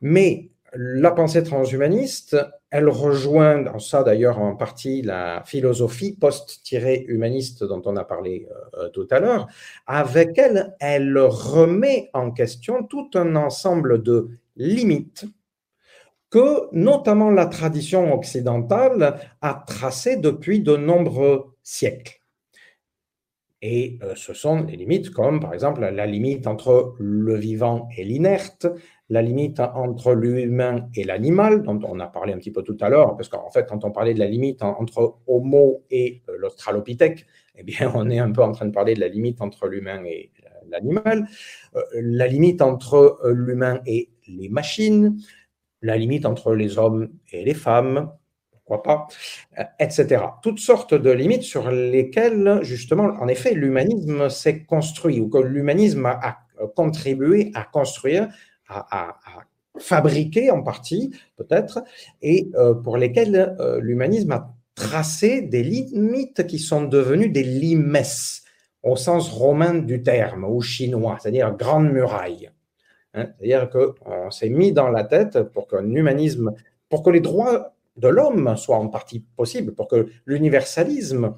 Mais 0.00 0.50
la 0.74 1.10
pensée 1.10 1.42
transhumaniste, 1.42 2.36
elle 2.70 2.88
rejoint, 2.88 3.60
dans 3.60 3.78
ça 3.78 4.02
d'ailleurs 4.02 4.38
en 4.38 4.56
partie, 4.56 5.02
la 5.02 5.42
philosophie 5.44 6.16
post-humaniste 6.18 7.64
dont 7.64 7.82
on 7.84 7.96
a 7.96 8.04
parlé 8.04 8.48
euh, 8.78 8.88
tout 8.88 9.06
à 9.10 9.20
l'heure. 9.20 9.48
Avec 9.86 10.38
elle, 10.38 10.74
elle 10.80 11.18
remet 11.18 12.08
en 12.14 12.30
question 12.30 12.84
tout 12.84 13.10
un 13.14 13.36
ensemble 13.36 14.02
de 14.02 14.30
limites 14.56 15.26
que 16.30 16.68
notamment 16.72 17.30
la 17.30 17.44
tradition 17.44 18.14
occidentale 18.14 19.20
a 19.42 19.64
tracées 19.66 20.16
depuis 20.16 20.60
de 20.60 20.76
nombreux 20.76 21.54
siècles. 21.62 22.21
Et 23.64 24.00
euh, 24.02 24.14
ce 24.16 24.34
sont 24.34 24.62
des 24.62 24.76
limites 24.76 25.10
comme, 25.10 25.38
par 25.38 25.54
exemple, 25.54 25.80
la 25.80 26.06
limite 26.06 26.48
entre 26.48 26.96
le 26.98 27.36
vivant 27.36 27.88
et 27.96 28.02
l'inerte, 28.02 28.66
la 29.08 29.22
limite 29.22 29.60
entre 29.60 30.14
l'humain 30.14 30.88
et 30.96 31.04
l'animal, 31.04 31.62
dont 31.62 31.78
on 31.84 32.00
a 32.00 32.08
parlé 32.08 32.32
un 32.32 32.38
petit 32.38 32.50
peu 32.50 32.64
tout 32.64 32.76
à 32.80 32.88
l'heure, 32.88 33.16
parce 33.16 33.28
qu'en 33.28 33.50
fait, 33.50 33.68
quand 33.68 33.84
on 33.84 33.92
parlait 33.92 34.14
de 34.14 34.18
la 34.18 34.26
limite 34.26 34.64
entre 34.64 35.18
Homo 35.28 35.84
et 35.92 36.22
euh, 36.28 36.36
l'Australopithèque, 36.38 37.24
eh 37.54 37.62
bien, 37.62 37.92
on 37.94 38.10
est 38.10 38.18
un 38.18 38.32
peu 38.32 38.42
en 38.42 38.50
train 38.50 38.66
de 38.66 38.72
parler 38.72 38.94
de 38.94 39.00
la 39.00 39.08
limite 39.08 39.40
entre 39.40 39.68
l'humain 39.68 40.02
et 40.04 40.32
l'animal, 40.68 41.28
euh, 41.76 41.82
la 41.94 42.26
limite 42.26 42.62
entre 42.62 43.20
l'humain 43.24 43.80
et 43.86 44.10
les 44.26 44.48
machines, 44.48 45.16
la 45.82 45.96
limite 45.96 46.26
entre 46.26 46.54
les 46.54 46.78
hommes 46.78 47.10
et 47.30 47.44
les 47.44 47.54
femmes, 47.54 48.10
pourquoi 48.64 48.82
pas, 48.82 49.06
euh, 49.58 49.64
etc. 49.80 50.22
Toutes 50.42 50.60
sortes 50.60 50.94
de 50.94 51.10
limites 51.10 51.42
sur 51.42 51.70
lesquelles, 51.70 52.60
justement, 52.62 53.04
en 53.20 53.28
effet, 53.28 53.54
l'humanisme 53.54 54.28
s'est 54.28 54.64
construit, 54.64 55.20
ou 55.20 55.28
que 55.28 55.38
l'humanisme 55.38 56.06
a, 56.06 56.38
contribué 56.76 57.50
à 57.54 57.64
construire, 57.64 58.28
à, 58.68 59.16
fabriquer 59.78 60.50
en 60.50 60.62
partie, 60.62 61.12
peut-être, 61.36 61.82
et 62.20 62.50
euh, 62.54 62.74
pour 62.74 62.96
lesquelles 62.96 63.56
euh, 63.58 63.80
l'humanisme 63.80 64.32
a 64.32 64.54
tracé 64.74 65.40
des 65.42 65.62
limites 65.62 66.46
qui 66.46 66.58
sont 66.58 66.82
devenues 66.82 67.30
des 67.30 67.42
limes, 67.42 67.98
au 68.82 68.96
sens 68.96 69.30
romain 69.30 69.74
du 69.74 70.02
terme, 70.02 70.44
ou 70.44 70.60
chinois, 70.60 71.16
c'est-à-dire 71.20 71.56
grande 71.56 71.90
muraille. 71.90 72.50
Hein. 73.14 73.28
c'est-à-dire 73.38 73.68
qu'on 73.70 74.30
s'est 74.30 74.48
mis 74.48 74.72
dans 74.72 74.88
la 74.88 75.04
tête 75.04 75.42
pour 75.42 75.66
qu'un 75.66 75.90
humanisme, 75.94 76.54
pour 76.88 77.02
que 77.02 77.10
les 77.10 77.20
droits 77.20 77.74
de 77.96 78.08
l'homme 78.08 78.56
soit 78.56 78.76
en 78.76 78.88
partie 78.88 79.20
possible, 79.36 79.74
pour 79.74 79.88
que 79.88 80.08
l'universalisme 80.26 81.34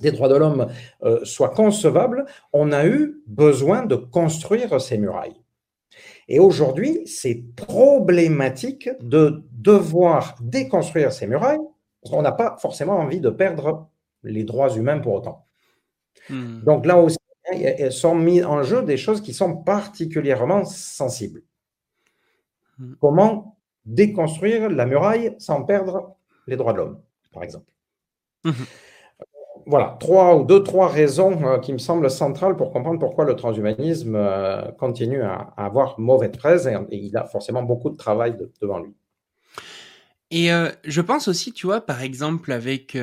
des 0.00 0.12
droits 0.12 0.28
de 0.28 0.36
l'homme 0.36 0.68
euh, 1.02 1.24
soit 1.24 1.50
concevable, 1.50 2.26
on 2.52 2.72
a 2.72 2.86
eu 2.86 3.22
besoin 3.26 3.84
de 3.84 3.96
construire 3.96 4.80
ces 4.80 4.98
murailles. 4.98 5.40
Et 6.28 6.38
aujourd'hui, 6.38 7.06
c'est 7.06 7.42
problématique 7.56 8.90
de 9.00 9.42
devoir 9.52 10.36
déconstruire 10.40 11.12
ces 11.12 11.26
murailles, 11.26 11.60
parce 12.02 12.14
qu'on 12.14 12.22
n'a 12.22 12.32
pas 12.32 12.56
forcément 12.60 12.98
envie 12.98 13.20
de 13.20 13.30
perdre 13.30 13.88
les 14.22 14.44
droits 14.44 14.74
humains 14.74 14.98
pour 14.98 15.14
autant. 15.14 15.46
Hmm. 16.28 16.60
Donc 16.62 16.84
là 16.84 16.98
aussi, 16.98 17.18
elles 17.44 17.92
sont 17.92 18.14
mis 18.14 18.42
en 18.42 18.62
jeu 18.64 18.82
des 18.82 18.96
choses 18.96 19.20
qui 19.20 19.32
sont 19.32 19.56
particulièrement 19.56 20.64
sensibles. 20.64 21.42
Hmm. 22.78 22.94
Comment 23.00 23.55
déconstruire 23.86 24.68
la 24.68 24.84
muraille 24.84 25.34
sans 25.38 25.62
perdre 25.62 26.16
les 26.46 26.56
droits 26.56 26.72
de 26.72 26.78
l'homme, 26.78 27.00
par 27.32 27.42
exemple. 27.42 27.70
Mhm. 28.44 28.66
Voilà, 29.68 29.96
trois 29.98 30.36
ou 30.36 30.44
deux, 30.44 30.62
trois 30.62 30.88
raisons 30.88 31.44
euh, 31.44 31.58
qui 31.58 31.72
me 31.72 31.78
semblent 31.78 32.08
centrales 32.08 32.56
pour 32.56 32.72
comprendre 32.72 33.00
pourquoi 33.00 33.24
le 33.24 33.34
transhumanisme 33.34 34.14
euh, 34.14 34.70
continue 34.78 35.22
à, 35.22 35.52
avoir 35.56 35.98
mauvaise 35.98 36.30
presse 36.30 36.66
et, 36.66 36.76
il 36.90 37.16
a 37.16 37.24
forcément 37.24 37.64
beaucoup 37.64 37.90
de 37.90 37.96
travail 37.96 38.36
devant 38.60 38.78
lui. 38.78 38.94
Et 40.30 40.52
euh, 40.52 40.70
je 40.84 41.00
pense 41.00 41.26
aussi, 41.26 41.52
tu 41.52 41.66
vois, 41.66 41.80
par 41.80 42.02
exemple, 42.02 42.52
avec... 42.52 42.96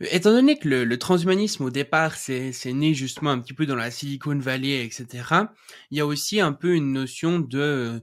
étant 0.00 0.30
donné 0.30 0.58
que 0.58 0.68
le, 0.68 0.84
le, 0.84 0.98
transhumanisme, 0.98 1.64
au 1.64 1.70
départ, 1.70 2.14
c'est 2.14 2.52
né 2.72 2.94
justement 2.94 3.30
un 3.30 3.38
petit 3.38 3.54
peu 3.54 3.66
dans 3.66 3.76
la 3.76 3.90
Silicon 3.90 4.38
Valley, 4.38 4.82
etc., 4.82 5.06
il 5.90 5.98
y 5.98 6.00
a 6.00 6.06
aussi 6.06 6.40
un 6.40 6.52
peu 6.52 6.74
une 6.74 6.92
notion 6.92 7.38
de 7.38 8.00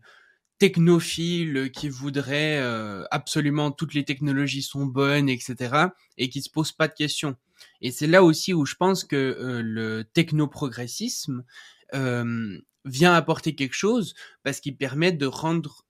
technophile 0.62 1.72
qui 1.72 1.90
voudrait 1.90 2.60
euh, 2.60 3.04
absolument 3.10 3.72
toutes 3.72 3.96
les 3.96 4.06
technologies 4.06 4.62
sont 4.62 4.86
bonnes, 4.86 5.28
etc. 5.28 5.88
et 6.20 6.30
qui 6.30 6.44
se 6.44 6.52
pose 6.52 6.72
pas 6.72 6.88
de 6.88 6.94
questions. 6.94 7.36
Et 7.82 7.90
c'est 7.90 8.06
là 8.06 8.24
aussi 8.24 8.54
où 8.54 8.64
je 8.64 8.76
pense 8.76 9.04
que 9.04 9.16
euh, 9.16 9.64
le 9.64 10.04
technoprogressisme 10.04 11.44
euh, 11.96 12.60
vient 12.86 13.16
apporter 13.16 13.56
quelque 13.56 13.74
chose 13.74 14.14
parce 14.44 14.60
qu'il 14.60 14.78
permet 14.78 15.12
de 15.12 15.26
rendre 15.26 15.88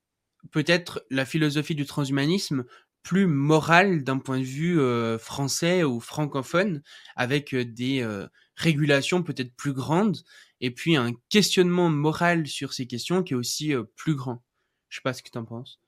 peut-être 0.52 1.06
la 1.10 1.26
philosophie 1.26 1.76
du 1.76 1.85
transhumanisme 1.85 2.64
plus 3.03 3.27
morale 3.27 4.06
d'un 4.06 4.19
point 4.19 4.39
de 4.39 4.45
vue 4.45 4.80
français 5.19 5.84
ou 5.84 5.99
francophone, 5.99 6.81
avec 7.15 7.56
des 7.56 8.07
régulations 8.56 9.23
peut-être 9.23 9.53
plus 9.56 9.73
grandes, 9.73 10.18
et 10.61 10.72
puis 10.72 10.95
un 10.95 11.11
questionnement 11.30 11.89
moral 11.89 12.48
sur 12.48 12.73
ces 12.73 12.88
questions 12.88 13.23
qui 13.23 13.34
est 13.34 13.38
aussi 13.38 13.73
plus 13.95 14.15
grand. 14.15 14.43
Je 14.91 14.97
sais 14.97 15.01
pas 15.03 15.13
ce 15.13 15.23
que 15.23 15.30
tu 15.30 15.38
en 15.38 15.45
penses. 15.45 15.80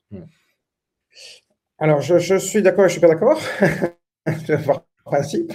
Alors, 1.77 1.99
je, 1.99 2.37
suis 2.37 2.61
d'accord 2.61 2.85
et 2.85 2.87
je 2.87 2.93
suis 2.93 3.01
pas 3.01 3.09
d'accord. 3.09 3.39
principe. 5.03 5.51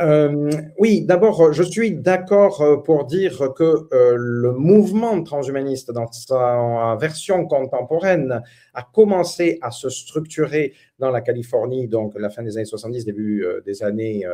Euh, 0.00 0.50
oui, 0.78 1.02
d'abord, 1.02 1.52
je 1.52 1.62
suis 1.62 1.92
d'accord 1.92 2.82
pour 2.84 3.04
dire 3.04 3.52
que 3.54 3.86
euh, 3.92 4.16
le 4.16 4.52
mouvement 4.52 5.22
transhumaniste 5.22 5.92
dans 5.92 6.10
sa 6.10 6.96
version 7.00 7.46
contemporaine 7.46 8.42
a 8.74 8.82
commencé 8.82 9.58
à 9.62 9.70
se 9.70 9.88
structurer 9.88 10.74
dans 11.02 11.10
la 11.10 11.20
Californie, 11.20 11.88
donc 11.88 12.14
la 12.16 12.30
fin 12.30 12.42
des 12.42 12.56
années 12.56 12.64
70, 12.64 13.04
début 13.04 13.44
des 13.66 13.82
années 13.82 14.24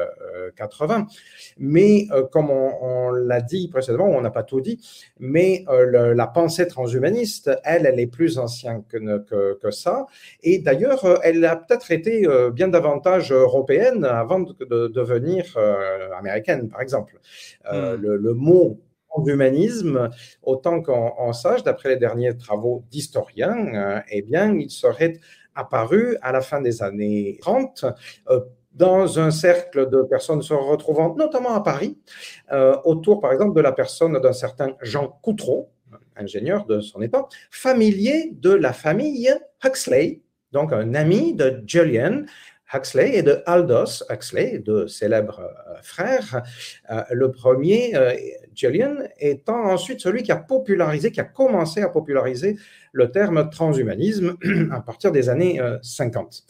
80. 0.57 1.07
Mais 1.59 2.07
comme 2.31 2.51
on, 2.51 3.11
l'a 3.11 3.41
dit 3.41 3.69
précédemment, 3.69 4.07
on 4.07 4.21
n'a 4.21 4.31
pas 4.31 4.43
tout 4.43 4.61
dit, 4.61 4.79
mais 5.19 5.65
la 5.87 6.27
pensée 6.27 6.67
transhumaniste, 6.67 7.51
elle, 7.65 7.87
elle 7.87 7.99
est 7.99 8.07
plus 8.07 8.39
ancienne 8.39 8.83
que, 8.89 9.55
que 9.55 9.71
ça. 9.71 10.07
Et 10.43 10.59
d'ailleurs, 10.59 11.21
elle 11.23 11.45
a 11.45 11.57
peut-être 11.57 11.91
été 11.91 12.27
bien 12.53 12.69
davantage 12.69 13.33
européenne 13.33 14.05
avant 14.05 14.41
de, 14.41 14.89
devenir 14.89 15.45
euh, 15.57 16.11
américaine, 16.17 16.69
par 16.69 16.81
exemple. 16.81 17.19
Euh, 17.73 17.97
hmm. 17.97 18.03
le, 18.03 18.35
mot 18.35 18.79
humanisme, 19.27 20.11
autant 20.43 20.81
qu'on 20.81 21.33
sache, 21.33 21.65
d'après 21.65 21.89
les 21.89 21.97
derniers 21.97 22.37
travaux 22.37 22.85
d'historiens, 22.91 23.75
euh, 23.75 24.01
eh 24.11 24.23
bien, 24.23 24.55
il 24.55 24.71
serait 24.71 25.19
apparu 25.59 26.17
à 26.23 26.33
la 26.33 26.41
fin 26.41 26.61
des 26.61 26.83
années 26.83 27.39
30 27.41 27.85
dans 28.73 29.19
un 29.19 29.31
cercle 29.31 29.91
de 29.91 30.03
personnes 30.03 30.41
se 30.41 30.55
retrouvant 30.55 31.15
notamment 31.17 31.55
à 31.55 31.63
Paris, 31.63 31.99
autour 32.85 33.21
par 33.21 33.33
exemple 33.33 33.57
de 33.57 33.61
la 33.61 33.73
personne 33.73 34.21
d'un 34.21 34.33
certain 34.33 34.77
Jean 34.83 35.19
Coutreau, 35.21 35.73
ingénieur 36.17 36.65
de 36.67 36.81
son 36.81 37.03
époque, 37.03 37.33
familier 37.51 38.31
de 38.35 38.53
la 38.53 38.73
famille 38.73 39.31
Huxley, 39.65 40.21
donc 40.53 40.73
un 40.73 40.95
ami 40.95 41.35
de 41.35 41.63
Julian, 41.67 42.25
Huxley 42.73 43.17
et 43.17 43.23
de 43.23 43.43
Aldous 43.47 44.03
Huxley, 44.11 44.59
deux 44.59 44.89
célèbres 44.89 45.41
euh, 45.41 45.75
frères. 45.83 46.43
Euh, 46.91 47.03
le 47.11 47.31
premier, 47.31 47.95
euh, 48.65 49.07
étant 49.19 49.65
ensuite 49.65 50.01
celui 50.01 50.23
qui 50.23 50.33
a 50.33 50.37
popularisé, 50.37 51.11
qui 51.11 51.21
a 51.21 51.25
commencé 51.25 51.81
à 51.83 51.89
populariser 51.89 52.57
le 52.93 53.11
terme 53.11 53.51
transhumanisme 53.51 54.37
à 54.73 54.81
partir 54.81 55.13
des 55.13 55.29
années 55.29 55.61
50. 55.83 56.45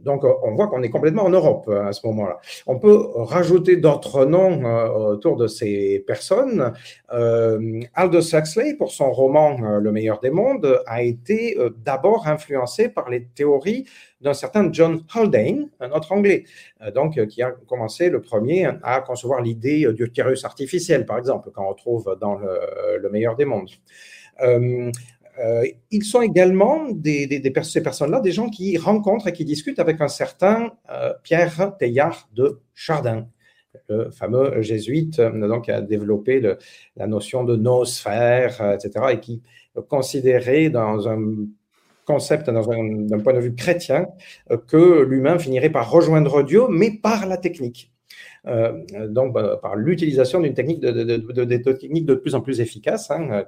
Donc, 0.00 0.24
on 0.24 0.54
voit 0.54 0.66
qu'on 0.68 0.82
est 0.82 0.90
complètement 0.90 1.24
en 1.24 1.30
Europe 1.30 1.68
à 1.68 1.92
ce 1.92 2.06
moment-là. 2.06 2.38
On 2.66 2.78
peut 2.78 3.06
rajouter 3.14 3.76
d'autres 3.76 4.26
noms 4.26 4.64
autour 5.08 5.36
de 5.36 5.46
ces 5.46 6.04
personnes. 6.06 6.72
Aldous 7.08 8.34
Huxley, 8.34 8.74
pour 8.74 8.90
son 8.90 9.12
roman 9.12 9.78
Le 9.78 9.92
meilleur 9.92 10.20
des 10.20 10.30
mondes, 10.30 10.82
a 10.86 11.02
été 11.02 11.56
d'abord 11.84 12.26
influencé 12.26 12.88
par 12.88 13.08
les 13.08 13.24
théories 13.24 13.86
d'un 14.24 14.34
certain 14.34 14.72
John 14.72 15.04
Haldane, 15.14 15.68
un 15.80 15.90
autre 15.90 16.10
Anglais, 16.12 16.44
euh, 16.82 16.90
donc 16.90 17.18
euh, 17.18 17.26
qui 17.26 17.42
a 17.42 17.50
commencé 17.50 18.08
le 18.08 18.20
premier 18.20 18.68
à 18.82 19.00
concevoir 19.00 19.42
l'idée 19.42 19.86
du 19.92 20.04
utérus 20.04 20.44
artificiel, 20.44 21.06
par 21.06 21.18
exemple, 21.18 21.50
qu'on 21.50 21.68
retrouve 21.68 22.16
dans 22.20 22.36
le, 22.36 23.08
meilleur 23.10 23.36
des 23.36 23.44
mondes. 23.44 23.70
Euh, 24.42 24.90
ils 25.90 26.04
sont 26.04 26.22
également, 26.22 26.86
ces 27.62 27.82
personnes-là, 27.82 28.20
des 28.20 28.32
gens 28.32 28.48
qui 28.48 28.76
rencontrent 28.78 29.28
et 29.28 29.32
qui 29.32 29.44
discutent 29.44 29.80
avec 29.80 30.00
un 30.00 30.08
certain 30.08 30.72
Pierre 31.22 31.76
Teilhard 31.78 32.28
de 32.34 32.60
Chardin, 32.74 33.26
le 33.88 34.10
fameux 34.10 34.62
jésuite 34.62 35.20
donc, 35.20 35.64
qui 35.64 35.72
a 35.72 35.80
développé 35.80 36.40
la 36.96 37.06
notion 37.06 37.42
de 37.42 37.56
noosphère, 37.56 38.74
etc., 38.74 39.06
et 39.12 39.20
qui 39.20 39.42
considérait 39.88 40.70
dans 40.70 41.08
un 41.08 41.18
concept 42.04 42.50
d'un 42.50 43.20
point 43.20 43.32
de 43.32 43.40
vue 43.40 43.54
chrétien 43.54 44.06
euh, 44.50 44.56
que 44.56 45.02
l'humain 45.02 45.38
finirait 45.38 45.70
par 45.70 45.90
rejoindre 45.90 46.42
Dieu, 46.42 46.62
mais 46.68 46.90
par 46.90 47.26
la 47.26 47.36
technique. 47.36 47.92
Euh, 48.46 48.72
donc, 49.08 49.32
bah, 49.32 49.58
par 49.60 49.76
l'utilisation 49.76 50.40
d'une 50.40 50.54
technique 50.54 50.80
de, 50.80 52.14
plus 52.14 52.34
en 52.34 52.40
plus 52.40 52.60
efficace, 52.60 53.10
hein, 53.10 53.44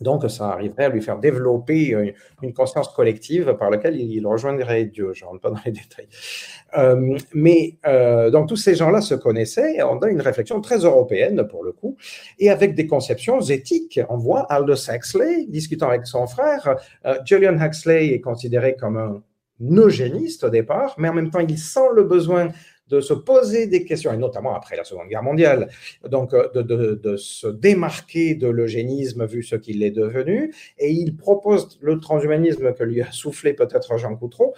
Donc, 0.00 0.28
ça 0.30 0.50
arriverait 0.50 0.84
à 0.84 0.88
lui 0.88 1.02
faire 1.02 1.18
développer 1.18 2.14
une 2.42 2.54
conscience 2.54 2.88
collective 2.88 3.54
par 3.58 3.70
laquelle 3.70 3.96
il 4.00 4.26
rejoindrait 4.26 4.86
Dieu. 4.86 5.12
Je 5.12 5.24
ne 5.24 5.30
rentre 5.30 5.40
pas 5.40 5.50
dans 5.50 5.60
les 5.64 5.72
détails. 5.72 6.08
Euh, 6.78 7.18
mais 7.34 7.78
euh, 7.86 8.30
donc, 8.30 8.48
tous 8.48 8.56
ces 8.56 8.74
gens-là 8.74 9.00
se 9.00 9.14
connaissaient 9.14 9.80
on 9.82 9.98
a 9.98 10.08
une 10.08 10.20
réflexion 10.20 10.60
très 10.60 10.78
européenne 10.78 11.46
pour 11.48 11.64
le 11.64 11.72
coup, 11.72 11.96
et 12.38 12.50
avec 12.50 12.74
des 12.74 12.86
conceptions 12.86 13.40
éthiques. 13.40 14.00
On 14.08 14.16
voit 14.16 14.42
Aldous 14.52 14.90
Huxley 14.90 15.46
discutant 15.48 15.88
avec 15.88 16.06
son 16.06 16.26
frère. 16.26 16.76
Euh, 17.06 17.18
Julian 17.24 17.58
Huxley 17.60 18.08
est 18.08 18.20
considéré 18.20 18.76
comme 18.76 18.96
un 18.96 19.22
eugéniste 19.60 20.44
au 20.44 20.50
départ, 20.50 20.94
mais 20.98 21.08
en 21.08 21.14
même 21.14 21.30
temps, 21.30 21.40
il 21.40 21.58
sent 21.58 21.88
le 21.94 22.04
besoin 22.04 22.48
de 22.90 23.00
se 23.00 23.14
poser 23.14 23.66
des 23.66 23.84
questions, 23.84 24.12
et 24.12 24.16
notamment 24.16 24.54
après 24.54 24.76
la 24.76 24.84
Seconde 24.84 25.08
Guerre 25.08 25.22
mondiale, 25.22 25.70
donc 26.08 26.34
euh, 26.34 26.48
de, 26.52 27.16
se 27.16 27.46
démarquer 27.46 28.34
de 28.34 28.48
l'eugénisme 28.48 29.24
vu 29.26 29.42
ce 29.42 29.56
qu'il 29.56 29.82
est 29.82 29.90
devenu, 29.90 30.52
et 30.78 30.90
il 30.90 31.16
propose 31.16 31.78
le 31.80 32.00
transhumanisme 32.00 32.74
que 32.74 32.84
lui 32.84 33.00
a 33.00 33.10
soufflé 33.12 33.54
peut-être 33.54 33.96
Jean 33.96 34.16
Coutreau, 34.16 34.54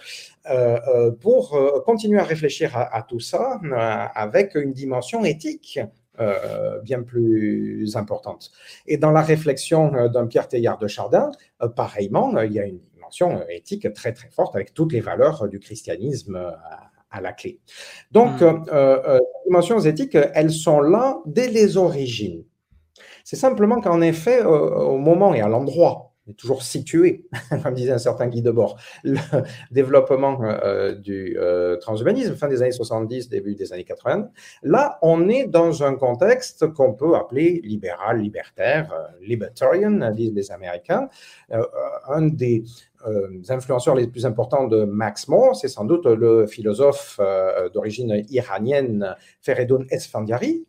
euh, 0.49 0.79
euh, 0.87 1.11
pour 1.11 1.57
continuer 1.85 2.19
à 2.19 2.23
réfléchir 2.23 2.75
à, 2.75 3.05
tout 3.07 3.19
ça 3.19 3.59
avec 4.15 4.55
une 4.55 4.73
dimension 4.73 5.23
éthique. 5.23 5.79
bien 6.83 7.01
plus 7.01 7.95
importante. 7.95 8.51
Et 8.85 8.97
dans 8.97 9.11
la 9.11 9.21
réflexion 9.21 9.81
d'un 10.13 10.27
Pierre 10.27 10.47
Teilhard 10.47 10.77
de 10.77 10.87
Chardin, 10.87 11.31
pareillement, 11.75 12.39
il 12.41 12.53
y 12.53 12.59
a 12.59 12.65
une 12.65 12.79
dimension 12.93 13.29
éthique 13.49 13.91
très 13.93 14.13
très 14.13 14.29
forte 14.29 14.55
avec 14.55 14.73
toutes 14.73 14.93
les 14.93 15.01
valeurs 15.01 15.47
du 15.47 15.59
christianisme 15.59 16.37
à 17.13 17.21
la 17.21 17.31
clé. 17.31 17.59
Donc, 18.11 18.41
hmm. 18.41 18.65
euh, 18.73 19.01
euh, 19.05 19.19
les 19.19 19.49
dimensions 19.49 19.79
éthiques, 19.79 20.17
elles 20.33 20.51
sont 20.51 20.81
là 20.81 21.19
dès 21.25 21.47
les 21.47 21.77
origines. 21.77 22.43
C'est 23.23 23.37
simplement 23.37 23.79
qu'en 23.79 24.01
effet, 24.01 24.41
euh, 24.41 24.47
au 24.47 24.97
moment 24.97 25.33
et 25.33 25.39
à 25.39 25.47
l'endroit, 25.47 26.09
est 26.27 26.37
toujours 26.37 26.63
situé, 26.63 27.25
comme 27.63 27.73
disait 27.73 27.91
un 27.91 27.97
certain 27.97 28.27
Guy 28.27 28.41
Debord, 28.41 28.77
le 29.03 29.19
développement 29.71 30.39
du 30.95 31.37
transhumanisme, 31.81 32.35
fin 32.35 32.47
des 32.47 32.61
années 32.61 32.71
70, 32.71 33.27
début 33.27 33.55
des 33.55 33.73
années 33.73 33.83
80. 33.83 34.29
Là, 34.63 34.99
on 35.01 35.27
est 35.27 35.47
dans 35.47 35.83
un 35.83 35.95
contexte 35.95 36.71
qu'on 36.71 36.93
peut 36.93 37.15
appeler 37.15 37.59
libéral, 37.65 38.21
libertaire, 38.21 38.93
libertarian, 39.21 40.11
disent 40.11 40.33
les 40.33 40.49
Américains. 40.49 41.09
un 42.07 42.21
des 42.21 42.63
influenceurs 43.49 43.95
les 43.95 44.07
plus 44.07 44.25
importants 44.25 44.67
de 44.67 44.83
Max 44.83 45.27
More, 45.27 45.55
c'est 45.55 45.67
sans 45.67 45.85
doute 45.85 46.05
le 46.05 46.47
philosophe 46.47 47.19
euh, 47.19 47.69
d'origine 47.69 48.23
iranienne 48.29 49.15
Feridun 49.41 49.85
Esfandiari, 49.89 50.65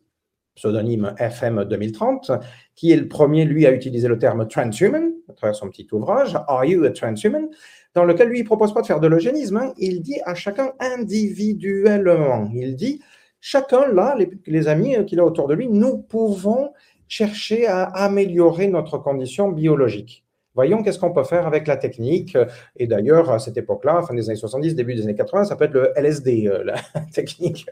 pseudonyme 0.55 1.15
FM 1.19 1.65
2030, 1.65 2.33
qui 2.75 2.93
est 2.93 2.97
le 2.97 3.09
premier, 3.09 3.45
lui, 3.45 3.67
à 3.67 3.73
utiliser 3.73 4.09
le 4.09 4.19
terme 4.19 4.47
transhuman 4.47 5.15
à 5.29 5.33
travers 5.33 5.55
son 5.55 5.69
petit 5.69 5.87
ouvrage, 5.93 6.37
Are 6.49 6.65
You 6.65 6.85
a 6.85 6.91
Transhuman 6.91 7.49
dans 7.95 8.05
lequel 8.05 8.29
lui, 8.29 8.43
propose 8.43 8.75
pas 8.75 8.83
de 8.83 8.87
faire 8.87 9.01
de 9.01 9.07
l'eugénisme, 9.07 9.57
hein. 9.57 9.73
il 9.79 10.03
dit 10.03 10.21
à 10.25 10.35
chacun 10.35 10.73
individuellement, 10.81 12.51
il 12.53 12.75
dit, 12.75 13.01
chacun 13.41 13.87
là, 13.93 14.17
les, 14.19 14.29
les 14.47 14.69
amis 14.69 14.97
qu'il 15.07 15.21
a 15.21 15.25
autour 15.25 15.47
de 15.47 15.55
lui, 15.55 15.69
nous 15.69 15.99
pouvons 15.99 16.73
chercher 17.07 17.67
à 17.69 17.85
améliorer 17.85 18.67
notre 18.67 18.99
condition 18.99 19.51
biologique. 19.51 20.24
Voyons 20.55 20.83
qu'est-ce 20.83 20.99
qu'on 20.99 21.13
peut 21.13 21.25
faire 21.25 21.47
avec 21.47 21.67
la 21.67 21.77
technique. 21.77 22.39
Et 22.77 22.87
d'ailleurs, 22.87 23.31
à 23.31 23.39
cette 23.39 23.57
époque-là, 23.57 24.03
fin 24.03 24.15
des 24.15 24.29
années 24.29 24.39
70, 24.39 24.75
début 24.75 24.95
des 24.95 25.03
années 25.03 25.15
80, 25.15 25.45
ça 25.45 25.57
peut 25.57 25.65
être 25.65 25.75
le 25.75 25.93
LSD, 25.97 26.47
euh, 26.47 26.65
la 26.65 26.77
technique 27.13 27.67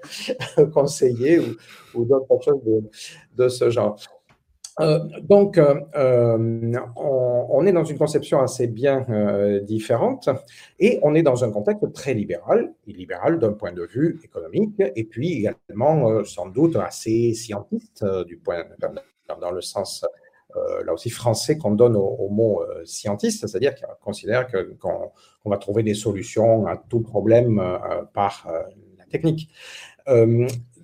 conseillée 0.73 1.41
ou, 1.95 2.05
d'autres 2.05 2.43
choses 2.43 2.61
de, 3.37 3.49
ce 3.49 3.71
genre. 3.71 3.97
Euh, 4.81 4.99
donc, 5.23 5.59
euh, 5.59 5.81
on, 6.97 7.67
est 7.67 7.73
dans 7.73 7.85
une 7.85 7.99
conception 7.99 8.41
assez 8.41 8.67
bien 8.67 9.07
différente 9.63 10.29
et 10.81 10.99
on 11.03 11.15
est 11.15 11.23
dans 11.23 11.45
un 11.45 11.51
contexte 11.53 11.93
très 11.93 12.15
libéral, 12.15 12.73
libéral 12.87 13.39
d'un 13.39 13.53
point 13.53 13.73
de 13.73 13.85
vue 13.85 14.19
économique 14.25 14.83
et 14.97 15.05
puis 15.05 15.47
également 15.69 16.25
sans 16.25 16.49
doute 16.49 16.77
assez 16.77 17.35
scientiste 17.35 18.05
du 18.27 18.39
point, 18.39 18.65
dans 19.41 19.51
le 19.53 19.61
sens 19.61 20.05
euh, 20.57 20.85
là 20.85 20.93
aussi 20.93 21.11
français 21.11 21.57
qu'on 21.57 21.73
donne 21.73 21.97
au, 21.97 22.29
mot 22.29 22.63
euh, 22.63 22.85
scientiste, 22.85 23.47
c'est-à-dire 23.47 23.75
qu'on 23.75 23.95
considère 24.03 24.47
qu'on 24.79 25.51
va 25.51 25.57
trouver 25.57 25.83
des 25.83 25.95
solutions 25.95 26.67
à 26.67 26.77
tout 26.77 27.01
problème 27.01 27.59
euh, 27.59 28.03
par 28.13 28.47
la 28.99 29.05
technique. 29.07 29.49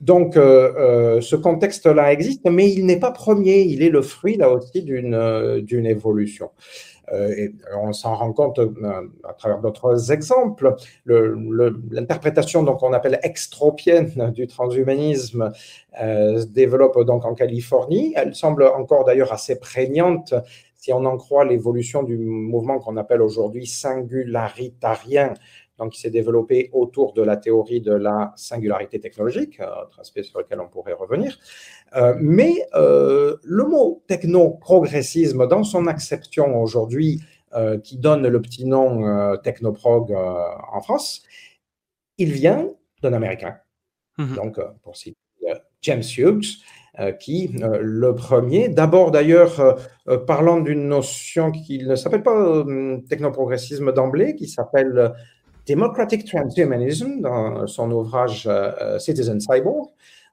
donc, 0.00 0.34
ce 0.34 1.36
contexte-là 1.36 2.12
existe, 2.12 2.48
mais 2.48 2.70
il 2.70 2.86
n'est 2.86 3.00
pas 3.00 3.10
premier, 3.10 3.60
il 3.60 3.82
est 3.82 3.90
le 3.90 4.02
fruit 4.02 4.36
là 4.36 4.50
aussi 4.50 4.82
d'une 4.82 5.86
évolution. 5.86 6.50
Euh, 7.12 7.34
et 7.36 7.54
on 7.76 7.92
s'en 7.92 8.14
rend 8.14 8.32
compte 8.32 8.58
euh, 8.58 8.68
à 9.24 9.32
travers 9.32 9.58
d'autres 9.60 10.12
exemples. 10.12 10.74
L'interprétation 11.06 12.62
donc 12.62 12.80
qu'on 12.80 12.92
appelle 12.92 13.18
extropienne 13.22 14.30
du 14.34 14.46
transhumanisme 14.46 15.52
euh, 16.00 16.40
se 16.40 16.46
développe 16.46 17.00
donc 17.04 17.24
en 17.24 17.34
Californie. 17.34 18.12
Elle 18.16 18.34
semble 18.34 18.64
encore 18.64 19.04
d'ailleurs 19.04 19.32
assez 19.32 19.58
prégnante 19.58 20.34
si 20.76 20.92
on 20.92 21.04
en 21.04 21.16
croit 21.16 21.44
l'évolution 21.44 22.04
du 22.04 22.16
mouvement 22.16 22.78
qu'on 22.78 22.96
appelle 22.96 23.20
aujourd'hui 23.20 23.66
singularitarien, 23.66 25.34
donc 25.78 25.92
qui 25.92 26.00
s'est 26.00 26.10
développé 26.10 26.70
autour 26.72 27.12
de 27.12 27.22
la 27.22 27.36
théorie 27.36 27.80
de 27.80 27.92
la 27.92 28.32
singularité 28.36 28.98
technologique, 29.00 29.60
un 29.60 30.00
aspect 30.00 30.22
sur 30.22 30.38
lequel 30.38 30.60
on 30.60 30.68
pourrait 30.68 30.92
revenir. 30.92 31.38
Euh, 31.96 32.14
mais 32.18 32.66
euh, 32.74 33.36
le 33.44 33.64
mot 33.64 34.02
techno-progressisme, 34.08 35.46
dans 35.46 35.64
son 35.64 35.86
acception 35.86 36.60
aujourd'hui, 36.60 37.22
euh, 37.54 37.78
qui 37.78 37.96
donne 37.96 38.26
le 38.26 38.42
petit 38.42 38.66
nom 38.66 39.36
technoprog 39.38 40.12
en 40.12 40.80
France, 40.80 41.22
il 42.18 42.32
vient 42.32 42.68
d'un 43.02 43.12
Américain. 43.12 43.56
Mhm. 44.18 44.34
Donc, 44.34 44.60
pour 44.82 44.96
citer 44.96 45.16
James 45.82 46.02
Hughes, 46.16 46.58
qui, 47.20 47.54
le 47.54 48.12
premier, 48.12 48.68
d'abord 48.68 49.12
d'ailleurs, 49.12 49.78
parlant 50.26 50.60
d'une 50.60 50.88
notion 50.88 51.52
qui 51.52 51.78
ne 51.78 51.94
s'appelle 51.94 52.24
pas 52.24 52.64
technoprogressisme 53.08 53.92
d'emblée, 53.92 54.34
qui 54.34 54.48
s'appelle 54.48 55.14
Democratic 55.68 56.24
Transhumanism, 56.24 57.20
dans 57.20 57.66
son 57.66 57.90
ouvrage 57.90 58.48
Citizen 58.98 59.40
Cyborg, 59.40 59.90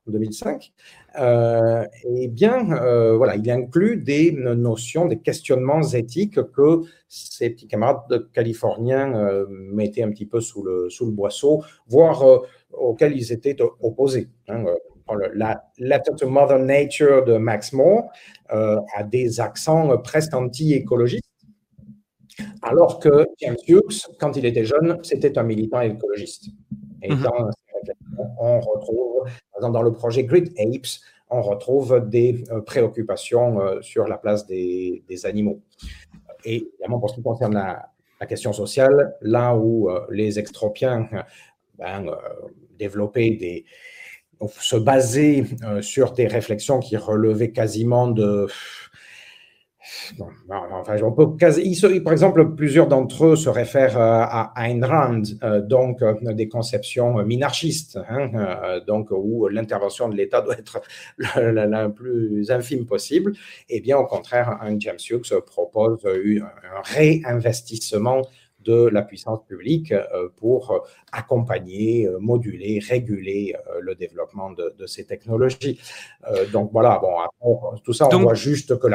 en 0.07 0.12
2005, 0.12 0.72
euh, 1.20 1.86
eh 2.03 2.28
bien, 2.28 2.72
euh, 2.72 3.16
voilà, 3.18 3.36
il 3.36 3.49
inclut 3.49 3.98
des 3.98 4.32
notions, 4.32 5.06
des 5.06 5.20
questionnements 5.20 5.82
éthiques 5.82 6.40
que 6.52 6.82
ses 7.07 7.49
petits 7.52 7.68
camarades 7.68 8.30
californiens 8.34 9.16
euh, 9.16 9.45
mettaient 9.49 10.03
un 10.03 10.12
petit 10.12 10.26
peu 10.26 10.41
sous 10.41 10.64
le, 10.64 10.90
sous 10.90 11.06
le 11.06 11.12
boisseau, 11.12 11.64
voire 11.88 12.24
auxquels 12.72 13.16
ils 13.16 13.32
étaient 13.32 13.57
opposés. 13.82 14.30
Hein, 14.48 14.66
la 15.36 15.64
Letter 15.78 16.12
to 16.18 16.28
Mother 16.28 16.60
Nature 16.60 17.24
de 17.26 17.38
Max 17.38 17.74
Moore 17.74 18.10
a 18.49 19.03
des 19.03 19.40
accents 19.40 19.95
presque 19.99 20.34
anti-écologistes, 20.34 21.25
alors 22.66 23.00
que 23.00 23.28
James 23.40 23.56
Hughes, 23.68 24.02
quand 24.20 24.36
il 24.36 24.46
était 24.46 24.66
jeune, 24.66 24.98
c'était 25.04 25.38
un 25.38 25.44
militant 25.44 25.82
écologiste. 25.82 26.50
Et 27.02 27.10
mm-hmm. 27.10 27.22
dans 27.22 27.50
on 28.38 28.60
retrouve, 28.60 29.24
par 29.24 29.58
exemple, 29.58 29.74
dans 29.74 29.82
le 29.82 29.94
projet 29.94 30.24
Great 30.24 30.52
Apes, 30.60 31.02
on 31.30 31.42
retrouve 31.42 32.08
des 32.08 32.44
euh, 32.52 32.62
préoccupations 32.62 33.60
euh, 33.60 33.82
sur 33.82 34.08
la 34.08 34.18
place 34.18 34.46
des, 34.46 35.04
animaux. 35.26 35.62
Et 36.44 36.68
évidemment, 36.68 37.00
pour 37.00 37.10
ce 37.10 37.16
qui 37.16 37.24
concerne 37.24 37.54
la, 37.54 37.90
question 38.28 38.54
sociale, 38.54 39.16
là 39.22 39.56
où 39.56 39.88
euh, 39.88 40.04
les 40.10 40.40
extropiens 40.40 41.08
ben, 41.78 42.08
développaient 42.80 43.30
des, 43.30 43.66
se 44.60 44.78
baser 44.78 45.46
sur 45.82 46.12
des 46.14 46.26
réflexions 46.26 46.80
qui 46.80 46.98
relevaient 46.98 47.52
quasiment 47.52 48.08
de 48.08 48.48
enfin, 50.49 50.98
on 51.03 51.12
peut 51.12 51.36
par 52.03 52.14
exemple, 52.14 52.56
plusieurs 52.56 52.88
d'entre 52.88 53.26
eux 53.26 53.36
se 53.36 53.49
réfèrent 53.49 53.98
euh, 53.98 54.24
à 54.24 54.53
Ayn 54.57 54.84
Rand, 54.84 55.24
euh, 55.44 55.62
donc 55.62 56.02
euh, 56.02 56.16
des 56.34 56.48
conceptions 56.48 57.24
minarchistes, 57.24 57.99
hein, 58.10 58.80
donc 58.88 59.10
où 59.12 59.48
l'intervention 59.48 60.10
de 60.10 60.16
l'État 60.16 60.41
doit 60.45 60.57
être 60.57 60.82
la, 61.18 61.90
plus 61.90 62.49
infime 62.52 62.86
possible. 62.86 63.34
Et 63.70 63.78
eh 63.78 63.82
bien, 63.82 63.98
au 63.98 64.06
contraire, 64.06 64.57
un 64.62 64.80
James 64.80 64.98
Hughes 65.10 65.40
propose 65.45 66.06
un 66.06 66.82
réinvestissement 66.84 68.22
de 68.60 68.88
la 68.88 69.03
puissance 69.03 69.45
publique 69.48 69.94
pour 70.38 70.88
accompagner, 71.12 72.10
moduler, 72.20 72.80
réguler 72.80 73.53
le 73.80 73.94
développement 73.94 74.52
de, 74.52 74.86
ces 74.88 75.06
technologies. 75.06 75.80
Donc 76.52 76.72
voilà, 76.72 76.99
bon, 76.99 77.16
tout 77.84 77.94
ça, 77.94 78.10
on 78.12 78.20
voit 78.20 78.34
juste 78.34 78.80
que 78.80 78.88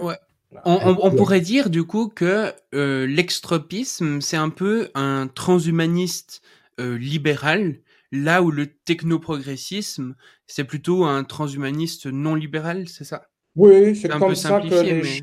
là, 0.00 0.20
on, 0.64 1.10
pourrait 1.10 1.40
dire 1.40 1.70
du 1.70 1.84
coup 1.84 2.08
que 2.08 2.52
euh, 2.74 3.06
l'extropisme, 3.06 4.20
c'est 4.20 4.36
un 4.36 4.50
peu 4.50 4.90
un 4.94 5.28
transhumaniste 5.28 6.42
euh, 6.80 6.96
libéral, 6.96 7.80
là 8.12 8.42
où 8.42 8.50
le 8.50 8.66
technoprogressisme, 8.66 10.14
c'est 10.46 10.64
plutôt 10.64 11.04
un 11.04 11.24
transhumaniste 11.24 12.06
non 12.06 12.34
libéral, 12.34 12.88
c'est 12.88 13.04
ça? 13.04 13.26
Oui, 13.56 13.96
c'est 13.96 14.08
comme 14.08 14.34
ça 14.34 14.60
que 14.60 14.66
les 14.66 15.02
choses 15.04 15.22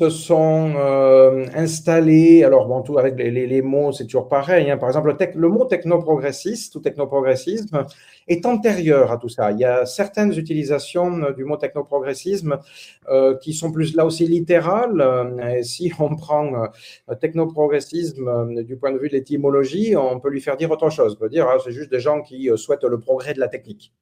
se 0.00 0.08
sont 0.08 0.72
euh, 0.76 1.44
installés, 1.54 2.42
alors 2.42 2.66
bon, 2.66 2.80
tout 2.80 2.98
avec 2.98 3.16
les, 3.18 3.60
mots, 3.60 3.92
c'est 3.92 4.04
toujours 4.04 4.28
pareil. 4.28 4.70
Hein. 4.70 4.78
Par 4.78 4.88
exemple, 4.88 5.10
le, 5.10 5.38
le 5.38 5.48
mot 5.48 5.66
technoprogressiste 5.66 6.74
ou 6.76 6.80
technoprogressisme 6.80 7.84
est 8.26 8.46
antérieur 8.46 9.12
à 9.12 9.18
tout 9.18 9.28
ça. 9.28 9.50
Il 9.52 9.58
y 9.58 9.64
a 9.64 9.84
certaines 9.84 10.32
utilisations 10.32 11.30
du 11.32 11.44
mot 11.44 11.58
technoprogressisme 11.58 12.58
euh, 13.08 13.36
qui 13.36 13.52
sont 13.52 13.72
plus 13.72 13.94
là 13.94 14.06
aussi 14.06 14.26
littérales. 14.26 15.04
Et 15.54 15.62
si 15.64 15.92
on 15.98 16.16
prend 16.16 16.64
euh, 17.10 17.14
technoprogressisme 17.14 18.26
euh, 18.26 18.62
du 18.62 18.76
point 18.78 18.92
de 18.92 18.98
vue 18.98 19.08
de 19.08 19.14
l'étymologie, 19.14 19.96
on 19.96 20.18
peut 20.18 20.30
lui 20.30 20.40
faire 20.40 20.56
dire 20.56 20.70
autre 20.70 20.88
chose. 20.88 21.14
On 21.18 21.20
peut 21.20 21.28
dire 21.28 21.46
ah, 21.46 21.58
c'est 21.62 21.72
juste 21.72 21.90
des 21.90 22.00
gens 22.00 22.22
qui 22.22 22.48
souhaitent 22.56 22.84
le 22.84 22.98
progrès 22.98 23.34
de 23.34 23.40
la 23.40 23.48
technique. 23.48 23.92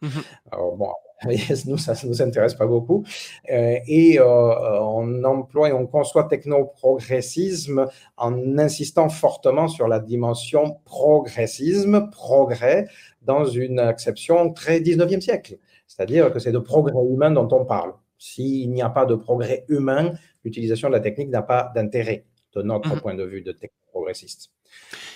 Mhm. 0.00 0.22
Alors 0.52 0.76
bon, 0.76 0.92
nous, 1.66 1.78
ça 1.78 1.92
ne 1.92 2.08
nous 2.08 2.22
intéresse 2.22 2.54
pas 2.54 2.66
beaucoup. 2.66 3.04
Euh, 3.50 3.78
et 3.86 4.20
euh, 4.20 4.24
on 4.24 5.24
emploie 5.24 5.68
et 5.68 5.72
on 5.72 5.86
conçoit 5.86 6.24
technoprogressisme 6.24 7.86
en 8.16 8.58
insistant 8.58 9.08
fortement 9.08 9.68
sur 9.68 9.88
la 9.88 9.98
dimension 9.98 10.78
progressisme, 10.84 12.10
progrès, 12.10 12.86
dans 13.22 13.44
une 13.44 13.80
acception 13.80 14.52
très 14.52 14.80
19e 14.80 15.20
siècle. 15.20 15.58
C'est-à-dire 15.86 16.32
que 16.32 16.38
c'est 16.38 16.52
de 16.52 16.58
progrès 16.58 16.94
humain 17.10 17.30
dont 17.30 17.48
on 17.50 17.64
parle. 17.64 17.94
S'il 18.18 18.70
n'y 18.72 18.82
a 18.82 18.90
pas 18.90 19.06
de 19.06 19.14
progrès 19.14 19.64
humain, 19.68 20.12
l'utilisation 20.44 20.88
de 20.88 20.94
la 20.94 21.00
technique 21.00 21.30
n'a 21.30 21.42
pas 21.42 21.72
d'intérêt 21.74 22.24
de 22.54 22.62
notre 22.62 22.94
mhm. 22.94 23.00
point 23.00 23.14
de 23.14 23.24
vue 23.24 23.42
de 23.42 23.52
technoprogressiste. 23.52 24.50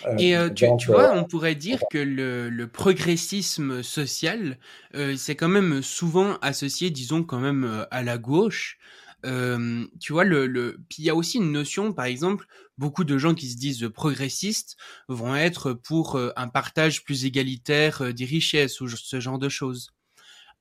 Euh, 0.06 0.16
et 0.18 0.36
euh, 0.36 0.50
tu, 0.50 0.66
vois, 0.86 1.14
euh, 1.14 1.20
on 1.20 1.24
pourrait 1.24 1.54
dire 1.54 1.80
que 1.90 1.98
le, 1.98 2.66
progressisme 2.66 3.82
social, 3.82 4.58
c'est 5.16 5.36
quand 5.36 5.48
même 5.48 5.82
souvent 5.82 6.36
associé, 6.42 6.90
disons, 6.90 7.22
quand 7.22 7.40
même 7.40 7.86
à 7.90 8.02
la 8.02 8.18
gauche. 8.18 8.78
tu 9.22 10.12
vois, 10.12 10.24
le, 10.24 10.46
le... 10.46 10.78
puis 10.88 11.02
il 11.02 11.04
y 11.04 11.10
a 11.10 11.14
aussi 11.14 11.38
une 11.38 11.52
notion, 11.52 11.92
par 11.92 12.06
exemple, 12.06 12.46
beaucoup 12.78 13.04
de 13.04 13.18
gens 13.18 13.34
qui 13.34 13.48
se 13.48 13.56
disent 13.56 13.88
progressistes 13.94 14.76
vont 15.08 15.36
être 15.36 15.72
pour 15.72 16.18
un 16.36 16.48
partage 16.48 17.04
plus 17.04 17.24
égalitaire 17.24 18.14
des 18.14 18.24
richesses 18.24 18.80
ou 18.80 18.88
ce 18.88 19.20
genre 19.20 19.38
de 19.38 19.48
choses. 19.48 19.92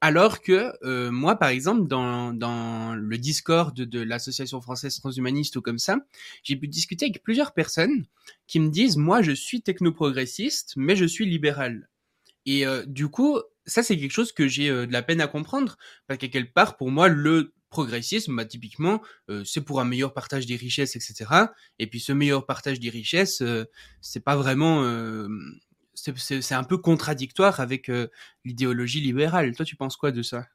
Alors 0.04 0.42
que 0.42 0.74
euh, 0.84 1.12
moi, 1.12 1.36
par 1.36 1.50
exemple, 1.50 1.88
dans, 1.88 2.34
dans 2.34 2.96
le 2.96 3.18
Discord 3.20 3.76
de, 3.76 4.02
l'association 4.02 4.60
française 4.60 5.00
transhumaniste 5.00 5.56
ou 5.56 5.62
comme 5.62 5.78
ça, 5.78 6.00
j'ai 6.42 6.56
pu 6.56 6.68
discuter 6.68 7.06
avec 7.06 7.22
plusieurs 7.22 7.54
personnes 7.54 8.06
qui 8.48 8.60
me 8.60 8.70
disent, 8.70 8.98
moi, 8.98 9.22
je 9.22 9.32
suis 9.32 9.62
technoprogressiste, 9.62 10.74
mais 10.76 10.96
je 10.96 11.06
suis 11.06 11.28
libéral. 11.28 11.88
Et 12.48 12.66
euh, 12.66 12.84
du 12.88 13.10
coup, 13.10 13.40
ça, 13.68 13.84
c'est 13.84 13.96
quelque 13.96 14.12
chose 14.12 14.32
que 14.32 14.48
j'ai 14.48 14.70
euh, 14.70 14.88
de 14.88 14.92
la 14.92 15.04
peine 15.04 15.22
à 15.22 15.28
comprendre, 15.28 15.78
parce 16.08 16.18
qu'à 16.18 16.30
quelque 16.30 16.54
part, 16.54 16.78
pour 16.78 16.90
moi, 16.90 17.08
le 17.08 17.54
progressisme, 17.70 18.36
bah, 18.36 18.44
typiquement, 18.44 19.02
c'est 19.46 19.62
pour 19.62 19.80
un 19.80 19.86
meilleur 19.86 20.14
partage 20.14 20.46
des 20.46 20.58
richesses, 20.58 20.98
etc. 20.98 21.32
Et 21.80 21.88
puis 21.88 22.02
ce 22.02 22.12
meilleur 22.12 22.46
partage 22.46 22.82
des 22.82 22.90
richesses, 22.90 23.42
c'est 24.02 24.20
pas 24.20 24.36
vraiment 24.36 24.84
c'est 25.94 26.56
un 26.56 26.64
peu 26.64 26.78
contradictoire 26.78 27.60
avec 27.60 27.90
euh, 27.90 28.10
l'idéologie 28.46 29.02
libérale. 29.02 29.54
Toi, 29.56 29.66
tu 29.66 29.76
penses 29.76 29.98
quoi 29.98 30.12
de 30.12 30.22
ça? 30.22 30.46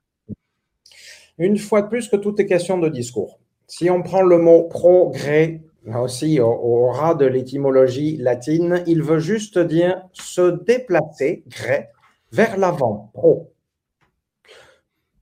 Une 1.38 1.58
fois 1.58 1.82
de 1.82 1.88
plus 1.88 2.08
que 2.08 2.16
tout 2.16 2.40
est 2.40 2.46
question 2.46 2.78
de 2.78 2.88
discours. 2.88 3.38
Si 3.66 3.90
on 3.90 4.02
prend 4.02 4.22
le 4.22 4.38
mot 4.38 4.64
progrès, 4.64 5.62
là 5.84 6.00
aussi 6.00 6.40
au, 6.40 6.88
ras 6.90 7.14
de 7.14 7.26
l'étymologie 7.26 8.16
latine, 8.16 8.82
il 8.86 9.02
veut 9.02 9.18
juste 9.18 9.58
dire 9.58 10.02
se 10.12 10.62
déplacer, 10.64 11.44
grès, 11.48 11.90
vers 12.32 12.56
l'avant, 12.56 13.10
pro. 13.12 13.52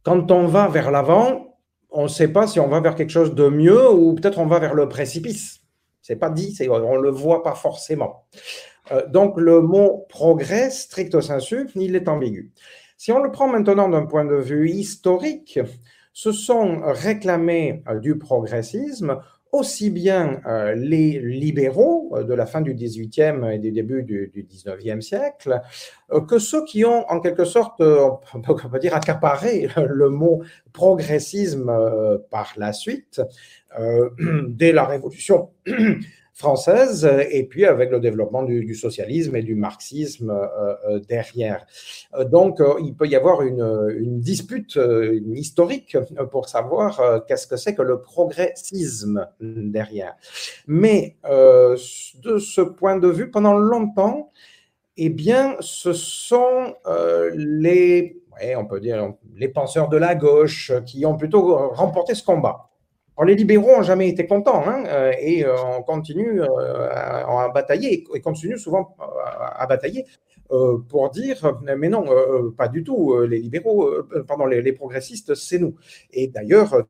Quand 0.03 0.31
on 0.31 0.47
va 0.47 0.69
vers 0.69 0.91
l'avant, 0.91 1.57
on 1.91 2.05
ne 2.05 2.09
sait 2.09 2.29
pas 2.29 2.47
si 2.47 2.61
on 2.61 2.69
va 2.69 2.81
vers 2.81 2.95
quelque 2.95 3.11
chose 3.11 3.35
de 3.35 3.49
mieux 3.49 3.91
ou 3.91 4.15
peut-être 4.15 4.39
on 4.39 4.47
va 4.47 4.59
vers 4.59 4.75
le 4.75 4.89
précipice. 4.89 5.61
C'est 6.03 6.17
pas 6.17 6.29
dit, 6.29 6.55
on 6.69 6.97
ne 6.97 7.03
le 7.03 7.11
voit 7.11 7.43
pas 7.43 7.55
forcément. 7.55 8.27
Euh, 8.93 9.07
donc 9.07 9.39
le 9.41 9.61
mot 9.61 10.07
progrès, 10.09 10.71
stricto 10.71 11.21
sensu, 11.21 11.69
il 11.75 11.97
est 11.97 12.09
ambigu. 12.09 12.53
Si 12.97 13.13
on 13.13 13.23
le 13.23 13.31
prend 13.31 13.49
maintenant 13.49 13.89
d'un 13.89 14.07
point 14.07 14.25
de 14.25 14.37
vue 14.37 14.71
historique, 14.71 15.59
ce 16.13 16.33
sont 16.33 16.81
réclamés 16.85 17.83
euh, 17.89 17.99
du 17.99 18.19
progressisme 18.19 19.19
aussi 19.53 19.91
bien 19.91 20.41
euh, 20.47 20.75
les 20.75 21.21
libéraux 21.21 22.19
de 22.25 22.35
la 22.35 22.45
fin 22.45 22.61
du 22.61 22.75
XVIIIe 22.75 23.53
et 23.53 23.59
du 23.59 23.71
début 23.71 24.03
du, 24.03 24.33
XIXe 24.35 25.05
siècle 25.05 25.61
que 26.27 26.41
ceux 26.41 26.65
qui 26.65 26.85
ont 26.85 27.09
en 27.09 27.21
quelque 27.21 27.45
sorte, 27.45 27.81
on 27.81 28.41
peut 28.41 28.79
dire, 28.81 28.97
accaparé 28.97 29.69
le 29.89 30.09
mot 30.11 30.43
progressisme 30.73 31.73
par 32.33 32.53
la 32.57 32.73
suite, 32.73 33.23
dès 34.49 34.73
la 34.73 34.87
Révolution 34.87 35.51
française, 36.35 37.09
et 37.31 37.45
puis 37.45 37.65
avec 37.65 37.93
le 37.93 38.01
développement 38.01 38.43
du, 38.43 38.75
socialisme 38.75 39.37
et 39.37 39.43
du 39.43 39.55
marxisme 39.55 40.31
euh, 40.31 40.75
euh, 40.89 40.99
derrière. 41.09 41.65
Euh, 42.15 42.25
donc, 42.25 42.61
il 42.83 42.95
peut 42.95 43.07
y 43.07 43.15
avoir 43.15 43.43
une, 43.43 44.21
dispute 44.21 44.79
historique 45.35 45.97
pour 46.31 46.49
savoir 46.49 47.25
qu'est-ce 47.27 47.47
que 47.47 47.57
c'est 47.57 47.75
que 47.75 47.83
le 47.83 48.01
progressisme 48.01 49.29
derrière. 49.41 50.15
Mais 50.67 51.17
de 51.25 52.39
ce 52.39 52.61
point 52.61 52.97
de 52.97 53.09
vue, 53.09 53.31
pendant 53.31 53.55
longtemps, 53.55 54.31
eh 54.97 55.11
bien, 55.11 55.57
ce 55.61 55.93
sont 55.93 56.75
les, 57.35 58.23
on 58.57 58.67
peut 58.67 58.81
dire, 58.81 59.13
les 59.37 59.49
penseurs 59.49 59.89
de 59.89 59.97
la 59.97 60.15
gauche 60.15 60.73
qui 60.87 61.05
ont 61.07 61.17
plutôt 61.17 61.69
remporté 61.71 62.15
ce 62.15 62.25
combat 62.25 62.71
les 63.23 63.37
libéraux 63.37 63.77
n'ont 63.77 63.83
jamais 63.83 64.09
été 64.09 64.27
contents 64.27 64.67
hein, 64.67 64.85
euh, 64.89 65.13
et 65.21 65.45
euh, 65.45 65.55
on 65.79 65.83
continue 65.83 66.43
euh, 66.43 66.89
à, 66.91 67.49
batailler 67.55 68.05
et 68.13 68.21
continuent 68.21 68.57
souvent 68.57 68.97
à, 68.99 69.67
batailler 69.67 70.05
pour 70.89 71.11
dire 71.11 71.59
mais 71.77 71.89
non, 71.89 72.05
pas 72.57 72.69
du 72.69 72.85
tout, 72.85 73.19
les 73.23 73.41
libéraux, 73.41 73.91
pardon, 74.29 74.47
les, 74.47 74.73
progressistes, 74.73 75.35
c'est 75.35 75.59
nous. 75.59 75.75
Et 76.13 76.29
d'ailleurs, 76.29 76.85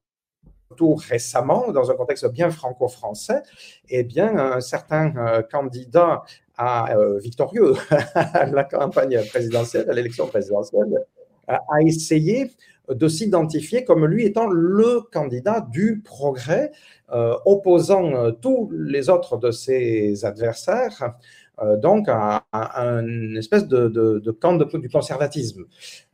tout 0.77 0.97
récemment, 0.97 1.71
dans 1.71 1.91
un 1.91 1.95
contexte 1.95 2.27
bien 2.31 2.51
franco-français, 2.51 3.43
eh 3.89 4.03
bien, 4.03 4.37
un 4.37 4.61
certain 4.61 5.43
candidat 5.51 6.25
à, 6.59 6.95
victorieux 7.23 7.75
à 8.15 8.45
la 8.47 8.65
campagne 8.65 9.23
présidentielle, 9.31 9.89
à 9.89 9.95
l'élection 9.95 10.27
présidentielle, 10.27 11.07
a 11.47 11.81
essayé 11.81 12.51
de 12.89 13.09
s'identifier 13.09 13.85
comme 13.85 14.07
lui 14.07 14.25
étant 14.25 14.47
le 14.47 15.01
candidat 15.13 15.67
du 15.71 16.03
progrès, 16.05 16.73
euh, 17.13 17.35
opposant 17.45 18.13
euh, 18.15 18.31
tous 18.33 18.71
les 18.73 19.09
autres 19.09 19.37
de 19.37 19.51
ses 19.51 20.25
adversaires, 20.25 21.15
euh, 21.63 21.77
donc 21.77 22.07
à, 22.09 22.45
une 22.53 23.37
espèce 23.37 23.67
de, 23.69 24.31
camp 24.41 24.55
du 24.55 24.89
conservatisme. 24.89 25.65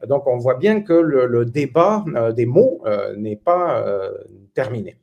Donc 0.07 0.27
on 0.27 0.39
voit 0.39 0.57
bien 0.57 0.83
que 0.83 0.93
le, 0.93 1.45
débat 1.45 2.05
des 2.37 2.47
mots 2.47 2.83
n'est 3.17 3.37
pas 3.37 3.85
terminé. 4.55 4.97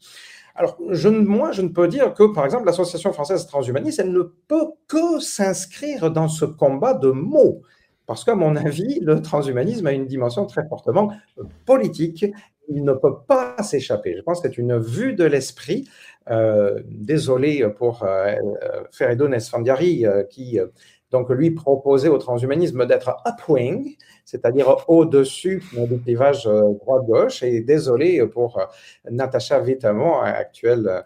Alors, 0.55 0.75
je, 0.89 1.07
moi, 1.07 1.51
je 1.51 1.61
ne 1.61 1.67
peux 1.67 1.87
dire 1.87 2.15
que, 2.15 2.23
par 2.33 2.43
exemple, 2.43 2.65
l'Association 2.65 3.13
française 3.13 3.45
transhumaniste, 3.45 3.99
elle 3.99 4.11
ne 4.11 4.23
peut 4.23 4.71
que 4.87 5.19
s'inscrire 5.19 6.09
dans 6.09 6.27
ce 6.27 6.45
combat 6.45 6.95
de 6.95 7.11
mots. 7.11 7.61
Parce 8.07 8.23
qu'à 8.23 8.35
mon 8.35 8.55
avis, 8.55 8.99
le 9.01 9.21
transhumanisme 9.21 9.85
a 9.85 9.91
une 9.91 10.07
dimension 10.07 10.45
très 10.45 10.65
fortement 10.67 11.11
euh, 11.37 11.43
politique. 11.65 12.25
Il 12.69 12.83
ne 12.83 12.93
peut 12.93 13.17
pas 13.27 13.61
s'échapper. 13.61 14.15
Je 14.15 14.21
pense 14.21 14.41
que 14.41 14.47
c'est 14.47 14.57
une 14.57 14.79
vue 14.79 15.13
de 15.13 15.25
l'esprit. 15.25 15.87
Euh, 16.29 16.81
désolé 16.85 17.67
pour 17.77 18.03
euh, 18.03 18.33
Ferredo 18.91 19.27
Nesfandiari, 19.27 20.05
qui 20.29 20.59
donc 21.11 21.29
lui 21.29 21.51
proposait 21.51 22.09
au 22.09 22.17
transhumanisme 22.17 22.85
d'être 22.85 23.15
upwing, 23.25 23.95
c'est-à-dire 24.25 24.83
au-dessus 24.89 25.63
du 25.73 25.99
clivage 25.99 26.43
droite-gauche. 26.43 27.43
Et 27.43 27.61
désolé 27.61 28.25
pour 28.27 28.59
Natacha 29.09 29.61
Vitamon, 29.61 30.19
actuelle 30.19 31.03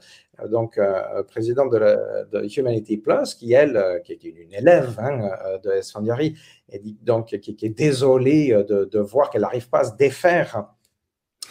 donc 0.49 0.80
présidente 1.27 1.72
de, 1.72 2.57
Humanity 2.57 2.97
Plus, 2.97 3.35
qui 3.35 3.53
elle, 3.53 4.01
qui 4.03 4.13
est 4.13 4.23
une 4.23 4.53
élève 4.53 4.97
hein, 4.99 5.30
de 5.63 5.72
Esfandiari, 5.72 6.35
et 6.72 6.81
donc 7.01 7.38
qui, 7.39 7.57
est 7.61 7.77
désolée 7.77 8.53
euh, 8.53 8.85
de, 8.85 8.99
voir 8.99 9.30
qu'elle 9.30 9.41
n'arrive 9.41 9.69
pas 9.69 9.80
à 9.80 9.84
se 9.85 9.95
défaire 9.95 10.68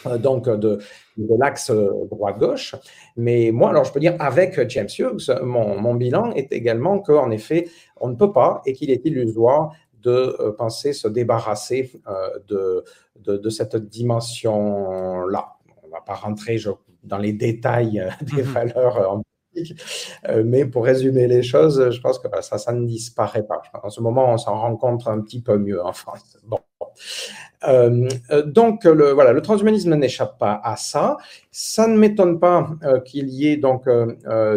euh, 0.06 0.18
donc 0.18 0.48
de, 0.48 0.78
l'axe 1.38 1.70
droite-gauche. 1.70 2.74
Mais 3.16 3.50
moi, 3.52 3.70
alors 3.70 3.84
je 3.84 3.92
peux 3.92 4.00
dire 4.00 4.16
avec 4.18 4.68
James 4.68 4.88
Hughes, 4.98 5.30
mon, 5.42 5.94
bilan 5.94 6.32
est 6.32 6.52
également 6.52 7.00
qu'en 7.00 7.30
effet, 7.30 7.68
on 7.98 8.08
ne 8.08 8.14
peut 8.14 8.32
pas 8.32 8.62
et 8.66 8.72
qu'il 8.72 8.90
est 8.90 9.04
illusoire 9.04 9.74
de 9.94 10.36
euh, 10.40 10.52
penser 10.52 10.94
se 10.94 11.08
débarrasser 11.08 11.92
de, 12.48 13.50
cette 13.50 13.76
dimension-là. 13.76 15.56
On 15.82 15.86
ne 15.86 15.92
va 15.92 16.00
pas 16.00 16.14
rentrer 16.14 16.56
dans 17.02 17.18
les 17.18 17.32
détails 17.32 18.06
des 18.20 18.42
mm-hmm. 18.42 18.42
valeurs 18.42 19.22
euh, 20.28 20.44
mais 20.44 20.64
pour 20.64 20.84
résumer 20.84 21.26
les 21.26 21.42
choses, 21.42 21.90
je 21.90 22.00
pense 22.00 22.18
que 22.18 22.28
ça, 22.40 22.58
ça 22.58 22.72
ne 22.72 22.86
disparaît 22.86 23.42
pas. 23.42 23.60
En 23.82 23.90
ce 23.90 24.00
moment, 24.00 24.32
on 24.32 24.38
s'en 24.38 24.58
rencontre 24.58 25.08
un 25.08 25.20
petit 25.20 25.42
peu 25.42 25.58
mieux 25.58 25.84
en 25.84 25.92
France. 25.92 26.38
Bon. 26.44 26.60
Euh, 27.68 28.08
euh, 28.30 28.42
donc, 28.42 28.84
le, 28.84 29.12
voilà, 29.12 29.32
le 29.32 29.42
transhumanisme 29.42 29.94
n'échappe 29.94 30.38
pas 30.38 30.60
à 30.64 30.76
ça. 30.76 31.18
Ça 31.50 31.86
ne 31.86 31.98
m'étonne 31.98 32.38
pas 32.38 32.70
euh, 32.84 33.00
qu'il 33.00 33.28
y 33.28 33.48
ait 33.48 33.56
donc 33.56 33.88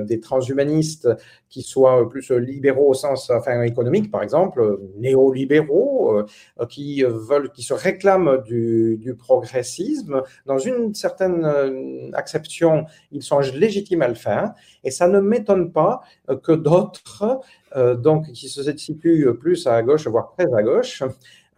des 0.01 0.19
transhumanistes 0.19 1.09
qui 1.49 1.61
soient 1.61 2.09
plus 2.09 2.31
libéraux 2.31 2.89
au 2.89 2.93
sens 2.93 3.29
enfin, 3.29 3.61
économique, 3.61 4.09
par 4.09 4.23
exemple, 4.23 4.79
néolibéraux, 4.97 6.23
qui 6.69 7.03
veulent, 7.03 7.51
qui 7.51 7.61
se 7.61 7.73
réclament 7.73 8.41
du, 8.43 8.97
du, 8.97 9.13
progressisme. 9.15 10.23
Dans 10.47 10.57
une 10.57 10.95
certaine 10.95 11.45
acception, 12.13 12.85
ils 13.11 13.21
sont 13.21 13.39
légitimes 13.39 14.01
à 14.01 14.07
le 14.07 14.15
faire. 14.15 14.53
Et 14.83 14.89
ça 14.89 15.07
ne 15.07 15.19
m'étonne 15.19 15.71
pas 15.71 16.01
que 16.41 16.53
d'autres, 16.53 17.41
donc, 17.97 18.31
qui 18.31 18.49
se 18.49 18.63
situent 18.75 19.33
plus 19.39 19.67
à 19.67 19.81
gauche, 19.83 20.07
voire 20.07 20.33
très 20.35 20.51
à 20.53 20.63
gauche, 20.63 21.03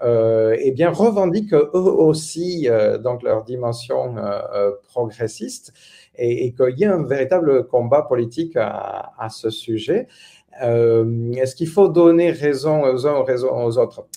eh 0.02 0.72
bien, 0.72 0.90
revendiquent 0.90 1.54
eux 1.54 1.70
aussi 1.74 2.68
euh, 2.70 2.98
donc 2.98 3.24
leur 3.24 3.44
dimension 3.44 4.18
euh, 4.18 4.72
progressiste 4.88 5.74
et, 6.16 6.54
qu'il 6.54 6.78
y 6.80 6.86
a 6.86 6.94
un 6.94 7.04
véritable 7.04 7.68
combat 7.68 8.02
politique 8.02 8.56
à, 8.58 9.28
ce 9.30 9.50
sujet. 9.50 10.08
Est-ce 10.62 11.56
qu'il 11.56 11.68
faut 11.68 11.90
donner 11.90 12.32
raison 12.32 12.84
aux 12.84 13.06
uns 13.06 13.16
aux 13.20 13.78
autres? 13.78 14.08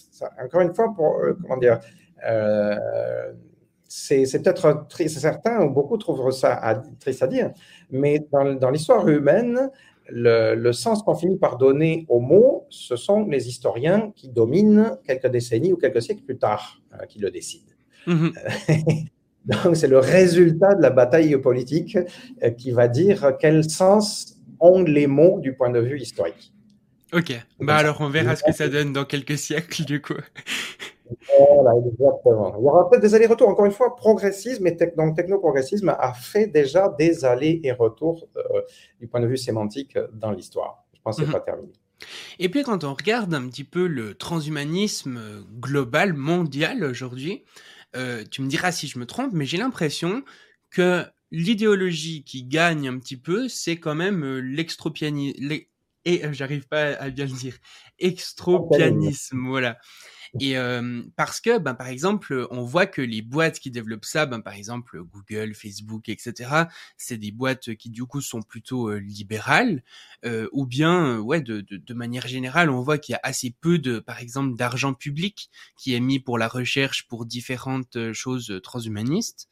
Encore 0.41 0.61
une 0.61 0.73
fois, 0.75 0.95
comment 0.97 1.57
dire, 1.57 1.81
c'est 3.89 4.43
peut-être 4.43 4.87
triste, 4.89 5.19
certains 5.19 5.65
ou 5.65 5.71
beaucoup 5.71 5.97
trouvent 5.97 6.31
ça 6.31 6.85
triste 7.01 7.25
à 7.25 7.27
dire, 7.27 7.51
mais 7.91 8.25
dans 8.31 8.71
l'histoire 8.71 9.09
humaine, 9.09 9.71
le, 10.09 10.73
sens 10.73 11.03
qu'on 11.03 11.15
finit 11.15 11.37
par 11.37 11.57
donner 11.57 12.07
aux 12.09 12.21
mots, 12.21 12.67
ce 12.71 12.97
sont 12.97 13.27
les 13.27 13.49
historiens 13.49 14.13
qui 14.15 14.29
dominent 14.29 14.99
quelques 15.07 15.29
décennies 15.29 15.73
ou 15.73 15.77
quelques 15.77 16.03
siècles 16.03 16.23
plus 16.23 16.39
tard 16.39 16.81
euh, 16.95 17.07
qui 17.07 17.19
le 17.19 17.31
décident. 17.31 17.73
Mhm. 18.07 18.33
donc, 19.45 19.77
c'est 19.77 19.89
le 19.89 19.99
résultat 19.99 20.75
de 20.75 20.83
la 20.83 20.91
bataille 20.91 21.37
politique 21.39 21.99
euh, 22.43 22.51
qui 22.51 22.71
va 22.71 22.89
dire 22.89 23.35
quel 23.41 23.69
sens 23.69 24.39
ont 24.61 24.83
les 24.83 25.07
mots 25.07 25.41
du 25.41 25.55
point 25.55 25.71
de 25.71 25.81
vue 25.81 26.01
historique. 26.01 26.53
Ok, 27.13 27.33
bah 27.59 27.77
alors 27.77 28.03
on 28.03 28.11
verra 28.11 28.37
ce 28.37 28.45
que 28.45 28.53
ça 28.53 28.69
donne 28.69 28.93
dans 28.93 29.07
quelques 29.07 29.39
siècles 29.39 29.85
du 29.87 30.03
coup. 30.03 30.21
Voilà, 31.39 31.73
exactement. 31.87 32.55
Il 32.59 32.65
y 32.65 32.69
aura 32.69 32.89
peut-être 32.89 33.03
des 33.03 33.15
allers-retours. 33.15 33.49
Encore 33.49 33.67
une 33.67 33.73
fois, 33.73 33.97
progressisme 33.97 34.67
et 34.67 34.77
donc 34.97 35.17
technoprogressisme 35.17 35.89
a 35.89 36.13
fait 36.13 36.47
déjà 36.47 36.95
des 36.99 37.25
allers 37.25 37.61
et 37.63 37.73
retours 37.73 38.29
euh, 38.37 38.63
du 39.01 39.09
point 39.09 39.21
de 39.21 39.27
vue 39.27 39.37
sémantique 39.37 39.97
euh, 39.97 40.09
dans 40.13 40.31
l'histoire. 40.31 40.85
Je 40.95 41.01
pense 41.03 41.17
que 41.17 41.23
ce 41.23 41.27
n'est 41.27 41.35
mhm. 41.35 41.41
pas 41.41 41.45
terminé. 41.45 41.73
Et 42.39 42.49
puis 42.49 42.63
quand 42.63 42.85
on 42.85 42.95
regarde 42.95 43.35
un 43.35 43.49
petit 43.49 43.65
peu 43.65 43.87
le 43.87 44.15
transhumanisme 44.15 45.17
euh, 45.17 45.41
global, 45.59 46.13
mondial 46.13 46.85
aujourd'hui, 46.85 47.45
tu 48.31 48.43
me 48.43 48.49
diras 48.49 48.71
si 48.71 48.87
je 48.87 48.97
me 49.01 49.07
trompe, 49.07 49.33
mais 49.33 49.45
j'ai 49.45 49.57
l'impression 49.57 50.23
que 50.71 51.03
l'idéologie 51.33 52.23
qui 52.23 52.45
gagne 52.45 52.87
un 52.87 52.97
petit 52.99 53.17
peu, 53.17 53.49
c'est 53.49 53.79
quand 53.79 53.97
même 53.97 54.25
l'extropianisme. 54.39 55.53
Et 56.05 56.23
j'arrive 56.31 56.69
pas 56.69 56.93
à 56.93 57.11
bien 57.11 57.25
le 57.25 57.33
dire. 57.33 57.57
Extropianisme, 57.99 59.49
voilà. 59.49 59.79
Et 60.41 60.57
parce 61.17 61.41
que, 61.41 61.59
ben, 61.59 61.75
par 61.75 61.89
exemple, 61.89 62.47
on 62.51 62.63
voit 62.63 62.87
que 62.87 63.03
les 63.03 63.23
boîtes 63.23 63.61
qui 63.61 63.71
développent 63.71 64.05
ça, 64.05 64.27
ben, 64.27 64.41
par 64.41 64.55
exemple 64.55 65.03
Google, 65.03 65.55
Facebook, 65.55 66.09
etc., 66.09 66.65
c'est 66.97 67.17
des 67.17 67.33
boîtes 67.33 67.75
qui 67.75 67.91
du 67.91 68.05
coup 68.05 68.21
sont 68.21 68.43
plutôt 68.43 68.93
libérales, 68.99 69.83
ou 70.53 70.67
bien, 70.67 71.19
ouais, 71.19 71.41
de, 71.41 71.61
de, 71.61 71.77
de, 71.77 71.95
manière 71.95 72.27
générale, 72.27 72.71
on 72.71 72.81
voit 72.81 72.99
qu'il 72.99 73.13
y 73.13 73.17
a 73.17 73.21
assez 73.23 73.55
peu 73.61 73.79
de, 73.79 73.99
par 73.99 74.21
exemple, 74.21 74.57
d'argent 74.57 74.95
public 74.95 75.51
qui 75.77 75.95
est 75.95 76.01
mis 76.01 76.21
pour 76.21 76.39
la 76.39 76.49
recherche 76.49 77.07
pour 77.09 77.27
différentes 77.27 78.13
choses 78.13 78.61
transhumanistes. 78.63 79.49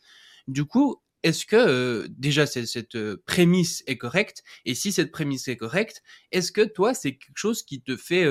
Du 0.49 0.65
coup, 0.65 1.01
est-ce 1.23 1.47
que 1.47 2.07
déjà 2.11 2.47
cette 2.47 3.17
prémisse 3.25 3.83
est 3.87 3.99
correcte? 3.99 4.43
Et 4.65 4.75
si 4.75 4.93
cette 4.93 5.11
prémisse 5.11 5.49
est 5.49 5.57
correcte, 5.57 6.03
est-ce 6.33 6.53
que 6.53 6.63
toi, 6.63 6.95
c'est 6.95 7.17
quelque 7.17 7.37
chose 7.37 7.63
qui 7.63 7.83
te 7.83 7.97
fait 7.97 8.25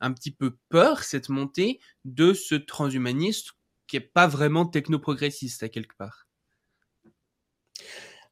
un 0.00 0.12
petit 0.12 0.32
peu 0.32 0.56
peur, 0.68 1.04
cette 1.04 1.28
montée 1.28 1.80
de 2.04 2.32
ce 2.32 2.54
transhumaniste 2.54 3.50
qui 3.86 3.96
est 3.96 4.00
pas 4.00 4.26
vraiment 4.26 4.66
technoprogressiste 4.66 5.62
à 5.62 5.68
quelque 5.68 5.96
part? 5.96 6.26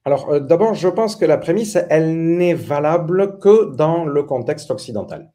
Alors, 0.04 0.40
d'abord, 0.40 0.74
je 0.74 0.88
pense 0.88 1.16
que 1.16 1.24
la 1.24 1.36
prémisse, 1.36 1.76
elle 1.90 2.36
n'est 2.36 2.54
valable 2.54 3.38
que 3.38 3.74
dans 3.74 4.04
le 4.04 4.22
contexte 4.22 4.70
occidental. 4.70 5.32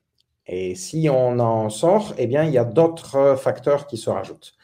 Et 0.47 0.75
si 0.75 1.07
on 1.09 1.39
en 1.39 1.69
sort, 1.69 2.15
eh 2.17 2.27
bien, 2.27 2.43
il 2.43 2.51
y 2.51 2.57
a 2.57 2.65
d'autres 2.65 3.37
facteurs 3.39 3.87
qui 3.87 3.97
se 3.97 4.09
rajoutent. 4.09 4.55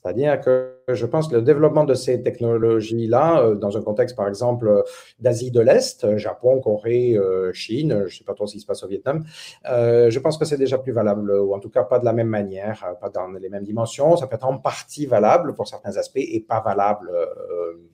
C'est-à-dire 0.00 0.40
que 0.40 0.76
je 0.86 1.06
pense 1.06 1.26
que 1.26 1.34
le 1.34 1.42
développement 1.42 1.84
de 1.84 1.94
ces 1.94 2.22
technologies-là, 2.22 3.42
euh, 3.42 3.54
dans 3.56 3.76
un 3.76 3.82
contexte 3.82 4.14
par 4.16 4.28
exemple 4.28 4.84
d'Asie 5.18 5.50
de 5.50 5.60
l'Est, 5.60 6.16
Japon, 6.16 6.60
Corée, 6.60 7.16
euh, 7.16 7.52
Chine, 7.52 8.04
je 8.06 8.14
ne 8.14 8.18
sais 8.18 8.24
pas 8.24 8.34
trop 8.34 8.46
ce 8.46 8.54
qui 8.54 8.60
se 8.60 8.66
passe 8.66 8.84
au 8.84 8.88
Vietnam, 8.88 9.24
euh, 9.68 10.08
je 10.08 10.18
pense 10.20 10.38
que 10.38 10.44
c'est 10.44 10.56
déjà 10.56 10.78
plus 10.78 10.92
valable, 10.92 11.32
ou 11.32 11.52
en 11.52 11.58
tout 11.58 11.70
cas 11.70 11.82
pas 11.82 11.98
de 11.98 12.04
la 12.04 12.12
même 12.12 12.28
manière, 12.28 12.94
pas 13.00 13.10
dans 13.10 13.26
les 13.28 13.48
mêmes 13.48 13.64
dimensions. 13.64 14.16
Ça 14.16 14.28
peut 14.28 14.36
être 14.36 14.46
en 14.46 14.58
partie 14.58 15.06
valable 15.06 15.54
pour 15.54 15.66
certains 15.66 15.96
aspects 15.96 16.16
et 16.16 16.40
pas 16.46 16.60
valable 16.60 17.10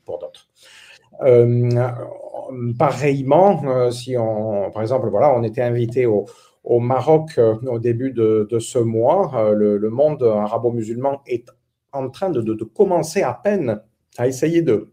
pour 0.04 0.18
d'autres. 0.18 0.48
pareillement, 2.78 3.90
si 3.90 4.16
on, 4.18 4.70
par 4.72 4.82
exemple, 4.82 5.08
voilà, 5.08 5.34
on 5.34 5.42
était 5.42 5.62
invité 5.62 6.04
au, 6.06 6.26
Maroc 6.80 7.40
au 7.66 7.78
début 7.78 8.12
de, 8.12 8.58
ce 8.58 8.78
mois, 8.78 9.52
le, 9.54 9.78
le 9.78 9.90
monde 9.90 10.22
arabo-musulman 10.22 11.22
est 11.26 11.48
en 11.94 12.10
train 12.10 12.30
de, 12.30 12.64
commencer 12.64 13.22
à 13.22 13.34
peine 13.34 13.80
à 14.16 14.28
essayer 14.28 14.62
de 14.62 14.92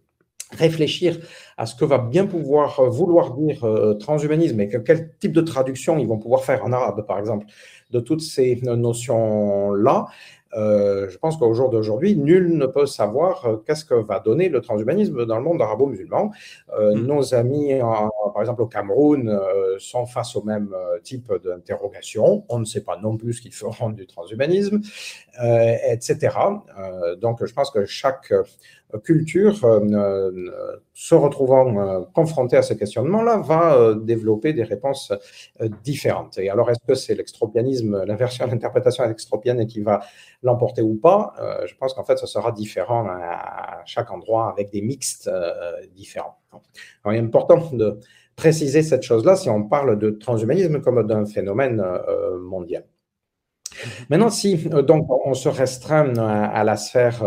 réfléchir 0.52 1.18
à 1.58 1.66
ce 1.66 1.76
que 1.76 1.86
va 1.86 1.98
bien 1.98 2.26
pouvoir 2.26 2.84
vouloir 2.90 3.36
dire 3.36 3.64
euh, 3.64 3.94
transhumanisme 3.94 4.60
et 4.60 4.70
quel 4.86 5.16
type 5.20 5.32
de 5.32 5.42
traduction 5.42 5.98
ils 5.98 6.08
vont 6.08 6.18
pouvoir 6.18 6.44
faire 6.44 6.66
en 6.66 6.74
arabe, 6.74 7.06
par 7.08 7.20
exemple, 7.20 7.46
de 7.92 8.00
toutes 8.00 8.22
ces 8.22 8.56
notions-là. 8.62 10.08
Euh, 10.54 11.10
je 11.10 11.18
pense 11.18 11.38
qu'au 11.38 11.54
jour 11.54 11.70
d'aujourd'hui, 11.70 12.16
nul 12.16 12.58
ne 12.58 12.66
peut 12.66 12.86
savoir 12.86 13.46
euh, 13.46 13.58
qu'est-ce 13.66 13.86
que 13.86 13.94
va 13.94 14.20
donner 14.20 14.50
le 14.50 14.62
transhumanisme 14.62 15.26
dans 15.26 15.38
le 15.38 15.44
monde 15.44 15.62
arabo-musulman. 15.62 16.32
Euh, 16.78 16.96
mm. 16.96 17.06
Nos 17.06 17.34
amis, 17.34 17.74
par 18.34 18.42
exemple 18.42 18.62
au 18.62 18.68
Cameroun, 18.68 19.40
sont 19.80 20.06
face 20.06 20.36
au 20.36 20.44
même 20.44 20.76
type 21.04 21.32
d'interrogation. 21.44 22.46
On 22.50 22.60
ne 22.60 22.66
sait 22.66 22.84
pas 22.84 22.98
non 22.98 23.18
plus 23.18 23.34
ce 23.34 23.42
qu'ils 23.42 23.54
feront 23.54 23.90
du 23.90 24.06
transhumanisme, 24.08 24.82
etc. 25.42 26.36
donc, 27.20 27.46
je 27.46 27.54
pense 27.54 27.72
que 27.72 27.86
chaque 27.86 28.34
culture, 29.04 29.56
se 30.94 31.16
retrouvant 31.16 32.06
confrontée 32.14 32.58
à 32.58 32.62
ce 32.62 32.74
questionnement-là, 32.74 33.38
va 33.38 33.96
développer 33.96 34.54
des 34.54 34.64
réponses 34.64 35.14
différentes. 35.84 36.38
Et 36.38 36.50
alors, 36.50 36.70
est-ce 36.70 36.86
que 36.88 36.96
c'est 36.96 37.16
l'extropianisme, 37.16 38.04
l'inversion 38.08 38.46
de 38.46 38.52
l'interprétation 38.52 39.04
extropienne 39.10 39.68
qui 39.68 39.82
va 39.82 40.02
l'emporter 40.44 40.82
ou 40.82 40.96
pas, 40.96 41.34
euh, 41.40 41.66
je 41.68 41.76
pense 41.76 41.94
qu'en 41.94 42.04
fait, 42.04 42.18
ça 42.18 42.28
sera 42.28 42.52
différent 42.52 43.08
à 43.08 43.82
chaque 43.86 44.12
endroit 44.12 44.50
avec 44.50 44.72
des 44.72 44.82
mixtes 44.82 45.28
euh, 45.28 45.52
différents. 45.96 46.38
Il 47.06 47.16
est 47.16 47.20
important 47.20 47.70
de 47.74 48.00
préciser 48.36 48.82
cette 48.82 49.04
chose-là 49.04 49.36
si 49.36 49.50
on 49.50 49.64
parle 49.64 50.00
de 50.00 50.10
transhumanisme 50.10 50.82
comme 50.82 51.06
d'un 51.06 51.26
phénomène 51.26 51.80
euh, 51.80 52.40
mondial. 52.40 52.86
Maintenant, 54.10 54.30
si 54.30 54.58
donc 54.58 55.08
on 55.26 55.34
se 55.34 55.50
restreint 55.50 56.14
à, 56.18 56.64
la 56.64 56.78
sphère 56.78 57.24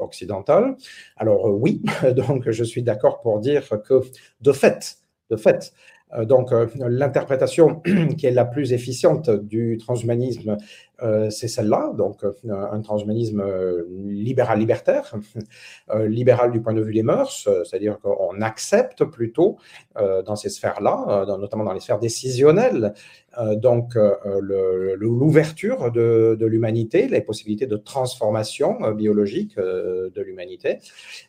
occidentale, 0.00 0.76
alors 1.16 1.46
oui, 1.46 1.82
donc 2.16 2.50
je 2.50 2.64
suis 2.64 2.82
d'accord 2.82 3.20
pour 3.20 3.40
dire 3.40 3.68
que 3.86 4.00
de 4.40 4.52
fait, 4.52 4.96
de 5.30 5.36
fait, 5.36 5.72
donc 6.22 6.50
l'interprétation 6.76 7.82
qui 8.18 8.26
est 8.26 8.32
la 8.32 8.44
plus 8.44 8.72
efficiente 8.72 9.30
du 9.30 9.78
transhumanisme 9.78 10.50
euh, 10.50 10.56
c'est 11.30 11.48
celle-là, 11.48 11.92
donc 11.96 12.24
euh, 12.24 12.32
un 12.50 12.80
transhumanisme 12.80 13.40
euh, 13.40 13.84
libéral-libertaire, 13.90 15.14
libéral 16.06 16.52
du 16.52 16.60
point 16.60 16.74
de 16.74 16.82
vue 16.82 16.92
des 16.92 17.02
mœurs, 17.02 17.48
c'est-à-dire 17.64 17.98
qu'on 18.00 18.40
accepte 18.40 19.04
plutôt 19.04 19.58
dans 19.96 20.36
ces 20.36 20.48
sphères-là, 20.48 21.26
notamment 21.38 21.64
dans 21.64 21.72
les 21.72 21.80
sphères 21.80 21.98
décisionnelles, 21.98 22.94
donc 23.56 23.94
l'ouverture 24.96 25.90
de, 25.90 26.36
l'humanité, 26.40 27.08
les 27.08 27.20
possibilités 27.20 27.66
de 27.66 27.76
transformation 27.76 28.92
biologique 28.92 29.56
de 29.56 30.22
l'humanité, 30.22 30.78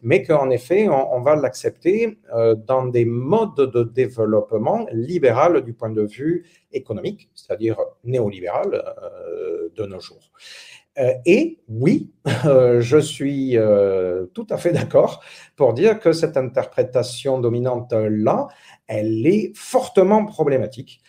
mais 0.02 0.24
qu'en 0.24 0.50
effet, 0.50 0.88
on 0.90 1.22
va 1.22 1.36
l'accepter 1.36 2.20
dans 2.68 2.86
des 2.86 3.06
modes 3.06 3.72
de 3.72 3.84
développement 3.84 4.86
libéral 4.92 5.62
du 5.62 5.74
point 5.74 5.90
de 5.90 6.04
vue 6.04 6.46
économique, 6.74 7.30
c'est-à-dire 7.36 7.78
néolibéral 8.04 8.74
euh, 8.74 9.70
de 9.76 9.86
nos 9.86 10.00
jours. 10.00 10.32
Euh, 11.00 11.14
et 11.26 11.60
oui, 11.70 12.12
je 12.26 12.98
suis 13.00 13.58
euh, 13.58 14.26
tout 14.34 14.48
à 14.50 14.58
fait 14.58 14.72
d'accord 14.74 15.24
pour 15.56 15.74
dire 15.74 16.00
que 16.00 16.12
cette 16.12 16.38
interprétation 16.38 17.40
dominante-là, 17.40 18.48
elle 18.88 19.26
est 19.26 19.56
fortement 19.56 20.26
problématique 20.26 21.02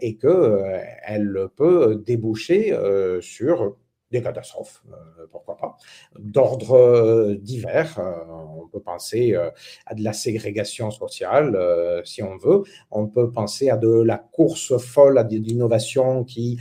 et 0.00 0.16
qu'elle 0.16 1.48
peut 1.56 2.00
déboucher 2.06 2.72
sur 3.20 3.76
des 4.10 4.22
catastrophes, 4.22 4.82
pourquoi 5.30 5.56
pas, 5.56 5.76
d'ordre 6.18 7.34
divers. 7.40 8.00
on 8.58 8.66
peut 8.68 8.80
penser 8.80 9.34
à 9.86 9.94
de 9.94 10.02
la 10.02 10.12
ségrégation 10.12 10.90
sociale, 10.90 11.58
si 12.04 12.22
on 12.22 12.36
veut. 12.36 12.62
On 12.90 13.06
peut 13.06 13.30
penser 13.30 13.70
à 13.70 13.76
de 13.76 14.00
la 14.00 14.18
course 14.18 14.78
folle 14.78 15.18
à 15.18 15.24
de 15.24 15.36
l'innovation 15.36 16.24
qui 16.24 16.58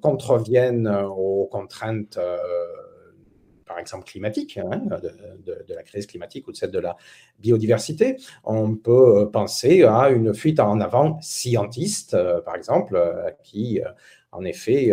contreviennent 0.00 0.86
aux 0.88 1.46
contraintes 1.50 2.18
par 3.70 3.78
exemple 3.78 4.04
climatique, 4.04 4.58
hein, 4.58 4.82
de, 5.00 5.74
la 5.74 5.84
crise 5.84 6.08
climatique 6.08 6.48
ou 6.48 6.50
de 6.50 6.56
celle 6.56 6.72
de 6.72 6.80
la 6.80 6.96
biodiversité. 7.38 8.16
On 8.42 8.74
peut 8.74 9.30
penser 9.32 9.84
à 9.84 10.10
une 10.10 10.34
fuite 10.34 10.58
en 10.58 10.80
avant 10.80 11.20
scientiste, 11.20 12.14
euh, 12.14 12.40
par 12.40 12.56
exemple, 12.56 12.96
euh, 12.96 13.30
qui, 13.44 13.80
euh, 13.80 13.88
en 14.32 14.44
effet, 14.44 14.92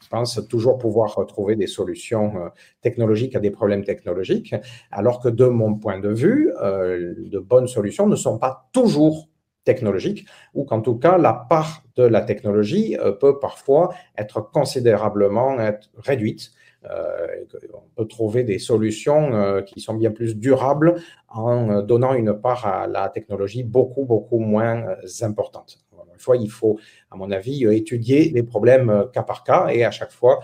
je 0.00 0.08
pense 0.08 0.40
toujours 0.48 0.78
pouvoir 0.78 1.24
trouver 1.26 1.56
des 1.56 1.66
solutions 1.66 2.50
technologiques 2.82 3.34
à 3.36 3.40
des 3.40 3.50
problèmes 3.50 3.84
technologiques, 3.84 4.54
alors 4.90 5.20
que 5.20 5.28
de 5.28 5.46
mon 5.46 5.74
point 5.74 5.98
de 5.98 6.08
vue, 6.08 6.52
de 6.60 7.38
bonnes 7.38 7.68
solutions 7.68 8.06
ne 8.06 8.16
sont 8.16 8.38
pas 8.38 8.68
toujours 8.72 9.28
technologiques, 9.64 10.26
ou 10.54 10.64
qu'en 10.64 10.80
tout 10.80 10.96
cas, 10.96 11.18
la 11.18 11.32
part 11.32 11.82
de 11.96 12.02
la 12.02 12.20
technologie 12.22 12.96
peut 13.20 13.38
parfois 13.38 13.92
être 14.16 14.40
considérablement 14.40 15.56
réduite. 15.96 16.50
euh, 16.50 16.57
on 16.84 17.82
peut 17.96 18.06
trouver 18.06 18.44
des 18.44 18.58
solutions 18.58 19.34
euh, 19.34 19.62
qui 19.62 19.80
sont 19.80 19.94
bien 19.94 20.10
plus 20.10 20.36
durables 20.36 21.00
en 21.28 21.70
euh, 21.70 21.82
donnant 21.82 22.14
une 22.14 22.34
part 22.34 22.66
à 22.66 22.86
la 22.86 23.08
technologie 23.08 23.62
beaucoup, 23.62 24.04
beaucoup 24.04 24.38
moins 24.38 24.96
importante. 25.22 25.78
Une 26.12 26.20
fois, 26.20 26.36
il 26.36 26.50
faut, 26.50 26.78
à 27.10 27.16
mon 27.16 27.30
avis, 27.30 27.64
étudier 27.64 28.30
les 28.30 28.42
problèmes 28.42 29.06
cas 29.12 29.22
par 29.22 29.44
cas 29.44 29.68
et 29.68 29.84
à 29.84 29.92
chaque 29.92 30.10
fois, 30.10 30.40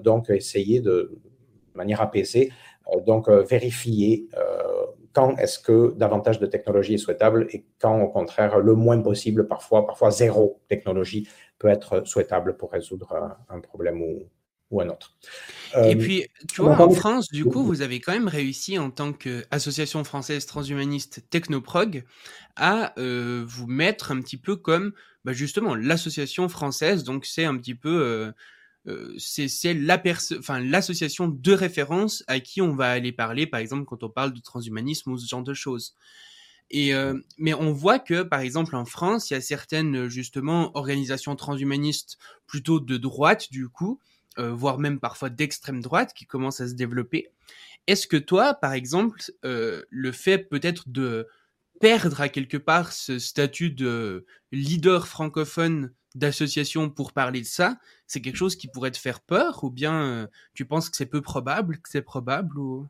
donc, 0.00 0.30
essayer 0.30 0.80
de, 0.80 1.18
manière 1.74 2.00
apaisée, 2.00 2.52
donc, 3.04 3.28
vérifier 3.28 4.28
quand 5.12 5.36
est-ce 5.38 5.58
que 5.58 5.92
davantage 5.96 6.38
de 6.38 6.46
technologie 6.46 6.94
est 6.94 6.98
souhaitable 6.98 7.48
et 7.50 7.64
quand, 7.80 8.00
au 8.00 8.08
contraire, 8.08 8.60
le 8.60 8.74
moins 8.74 9.00
possible, 9.02 9.48
parfois, 9.48 9.84
parfois 9.84 10.12
zéro 10.12 10.60
technologie 10.68 11.28
peut 11.58 11.68
être 11.68 12.06
souhaitable 12.06 12.56
pour 12.56 12.70
résoudre 12.70 13.36
un 13.48 13.58
problème 13.58 14.00
ou, 14.00 14.28
ou 14.70 14.80
un 14.80 14.88
autre. 14.88 15.14
Et 15.74 15.94
euh, 15.94 15.98
puis, 15.98 16.26
tu 16.52 16.62
vois, 16.62 16.80
en 16.80 16.90
France, 16.90 17.28
du 17.28 17.44
coup, 17.44 17.62
vous 17.62 17.80
avez 17.80 18.00
quand 18.00 18.12
même 18.12 18.28
réussi 18.28 18.78
en 18.78 18.90
tant 18.90 19.12
qu'association 19.12 20.04
française 20.04 20.46
transhumaniste 20.46 21.24
Technoprog 21.30 22.04
à 22.56 22.98
euh, 22.98 23.44
vous 23.46 23.66
mettre 23.66 24.12
un 24.12 24.20
petit 24.20 24.36
peu 24.36 24.56
comme, 24.56 24.92
bah, 25.24 25.32
justement, 25.32 25.74
l'association 25.74 26.48
française. 26.48 27.04
Donc, 27.04 27.24
c'est 27.24 27.44
un 27.44 27.56
petit 27.56 27.74
peu, 27.74 28.34
euh, 28.86 29.14
c'est 29.18 29.74
la 29.74 30.02
enfin 30.38 30.60
l'association 30.60 31.28
de 31.28 31.52
référence 31.52 32.24
à 32.26 32.40
qui 32.40 32.60
on 32.60 32.74
va 32.74 32.90
aller 32.90 33.12
parler, 33.12 33.46
par 33.46 33.60
exemple, 33.60 33.84
quand 33.84 34.02
on 34.02 34.10
parle 34.10 34.32
de 34.32 34.40
transhumanisme 34.40 35.10
ou 35.10 35.18
ce 35.18 35.26
genre 35.26 35.42
de 35.42 35.54
choses. 35.54 35.94
Et 36.70 36.92
mais 37.38 37.54
on 37.54 37.72
voit 37.72 37.98
que, 37.98 38.22
par 38.22 38.40
exemple, 38.40 38.76
en 38.76 38.84
France, 38.84 39.30
il 39.30 39.34
y 39.34 39.36
a 39.38 39.40
certaines 39.40 40.08
justement 40.08 40.76
organisations 40.76 41.34
transhumanistes 41.34 42.18
plutôt 42.46 42.78
de 42.78 42.96
droite, 42.98 43.50
du 43.50 43.70
coup, 43.70 44.00
euh, 44.38 44.52
voire 44.52 44.78
même 44.78 45.00
parfois 45.00 45.30
d'extrême 45.30 45.80
droite, 45.80 46.12
qui 46.14 46.26
commence 46.26 46.60
à 46.60 46.68
se 46.68 46.74
développer. 46.74 47.28
Est-ce 47.86 48.06
que 48.06 48.16
toi, 48.16 48.54
par 48.54 48.72
exemple, 48.72 49.20
euh, 49.44 49.82
le 49.90 50.12
fait 50.12 50.38
peut-être 50.38 50.88
de 50.88 51.26
perdre 51.80 52.20
à 52.20 52.28
quelque 52.28 52.56
part 52.56 52.92
ce 52.92 53.18
statut 53.18 53.70
de 53.70 54.26
leader 54.52 55.08
francophone 55.08 55.92
d'association 56.14 56.88
pour 56.90 57.12
parler 57.12 57.40
de 57.40 57.46
ça, 57.46 57.78
c'est 58.06 58.20
quelque 58.20 58.36
chose 58.36 58.56
qui 58.56 58.68
pourrait 58.68 58.90
te 58.90 58.98
faire 58.98 59.20
peur 59.20 59.64
ou 59.64 59.70
bien 59.70 60.02
euh, 60.02 60.26
tu 60.54 60.64
penses 60.64 60.88
que 60.88 60.96
c'est 60.96 61.06
peu 61.06 61.20
probable, 61.20 61.78
que 61.78 61.88
c'est 61.88 62.02
probable 62.02 62.58
ou... 62.58 62.86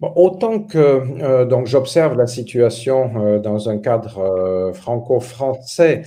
autant 0.00 0.60
que 0.60 1.44
donc 1.44 1.66
j'observe 1.66 2.16
la 2.16 2.26
situation 2.26 3.38
dans 3.40 3.68
un 3.68 3.78
cadre 3.78 4.72
franco-français, 4.74 6.02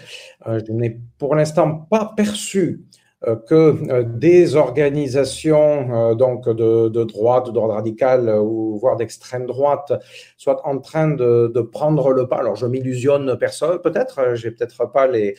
je 0.46 0.72
n'ai 0.72 1.00
pour 1.18 1.36
l'instant 1.36 1.88
pas 1.90 2.14
perçu 2.16 2.86
que 3.48 3.92
euh, 3.92 4.04
des 4.04 4.56
organisations 4.56 6.12
euh, 6.12 6.16
donc 6.16 6.48
de, 6.48 6.90
de 6.90 7.04
droite, 7.04 7.52
d'ordre 7.52 7.74
radical 7.74 8.30
ou 8.30 8.78
voire 8.78 8.96
d'extrême 8.96 9.46
droite 9.46 9.94
soient 10.38 10.66
en 10.68 10.80
train 10.80 11.10
de, 11.10 11.62
prendre 11.72 12.12
le 12.12 12.28
pas. 12.28 12.38
Alors 12.38 12.56
je 12.56 12.66
m'illusionne 12.66 13.38
personne, 13.38 13.80
peut-être, 13.82 14.36
j'ai 14.36 14.52
peut-être 14.52 14.92
pas 14.92 15.08
les 15.08 15.36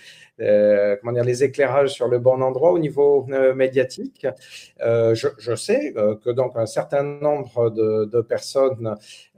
comment 1.00 1.12
dire 1.12 1.24
les 1.24 1.44
éclairages 1.44 1.94
sur 1.94 2.08
le 2.08 2.18
bon 2.18 2.42
endroit 2.42 2.72
au 2.72 2.78
niveau 2.78 3.26
médiatique. 3.54 4.26
Je, 4.80 5.54
sais 5.54 5.94
que 5.94 6.30
donc 6.30 6.52
un 6.56 6.66
certain 6.66 7.02
nombre 7.02 7.70
de, 7.70 8.04
de 8.04 8.20
personnes 8.20 8.94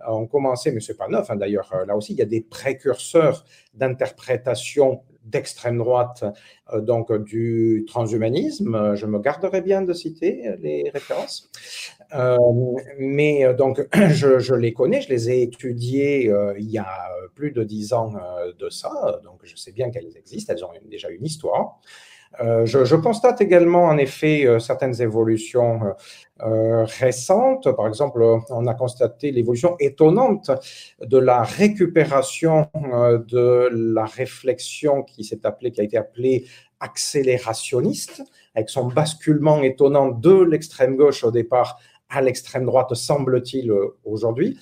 ont 0.06 0.26
commencé, 0.26 0.72
mais 0.72 0.80
c'est 0.80 0.96
pas 0.96 1.08
neuf 1.08 1.30
hein, 1.30 1.36
d'ailleurs. 1.36 1.72
Là 1.86 1.96
aussi, 1.96 2.14
il 2.14 2.18
y 2.18 2.22
a 2.22 2.26
des 2.26 2.40
précurseurs 2.40 3.44
d'interprétation 3.74 5.02
d'extrême 5.28 5.78
droite, 5.78 6.24
euh, 6.72 6.80
donc 6.80 7.12
du 7.12 7.84
transhumanisme. 7.86 8.94
Je 8.94 9.06
me 9.06 9.18
garderai 9.18 9.60
bien 9.60 9.82
de 9.82 9.92
citer 9.92 10.50
les 10.60 10.90
références. 10.90 11.50
Euh, 12.14 12.36
mais 12.98 13.54
donc, 13.54 13.86
je, 14.10 14.54
les 14.54 14.72
connais, 14.72 15.00
je 15.00 15.08
les 15.08 15.30
ai 15.30 15.42
étudiées 15.42 16.30
euh, 16.30 16.54
il 16.58 16.70
y 16.70 16.78
a 16.78 17.08
plus 17.34 17.52
de 17.52 17.62
dix 17.62 17.92
ans 17.92 18.14
de 18.58 18.68
ça, 18.68 19.20
donc 19.24 19.40
je 19.44 19.54
sais 19.54 19.70
bien 19.70 19.90
qu'elles 19.90 20.16
existent, 20.16 20.52
elles 20.52 20.64
ont 20.64 20.70
déjà 20.90 21.08
une 21.08 21.24
histoire. 21.24 21.80
Euh, 22.40 22.66
je, 22.66 22.94
constate 22.94 23.40
également 23.40 23.86
en 23.86 23.98
effet 23.98 24.46
euh, 24.46 24.58
certaines 24.58 25.00
évolutions 25.02 25.80
euh, 26.40 26.84
récentes. 26.84 27.70
Par 27.74 27.88
exemple, 27.88 28.22
on 28.50 28.66
a 28.66 28.74
constaté 28.74 29.32
l'évolution 29.32 29.76
étonnante 29.80 30.50
de 31.00 31.18
la 31.18 31.42
récupération 31.42 32.68
de 32.74 33.68
la 33.72 34.04
réflexion 34.04 35.02
qui 35.02 35.24
s'est 35.24 35.44
appelée, 35.44 35.72
qui 35.72 35.80
a 35.80 35.84
été 35.84 35.96
appelée 35.96 36.46
accélérationniste, 36.80 38.22
avec 38.54 38.70
son 38.70 38.86
basculement 38.86 39.62
étonnant 39.62 40.08
de 40.08 40.42
l'extrême 40.42 40.96
gauche 40.96 41.24
au 41.24 41.32
départ 41.32 41.80
à 42.10 42.22
l'extrême 42.22 42.64
droite, 42.64 42.94
semble-t-il, 42.94 43.72
aujourd'hui. 44.04 44.58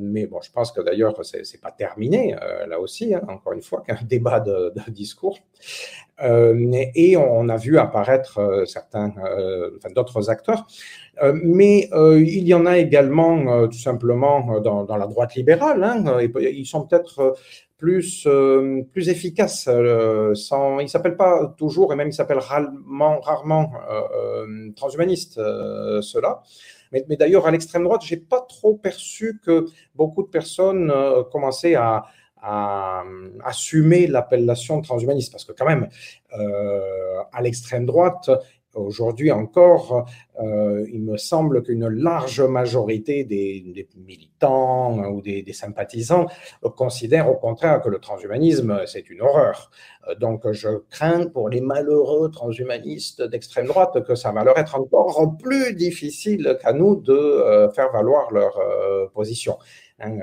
mais 0.00 0.26
bon, 0.26 0.40
je 0.40 0.50
pense 0.50 0.72
que 0.72 0.80
d'ailleurs, 0.80 1.14
ce 1.24 1.36
n'est 1.36 1.60
pas 1.60 1.70
terminé, 1.70 2.34
là 2.66 2.80
aussi, 2.80 3.14
hein, 3.14 3.22
encore 3.28 3.52
une 3.52 3.62
fois, 3.62 3.82
qu'un 3.86 3.98
débat 4.02 4.40
de, 4.40 4.72
discours. 4.88 5.38
Euh, 6.22 6.84
et 6.94 7.16
on 7.16 7.48
a 7.48 7.56
vu 7.56 7.78
apparaître 7.78 8.38
euh, 8.38 8.64
certains, 8.64 9.14
euh, 9.24 9.70
enfin, 9.76 9.90
d'autres 9.94 10.30
acteurs. 10.30 10.66
mais 11.32 11.88
il 11.92 12.46
y 12.46 12.54
en 12.54 12.66
a 12.66 12.78
également 12.78 13.66
tout 13.68 13.78
simplement 13.78 14.60
dans, 14.60 14.84
dans, 14.84 14.96
la 14.96 15.06
droite 15.06 15.34
libérale. 15.34 15.82
Hein, 15.82 16.04
ils 16.40 16.66
sont 16.66 16.86
peut-être 16.86 17.34
plus, 17.78 18.28
plus 18.92 19.08
efficaces. 19.08 19.68
sans, 20.34 20.80
ils 20.80 20.84
ne 20.84 20.88
s'appellent 20.88 21.16
pas 21.16 21.54
toujours, 21.56 21.92
et 21.92 21.96
même 21.96 22.08
ils 22.08 22.12
s'appellent 22.12 22.38
rarement, 22.38 23.20
rarement 23.20 23.72
transhumanistes, 24.76 25.36
ceux-là. 25.36 26.42
Mais, 26.92 27.04
mais 27.08 27.16
d'ailleurs, 27.16 27.46
à 27.46 27.50
l'extrême 27.50 27.84
droite, 27.84 28.02
j'ai 28.04 28.16
pas 28.16 28.40
trop 28.40 28.74
perçu 28.74 29.40
que 29.44 29.66
beaucoup 29.94 30.22
de 30.22 30.28
personnes 30.28 30.92
commençaient 31.30 31.76
à, 31.76 32.04
à, 32.42 33.04
assumer 33.44 34.06
l'appellation 34.06 34.80
transhumaniste, 34.80 35.32
parce 35.32 35.44
que 35.44 35.52
quand 35.52 35.66
même, 35.66 35.88
euh, 36.38 37.22
à 37.32 37.42
l'extrême 37.42 37.86
droite, 37.86 38.30
aujourd'hui 38.78 39.30
encore, 39.32 40.06
euh, 40.40 40.86
il 40.92 41.02
me 41.02 41.16
semble 41.16 41.62
qu'une 41.62 41.88
large 41.88 42.40
majorité 42.40 43.24
des, 43.24 43.88
militants 43.96 44.98
ou 45.10 45.20
des, 45.20 45.44
sympathisants 45.52 46.26
considèrent 46.76 47.28
au 47.30 47.34
contraire 47.34 47.80
que 47.82 47.88
le 47.88 47.98
transhumanisme, 47.98 48.82
c'est 48.86 49.10
une 49.10 49.22
horreur. 49.22 49.70
Donc 50.20 50.50
je 50.52 50.68
crains 50.90 51.26
pour 51.26 51.48
les 51.48 51.60
malheureux 51.60 52.30
transhumanistes 52.30 53.22
d'extrême 53.22 53.66
droite 53.66 54.04
que 54.04 54.14
ça 54.14 54.32
va 54.32 54.44
leur 54.44 54.58
être 54.58 54.76
encore 54.76 55.36
plus 55.38 55.74
difficile 55.74 56.56
qu'à 56.62 56.72
nous 56.72 56.96
de 56.96 57.12
euh, 57.12 57.68
faire 57.70 57.90
valoir 57.92 58.32
leur 58.32 58.58
position. 59.12 59.58
Hein, 60.00 60.18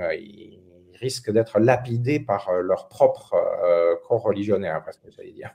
risquent 0.96 1.32
d'être 1.32 1.60
lapidés 1.60 2.20
par 2.20 2.50
euh, 2.50 2.62
leur 2.62 2.88
propre 2.88 3.34
euh, 3.34 3.96
corps 4.08 4.22
religionnaire, 4.22 4.82
parce 4.84 4.98
que 4.98 5.10
j'allais 5.12 5.32
dire. 5.32 5.52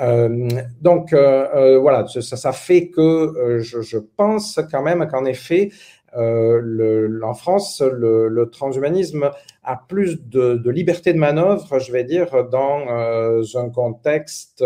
Euh, 0.00 0.48
donc 0.80 1.12
voilà, 1.12 2.06
ça, 2.06 2.52
fait 2.52 2.88
que 2.88 3.58
je, 3.60 3.98
pense 3.98 4.60
quand 4.70 4.82
même 4.82 5.06
qu'en 5.10 5.24
effet, 5.24 5.70
en 6.14 7.34
France, 7.34 7.82
le, 7.82 8.44
transhumanisme 8.50 9.30
a 9.62 9.76
plus 9.76 10.22
de, 10.22 10.70
liberté 10.70 11.12
de 11.12 11.18
manœuvre, 11.18 11.78
je 11.78 11.92
vais 11.92 12.04
dire, 12.04 12.48
dans 12.48 13.42
un 13.54 13.70
contexte 13.70 14.64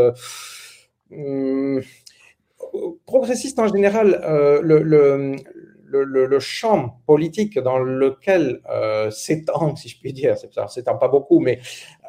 hum, 1.11 1.81
progressiste 3.07 3.59
en 3.59 3.69
général. 3.69 4.21
Champ 6.39 7.01
politique 7.07 7.59
dans 7.59 7.79
lequel 7.79 8.61
euh, 8.71 9.11
s'étend, 9.11 9.77
si 9.77 9.89
je 9.89 9.99
puis 10.01 10.13
dire, 10.13 10.37
ça 10.37 10.69
s'étend 10.69 10.97
pas 10.97 11.09
beaucoup, 11.09 11.41
mais 11.41 11.61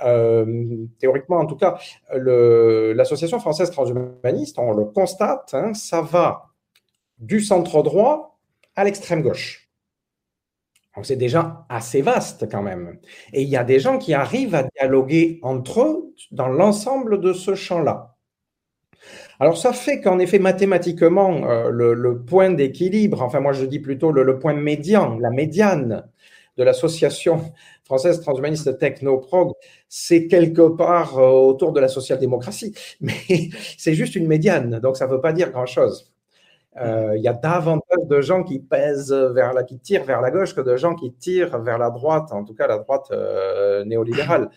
euh, 0.06 0.86
théoriquement 1.00 1.38
en 1.38 1.46
tout 1.46 1.58
cas, 1.58 1.78
l'association 2.14 3.40
française 3.40 3.72
transhumaniste, 3.72 4.60
on 4.60 4.74
le 4.74 4.86
constate, 4.86 5.54
hein, 5.54 5.74
ça 5.74 6.02
va 6.02 6.48
du 7.18 7.42
centre 7.42 7.84
droit 7.84 8.40
à 8.76 8.84
l'extrême 8.84 9.22
gauche. 9.22 9.70
Donc 10.96 11.06
c'est 11.06 11.16
déjà 11.16 11.66
assez 11.70 12.02
vaste 12.02 12.50
quand 12.50 12.64
même. 12.64 13.00
Et 13.32 13.44
il 13.44 13.50
y 13.50 13.56
a 13.56 13.64
des 13.64 13.80
gens 13.80 14.00
qui 14.00 14.16
arrivent 14.16 14.56
à 14.56 14.64
dialoguer 14.64 15.40
entre 15.44 15.82
eux 15.82 16.16
dans 16.32 16.48
l'ensemble 16.48 17.22
de 17.22 17.34
ce 17.34 17.54
champ-là. 17.54 18.17
Alors 19.40 19.58
ça 19.58 19.72
fait 19.72 20.02
qu'en 20.02 20.18
effet, 20.20 20.40
mathématiquement, 20.40 21.48
euh, 21.50 21.70
le, 21.70 22.24
point 22.24 22.50
d'équilibre, 22.50 23.22
enfin 23.22 23.40
moi 23.40 23.54
je 23.54 23.66
dis 23.66 23.80
plutôt 23.80 24.12
le, 24.12 24.40
point 24.40 24.54
médian, 24.54 25.18
la 25.20 25.30
médiane 25.30 26.08
de 26.58 26.64
l'association 26.64 27.54
française 27.84 28.20
transhumaniste 28.20 28.80
Technoprog, 28.80 29.54
c'est 29.90 30.28
quelque 30.28 30.68
part 30.70 31.20
euh, 31.20 31.30
autour 31.30 31.72
de 31.72 31.80
la 31.80 31.88
social-démocratie, 31.88 32.74
mais 33.02 33.14
c'est 33.78 33.94
juste 33.94 34.16
une 34.16 34.28
médiane, 34.28 34.80
donc 34.80 34.98
ça 34.98 35.06
ne 35.06 35.12
veut 35.12 35.22
pas 35.22 35.34
dire 35.34 35.52
grand-chose. 35.52 36.12
Euh, 36.80 37.14
il 37.16 37.24
y 37.24 37.28
a 37.28 37.34
davantage 37.34 38.06
de 38.06 38.22
gens 38.22 38.44
qui 38.44 38.60
pèsent 38.60 39.12
vers 39.12 39.54
la, 39.54 39.64
qui 39.64 39.80
tirent 39.80 40.04
vers 40.04 40.22
la 40.22 40.32
gauche 40.32 40.54
que 40.54 40.62
de 40.62 40.78
gens 40.78 40.96
qui 40.96 41.12
tirent 41.14 41.58
vers 41.60 41.78
la 41.78 41.90
droite, 41.90 42.32
en 42.32 42.44
tout 42.44 42.54
cas 42.54 42.68
la 42.68 42.78
droite 42.78 43.08
euh, 43.12 43.84
néolibérale. 43.86 44.50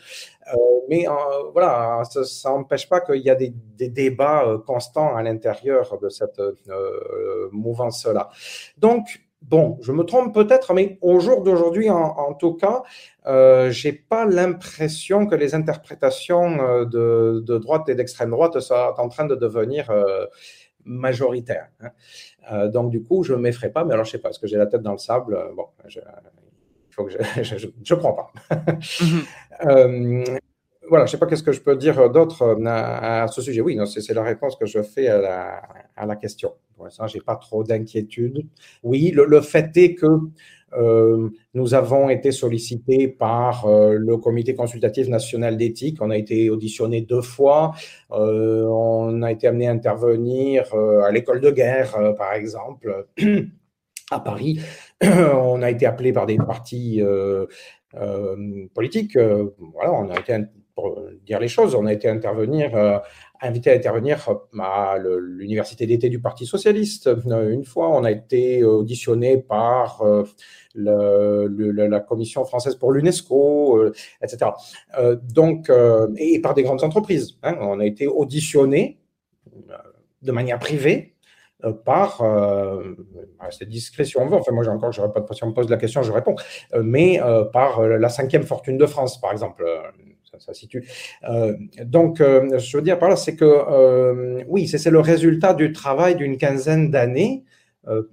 Euh, 0.53 0.57
mais 0.89 1.07
voilà, 1.53 2.03
ça 2.05 2.51
n'empêche 2.51 2.89
pas 2.89 3.01
qu'il 3.01 3.23
y 3.23 3.31
a 3.31 3.37
des, 3.37 3.55
débats 3.79 4.45
constants 4.67 5.15
à 5.15 5.23
l'intérieur 5.23 5.99
de 6.03 6.09
cette 6.09 6.41
mouvance-là. 7.53 8.31
Donc, 8.77 9.21
bon, 9.43 9.79
je 9.81 9.93
me 9.93 10.03
trompe 10.03 10.35
peut-être, 10.35 10.75
mais 10.75 10.99
au 11.03 11.21
jour 11.21 11.43
d'aujourd'hui, 11.43 11.89
en, 11.91 12.35
tout 12.35 12.55
cas, 12.55 12.83
euh, 13.27 13.71
j'ai 13.71 13.93
pas 13.93 14.25
l'impression 14.25 15.27
que 15.27 15.37
les 15.37 15.55
interprétations 15.55 16.85
de 16.85 17.59
droite 17.59 17.89
et 17.89 17.95
d'extrême 17.95 18.31
droite 18.31 18.59
soient 18.59 19.01
en 19.01 19.09
train 19.09 19.27
de 19.27 19.37
devenir 19.37 19.93
majoritaire. 20.85 21.69
Hein. 21.81 21.91
Euh, 22.53 22.69
donc, 22.69 22.91
du 22.91 23.03
coup, 23.03 23.23
je 23.23 23.33
ne 23.33 23.39
m'effraie 23.39 23.71
pas, 23.71 23.85
mais 23.85 23.93
alors 23.93 24.05
je 24.05 24.11
ne 24.11 24.13
sais 24.13 24.19
pas, 24.19 24.31
est-ce 24.31 24.39
que 24.39 24.47
j'ai 24.47 24.57
la 24.57 24.67
tête 24.67 24.83
dans 24.83 24.93
le 24.93 24.99
sable 24.99 25.35
euh, 25.35 25.53
Bon, 25.55 25.67
je, 25.87 26.01
il 26.01 26.95
faut 26.95 27.05
que 27.05 27.13
je 27.13 27.67
ne 27.95 27.95
prends 27.97 28.13
pas. 28.13 28.33
Mhm. 29.01 29.23
Euh, 29.67 30.25
voilà, 30.89 31.05
je 31.05 31.11
ne 31.11 31.13
sais 31.13 31.19
pas 31.19 31.27
qu'est-ce 31.27 31.43
que 31.43 31.53
je 31.53 31.61
peux 31.61 31.77
dire 31.77 32.09
d'autre 32.09 32.57
à, 32.67 33.27
ce 33.29 33.43
sujet. 33.43 33.61
Oui, 33.61 33.79
c'est 33.85 34.15
la 34.15 34.23
réponse 34.23 34.57
que 34.57 34.65
je 34.65 34.81
fais 34.81 35.07
à 35.09 35.19
la, 35.19 35.63
à 35.95 36.07
la 36.07 36.17
question. 36.17 36.55
Pour 36.75 36.85
l'instant, 36.87 37.07
je 37.07 37.19
n'ai 37.19 37.23
pas 37.23 37.37
trop 37.37 37.63
d'inquiétude. 37.63 38.47
Oui, 38.83 39.11
le, 39.11 39.27
le, 39.27 39.43
fait 39.43 39.77
est 39.77 39.97
que 39.97 40.07
nous 41.55 41.75
avons 41.75 42.11
été 42.11 42.33
sollicités 42.33 43.09
par 43.09 43.67
euh, 43.67 43.95
le 43.99 44.17
Comité 44.17 44.55
consultatif 44.55 45.09
national 45.09 45.57
d'éthique. 45.57 45.99
On 46.01 46.11
a 46.11 46.17
été 46.17 46.51
auditionné 46.51 47.01
deux 47.01 47.23
fois. 47.23 47.73
Euh, 48.13 48.65
on 48.67 49.23
a 49.23 49.33
été 49.33 49.47
amené 49.47 49.69
à 49.69 49.73
intervenir 49.73 50.73
à 50.75 51.11
l'école 51.11 51.41
de 51.41 51.51
guerre, 51.51 52.15
par 52.17 52.35
exemple, 52.35 53.07
à 54.11 54.21
Paris. 54.21 54.61
on 55.03 55.63
a 55.63 55.71
été 55.71 55.87
appelé 55.87 56.13
par 56.13 56.27
des 56.27 56.37
partis 56.37 57.03
politiques. 58.75 59.17
voilà, 59.17 59.93
on 59.93 60.11
a 60.11 60.19
été 60.19 60.39
pour 60.75 60.99
dire 61.27 61.41
les 61.41 61.49
choses, 61.49 61.75
on 61.75 61.85
a 61.85 61.93
été 61.93 62.09
intervenir 62.09 63.03
invité 63.43 63.71
à 63.71 63.75
intervenir 63.75 64.29
à 64.59 64.99
l'université 64.99 65.87
d'été 65.87 66.09
du 66.09 66.21
Parti 66.21 66.47
socialiste. 66.47 67.11
Une 67.27 67.65
fois, 67.65 67.89
on 67.91 68.05
a 68.05 68.11
été 68.11 68.63
auditionné 68.65 69.39
par 69.39 70.03
la 70.75 72.01
Commission 72.01 72.45
française 72.45 72.77
pour 72.77 72.93
l'UNESCO, 72.93 73.79
euh, 73.79 73.93
etc. 74.23 74.51
Euh, 74.99 75.17
donc, 75.23 75.71
euh, 75.71 76.09
et 76.17 76.41
par 76.41 76.55
des 76.55 76.63
grandes 76.63 76.85
entreprises. 76.85 77.39
Hein. 77.43 77.57
On 77.61 77.81
a 77.81 77.87
été 77.87 78.07
auditionné 78.07 78.99
de 80.23 80.33
manière 80.33 80.59
privée 80.59 81.15
par 81.85 82.23
cette 83.51 83.69
discrétion. 83.69 84.23
Enfin, 84.23 84.53
moi, 84.53 84.65
j'ai 84.65 84.71
encore, 84.71 84.93
je 84.93 85.03
pas 85.03 85.21
de 85.21 85.35
si 85.35 85.45
on 85.45 85.49
me 85.49 85.53
pose 85.53 85.69
la 85.69 85.77
question, 85.77 86.03
je 86.03 86.13
réponds. 86.13 86.37
mais 86.83 87.21
par 87.53 87.83
la 87.83 88.09
cinquième 88.09 88.45
fortune 88.45 88.79
de 88.79 88.87
France, 88.87 89.21
par 89.21 89.33
exemple. 89.33 89.65
Ça, 90.39 90.55
situe. 90.55 90.89
donc, 91.85 92.19
je 92.19 92.77
veux 92.77 92.83
dire 92.83 92.99
par 92.99 93.11
là, 93.11 93.17
c'est 93.17 93.37
que 93.37 94.43
oui, 94.47 94.69
c'est 94.69 94.91
le 94.91 95.01
résultat 95.01 95.53
du 95.53 95.73
travail 95.73 96.17
d'une 96.17 96.39
quinzaine 96.39 96.91
d'années 96.91 97.45
euh, 97.45 97.50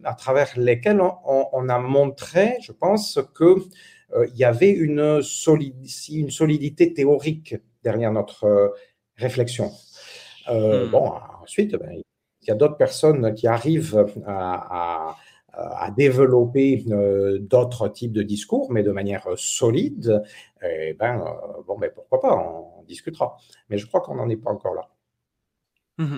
à 0.04 0.14
travers 0.14 0.58
lesquels 0.58 1.02
on, 1.02 1.70
a 1.70 1.80
montré, 1.80 2.58
je 2.62 2.72
pense, 2.72 3.20
qu'il 3.36 3.64
euh, 4.16 4.28
y 4.36 4.44
avait 4.44 4.72
une, 4.72 5.22
une, 6.10 6.30
solidité 6.30 6.94
théorique 6.94 7.56
derrière 7.84 8.12
notre 8.12 8.46
euh, 8.46 8.70
réflexion. 9.16 9.72
Hmm. 10.50 10.90
Bon, 10.90 11.12
ensuite, 11.44 11.76
ben, 11.76 11.92
il 11.92 12.48
y 12.48 12.52
a 12.52 12.56
d'autres 12.56 12.78
personnes 12.78 13.34
qui 13.34 13.48
arrivent 13.48 14.06
à, 14.26 15.16
développer 15.98 16.86
d'autres 17.40 17.88
types 17.90 18.14
de 18.14 18.22
discours, 18.22 18.72
mais 18.72 18.84
de 18.84 18.92
manière 18.92 19.28
solide, 19.36 20.24
et 20.62 20.94
ben, 20.94 21.26
bon, 21.66 21.80
ben, 21.80 21.90
pourquoi 21.94 22.22
pas, 22.22 22.36
on, 22.36 22.84
discutera. 22.84 23.38
Mais 23.70 23.78
je 23.78 23.88
crois 23.88 24.02
qu'on 24.02 24.16
n'en 24.16 24.30
est 24.30 24.38
pas 24.38 24.52
encore 24.52 24.76
là. 24.76 24.88
Mmh 25.98 26.18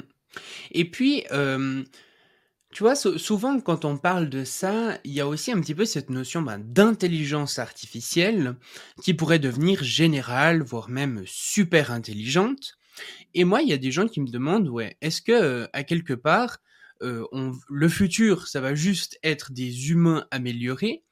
et 0.72 0.86
puis, 0.86 1.26
tu 2.72 2.84
vois, 2.84 2.96
souvent 2.96 3.60
quand 3.60 3.84
on 3.84 3.98
parle 3.98 4.30
de 4.30 4.44
ça, 4.44 5.00
il 5.04 5.12
y 5.12 5.22
a 5.22 5.28
aussi 5.28 5.52
un 5.52 5.60
petit 5.60 5.74
peu 5.74 5.86
cette 5.86 6.12
notion 6.12 6.42
ben, 6.44 6.60
d'intelligence 6.60 7.58
artificielle 7.58 8.56
qui 9.02 9.16
pourrait 9.16 9.40
devenir 9.40 9.84
générale, 9.84 10.62
voire 10.62 10.88
même 10.90 11.24
super 11.26 11.92
intelligente. 11.92 12.78
Et 13.34 13.44
moi, 13.46 13.62
il 13.64 13.70
y 13.70 13.74
a 13.74 13.78
des 13.78 13.92
gens 13.92 14.08
qui 14.08 14.22
me 14.22 14.28
demandent, 14.30 14.70
ouais, 14.70 14.98
est-ce 15.02 15.22
que 15.22 15.32
euh, 15.32 15.68
à 15.74 15.84
quelque 15.84 16.14
part, 16.14 16.60
euh, 17.02 17.26
le 17.70 17.90
futur, 17.90 18.48
ça 18.48 18.62
va 18.62 18.76
juste 18.76 19.20
être 19.24 19.52
des 19.54 19.92
humains 19.92 20.28
améliorés, 20.32 21.04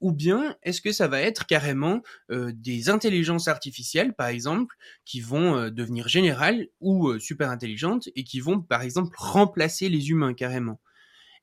ou 0.00 0.12
bien 0.12 0.56
est-ce 0.62 0.82
que 0.82 0.92
ça 0.92 1.08
va 1.08 1.20
être 1.22 1.46
carrément 1.46 2.02
euh, 2.30 2.52
des 2.54 2.90
intelligences 2.90 3.48
artificielles, 3.48 4.14
par 4.14 4.28
exemple, 4.28 4.76
qui 5.06 5.20
vont 5.20 5.70
devenir 5.70 6.08
générales 6.08 6.68
ou 6.80 7.18
super 7.18 7.50
intelligentes 7.50 8.08
et 8.16 8.24
qui 8.24 8.40
vont, 8.40 8.60
par 8.60 8.82
exemple, 8.82 9.14
remplacer 9.18 9.88
les 9.88 10.10
humains 10.10 10.34
carrément? 10.34 10.80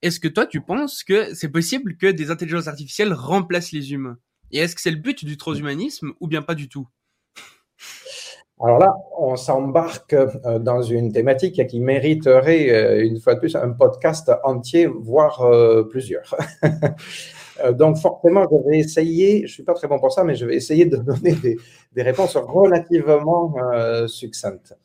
Est-ce 0.04 0.20
que 0.20 0.28
toi, 0.28 0.46
tu 0.46 0.60
penses 0.60 1.04
que 1.04 1.34
c'est 1.34 1.50
possible 1.50 1.96
que 1.96 2.08
des 2.08 2.30
intelligences 2.30 2.68
artificielles 2.68 3.14
remplacent 3.14 3.72
les 3.72 3.94
humains? 3.94 4.18
Et 4.52 4.60
est-ce 4.60 4.76
que 4.76 4.82
c'est 4.82 4.92
le 4.92 4.98
but 4.98 5.24
du 5.24 5.38
transhumanisme 5.38 6.12
ou 6.20 6.28
bien 6.28 6.42
pas 6.42 6.56
du 6.56 6.68
tout? 6.68 6.88
Alors 8.62 8.80
là, 8.80 8.94
on 9.18 9.38
s'embarque 9.38 10.14
euh, 10.14 10.60
dans 10.60 10.82
une 10.82 11.14
thématique 11.14 11.66
qui 11.68 11.80
mériterait, 11.80 12.70
euh, 12.70 13.06
une 13.06 13.20
fois 13.20 13.36
de 13.36 13.40
plus, 13.40 13.56
un 13.56 13.72
podcast 13.72 14.30
entier, 14.44 14.88
voire 14.88 15.42
euh, 15.42 15.84
plusieurs. 15.84 16.36
Donc 17.74 17.98
forcément, 17.98 18.46
je 18.52 18.70
vais 18.70 18.80
essayer, 18.80 19.38
je 19.40 19.44
ne 19.44 19.48
suis 19.48 19.64
pas 19.64 19.74
très 19.74 19.88
bon 19.88 20.00
pour 20.00 20.12
ça, 20.12 20.26
mais 20.26 20.36
je 20.36 20.46
vais 20.46 20.56
essayer 20.56 20.86
de 20.86 20.98
donner 21.12 21.34
des, 21.34 21.58
des 21.94 22.02
réponses 22.02 22.36
relativement 22.36 23.56
succinctes. 24.08 24.76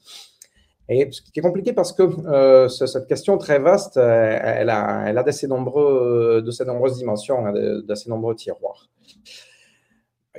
Et 0.89 1.07
ce 1.11 1.21
qui 1.21 1.39
est 1.39 1.43
compliqué 1.43 1.73
parce 1.75 1.93
que 1.93 2.03
euh, 2.03 2.69
cette 2.69 3.07
question 3.07 3.37
très 3.37 3.59
vaste, 3.59 3.99
euh, 3.99 4.39
elle 4.43 4.71
a, 4.71 5.05
elle 5.07 5.49
nombreux, 5.49 6.43
de 6.43 6.51
ces 6.51 6.65
nombreuses 6.65 6.97
dimensions, 6.97 7.47
hein, 7.47 7.53
d'assez 7.87 8.09
nombreux 8.09 8.35
tiroirs. 8.35 8.89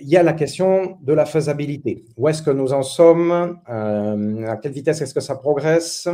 Il 0.02 0.10
y 0.10 0.18
a 0.18 0.24
la 0.24 0.34
question 0.34 0.98
de 1.04 1.14
la 1.14 1.26
faisabilité. 1.26 2.06
Où 2.18 2.30
est-ce 2.30 2.42
que 2.42 2.52
nous 2.52 2.74
en 2.74 2.84
sommes? 2.84 3.60
Euh, 3.70 4.48
À 4.48 4.58
quelle 4.58 4.72
vitesse 4.72 5.02
est-ce 5.02 5.14
que 5.14 5.20
ça 5.20 5.36
progresse? 5.36 6.08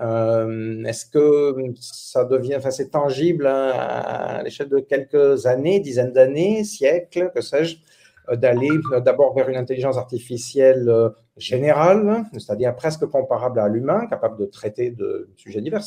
Est-ce 0.00 1.06
que 1.06 1.56
ça 1.80 2.24
devient, 2.24 2.54
enfin, 2.56 2.70
c'est 2.70 2.90
tangible 2.90 3.46
hein, 3.46 3.72
à 3.74 4.42
l'échelle 4.44 4.68
de 4.68 4.78
quelques 4.78 5.46
années, 5.46 5.80
dizaines 5.80 6.12
d'années, 6.12 6.62
siècles, 6.62 7.32
que 7.34 7.40
sais-je 7.40 7.78
d'aller 8.36 8.68
d'abord 9.04 9.34
vers 9.34 9.48
une 9.48 9.56
intelligence 9.56 9.96
artificielle 9.96 10.88
générale, 11.38 12.24
c'est-à-dire 12.32 12.74
presque 12.74 13.06
comparable 13.06 13.60
à 13.60 13.68
l'humain, 13.68 14.06
capable 14.06 14.38
de 14.38 14.46
traiter 14.46 14.90
de 14.90 15.30
sujets 15.36 15.60
divers, 15.60 15.82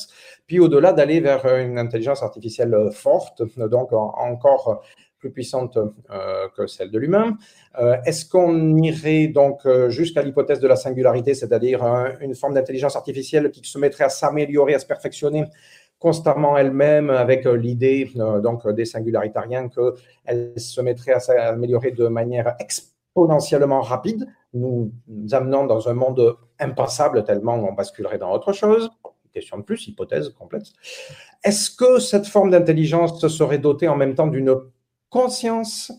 puis 0.48 0.60
au-delà 0.60 0.94
d'aller 0.94 1.20
vers 1.20 1.46
une 1.58 1.78
intelligence 1.78 2.24
artificielle 2.24 2.76
forte, 2.92 3.44
donc 3.58 3.94
encore 3.94 4.82
plus 5.20 5.32
puissante 5.32 5.78
euh, 5.78 6.48
que 6.58 6.66
celle 6.66 6.90
de 6.90 6.98
l'humain. 6.98 7.38
Euh, 7.80 7.96
est-ce 8.06 8.26
qu'on 8.26 8.76
irait 8.78 9.28
donc 9.28 9.60
jusqu'à 9.90 10.24
l'hypothèse 10.24 10.60
de 10.60 10.68
la 10.68 10.76
singularité, 10.76 11.34
c'est-à-dire 11.34 11.84
une 12.20 12.34
forme 12.36 12.56
d'intelligence 12.56 12.96
artificielle 12.96 13.52
qui 13.52 13.62
se 13.64 13.78
mettrait 13.78 14.06
à 14.06 14.10
s'améliorer, 14.10 14.74
à 14.74 14.80
se 14.80 14.88
perfectionner 14.88 15.46
constamment 16.00 16.58
elle-même 16.58 17.12
avec 17.12 17.46
l'idée 17.46 18.12
donc 18.16 18.68
des 18.70 18.86
singularitariens 18.86 19.70
qu'elle 19.70 20.54
se 20.58 20.82
mettrait 20.82 21.14
à 21.14 21.20
s'améliorer 21.20 21.92
de 21.92 22.08
manière 22.08 22.56
exponentiellement 22.60 23.82
rapide, 23.82 24.26
nous, 24.54 24.92
amenant 25.32 25.66
dans 25.66 25.90
un 25.90 25.94
monde 25.94 26.38
impassable 26.60 27.24
tellement 27.24 27.56
on 27.56 27.74
basculerait 27.74 28.18
dans 28.18 28.32
autre 28.32 28.54
chose. 28.54 28.90
question 29.34 29.58
de 29.58 29.64
plus, 29.64 29.88
hypothèse 29.88 30.30
complète. 30.30 30.66
Est-ce 31.44 31.72
que 31.72 32.00
cette 32.00 32.28
forme 32.28 32.52
d'intelligence 32.52 33.26
serait 33.28 33.60
dotée 33.60 33.88
en 33.88 33.96
même 33.96 34.16
temps 34.16 34.28
d'une 34.28 34.56
conscience? 35.10 35.92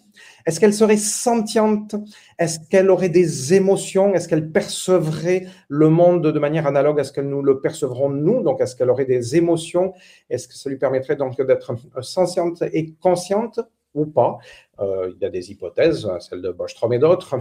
Est-ce 0.47 0.59
qu'elle 0.59 0.75
serait 0.75 0.97
sentiente? 0.97 1.95
Est-ce 2.39 2.59
qu'elle 2.69 2.91
aurait 2.91 3.09
des 3.09 3.55
émotions? 3.55 4.15
Est-ce 4.15 4.29
qu'elle 4.29 4.51
percevrait 4.51 5.47
le 5.69 5.89
monde 5.89 6.27
de 6.27 6.39
manière 6.39 6.67
analogue 6.67 6.99
à 6.99 7.05
ce 7.05 7.13
que 7.13 7.21
nous 7.21 7.43
le 7.43 7.61
percevrons 7.61 8.09
nous? 8.09 8.43
Donc, 8.43 8.61
est-ce 8.61 8.75
qu'elle 8.75 8.91
aurait 8.91 9.05
des 9.05 9.37
émotions? 9.37 9.93
Est-ce 10.31 10.49
que 10.49 10.55
ça 10.55 10.69
lui 10.69 10.79
permettrait 10.79 11.17
donc 11.17 11.41
d'être 11.41 11.75
sentiente 12.03 12.63
et 12.73 12.95
consciente? 12.95 13.61
Ou 13.95 14.07
pas. 14.07 14.39
Euh, 14.81 15.13
il 15.15 15.23
y 15.23 15.25
a 15.25 15.31
des 15.31 15.51
hypothèses, 15.51 16.09
celle 16.21 16.43
de 16.43 16.51
Bostrom 16.51 16.93
et 16.93 16.99
d'autres. 16.99 17.37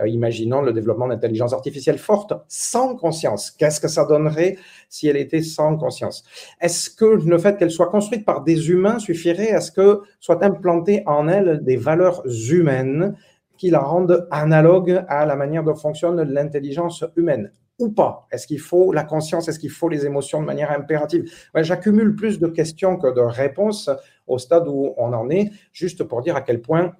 Euh, 0.00 0.08
imaginons 0.08 0.62
le 0.62 0.72
développement 0.72 1.08
d'intelligence 1.08 1.52
artificielle 1.52 1.98
forte 1.98 2.32
sans 2.48 2.96
conscience. 2.96 3.50
Qu'est-ce 3.50 3.80
que 3.80 3.88
ça 3.88 4.04
donnerait 4.04 4.56
si 4.88 5.08
elle 5.08 5.16
était 5.16 5.42
sans 5.42 5.76
conscience? 5.76 6.24
Est-ce 6.60 6.90
que 6.90 7.04
le 7.04 7.38
fait 7.38 7.58
qu'elle 7.58 7.70
soit 7.70 7.90
construite 7.90 8.24
par 8.24 8.42
des 8.42 8.70
humains 8.70 8.98
suffirait 8.98 9.50
à 9.50 9.60
ce 9.60 9.72
que 9.72 10.02
soient 10.20 10.44
implantées 10.44 11.02
en 11.06 11.28
elle 11.28 11.62
des 11.62 11.76
valeurs 11.76 12.22
humaines 12.50 13.16
qui 13.58 13.70
la 13.70 13.80
rendent 13.80 14.28
analogue 14.30 15.04
à 15.08 15.24
la 15.26 15.34
manière 15.34 15.64
dont 15.64 15.74
fonctionne 15.74 16.22
l'intelligence 16.22 17.04
humaine? 17.16 17.50
Ou 17.78 17.90
pas? 17.90 18.26
Est-ce 18.32 18.46
qu'il 18.46 18.60
faut 18.60 18.90
la 18.92 19.04
conscience? 19.04 19.48
Est-ce 19.48 19.58
qu'il 19.58 19.70
faut 19.70 19.90
les 19.90 20.06
émotions 20.06 20.40
de 20.40 20.46
manière 20.46 20.70
impérative? 20.70 21.30
J'accumule 21.54 22.14
plus 22.14 22.38
de 22.38 22.46
questions 22.46 22.96
que 22.96 23.14
de 23.14 23.20
réponses 23.20 23.90
au 24.26 24.38
stade 24.38 24.68
où 24.68 24.94
on 24.96 25.12
en 25.12 25.28
est, 25.30 25.50
juste 25.72 26.04
pour 26.04 26.22
dire 26.22 26.36
à 26.36 26.40
quel 26.40 26.60
point 26.60 26.94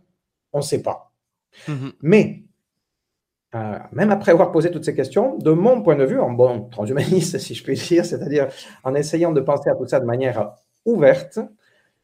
on 0.52 0.58
ne 0.58 0.64
sait 0.64 0.82
pas. 0.82 1.12
Mhm. 1.68 1.92
Mais, 2.02 2.42
euh, 3.54 3.78
même 3.92 4.10
après 4.10 4.32
avoir 4.32 4.52
posé 4.52 4.70
toutes 4.70 4.84
ces 4.84 4.94
questions, 4.94 5.38
de 5.38 5.50
mon 5.50 5.82
point 5.82 5.96
de 5.96 6.04
vue, 6.04 6.20
en 6.20 6.30
bon 6.30 6.68
transhumaniste, 6.68 7.38
si 7.46 7.54
je 7.54 7.62
puis 7.62 7.76
dire, 7.76 8.04
c'est-à-dire 8.04 8.48
en 8.84 8.94
essayant 8.94 9.32
de 9.32 9.40
penser 9.40 9.70
à 9.70 9.74
tout 9.74 9.86
ça 9.86 10.00
de 10.00 10.04
manière 10.04 10.52
ouverte, 10.84 11.38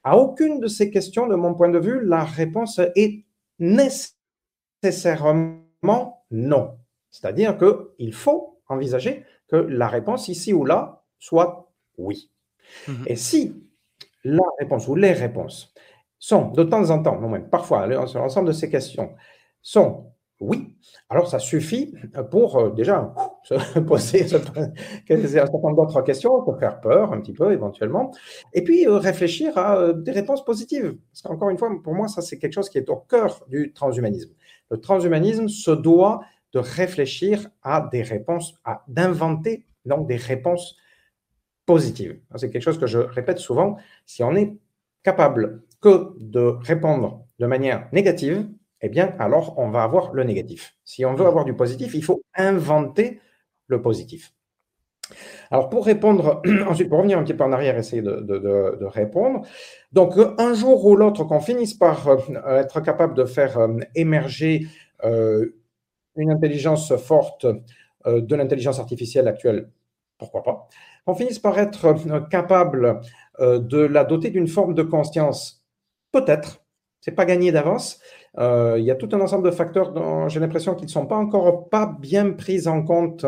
à 0.05 0.17
aucune 0.17 0.61
de 0.61 0.67
ces 0.67 0.91
questions, 0.91 1.27
de 1.27 1.35
mon 1.35 1.55
point 1.55 1.69
de 1.69 1.79
vue, 1.79 2.05
la 2.05 2.25
réponse 2.25 2.81
est 2.97 3.25
nécessairement 3.59 6.25
non. 6.31 6.79
C'est-à-dire 7.11 7.59
qu'il 7.59 8.15
faut 8.15 8.59
envisager 8.69 9.25
que 9.49 9.57
la 9.57 9.87
réponse 9.87 10.29
ici 10.29 10.53
ou 10.53 10.65
là 10.65 11.03
soit 11.19 11.71
oui. 11.99 12.31
Mhm. 12.89 13.05
Et 13.07 13.17
si 13.17 13.63
la 14.25 14.45
réponse 14.59 14.89
ou 14.89 14.95
les 14.95 15.13
réponses 15.13 15.73
sont 16.19 16.51
de 16.51 16.63
temps 16.63 16.91
en 16.91 17.03
temps, 17.03 17.21
non 17.21 17.29
même 17.29 17.49
parfois, 17.49 17.87
l'ensemble 17.87 18.49
de 18.49 18.53
ces 18.53 18.71
questions 18.71 19.15
sont 19.63 20.13
oui, 20.43 20.77
alors 21.09 21.29
ça 21.29 21.39
suffit 21.39 21.95
pour 22.33 22.57
euh, 22.57 22.71
déjà 22.71 23.15
se 23.45 23.79
poser 23.87 24.25
un 24.25 24.29
certain 24.29 24.73
nombre 25.63 25.77
d'autres 25.77 26.03
questions, 26.03 26.43
pour 26.43 26.59
faire 26.59 26.81
peur 26.81 27.13
un 27.13 27.21
petit 27.21 27.33
peu 27.33 27.53
éventuellement, 27.53 28.11
et 28.53 28.65
puis 28.65 28.89
euh, 28.89 28.97
réfléchir 28.97 29.57
à 29.57 29.77
euh, 29.77 29.93
des 29.93 30.11
réponses 30.11 30.45
positives. 30.45 30.97
Parce 31.13 31.23
qu'encore 31.23 31.51
une 31.51 31.59
fois, 31.59 31.71
pour 31.83 31.95
moi, 31.95 32.09
ça 32.09 32.23
c'est 32.23 32.39
quelque 32.39 32.55
chose 32.55 32.69
qui 32.69 32.79
est 32.79 32.91
au 32.91 32.97
cœur 32.97 33.45
du 33.49 33.73
transhumanisme. 33.73 34.33
Le 34.71 34.81
transhumanisme 34.81 35.49
se 35.49 35.71
doit 35.71 36.23
de 36.53 36.59
réfléchir 36.59 37.49
à 37.63 37.89
des 37.93 38.03
réponses, 38.03 38.55
à 38.65 38.83
d'inventer 38.89 39.65
donc 39.85 40.09
des 40.09 40.17
réponses 40.17 40.77
positives. 41.73 42.19
C'est 42.37 42.51
quelque 42.51 42.63
chose 42.69 42.79
que 42.79 42.87
je 42.87 42.99
répète 42.99 43.39
souvent. 43.39 43.79
Si 44.05 44.23
on 44.23 44.35
est 44.37 44.55
capable 45.03 45.63
que 45.81 45.95
de 46.21 46.45
répondre 46.71 47.25
de 47.39 47.47
manière 47.47 47.89
négative, 47.93 48.47
eh 48.83 48.91
bien, 48.91 49.15
alors 49.19 49.59
on 49.59 49.69
va 49.71 49.83
avoir 49.83 50.13
le 50.13 50.23
négatif. 50.25 50.75
Si 50.85 51.05
on 51.07 51.15
veut 51.15 51.27
avoir 51.27 51.45
du 51.47 51.55
positif, 51.55 51.95
il 51.95 52.05
faut 52.05 52.21
inventer 52.37 53.21
le 53.69 53.81
positif. 53.81 54.35
Alors, 55.51 55.71
pour 55.71 55.87
répondre, 55.87 56.43
ensuite, 56.69 56.89
pour 56.91 56.99
revenir 56.99 57.19
un 57.19 57.25
petit 57.25 57.35
peu 57.35 57.45
en 57.45 57.53
arrière, 57.53 57.77
essayer 57.79 58.03
de, 58.03 58.85
répondre. 58.85 59.47
Donc, 59.93 60.13
un 60.39 60.55
jour 60.55 60.85
ou 60.85 60.95
l'autre, 60.95 61.25
qu'on 61.25 61.41
finisse 61.41 61.75
par 61.75 62.09
euh, 62.09 62.19
être 62.59 62.81
capable 62.81 63.15
de 63.15 63.25
faire 63.25 63.59
euh, 63.59 63.79
émerger 63.95 64.67
euh, 65.05 65.55
une 66.17 66.31
intelligence 66.31 66.95
forte 66.97 67.47
de 68.05 68.35
l'intelligence 68.35 68.79
artificielle 68.81 69.29
actuelle, 69.29 69.71
pourquoi 70.19 70.43
pas 70.43 70.69
qu'on 71.05 71.15
finisse 71.15 71.39
par 71.39 71.59
être 71.59 71.87
euh, 71.87 72.21
capable 72.21 73.01
euh, 73.41 73.59
de 73.59 73.79
la 73.79 74.05
doter 74.05 74.31
d'une 74.31 74.49
forme 74.49 74.75
de 74.75 74.83
conscience, 74.83 75.65
peut-être, 76.13 76.63
c'est 77.01 77.13
pas 77.13 77.25
gagné 77.25 77.53
d'avance. 77.53 78.01
Euh, 78.39 78.77
il 78.79 78.85
y 78.85 78.91
a 78.91 78.95
tout 78.95 79.09
un 79.13 79.21
ensemble 79.21 79.45
de 79.45 79.51
facteurs 79.51 79.93
dont 79.93 80.29
j'ai 80.29 80.41
l'impression 80.41 80.75
qu'ils 80.75 80.87
ne 80.87 80.93
sont 80.93 81.07
pas 81.07 81.17
encore 81.17 81.69
bien 81.99 82.31
pris 82.33 82.69
en 82.69 82.83
compte 82.83 83.27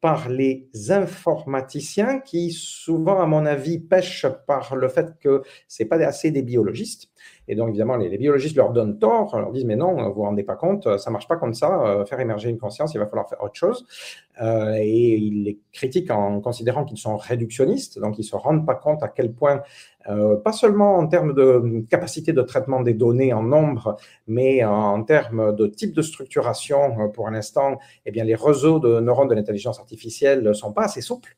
par 0.00 0.28
les 0.28 0.68
informaticiens 0.90 2.20
qui 2.20 2.52
souvent, 2.52 3.20
à 3.20 3.26
mon 3.26 3.44
avis, 3.44 3.80
pêchent 3.80 4.26
par 4.46 4.76
le 4.76 4.88
fait 4.88 5.18
que 5.18 5.42
ce 5.66 5.82
n'est 5.82 5.88
pas 5.88 5.96
assez 5.96 6.30
des 6.30 6.42
biologistes. 6.42 7.08
Et 7.48 7.54
donc, 7.54 7.70
évidemment, 7.70 7.96
les, 7.96 8.16
biologistes 8.18 8.56
leur 8.56 8.72
donnent 8.72 8.98
tort, 8.98 9.38
leur 9.38 9.50
disent, 9.50 9.64
mais 9.64 9.76
non, 9.76 9.94
vous 9.94 10.02
ne 10.02 10.08
vous 10.08 10.22
rendez 10.22 10.42
pas 10.42 10.54
compte, 10.54 10.98
ça 10.98 11.10
ne 11.10 11.12
marche 11.12 11.26
pas 11.26 11.36
comme 11.36 11.54
ça, 11.54 11.82
euh, 11.82 12.04
faire 12.04 12.20
émerger 12.20 12.50
une 12.50 12.58
conscience, 12.58 12.92
il 12.94 12.98
va 12.98 13.06
falloir 13.06 13.28
faire 13.28 13.42
autre 13.42 13.54
chose. 13.54 13.86
Euh, 14.42 14.76
et 14.78 15.16
ils 15.16 15.44
les 15.44 15.58
critiquent 15.72 16.10
en 16.10 16.40
considérant 16.40 16.84
qu'ils 16.84 16.98
sont 16.98 17.16
réductionnistes, 17.16 17.98
donc 17.98 18.18
ils 18.18 18.22
ne 18.22 18.26
se 18.26 18.36
rendent 18.36 18.66
pas 18.66 18.74
compte 18.74 19.02
à 19.02 19.08
quel 19.08 19.32
point 19.32 19.62
euh, 20.08 20.36
pas 20.36 20.52
seulement 20.52 20.96
en 20.96 21.06
termes 21.06 21.34
de 21.34 21.84
capacité 21.90 22.32
de 22.32 22.42
traitement 22.42 22.82
des 22.82 22.94
données 22.94 23.32
en 23.32 23.42
nombre, 23.42 23.96
mais 24.26 24.64
en 24.64 25.02
termes 25.02 25.54
de 25.56 25.66
type 25.66 25.94
de 25.94 26.02
structuration, 26.02 27.10
pour 27.10 27.30
l'instant, 27.30 27.78
eh 28.06 28.10
les 28.10 28.34
réseaux 28.34 28.78
de 28.78 29.00
neurones 29.00 29.28
de 29.28 29.34
l'intelligence 29.34 29.80
artificielle 29.80 30.42
ne 30.42 30.52
sont 30.52 30.72
pas 30.72 30.84
assez 30.84 31.00
souples. 31.00 31.36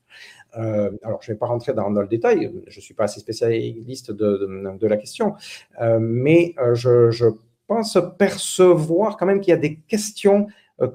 Euh, 0.57 0.91
alors, 1.03 1.23
je 1.23 1.31
ne 1.31 1.35
vais 1.35 1.39
pas 1.39 1.47
rentrer 1.47 1.73
dans, 1.73 1.89
le 1.91 2.07
détail, 2.07 2.53
je 2.67 2.79
ne 2.79 2.83
suis 2.83 2.95
pas 2.95 3.05
assez 3.05 3.21
spécialiste 3.21 4.11
de, 4.13 4.87
la 4.87 4.97
question, 4.97 5.35
euh, 5.81 5.99
mais 6.01 6.55
euh, 6.59 6.75
je, 6.75 7.27
pense 7.67 7.97
percevoir 8.19 9.17
quand 9.17 9.27
même 9.27 9.41
qu'il 9.41 9.53
y 9.53 9.55
a 9.55 9.57
des 9.57 9.77
questions 9.77 10.49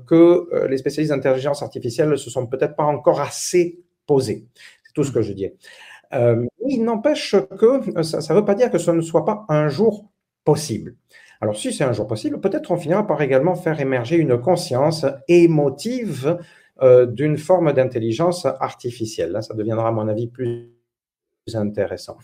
que 0.07 0.67
les 0.67 0.77
spécialistes 0.77 1.13
d'intelligence 1.13 1.63
artificielle 1.63 2.09
ne 2.09 2.17
se 2.17 2.29
sont 2.29 2.47
peut-être 2.47 2.75
pas 2.75 2.83
encore 2.83 3.21
assez 3.21 3.79
posées. 4.05 4.45
C'est 4.83 4.91
tout 4.93 5.05
ce 5.05 5.11
que 5.13 5.21
je 5.21 5.31
dis. 5.31 5.49
il 6.67 6.83
n'empêche 6.83 7.33
que 7.57 8.03
ça 8.03 8.17
ne 8.17 8.37
veut 8.37 8.43
pas 8.43 8.55
dire 8.55 8.69
que 8.69 8.77
ce 8.77 8.91
ne 8.91 8.99
soit 8.99 9.23
pas 9.23 9.45
un 9.47 9.69
jour 9.69 10.09
possible. 10.43 10.95
Alors, 11.39 11.55
si 11.55 11.71
c'est 11.71 11.85
un 11.85 11.93
jour 11.93 12.07
possible, 12.07 12.41
peut-être 12.41 12.71
on 12.71 12.77
finira 12.77 13.07
par 13.07 13.21
également 13.21 13.55
faire 13.55 13.79
émerger 13.79 14.17
une 14.17 14.37
conscience 14.37 15.05
émotive 15.29 16.39
euh, 16.81 17.05
d'une 17.05 17.37
forme 17.37 17.71
d'intelligence 17.71 18.45
artificielle. 18.45 19.31
Là, 19.31 19.41
ça 19.41 19.53
deviendra, 19.53 19.87
à 19.87 19.91
mon 19.91 20.09
avis, 20.09 20.27
plus 20.27 20.73
intéressant. 21.53 22.17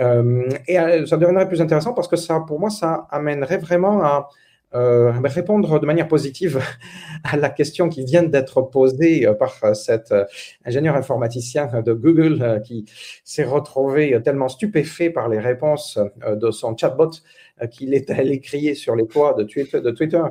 Euh, 0.00 0.48
et 0.66 0.80
euh, 0.80 1.06
ça 1.06 1.16
deviendrait 1.16 1.46
plus 1.46 1.60
intéressant 1.60 1.94
parce 1.94 2.08
que 2.08 2.16
ça, 2.16 2.40
pour 2.40 2.58
moi, 2.58 2.70
ça 2.70 3.06
amènerait 3.10 3.58
vraiment 3.58 4.02
à 4.02 4.28
répondre 4.72 5.78
de 5.80 5.86
manière 5.86 6.08
positive 6.08 6.60
à 7.24 7.36
la 7.36 7.50
question 7.50 7.88
qui 7.88 8.04
vient 8.04 8.24
d'être 8.24 8.60
posée 8.62 9.26
par 9.38 9.74
cet 9.74 10.12
ingénieur 10.62 10.94
informaticien 10.94 11.80
de 11.80 11.92
Google 11.94 12.60
qui 12.66 12.84
s'est 13.24 13.44
retrouvé 13.44 14.20
tellement 14.22 14.48
stupéfait 14.48 15.08
par 15.08 15.30
les 15.30 15.38
réponses 15.38 15.98
de 16.26 16.50
son 16.50 16.76
chatbot 16.76 17.12
qu'il 17.70 17.94
est 17.94 18.10
allé 18.10 18.40
crier 18.40 18.74
sur 18.74 18.94
les 18.94 19.06
toits 19.06 19.32
de 19.32 19.44
Twitter, 19.90 20.22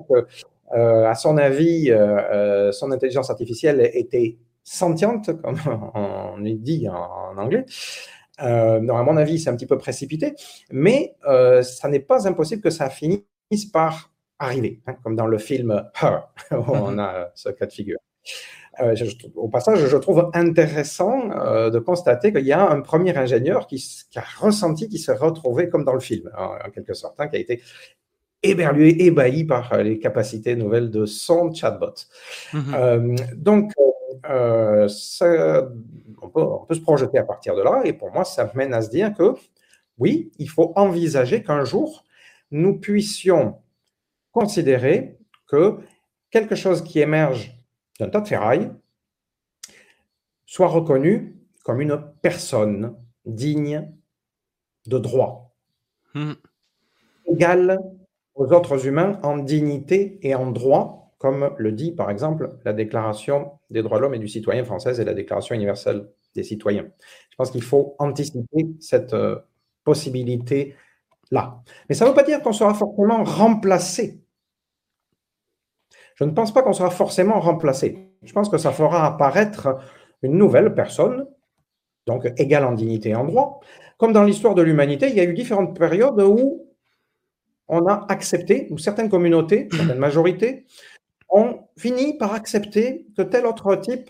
à 0.72 1.16
son 1.16 1.38
avis, 1.38 1.92
euh, 1.92 1.98
euh, 1.98 2.72
son 2.72 2.92
intelligence 2.92 3.30
artificielle 3.30 3.90
était 3.94 4.38
sentiente, 4.64 5.30
comme 5.42 5.58
on 5.96 6.38
dit 6.40 6.88
en, 6.90 7.38
anglais. 7.38 7.66
à 8.38 8.80
mon 8.80 9.18
avis, 9.18 9.40
c'est 9.40 9.50
un 9.50 9.56
petit 9.56 9.66
peu 9.66 9.78
précipité, 9.78 10.36
mais 10.72 11.16
ça 11.62 11.88
n'est 11.88 12.00
pas 12.00 12.28
impossible 12.28 12.62
que 12.62 12.70
ça 12.70 12.90
finisse 12.90 13.22
par 13.72 14.12
arriver, 14.40 14.82
hein, 14.86 14.96
comme 15.04 15.16
dans 15.16 15.26
le 15.26 15.38
film 15.38 15.90
Her, 16.02 16.28
où 16.52 16.72
on 16.72 16.92
mhm. 16.92 17.00
a 17.00 17.32
ce 17.34 17.50
cas 17.50 17.66
de 17.66 17.72
figure. 17.72 17.98
au 19.36 19.48
passage, 19.48 19.88
je 19.88 19.98
trouve 19.98 20.30
intéressant 20.34 21.30
de 21.70 21.80
constater 21.80 22.34
qu'il 22.34 22.46
y 22.46 22.52
a 22.52 22.70
un 22.70 22.82
premier 22.82 23.18
ingénieur 23.18 23.68
qui, 23.68 23.84
a 24.16 24.24
ressenti, 24.38 24.90
qui 24.90 25.00
s'est 25.00 25.16
retrouvé 25.16 25.70
comme 25.70 25.86
dans 25.86 25.94
le 25.94 26.02
film, 26.02 26.30
en, 26.38 26.70
quelque 26.72 26.94
sorte, 26.94 27.20
hein, 27.20 27.30
qui 27.30 27.38
a 27.38 27.40
été 27.40 27.62
éberlué, 28.44 29.06
ébahi 29.06 29.44
par 29.44 29.74
euh, 29.74 29.84
les 29.84 30.00
capacités 30.00 30.56
nouvelles 30.56 30.90
de 30.90 31.06
son 31.06 31.54
chatbot. 31.54 31.94
Mhm. 32.54 32.74
Euh, 32.74 33.16
donc, 33.36 33.72
euh, 34.30 34.88
on, 36.22 36.30
peut, 36.30 36.76
se 36.76 36.80
projeter 36.80 37.18
à 37.18 37.24
partir 37.24 37.56
de 37.56 37.62
là, 37.62 37.82
et 37.86 37.94
pour 37.94 38.12
moi, 38.12 38.26
ça 38.26 38.52
mène 38.56 38.74
à 38.74 38.82
se 38.82 38.90
dire 38.90 39.14
que 39.14 39.34
oui, 39.98 40.32
il 40.38 40.50
faut 40.50 40.74
envisager 40.76 41.42
qu'un 41.44 41.66
jour, 41.66 42.04
nous 42.52 42.80
puissions 42.80 43.56
considérer 44.32 45.18
que 45.48 45.80
quelque 46.30 46.56
chose 46.56 46.84
qui 46.84 47.00
émerge 47.00 47.56
d'un 48.00 48.10
tas 48.10 48.22
de 48.22 48.28
ferraille 48.28 48.72
soit 50.46 50.68
reconnu 50.68 51.36
comme 51.64 51.82
une 51.82 52.00
personne 52.22 52.96
digne 53.26 53.92
de 54.86 54.98
droit, 55.00 55.56
mmh. 56.14 56.34
égale 57.26 57.97
aux 58.38 58.54
autres 58.54 58.88
humains 58.88 59.20
en 59.24 59.38
dignité 59.38 60.20
et 60.22 60.36
en 60.36 60.52
droit, 60.52 61.14
comme 61.18 61.52
le 61.58 61.72
dit 61.72 61.92
par 61.92 62.10
exemple 62.10 62.58
la 62.64 62.74
Déclaration 62.74 63.52
des 63.72 63.82
droits 63.82 63.98
de 63.98 64.04
l'homme 64.04 64.14
et 64.14 64.20
du 64.20 64.28
citoyen 64.28 64.64
française 64.64 65.00
et 65.00 65.06
la 65.06 65.16
Déclaration 65.16 65.56
universelle 65.56 66.08
des 66.36 66.44
citoyens. 66.44 66.86
Je 67.32 67.36
pense 67.36 67.52
qu'il 67.52 67.64
faut 67.64 67.96
anticiper 67.98 68.68
cette 68.80 69.14
euh, 69.14 69.40
possibilité-là. 69.84 71.62
Mais 71.90 71.96
ça 71.96 72.06
ne 72.06 72.10
veut 72.10 72.16
pas 72.16 72.24
dire 72.24 72.42
qu'on 72.42 72.54
sera 72.54 72.74
forcément 72.76 73.24
remplacé. 73.24 74.22
Je 76.16 76.24
ne 76.24 76.32
pense 76.32 76.54
pas 76.54 76.62
qu'on 76.62 76.74
sera 76.74 76.92
forcément 76.92 77.40
remplacé. 77.40 78.12
Je 78.24 78.34
pense 78.34 78.50
que 78.50 78.58
ça 78.58 78.72
fera 78.72 79.06
apparaître 79.06 79.78
une 80.22 80.38
nouvelle 80.38 80.74
personne, 80.74 81.28
donc 82.06 82.32
égale 82.38 82.66
en 82.66 82.72
dignité 82.74 83.10
et 83.10 83.16
en 83.16 83.26
droit. 83.26 83.60
Comme 83.98 84.14
dans 84.14 84.24
l'histoire 84.24 84.54
de 84.56 84.62
l'humanité, 84.62 85.10
il 85.10 85.16
y 85.16 85.20
a 85.20 85.24
eu 85.24 85.34
différentes 85.34 85.78
périodes 85.78 86.22
où 86.22 86.67
on 87.68 87.86
a 87.88 88.06
accepté, 88.10 88.68
ou 88.72 88.78
certaines 88.78 89.10
communautés, 89.10 89.68
certaines 89.72 89.98
majorités, 90.00 90.66
ont 91.30 91.60
fini 91.78 92.18
par 92.18 92.34
accepter 92.34 93.06
que 93.16 93.22
tel 93.22 93.46
autre 93.46 93.76
type 93.76 94.10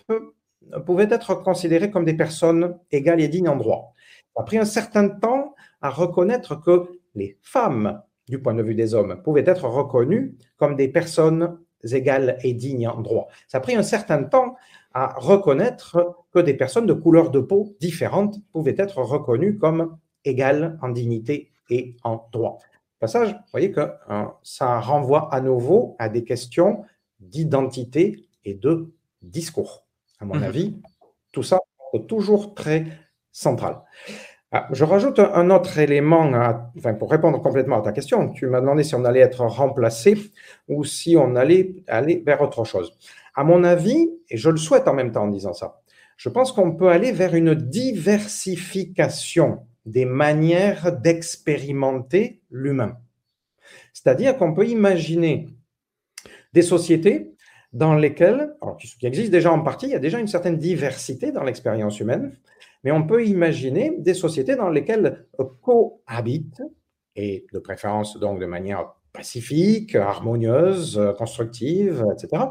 pouvait 0.86 1.08
être 1.10 1.34
considéré 1.34 1.90
comme 1.90 2.04
des 2.04 2.14
personnes 2.14 2.78
égales 2.92 3.20
et 3.20 3.28
dignes 3.28 3.48
en 3.48 3.56
droit. 3.56 3.94
Ça 4.34 4.42
a 4.42 4.44
pris 4.44 4.58
un 4.58 4.64
certain 4.64 5.08
temps 5.08 5.54
à 5.80 5.90
reconnaître 5.90 6.60
que 6.60 6.88
les 7.14 7.38
femmes, 7.42 8.02
du 8.28 8.40
point 8.40 8.54
de 8.54 8.62
vue 8.62 8.74
des 8.74 8.94
hommes, 8.94 9.20
pouvaient 9.22 9.44
être 9.46 9.64
reconnues 9.64 10.36
comme 10.56 10.76
des 10.76 10.88
personnes 10.88 11.58
égales 11.92 12.38
et 12.42 12.52
dignes 12.52 12.88
en 12.88 13.00
droit. 13.00 13.28
Ça 13.46 13.58
a 13.58 13.60
pris 13.60 13.74
un 13.74 13.82
certain 13.82 14.24
temps 14.24 14.56
à 14.92 15.14
reconnaître 15.16 16.16
que 16.32 16.38
des 16.38 16.54
personnes 16.54 16.86
de 16.86 16.92
couleur 16.92 17.30
de 17.30 17.40
peau 17.40 17.76
différentes 17.80 18.36
pouvaient 18.52 18.74
être 18.78 18.98
reconnues 18.98 19.58
comme 19.58 19.96
égales 20.24 20.78
en 20.82 20.88
dignité 20.88 21.52
et 21.70 21.96
en 22.04 22.28
droit. 22.32 22.58
Passage, 23.00 23.32
vous 23.32 23.38
voyez 23.52 23.70
que 23.70 23.92
hein, 24.08 24.34
ça 24.42 24.80
renvoie 24.80 25.32
à 25.32 25.40
nouveau 25.40 25.94
à 25.98 26.08
des 26.08 26.24
questions 26.24 26.84
d'identité 27.20 28.26
et 28.44 28.54
de 28.54 28.92
discours. 29.22 29.86
À 30.20 30.24
mon 30.24 30.34
mmh 30.34 30.42
avis, 30.42 30.80
tout 31.32 31.44
ça 31.44 31.60
est 31.92 32.06
toujours 32.06 32.54
très 32.54 32.86
central. 33.30 33.82
Ah, 34.50 34.66
je 34.72 34.82
rajoute 34.82 35.18
un 35.18 35.50
autre 35.50 35.78
élément 35.78 36.32
enfin, 36.76 36.94
pour 36.94 37.10
répondre 37.10 37.42
complètement 37.42 37.80
à 37.80 37.82
ta 37.82 37.92
question. 37.92 38.30
Tu 38.30 38.46
m'as 38.46 38.62
demandé 38.62 38.82
si 38.82 38.94
on 38.94 39.04
allait 39.04 39.20
être 39.20 39.42
remplacé 39.42 40.16
ou 40.68 40.84
si 40.84 41.18
on 41.18 41.36
allait 41.36 41.74
aller 41.86 42.22
vers 42.24 42.40
autre 42.40 42.64
chose. 42.64 42.96
À 43.34 43.44
mon 43.44 43.62
avis, 43.62 44.10
et 44.30 44.38
je 44.38 44.48
le 44.48 44.56
souhaite 44.56 44.88
en 44.88 44.94
même 44.94 45.12
temps 45.12 45.24
en 45.24 45.28
disant 45.28 45.52
ça, 45.52 45.82
je 46.16 46.30
pense 46.30 46.50
qu'on 46.50 46.74
peut 46.74 46.88
aller 46.88 47.12
vers 47.12 47.34
une 47.34 47.54
diversification 47.54 49.66
des 49.88 50.04
manières 50.04 50.92
d'expérimenter 50.92 52.40
l'humain. 52.50 52.98
C'est-à-dire 53.92 54.36
qu'on 54.36 54.54
peut 54.54 54.66
imaginer 54.66 55.48
des 56.52 56.62
sociétés 56.62 57.34
dans 57.72 57.94
lesquelles, 57.94 58.54
qui 58.98 59.06
existent 59.06 59.32
déjà 59.32 59.52
en 59.52 59.60
partie, 59.60 59.86
il 59.86 59.92
y 59.92 59.96
a 59.96 60.00
déjà 60.00 60.18
une 60.18 60.28
certaine 60.28 60.56
diversité 60.56 61.32
dans 61.32 61.44
l'expérience 61.44 62.00
humaine, 62.00 62.36
mais 62.84 62.92
on 62.92 63.06
peut 63.06 63.26
imaginer 63.26 63.96
des 63.98 64.14
sociétés 64.14 64.56
dans 64.56 64.70
lesquelles 64.70 65.26
cohabitent, 65.62 66.62
et 67.16 67.46
de 67.52 67.58
préférence 67.58 68.16
donc 68.18 68.38
de 68.40 68.46
manière 68.46 68.94
pacifique, 69.12 69.96
harmonieuse, 69.96 71.00
constructive, 71.18 72.04
etc., 72.12 72.44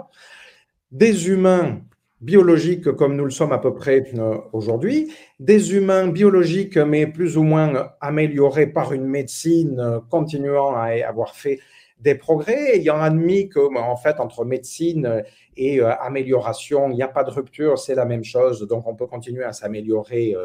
des 0.92 1.30
humains 1.30 1.82
biologiques 2.22 2.92
comme 2.94 3.16
nous 3.16 3.26
le 3.26 3.32
sommes 3.32 3.52
à 3.52 3.60
peu 3.60 3.74
près 3.74 4.04
euh, 4.16 4.38
aujourd'hui, 4.54 5.14
des 5.40 5.76
humains 5.76 6.08
biologiques 6.08 6.78
mais 6.78 7.06
plus 7.06 7.38
ou 7.38 7.44
moins 7.44 7.92
améliorés 8.02 8.68
par 8.68 8.94
une 8.94 9.06
médecine 9.06 9.80
euh, 9.80 10.00
continuant 10.10 10.76
à 10.76 10.88
avoir 11.08 11.36
fait 11.36 11.60
des 12.00 12.14
progrès, 12.14 12.76
ayant 12.76 13.02
admis 13.02 13.50
que, 13.50 13.76
en 13.76 13.96
fait, 13.96 14.20
entre 14.20 14.46
médecine 14.46 15.24
et 15.56 15.82
euh, 15.82 15.96
amélioration, 15.96 16.92
il 16.92 16.96
n'y 16.96 17.02
a 17.02 17.08
pas 17.08 17.24
de 17.24 17.32
rupture, 17.32 17.80
c'est 17.80 17.96
la 17.96 18.06
même 18.06 18.24
chose, 18.24 18.68
donc 18.68 18.86
on 18.86 18.94
peut 18.94 19.08
continuer 19.08 19.44
à 19.44 19.52
s'améliorer 19.52 20.36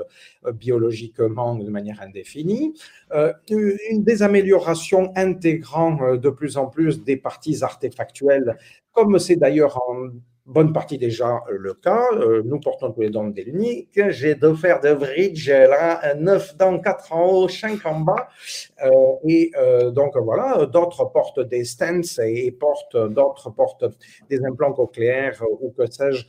biologiquement 0.54 1.54
de 1.54 1.68
manière 1.68 2.00
indéfinie. 2.00 2.72
Une 3.50 4.02
des 4.02 4.22
améliorations 4.22 5.12
intégrant 5.14 6.16
de 6.16 6.30
plus 6.30 6.56
en 6.56 6.68
plus 6.68 7.04
des 7.04 7.18
parties 7.18 7.62
artefactuelles, 7.62 8.56
comme 8.94 9.18
c'est 9.18 9.36
d'ailleurs 9.36 9.78
en 9.86 10.08
bonne 10.46 10.72
partie 10.72 10.98
déjà 10.98 11.42
euh, 11.48 11.56
le 11.58 11.74
cas. 11.74 12.08
Euh, 12.14 12.42
nous 12.44 12.58
portons 12.58 12.92
tous 12.92 13.02
les 13.02 13.10
dents 13.10 13.28
des 13.28 13.44
l'unique. 13.44 14.00
J'ai 14.08 14.34
deux 14.34 14.54
fers 14.54 14.80
de 14.80 14.92
bridge, 14.94 15.48
là, 15.50 16.14
9 16.14 16.56
dents, 16.56 16.78
4 16.78 17.12
en 17.12 17.26
haut, 17.26 17.48
5 17.48 17.84
en 17.86 18.00
bas. 18.00 18.28
Euh, 18.84 18.90
et 19.26 19.52
donc 19.92 20.16
voilà, 20.16 20.66
d'autres 20.66 21.04
portent 21.06 21.40
des 21.40 21.64
stents 21.64 22.20
et 22.24 22.50
portent, 22.52 22.96
d'autres 22.96 23.50
portent 23.50 23.84
des 24.28 24.44
implants 24.44 24.72
cochléaires 24.72 25.42
ou 25.60 25.70
que 25.70 25.90
sais-je. 25.90 26.26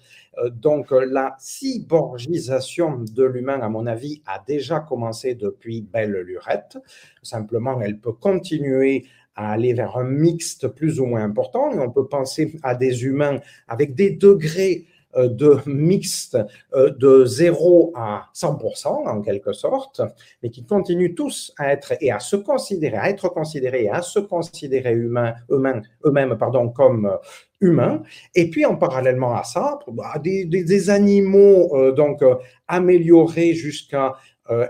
Donc 0.52 0.92
la 0.92 1.36
cyborgisation 1.40 3.00
de 3.00 3.24
l'humain, 3.24 3.62
à 3.62 3.70
mon 3.70 3.86
avis, 3.86 4.22
a 4.26 4.44
déjà 4.46 4.80
commencé 4.80 5.36
depuis 5.36 5.82
belle 5.82 6.12
lurette. 6.12 6.78
Simplement, 7.22 7.80
elle 7.82 8.00
peut 8.00 8.14
continuer 8.14 9.06
à 9.36 9.52
aller 9.52 9.74
vers 9.74 9.98
un 9.98 10.04
mixte 10.04 10.68
plus 10.68 11.00
ou 11.00 11.06
moins 11.06 11.24
important. 11.24 11.72
on 11.74 11.90
peut 11.90 12.08
penser 12.08 12.56
à 12.64 12.76
des 12.76 13.06
humains 13.06 13.40
avec 13.68 13.96
des 13.96 14.12
degrés 14.12 14.86
euh, 15.16 15.28
de 15.28 15.60
mixte 15.68 16.38
euh, 16.74 16.90
de 16.90 17.26
0 17.26 17.94
à 17.96 18.30
100% 18.34 18.88
en 18.88 19.22
quelque 19.22 19.54
sorte, 19.54 20.02
mais 20.42 20.50
qui 20.50 20.66
continuent 20.66 21.14
tous 21.14 21.54
à 21.60 21.72
être 21.72 21.94
et 22.02 22.12
à 22.12 22.20
se 22.20 22.36
considérer, 22.36 22.98
à 22.98 23.10
être 23.10 23.30
considérés 23.30 23.84
et 23.84 23.90
à 23.90 24.02
se 24.02 24.18
considérer 24.20 24.94
humains, 24.94 25.36
eux-mêmes, 25.52 26.36
pardon, 26.40 26.70
comme 26.70 27.06
euh, 27.06 27.18
humains. 27.62 28.02
Et 28.34 28.50
puis 28.50 28.66
en 28.66 28.76
parallèlement 28.76 29.36
à 29.36 29.44
ça, 29.44 29.78
bah, 29.88 30.18
des, 30.18 30.46
des, 30.46 30.90
animaux 30.90 31.92
donc 31.92 32.22
améliorés 32.68 33.54
jusqu'à 33.54 34.16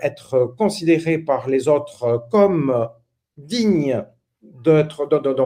être 0.01 0.53
considérés 0.57 1.17
par 1.17 1.49
les 1.49 1.67
autres 1.67 2.27
comme 2.29 2.87
dignes 3.37 4.03
de, 4.43 4.83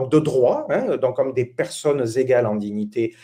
de 0.08 0.18
droit, 0.18 0.66
hein, 0.70 0.96
donc 0.96 1.16
comme 1.16 1.32
des 1.32 1.44
personnes 1.44 2.04
égales 2.16 2.46
en 2.46 2.56
dignité 2.56 3.14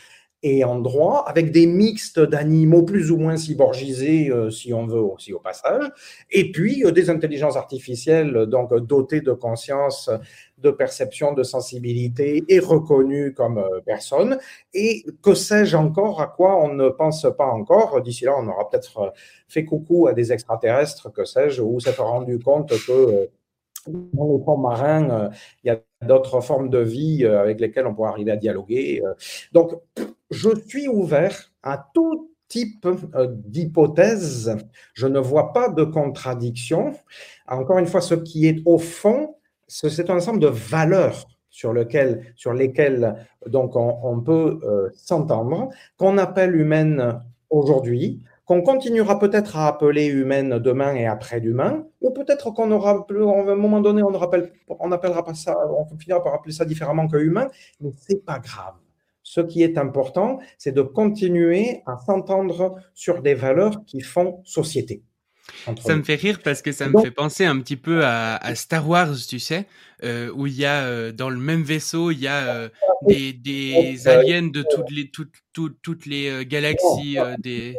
et 0.46 0.62
en 0.62 0.78
droit, 0.78 1.24
avec 1.26 1.52
des 1.52 1.64
mixtes 1.64 2.20
d'animaux 2.20 2.82
plus 2.82 3.10
ou 3.10 3.16
moins 3.16 3.38
cyborgisés, 3.38 4.28
euh, 4.30 4.50
si 4.50 4.74
on 4.74 4.86
veut 4.86 5.00
aussi 5.00 5.32
au 5.32 5.38
passage, 5.38 5.90
et 6.30 6.52
puis 6.52 6.84
euh, 6.84 6.90
des 6.90 7.08
intelligences 7.08 7.56
artificielles 7.56 8.44
donc 8.46 8.74
dotées 8.80 9.22
de 9.22 9.32
conscience, 9.32 10.10
de 10.58 10.70
perception, 10.70 11.32
de 11.32 11.42
sensibilité 11.42 12.44
et 12.46 12.58
reconnues 12.58 13.32
comme 13.32 13.56
euh, 13.56 13.80
personnes. 13.86 14.36
Et 14.74 15.06
que 15.22 15.34
sais-je 15.34 15.78
encore 15.78 16.20
à 16.20 16.26
quoi 16.26 16.62
on 16.62 16.74
ne 16.74 16.90
pense 16.90 17.26
pas 17.38 17.46
encore? 17.46 18.02
D'ici 18.02 18.26
là, 18.26 18.34
on 18.38 18.46
aura 18.46 18.68
peut-être 18.68 19.14
fait 19.48 19.64
coucou 19.64 20.08
à 20.08 20.12
des 20.12 20.30
extraterrestres, 20.30 21.10
que 21.10 21.24
sais-je, 21.24 21.62
ou 21.62 21.80
s'être 21.80 22.02
rendu 22.02 22.38
compte 22.38 22.68
que 22.86 23.30
dans 23.88 24.36
les 24.36 24.44
fonds 24.44 24.56
marins, 24.56 25.10
euh, 25.10 25.28
il 25.62 25.68
y 25.68 25.70
a 25.70 25.80
d'autres 26.06 26.40
formes 26.40 26.70
de 26.70 26.78
vie 26.78 27.24
euh, 27.24 27.40
avec 27.40 27.60
lesquelles 27.60 27.86
on 27.86 27.94
pourrait 27.94 28.10
arriver 28.10 28.32
à 28.32 28.36
dialoguer. 28.36 29.02
Euh. 29.04 29.14
Donc, 29.52 29.72
je 30.30 30.50
suis 30.66 30.88
ouvert 30.88 31.52
à 31.62 31.90
tout 31.94 32.30
type 32.48 32.86
d'hypothèse. 33.16 34.56
Je 34.94 35.06
ne 35.06 35.18
vois 35.18 35.52
pas 35.52 35.68
de 35.68 35.84
contradiction. 35.84 36.94
Encore 37.48 37.78
une 37.78 37.86
fois, 37.86 38.00
ce 38.00 38.14
qui 38.14 38.46
est 38.46 38.62
au 38.64 38.78
fond, 38.78 39.36
c'est 39.66 40.10
un 40.10 40.16
ensemble 40.16 40.40
de 40.40 40.48
valeurs 40.48 41.26
sur, 41.50 41.72
lequel, 41.72 42.32
sur 42.36 42.52
lesquelles 42.52 43.26
donc 43.46 43.76
on, 43.76 43.98
on 44.02 44.20
peut 44.20 44.60
s'entendre, 44.94 45.70
qu'on 45.96 46.18
appelle 46.18 46.54
humaines 46.54 47.20
aujourd'hui, 47.50 48.22
qu'on 48.44 48.62
continuera 48.62 49.18
peut-être 49.18 49.56
à 49.56 49.68
appeler 49.68 50.06
humaine 50.06 50.58
demain 50.58 50.94
et 50.94 51.06
après-demain, 51.06 51.86
ou 52.00 52.10
peut-être 52.10 52.50
qu'on 52.50 52.70
aura, 52.70 52.90
à 52.90 53.52
un 53.52 53.54
moment 53.56 53.80
donné, 53.80 54.02
on 54.02 54.10
n'appellera 54.10 55.24
pas 55.24 55.34
ça, 55.34 55.56
on 55.70 55.86
finira 55.96 56.22
par 56.22 56.34
appeler 56.34 56.52
ça 56.52 56.64
différemment 56.64 57.08
que 57.08 57.16
humain, 57.16 57.48
mais 57.80 57.92
c'est 57.96 58.24
pas 58.24 58.38
grave. 58.38 58.74
Ce 59.22 59.40
qui 59.40 59.62
est 59.62 59.78
important, 59.78 60.38
c'est 60.58 60.72
de 60.72 60.82
continuer 60.82 61.82
à 61.86 61.96
s'entendre 61.96 62.76
sur 62.92 63.22
des 63.22 63.34
valeurs 63.34 63.84
qui 63.86 64.00
font 64.02 64.42
société. 64.44 65.02
Ça 65.80 65.96
me 65.96 66.02
fait 66.02 66.14
rire 66.14 66.40
parce 66.42 66.62
que 66.62 66.72
ça 66.72 66.88
me 66.88 67.00
fait 67.00 67.10
penser 67.10 67.44
un 67.44 67.58
petit 67.58 67.76
peu 67.76 68.04
à, 68.04 68.54
Star 68.54 68.88
Wars, 68.88 69.14
tu 69.28 69.38
sais, 69.38 69.66
euh, 70.02 70.30
où 70.34 70.46
il 70.46 70.54
y 70.58 70.64
a 70.64 70.84
euh, 70.84 71.12
dans 71.12 71.30
le 71.30 71.38
même 71.38 71.62
vaisseau, 71.62 72.10
il 72.10 72.20
y 72.20 72.28
a 72.28 72.46
euh, 72.46 72.68
des, 73.02 73.32
des 73.32 74.08
aliens 74.08 74.48
de 74.48 74.62
toutes 74.62 74.90
les, 74.90 75.10
toutes, 75.10 75.34
toutes, 75.52 75.76
toutes 75.82 76.06
les 76.06 76.44
galaxies. 76.46 77.18
des... 77.38 77.76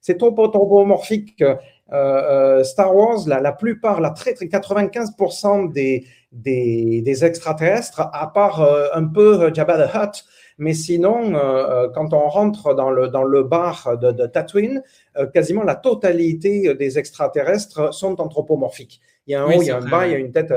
C'est 0.00 0.18
trop 0.18 0.34
anthropomorphique. 0.38 1.42
Star 1.88 2.94
Wars, 2.94 3.26
la, 3.26 3.40
la 3.40 3.52
plupart, 3.52 4.00
la 4.00 4.10
très, 4.10 4.34
très 4.34 4.46
95% 4.46 5.72
des, 5.72 6.06
des, 6.32 7.02
des, 7.02 7.24
extraterrestres, 7.24 8.00
à 8.12 8.30
part 8.32 8.62
un 8.94 9.04
peu 9.04 9.52
Jabba 9.52 9.86
the 9.86 9.94
Hutt, 9.94 10.24
mais 10.58 10.72
sinon, 10.72 11.34
euh, 11.34 11.38
euh, 11.38 11.88
quand 11.94 12.12
on 12.14 12.28
rentre 12.28 12.74
dans 12.74 12.90
le, 12.90 13.08
dans 13.08 13.24
le 13.24 13.42
bar 13.42 13.98
de, 13.98 14.10
de 14.10 14.26
Tatooine, 14.26 14.82
euh, 15.18 15.26
quasiment 15.26 15.62
la 15.62 15.74
totalité 15.74 16.74
des 16.74 16.98
extraterrestres 16.98 17.92
sont 17.92 18.20
anthropomorphiques. 18.20 19.00
Il 19.26 19.32
y 19.32 19.34
a 19.34 19.42
un 19.42 19.46
haut, 19.46 19.60
il 19.60 19.66
y 19.66 19.70
a 19.70 19.76
un 19.76 19.88
bas, 19.88 20.06
il 20.06 20.12
y 20.12 20.14
a 20.14 20.18
une 20.18 20.32
tête 20.32 20.52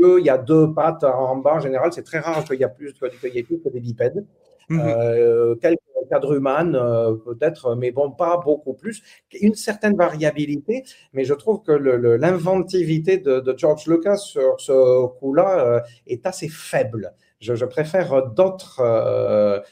il 0.00 0.24
y 0.24 0.30
a 0.30 0.38
deux 0.38 0.72
pattes 0.72 1.02
en 1.02 1.36
bas. 1.36 1.54
En 1.54 1.60
général, 1.60 1.92
c'est 1.92 2.04
très 2.04 2.20
rare 2.20 2.44
qu'il 2.44 2.60
y, 2.60 2.62
ait 2.62 2.68
plus, 2.68 2.94
ait 3.34 3.42
plus 3.42 3.60
que 3.60 3.68
des 3.68 3.80
bipèdes. 3.80 4.24
Mhm. 4.70 5.56
quelques 5.60 5.80
quadrumanes, 6.10 6.78
peut-être, 7.24 7.74
mais 7.74 7.90
bon, 7.90 8.10
pas 8.10 8.36
beaucoup 8.36 8.74
plus. 8.74 9.02
Une 9.40 9.54
certaine 9.54 9.96
variabilité, 9.96 10.84
mais 11.14 11.24
je 11.24 11.34
trouve 11.34 11.62
que 11.62 11.72
l'inventivité 11.72 13.16
de, 13.18 13.42
George 13.56 13.86
Lucas 13.86 14.18
sur 14.18 14.60
ce 14.60 15.06
coup-là 15.18 15.82
est 16.06 16.26
assez 16.26 16.48
faible. 16.48 17.12
Je, 17.40 17.64
préfère 17.64 18.26
d'autres 18.30 19.62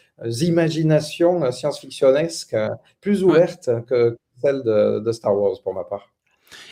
imaginations 0.41 1.51
science-fictionnesques 1.51 2.57
plus 3.01 3.25
ouvertes 3.25 3.71
que 3.87 4.19
celles 4.41 4.63
de 4.63 5.13
Star 5.13 5.37
Wars 5.37 5.61
pour 5.63 5.75
ma 5.75 5.85
part. 5.85 6.16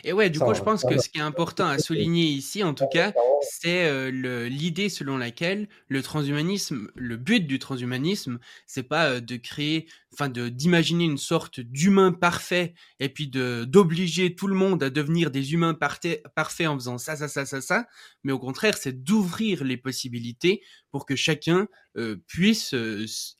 Et 0.04 0.12
ouais, 0.12 0.30
du 0.30 0.38
coup, 0.38 0.54
je 0.54 0.62
pense 0.62 0.84
que 0.84 0.98
ce 0.98 1.08
qui 1.08 1.18
est 1.18 1.22
important 1.22 1.66
à 1.66 1.78
souligner 1.78 2.24
ici, 2.24 2.62
en 2.62 2.74
tout 2.74 2.86
cas, 2.92 3.12
c'est 3.42 3.86
euh, 3.86 4.10
l'idée 4.48 4.88
selon 4.88 5.16
laquelle 5.16 5.68
le 5.88 6.02
transhumanisme, 6.02 6.90
le 6.94 7.16
but 7.16 7.46
du 7.46 7.58
transhumanisme, 7.58 8.38
c'est 8.66 8.82
pas 8.82 9.10
euh, 9.10 9.20
de 9.20 9.36
créer, 9.36 9.88
enfin, 10.12 10.28
de 10.28 10.48
d'imaginer 10.48 11.04
une 11.04 11.18
sorte 11.18 11.60
d'humain 11.60 12.12
parfait 12.12 12.74
et 13.00 13.08
puis 13.08 13.28
de 13.28 13.64
d'obliger 13.64 14.34
tout 14.34 14.46
le 14.46 14.54
monde 14.54 14.82
à 14.82 14.90
devenir 14.90 15.30
des 15.30 15.52
humains 15.52 15.74
parfaits 15.74 16.68
en 16.68 16.74
faisant 16.74 16.98
ça, 16.98 17.16
ça, 17.16 17.28
ça, 17.28 17.46
ça, 17.46 17.60
ça, 17.60 17.86
mais 18.22 18.32
au 18.32 18.38
contraire, 18.38 18.76
c'est 18.76 19.04
d'ouvrir 19.04 19.64
les 19.64 19.76
possibilités 19.76 20.62
pour 20.90 21.06
que 21.06 21.16
chacun 21.16 21.68
euh, 21.96 22.16
puisse 22.26 22.74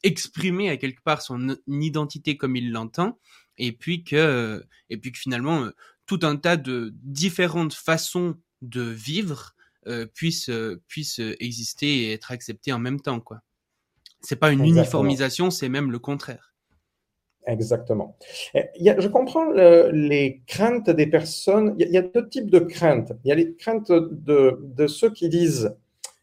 exprimer 0.02 0.70
à 0.70 0.76
quelque 0.76 1.02
part 1.02 1.22
son 1.22 1.56
identité 1.66 2.36
comme 2.36 2.56
il 2.56 2.72
l'entend 2.72 3.18
et 3.56 3.72
puis 3.72 4.02
que 4.04 4.64
et 4.90 4.96
puis 4.96 5.12
que 5.12 5.18
finalement 5.18 5.68
tout 6.06 6.20
un 6.22 6.36
tas 6.36 6.56
de 6.56 6.94
différentes 7.02 7.74
façons 7.74 8.36
de 8.62 8.82
vivre 8.82 9.55
euh, 9.86 10.06
puissent, 10.06 10.48
euh, 10.48 10.82
puissent 10.89 11.20
exister 11.40 12.05
et 12.05 12.12
être 12.12 12.32
acceptées 12.32 12.72
en 12.72 12.78
même 12.78 13.01
temps. 13.01 13.20
quoi. 13.20 13.40
C'est 14.20 14.36
pas 14.36 14.51
une 14.51 14.64
uniformisation, 14.64 15.51
c'est 15.51 15.68
même 15.68 15.90
le 15.90 15.98
contraire. 15.98 16.55
Exactement. 17.47 18.16
je 18.55 19.09
comprends 19.09 19.51
les 19.52 20.43
craintes 20.47 20.89
des 20.89 21.06
personnes. 21.06 21.74
Il 21.78 21.90
y, 21.90 21.98
a, 21.98 22.02
deux 22.02 22.26
types 22.31 22.51
de 22.51 22.60
craintes. 22.60 23.12
Il 23.22 23.28
y 23.28 23.32
a 23.32 23.35
les 23.35 23.55
craintes 23.55 23.93
de, 23.93 24.59
de 24.62 24.86
ceux 24.86 25.10
qui 25.10 25.28
disent 25.28 25.76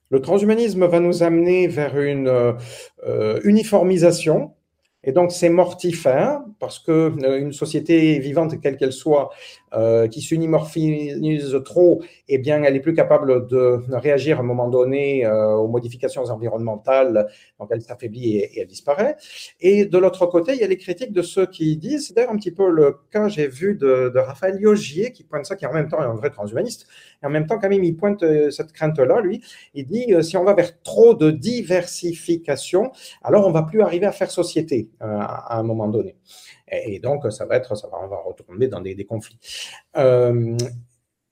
le 0.10 0.20
transhumanisme 0.20 0.86
va 0.88 1.00
nous 1.00 1.22
amener 1.22 1.68
vers 1.68 1.98
une 2.00 2.28
euh, 2.28 3.40
uniformisation 3.44 4.56
et 5.04 5.12
donc, 5.12 5.32
c'est 5.32 5.50
mortifère 5.50 6.42
parce 6.60 6.80
que 6.80 6.92
euh, 6.92 7.40
une 7.40 7.54
société 7.54 8.20
vivante, 8.20 8.60
quelle 8.62 8.78
qu'elle 8.78 8.94
soit, 8.94 9.32
euh, 9.74 10.08
qui 10.08 10.22
s'unimorphise 10.22 11.58
trop, 11.64 12.02
eh 12.28 12.38
bien, 12.38 12.62
elle 12.64 12.76
est 12.76 12.82
plus 12.82 12.94
capable 12.94 13.48
de 13.48 13.80
réagir 13.90 14.38
à 14.38 14.42
un 14.42 14.44
moment 14.44 14.68
donné 14.68 15.26
euh, 15.26 15.56
aux 15.56 15.70
modifications 15.70 16.24
environnementales, 16.26 17.28
donc 17.58 17.70
elle 17.72 17.82
s'affaiblit 17.82 18.36
et, 18.36 18.60
elle 18.60 18.68
disparaît. 18.68 19.16
Et 19.62 19.86
de 19.86 19.98
l'autre 19.98 20.26
côté, 20.26 20.54
il 20.54 20.60
y 20.60 20.64
a 20.64 20.68
les 20.68 20.78
critiques 20.78 21.14
de 21.14 21.22
ceux 21.22 21.46
qui 21.46 21.78
disent, 21.78 22.08
c'est 22.08 22.14
d'ailleurs 22.14 22.32
un 22.32 22.36
petit 22.36 22.52
peu 22.52 22.70
le 22.70 22.98
cas, 23.12 23.30
j'ai 23.30 23.48
vu 23.48 23.76
de, 23.76 24.12
Raphaël 24.16 24.60
Yogier, 24.60 25.14
qui 25.14 25.24
pointe 25.24 25.46
ça, 25.46 25.56
qui 25.56 25.66
en 25.66 25.74
même 25.74 25.88
temps 25.88 26.02
est 26.02 26.06
un 26.06 26.16
vrai 26.16 26.32
transhumaniste, 26.32 26.88
et 27.24 27.26
en 27.26 27.30
même 27.30 27.48
temps, 27.48 27.58
quand 27.58 27.70
même, 27.70 27.84
il 27.84 27.96
pointe 27.96 28.26
cette 28.52 28.74
crainte-là, 28.74 29.22
lui, 29.22 29.42
il 29.74 29.88
dit, 29.88 30.14
si 30.22 30.36
on 30.36 30.44
va 30.44 30.54
vers 30.54 30.82
trop 30.82 31.14
de 31.14 31.32
diversification, 31.32 32.92
alors 33.24 33.48
on 33.48 33.52
va 33.52 33.64
plus 33.64 33.82
arriver 33.82 34.06
à 34.06 34.12
faire 34.12 34.32
société 34.32 34.90
à 35.00 35.58
un 35.58 35.64
moment 35.64 35.88
donné. 35.88 36.16
Et, 36.72 37.00
donc, 37.00 37.32
ça 37.32 37.46
va 37.46 37.58
être, 37.58 37.76
ça 37.76 37.88
va, 37.88 38.00
on 38.04 38.08
va 38.08 38.18
retomber 38.18 38.68
dans 38.68 38.82
des, 38.82 39.06
conflits. 39.06 39.38
Euh, 39.98 40.56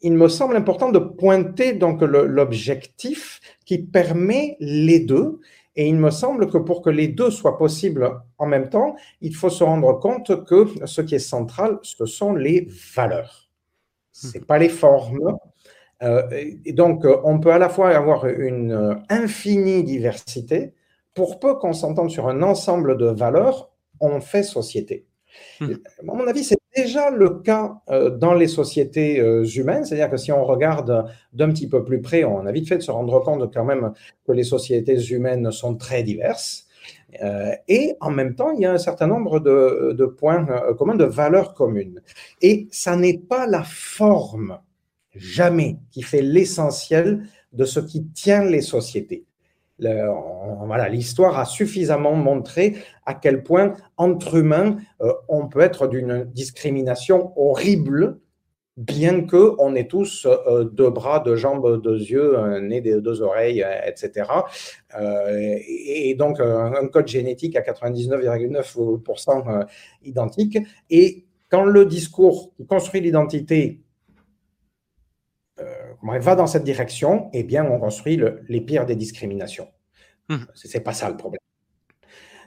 il 0.02 0.14
me 0.14 0.28
semble 0.28 0.56
important 0.56 0.92
de 0.92 1.00
pointer 1.00 1.74
donc 1.74 2.02
l'objectif 2.02 3.40
qui 3.66 3.80
permet 3.80 4.58
les 4.60 5.00
deux. 5.00 5.40
Et 5.76 5.88
il 5.88 5.96
me 5.96 6.10
semble 6.10 6.50
que 6.50 6.58
pour 6.58 6.82
que 6.82 6.90
les 6.90 7.08
deux 7.08 7.32
soient 7.32 7.58
possibles 7.58 8.22
en 8.38 8.46
même 8.46 8.70
temps, 8.70 8.96
il 9.22 9.34
faut 9.34 9.50
se 9.50 9.64
rendre 9.64 9.94
compte 10.00 10.44
que 10.46 10.68
ce 10.86 11.02
qui 11.02 11.16
est 11.16 11.20
central, 11.20 11.80
ce 11.84 12.06
sont 12.06 12.34
les 12.34 12.68
valeurs. 12.96 13.50
Ce 14.12 14.38
n'est 14.38 14.44
pas 14.44 14.58
les 14.58 14.68
formes. 14.68 15.38
Euh, 16.02 16.24
et 16.66 16.74
donc, 16.74 17.06
on 17.24 17.40
peut 17.40 17.52
à 17.52 17.60
la 17.60 17.70
fois 17.70 17.96
avoir 17.96 18.26
une 18.28 19.02
infinie 19.10 19.84
diversité, 19.84 20.74
pour 21.14 21.40
peu 21.40 21.56
qu'on 21.56 21.74
s'entende 21.74 22.10
sur 22.10 22.28
un 22.28 22.42
ensemble 22.44 22.98
de 22.98 23.08
valeurs, 23.08 23.70
on 24.00 24.22
fait 24.22 24.44
société. 24.44 25.06
Hmm. 25.60 25.74
À 26.08 26.14
mon 26.14 26.28
avis, 26.28 26.44
c'est 26.44 26.58
déjà 26.76 27.10
le 27.10 27.30
cas 27.42 27.82
euh, 27.90 28.10
dans 28.10 28.34
les 28.34 28.48
sociétés 28.48 29.20
euh, 29.20 29.44
humaines, 29.46 29.86
c'est-à-dire 29.86 30.10
que 30.10 30.18
si 30.18 30.32
on 30.32 30.44
regarde 30.46 31.12
d'un 31.34 31.50
petit 31.50 31.68
peu 31.68 31.84
plus 31.84 32.02
près, 32.02 32.24
on 32.24 32.46
a 32.46 32.52
vite 32.52 32.68
fait 32.68 32.78
de 32.78 32.84
se 32.84 32.92
rendre 32.92 33.20
compte 33.22 33.54
quand 33.54 33.66
même 33.66 33.94
que 34.26 34.32
les 34.32 34.44
sociétés 34.44 35.02
humaines 35.12 35.52
sont 35.52 35.76
très 35.76 36.04
diverses. 36.04 36.68
Euh, 37.24 37.52
et 37.68 37.96
en 38.02 38.12
même 38.12 38.36
temps, 38.36 38.52
il 38.52 38.62
y 38.62 38.66
a 38.66 38.72
un 38.72 38.78
certain 38.78 39.08
nombre 39.08 39.40
de, 39.40 40.06
points 40.06 40.46
communs, 40.78 40.96
de 40.96 41.06
valeurs 41.06 41.54
communes. 41.54 42.02
Et 42.42 42.68
ça 42.72 42.96
n'est 42.96 43.18
pas 43.18 43.48
la 43.48 43.64
forme, 43.64 44.60
jamais, 45.16 45.78
qui 45.92 46.02
fait 46.02 46.22
l'essentiel 46.22 47.24
de 47.52 47.66
ce 47.66 47.80
qui 47.80 48.06
tient 48.08 48.44
les 48.44 48.62
sociétés 48.62 49.26
l'histoire 49.80 51.40
a 51.40 51.46
suffisamment 51.46 52.14
montré 52.14 52.76
à 53.06 53.14
quel 53.14 53.44
point 53.44 53.76
entre 53.98 54.36
humains 54.36 54.78
euh, 55.02 55.14
on 55.28 55.48
peut 55.48 55.62
être 55.62 55.88
d'une 55.88 56.26
discrimination 56.26 57.32
horrible, 57.38 58.20
bien 58.78 59.26
que 59.26 59.56
on 59.60 59.76
ait 59.76 59.88
tous 59.88 60.26
euh, 60.26 60.64
deux 60.64 60.90
bras, 60.90 61.20
deux 61.20 61.36
jambes, 61.36 61.82
deux 61.82 61.98
yeux, 61.98 62.38
un 62.38 62.62
nez, 62.62 62.82
deux 62.82 63.22
oreilles, 63.22 63.66
etc. 63.86 64.30
Euh, 65.00 65.58
et 65.68 66.16
donc 66.16 66.40
un 66.40 66.88
code 66.88 67.08
génétique 67.08 67.56
à 67.56 67.62
99,9% 67.62 69.66
identique. 70.04 70.58
Et 70.90 71.26
quand 71.50 71.66
le 71.66 71.86
discours 71.86 72.54
construit 72.68 73.02
l'identité 73.02 73.82
va 76.04 76.36
dans 76.36 76.48
cette 76.48 76.64
direction, 76.64 77.30
eh 77.34 77.44
bien, 77.44 77.66
on 77.66 77.80
construit 77.80 78.20
les 78.48 78.62
pires 78.62 78.86
des 78.86 78.96
discriminations. 78.96 79.68
Mmh. 80.30 80.38
Ce 80.54 80.78
n'est 80.78 80.84
pas 80.84 80.94
ça 80.94 81.10
le 81.10 81.18
problème. 81.18 81.40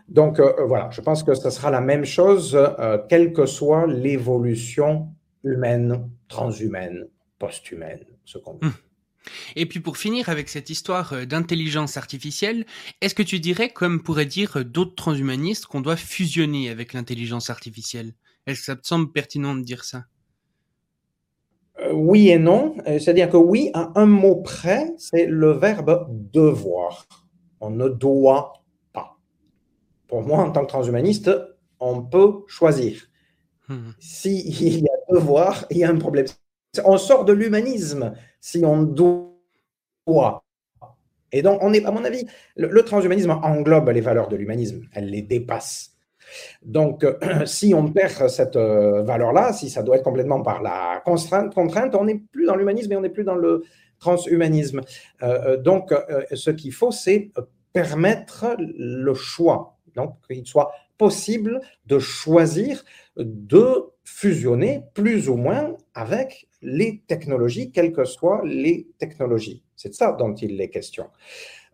Donc 0.09 0.41
euh, 0.41 0.53
euh, 0.59 0.67
voilà, 0.67 0.91
je 0.91 1.01
pense 1.01 1.23
que 1.23 1.35
ce 1.35 1.51
sera 1.51 1.71
la 1.71 1.81
même 1.81 2.05
chose, 2.05 2.55
euh, 2.55 2.99
quelle 3.09 3.33
que 3.33 3.47
soit 3.47 3.87
l'évolution 3.87 5.15
humaine, 5.45 6.11
transhumaine, 6.29 7.07
post-humaine, 7.39 8.05
ce 8.25 8.39
qu'on 8.39 8.55
veut. 8.55 8.69
Mmh. 8.69 8.73
Et 9.57 9.67
puis 9.67 9.81
pour 9.81 9.97
finir 9.97 10.29
avec 10.29 10.49
cette 10.49 10.69
histoire 10.69 11.27
d'intelligence 11.27 11.97
artificielle, 11.97 12.67
est-ce 13.01 13.15
que 13.15 13.23
tu 13.23 13.39
dirais, 13.39 13.71
comme 13.71 14.03
pourraient 14.03 14.27
dire 14.27 14.65
d'autres 14.65 14.97
transhumanistes, 14.97 15.67
qu'on 15.67 15.81
doit 15.81 15.97
fusionner 15.97 16.71
avec 16.71 16.93
l'intelligence 16.93 17.49
artificielle? 17.49 18.15
Est-ce 18.47 18.59
que 18.61 18.65
ça 18.65 18.77
te 18.77 18.87
semble 18.87 19.13
pertinent 19.13 19.55
de 19.55 19.63
dire 19.63 19.85
ça? 19.85 20.07
Oui 21.93 22.31
et 22.31 22.39
non. 22.39 22.75
Euh, 22.87 22.99
c'est-à-dire 22.99 23.31
que 23.31 23.37
oui, 23.37 23.71
à 23.75 23.93
un 23.97 24.07
mot 24.07 24.37
près, 24.37 24.93
c'est 24.99 25.27
le 25.27 25.53
verbe 25.53 26.07
devoir. 26.33 27.07
On 27.61 27.71
ne 27.71 27.89
doit 27.89 28.65
pas. 28.93 29.19
Pour 30.09 30.23
moi, 30.23 30.39
en 30.39 30.51
tant 30.51 30.63
que 30.63 30.69
transhumaniste, 30.69 31.31
on 31.81 32.03
peut 32.03 32.43
choisir. 32.47 33.09
Hmm. 33.69 33.91
S'il 33.99 34.81
y 34.81 34.87
a 34.87 35.15
devoir, 35.15 35.67
il 35.71 35.79
y 35.79 35.85
a 35.85 35.91
un 35.91 35.99
problème. 35.99 36.27
On 36.85 36.97
sort 36.97 37.25
de 37.25 37.33
l'humanisme 37.33 38.15
si 38.41 38.65
on 38.65 38.83
doit. 38.83 40.45
Et 41.31 41.43
donc, 41.43 41.61
on 41.63 41.73
est, 41.73 41.85
à 41.85 41.91
mon 41.91 42.05
avis, 42.05 42.27
le 42.57 42.83
transhumanisme 42.83 43.31
englobe 43.31 43.89
les 43.91 44.01
valeurs 44.01 44.29
de 44.29 44.37
l'humanisme. 44.37 44.83
Elle 44.93 45.11
les 45.11 45.23
dépasse. 45.23 45.92
Donc, 46.63 47.05
euh, 47.05 47.15
si 47.47 47.75
on 47.75 47.89
perd 47.89 48.29
cette 48.29 48.57
euh, 48.57 49.03
valeur-là, 49.03 49.53
si 49.53 49.71
ça 49.71 49.83
doit 49.83 49.97
être 49.97 50.05
complètement 50.05 50.43
par 50.43 50.63
la 50.63 51.03
contrainte, 51.05 51.95
on 51.95 52.05
n'est 52.05 52.23
plus 52.33 52.47
dans 52.47 52.57
l'humanisme 52.57 52.93
et 52.93 52.97
on 52.97 53.01
n'est 53.01 53.11
plus 53.11 53.25
dans 53.25 53.35
le 53.35 53.65
transhumanisme. 53.99 54.81
Euh, 55.23 55.57
donc, 55.57 55.95
ce 56.33 56.51
qu'il 56.51 56.73
faut, 56.73 56.91
c'est 56.91 57.31
permettre 57.73 58.57
le 58.59 59.15
choix. 59.15 59.79
Donc, 59.95 60.17
qu'il 60.27 60.47
soit 60.47 60.73
possible 60.99 61.61
de 61.87 61.99
choisir 61.99 62.85
de 63.17 63.93
fusionner 64.05 64.83
plus 64.95 65.29
ou 65.29 65.37
moins 65.37 65.77
avec 65.95 66.49
les 66.63 67.03
technologies, 67.07 67.71
quelles 67.71 67.93
que 67.93 68.05
soient 68.05 68.43
les 68.45 68.89
technologies. 68.99 69.63
C'est 69.77 69.91
de 69.91 69.95
ça 69.95 70.13
dont 70.13 70.35
il 70.35 70.61
est 70.61 70.69
question. 70.69 71.07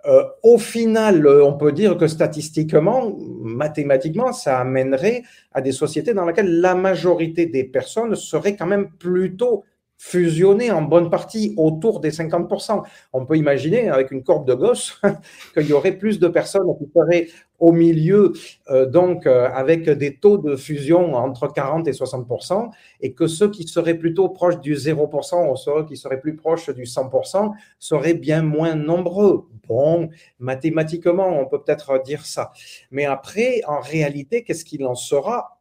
Euh, 0.08 0.24
au 0.42 0.56
final, 0.56 1.26
euh, 1.26 1.44
on 1.44 1.52
peut 1.52 1.72
dire 1.72 1.98
que 1.98 2.06
statistiquement, 2.06 3.14
mathématiquement, 3.42 4.32
ça 4.32 4.58
amènerait 4.58 5.22
à 5.52 5.60
des 5.60 5.72
sociétés 5.72 6.14
dans 6.14 6.24
lesquelles 6.24 6.60
la 6.60 6.74
majorité 6.74 7.44
des 7.44 7.64
personnes 7.64 8.14
seraient 8.14 8.56
quand 8.56 8.66
même 8.66 8.90
plutôt 8.98 9.64
fusionner 9.98 10.70
en 10.70 10.82
bonne 10.82 11.10
partie 11.10 11.52
autour 11.56 12.00
des 12.00 12.12
50%. 12.12 12.82
On 13.12 13.26
peut 13.26 13.36
imaginer 13.36 13.88
avec 13.88 14.12
une 14.12 14.22
courbe 14.22 14.46
de 14.46 14.54
Gauss 14.54 15.00
qu'il 15.54 15.66
y 15.66 15.72
aurait 15.72 15.98
plus 15.98 16.20
de 16.20 16.28
personnes 16.28 16.68
qui 16.78 16.88
seraient 16.94 17.26
au 17.58 17.72
milieu, 17.72 18.32
euh, 18.70 18.86
donc 18.86 19.26
euh, 19.26 19.48
avec 19.52 19.90
des 19.90 20.14
taux 20.14 20.38
de 20.38 20.54
fusion 20.54 21.14
entre 21.14 21.52
40 21.52 21.88
et 21.88 21.90
60%, 21.90 22.70
et 23.00 23.12
que 23.12 23.26
ceux 23.26 23.50
qui 23.50 23.66
seraient 23.66 23.98
plutôt 23.98 24.28
proches 24.28 24.60
du 24.60 24.74
0% 24.74 25.50
ou 25.50 25.56
ceux 25.56 25.84
qui 25.84 25.96
seraient 25.96 26.20
plus 26.20 26.36
proches 26.36 26.70
du 26.70 26.84
100% 26.84 27.52
seraient 27.80 28.14
bien 28.14 28.42
moins 28.42 28.76
nombreux. 28.76 29.48
Bon, 29.66 30.08
mathématiquement, 30.38 31.28
on 31.40 31.46
peut 31.46 31.60
peut-être 31.60 32.00
dire 32.04 32.24
ça. 32.24 32.52
Mais 32.92 33.04
après, 33.04 33.62
en 33.66 33.80
réalité, 33.80 34.44
qu'est-ce 34.44 34.64
qu'il 34.64 34.86
en 34.86 34.94
sera? 34.94 35.58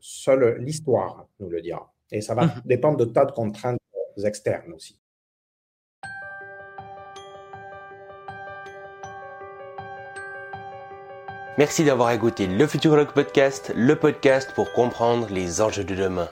Seule 0.00 0.56
l'histoire 0.58 1.26
nous 1.40 1.50
le 1.50 1.60
dira. 1.60 1.93
Et 2.10 2.20
ça 2.20 2.34
va 2.34 2.46
mhm. 2.46 2.62
dépendre 2.64 2.96
de 2.98 3.04
tas 3.04 3.24
de 3.24 3.32
contraintes 3.32 3.78
externes 4.24 4.72
aussi. 4.72 5.00
Merci 11.56 11.84
d'avoir 11.84 12.10
écouté 12.10 12.48
le 12.48 12.66
Futurologue 12.66 13.12
Podcast, 13.12 13.72
le 13.76 13.94
podcast 13.94 14.52
pour 14.56 14.72
comprendre 14.72 15.28
les 15.30 15.60
enjeux 15.60 15.84
de 15.84 15.94
demain. 15.94 16.28